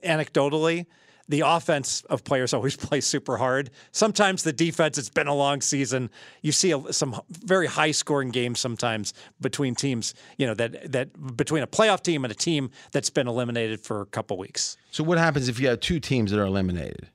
anecdotally. 0.04 0.86
The 1.30 1.40
offense 1.40 2.04
of 2.10 2.26
players 2.26 2.54
always 2.54 2.76
plays 2.76 3.06
super 3.06 3.38
hard. 3.38 3.70
Sometimes 3.94 4.44
the 4.44 4.52
defense, 4.52 4.98
it's 4.98 5.10
been 5.10 5.28
a 5.28 5.34
long 5.34 5.62
season. 5.62 6.10
You 6.42 6.52
see 6.52 6.72
a, 6.72 6.92
some 6.92 7.22
very 7.30 7.68
high 7.68 7.92
scoring 7.92 8.30
games 8.32 8.60
sometimes 8.60 9.14
between 9.40 9.74
teams, 9.74 10.14
you 10.38 10.46
know, 10.46 10.54
that, 10.56 10.92
that 10.92 11.38
between 11.38 11.64
a 11.64 11.68
playoff 11.68 12.04
team 12.04 12.26
and 12.26 12.32
a 12.34 12.36
team 12.36 12.72
that's 12.92 13.10
been 13.10 13.30
eliminated 13.30 13.80
for 13.80 14.02
a 14.02 14.06
couple 14.06 14.38
weeks. 14.38 14.76
so 14.92 15.02
what 15.02 15.18
happens 15.18 15.48
if 15.48 15.62
you 15.62 15.70
have 15.70 15.80
two 15.80 16.02
teams 16.02 16.32
that 16.32 16.40
are 16.42 16.46
eliminated? 16.46 17.08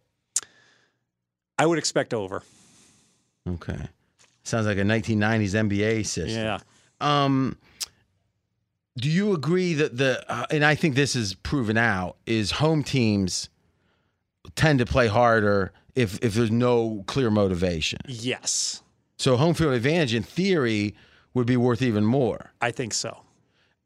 I 1.59 1.66
would 1.66 1.78
expect 1.78 2.14
over. 2.14 2.42
Okay, 3.48 3.88
sounds 4.44 4.66
like 4.66 4.78
a 4.78 4.82
1990s 4.82 5.54
NBA 5.54 6.06
system. 6.06 6.42
Yeah. 6.42 6.59
Um, 7.00 7.56
do 8.98 9.09
you 9.09 9.32
agree 9.32 9.74
that 9.74 9.96
the 9.96 10.24
uh, 10.30 10.46
and 10.50 10.64
I 10.64 10.74
think 10.74 10.94
this 10.94 11.14
is 11.16 11.34
proven 11.34 11.76
out 11.76 12.16
is 12.26 12.52
home 12.52 12.82
teams 12.82 13.48
tend 14.54 14.78
to 14.80 14.86
play 14.86 15.06
harder 15.06 15.72
if 15.94 16.18
if 16.22 16.34
there's 16.34 16.50
no 16.50 17.04
clear 17.06 17.30
motivation. 17.30 17.98
Yes, 18.06 18.82
So 19.18 19.36
home 19.36 19.54
field 19.54 19.74
advantage 19.74 20.14
in 20.14 20.22
theory 20.22 20.94
would 21.34 21.46
be 21.46 21.56
worth 21.56 21.82
even 21.82 22.04
more. 22.04 22.52
I 22.61 22.70
think 22.70 22.94
so. 22.94 23.22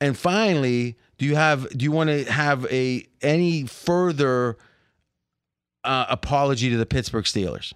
And 0.00 0.16
finally, 0.16 0.96
do 1.18 1.26
you 1.26 1.36
have 1.36 1.68
do 1.76 1.84
you 1.84 1.92
want 1.92 2.10
to 2.10 2.24
have 2.30 2.66
a 2.72 3.06
any 3.20 3.66
further 3.66 4.56
uh, 5.84 6.06
apology 6.08 6.70
to 6.70 6.76
the 6.76 6.86
Pittsburgh 6.86 7.24
Steelers? 7.24 7.72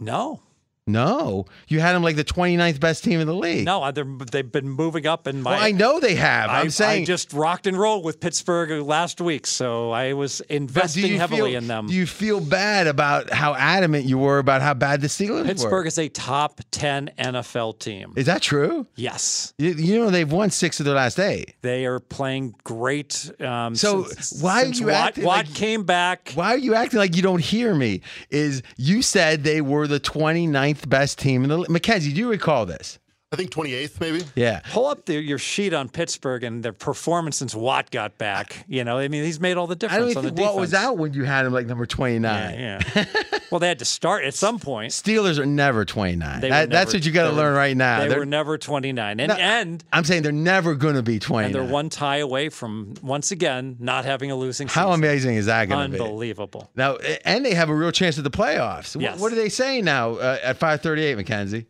No, 0.00 0.40
No, 0.86 1.44
you 1.68 1.78
had 1.78 1.92
them 1.92 2.02
like 2.02 2.16
the 2.16 2.24
29th 2.24 2.80
best 2.80 3.04
team 3.04 3.20
in 3.20 3.28
the 3.28 3.34
league. 3.34 3.64
no, 3.64 3.88
they've 3.92 4.50
been 4.50 4.68
moving 4.68 5.06
up 5.06 5.28
in 5.28 5.40
my. 5.40 5.52
well, 5.52 5.60
I 5.62 5.70
know 5.70 6.00
they 6.00 6.16
have. 6.16 6.50
I, 6.50 6.60
I'm 6.60 6.70
saying 6.70 7.02
I 7.02 7.04
just 7.04 7.32
rocked 7.32 7.68
and 7.68 7.78
rolled 7.78 8.04
with 8.04 8.18
Pittsburgh 8.18 8.84
last 8.84 9.20
week, 9.20 9.46
so 9.46 9.92
I 9.92 10.14
was 10.14 10.40
investing 10.42 11.14
heavily 11.18 11.52
feel, 11.52 11.58
in 11.58 11.68
them. 11.68 11.86
Do 11.86 11.94
you 11.94 12.04
feel 12.04 12.40
bad 12.40 12.88
about 12.88 13.30
how 13.32 13.54
adamant 13.54 14.06
you 14.06 14.18
were 14.18 14.38
about 14.38 14.60
how 14.60 14.74
bad 14.74 15.02
the 15.02 15.06
Steelers 15.06 15.44
Pittsburgh 15.46 15.46
were? 15.46 15.84
Pittsburgh 15.84 15.86
is 15.86 15.98
a 15.98 16.08
top 16.08 16.60
10 16.72 17.10
NFL 17.16 17.78
team. 17.78 18.12
Is 18.16 18.26
that 18.26 18.42
true? 18.42 18.84
Yes. 18.96 19.54
You, 19.58 19.70
you 19.74 19.98
know 20.00 20.10
they've 20.10 20.30
won 20.30 20.50
six 20.50 20.80
of 20.80 20.86
their 20.86 20.96
last 20.96 21.20
eight. 21.20 21.54
They 21.62 21.86
are 21.86 22.00
playing 22.00 22.56
great. 22.64 23.30
Um, 23.40 23.76
So 23.76 24.04
since, 24.06 24.42
why 24.42 24.64
are 24.64 24.66
you 24.66 24.86
Watt, 24.86 24.94
acting 24.94 25.24
Watt 25.24 25.46
like- 25.46 25.54
came 25.54 25.84
back. 25.84 26.32
Why 26.34 26.54
are 26.54 26.58
you 26.58 26.74
acting 26.74 26.98
like 26.98 27.14
you 27.14 27.22
don't 27.22 27.40
hear 27.40 27.72
me? 27.72 28.00
Is 28.30 28.64
you 28.76 29.02
said 29.02 29.44
they 29.44 29.60
were 29.60 29.86
the 29.86 30.00
29th 30.00 30.71
best 30.74 31.18
team 31.18 31.44
in 31.44 31.50
the 31.50 31.66
Mackenzie, 31.68 32.12
do 32.12 32.20
you 32.20 32.30
recall 32.30 32.66
this? 32.66 32.98
I 33.32 33.36
think 33.36 33.50
28th, 33.50 33.98
maybe. 34.00 34.22
Yeah. 34.34 34.60
Pull 34.72 34.86
up 34.86 35.06
the, 35.06 35.14
your 35.20 35.38
sheet 35.38 35.72
on 35.72 35.88
Pittsburgh 35.88 36.44
and 36.44 36.62
their 36.62 36.72
performance 36.74 37.38
since 37.38 37.54
Watt 37.54 37.90
got 37.90 38.18
back. 38.18 38.64
You 38.68 38.84
know, 38.84 38.98
I 38.98 39.08
mean, 39.08 39.24
he's 39.24 39.40
made 39.40 39.56
all 39.56 39.66
the 39.66 39.74
difference. 39.74 39.96
I 39.96 39.98
difference 40.08 40.14
don't 40.16 40.24
on 40.24 40.24
even 40.26 40.34
the 40.34 40.40
think 40.42 40.46
defense. 40.48 40.54
what 40.54 40.60
was 40.60 40.74
out 40.74 40.98
when 40.98 41.14
you 41.14 41.24
had 41.24 41.46
him 41.46 41.52
like 41.54 41.66
number 41.66 41.86
29. 41.86 42.22
Yeah. 42.58 42.82
yeah. 42.94 43.04
well, 43.50 43.58
they 43.58 43.68
had 43.68 43.78
to 43.78 43.84
start 43.86 44.24
at 44.24 44.34
some 44.34 44.58
point. 44.58 44.92
Steelers 44.92 45.38
are 45.38 45.46
never 45.46 45.84
29. 45.86 46.40
They 46.42 46.50
That- 46.50 46.68
were 46.68 46.72
that's 46.72 46.92
what 46.92 47.06
you 47.06 47.12
got 47.12 47.30
to 47.30 47.34
learn 47.34 47.54
right 47.54 47.76
now. 47.76 48.00
They 48.00 48.08
They're- 48.08 48.18
were 48.18 48.26
never 48.26 48.58
29. 48.58 49.18
And, 49.20 49.28
No, 49.30 49.34
and, 49.34 49.82
I'm 49.92 50.04
saying 50.04 50.22
they're 50.22 50.32
never 50.32 50.74
going 50.74 50.96
to 50.96 51.02
be 51.02 51.18
29. 51.18 51.46
and 51.46 51.54
they're 51.54 51.72
one 51.72 51.88
tie 51.88 52.18
away 52.18 52.50
from, 52.50 52.94
once 53.02 53.30
again, 53.30 53.76
not 53.80 54.04
having 54.04 54.30
a 54.30 54.36
losing 54.36 54.68
How 54.68 54.92
amazing 54.92 55.36
is 55.36 55.46
that 55.46 55.70
going 55.70 55.90
to 55.92 55.96
be? 55.96 56.02
Unbelievable. 56.02 56.70
Now, 56.76 56.96
and 57.24 57.44
they 57.46 57.54
have 57.54 57.70
a 57.70 57.74
real 57.74 57.92
chance 57.92 58.18
at 58.18 58.24
the 58.24 58.30
playoffs. 58.30 58.98
Wh- 58.98 59.02
Yes. 59.02 59.18
What 59.18 59.32
are 59.32 59.36
they 59.36 59.48
saying 59.48 59.84
now 59.84 60.12
uh, 60.16 60.38
at 60.42 60.58
538, 60.58 61.16
Mackenzie? 61.16 61.66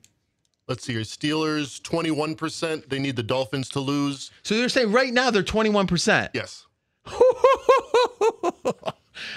Let's 0.69 0.85
see 0.85 0.93
here. 0.93 1.03
Steelers, 1.03 1.81
21%. 1.83 2.89
They 2.89 2.99
need 2.99 3.17
the 3.17 3.23
Dolphins 3.23 3.69
to 3.71 3.81
lose. 3.81 4.31
So 4.43 4.57
they're 4.57 4.69
saying 4.69 4.93
right 4.93 5.13
now 5.13 5.31
they're 5.31 5.43
21%. 5.43 6.31
Yes. 6.35 6.67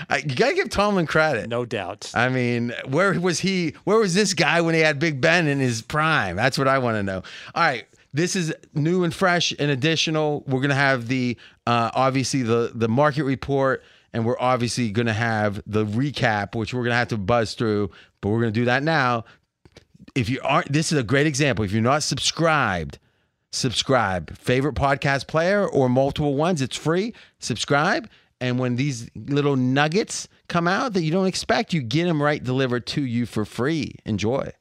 I, 0.10 0.18
you 0.18 0.36
got 0.36 0.50
to 0.50 0.56
give 0.56 0.70
Tomlin 0.70 1.06
credit. 1.06 1.50
No 1.50 1.66
doubt. 1.66 2.12
I 2.14 2.30
mean, 2.30 2.74
where 2.88 3.20
was 3.20 3.40
he? 3.40 3.74
Where 3.84 3.98
was 3.98 4.14
this 4.14 4.34
guy 4.34 4.62
when 4.62 4.74
he 4.74 4.82
had 4.82 5.00
Big 5.00 5.20
Ben 5.20 5.48
in 5.48 5.60
his 5.60 5.82
prime? 5.82 6.36
That's 6.36 6.58
what 6.58 6.68
I 6.68 6.78
want 6.80 6.96
to 6.98 7.04
know. 7.04 7.24
All 7.54 7.64
right. 7.64 7.86
this 8.14 8.36
is 8.36 8.54
new 8.74 9.04
and 9.04 9.14
fresh 9.14 9.54
and 9.60 9.70
additional. 9.70 10.44
We're 10.48 10.62
gonna 10.62 10.76
have 10.76 11.08
the 11.08 11.38
uh, 11.68 11.92
obviously 11.94 12.42
the 12.44 12.72
the 12.74 12.88
market 12.88 13.24
report, 13.26 13.84
and 14.14 14.26
we're 14.26 14.40
obviously 14.40 14.92
gonna 14.92 15.14
have 15.14 15.62
the 15.68 15.86
recap, 15.86 16.56
which 16.56 16.74
we're 16.74 16.84
gonna 16.84 16.96
have 16.96 17.10
to 17.10 17.18
buzz 17.18 17.54
through. 17.54 17.92
But 18.22 18.30
we're 18.30 18.40
gonna 18.40 18.52
do 18.52 18.66
that 18.66 18.84
now. 18.84 19.26
If 20.16 20.30
you 20.30 20.40
aren't, 20.44 20.72
this 20.72 20.92
is 20.92 20.98
a 20.98 21.04
great 21.04 21.28
example. 21.28 21.66
If 21.66 21.74
you're 21.74 21.82
not 21.82 22.02
subscribed, 22.02 23.00
subscribe. 23.52 24.36
Favorite 24.38 24.76
podcast 24.76 25.28
player 25.28 25.68
or 25.68 25.90
multiple 25.90 26.36
ones, 26.36 26.62
it's 26.62 26.78
free. 26.78 27.14
Subscribe. 27.40 28.10
And 28.40 28.58
when 28.58 28.76
these 28.76 29.10
little 29.16 29.56
nuggets 29.56 30.28
come 30.48 30.68
out 30.68 30.94
that 30.94 31.04
you 31.04 31.12
don't 31.12 31.28
expect, 31.28 31.74
you 31.74 31.82
get 31.82 32.06
them 32.06 32.22
right 32.22 32.44
delivered 32.44 32.86
to 32.88 33.04
you 33.04 33.26
for 33.26 33.46
free. 33.46 33.96
Enjoy. 34.06 34.52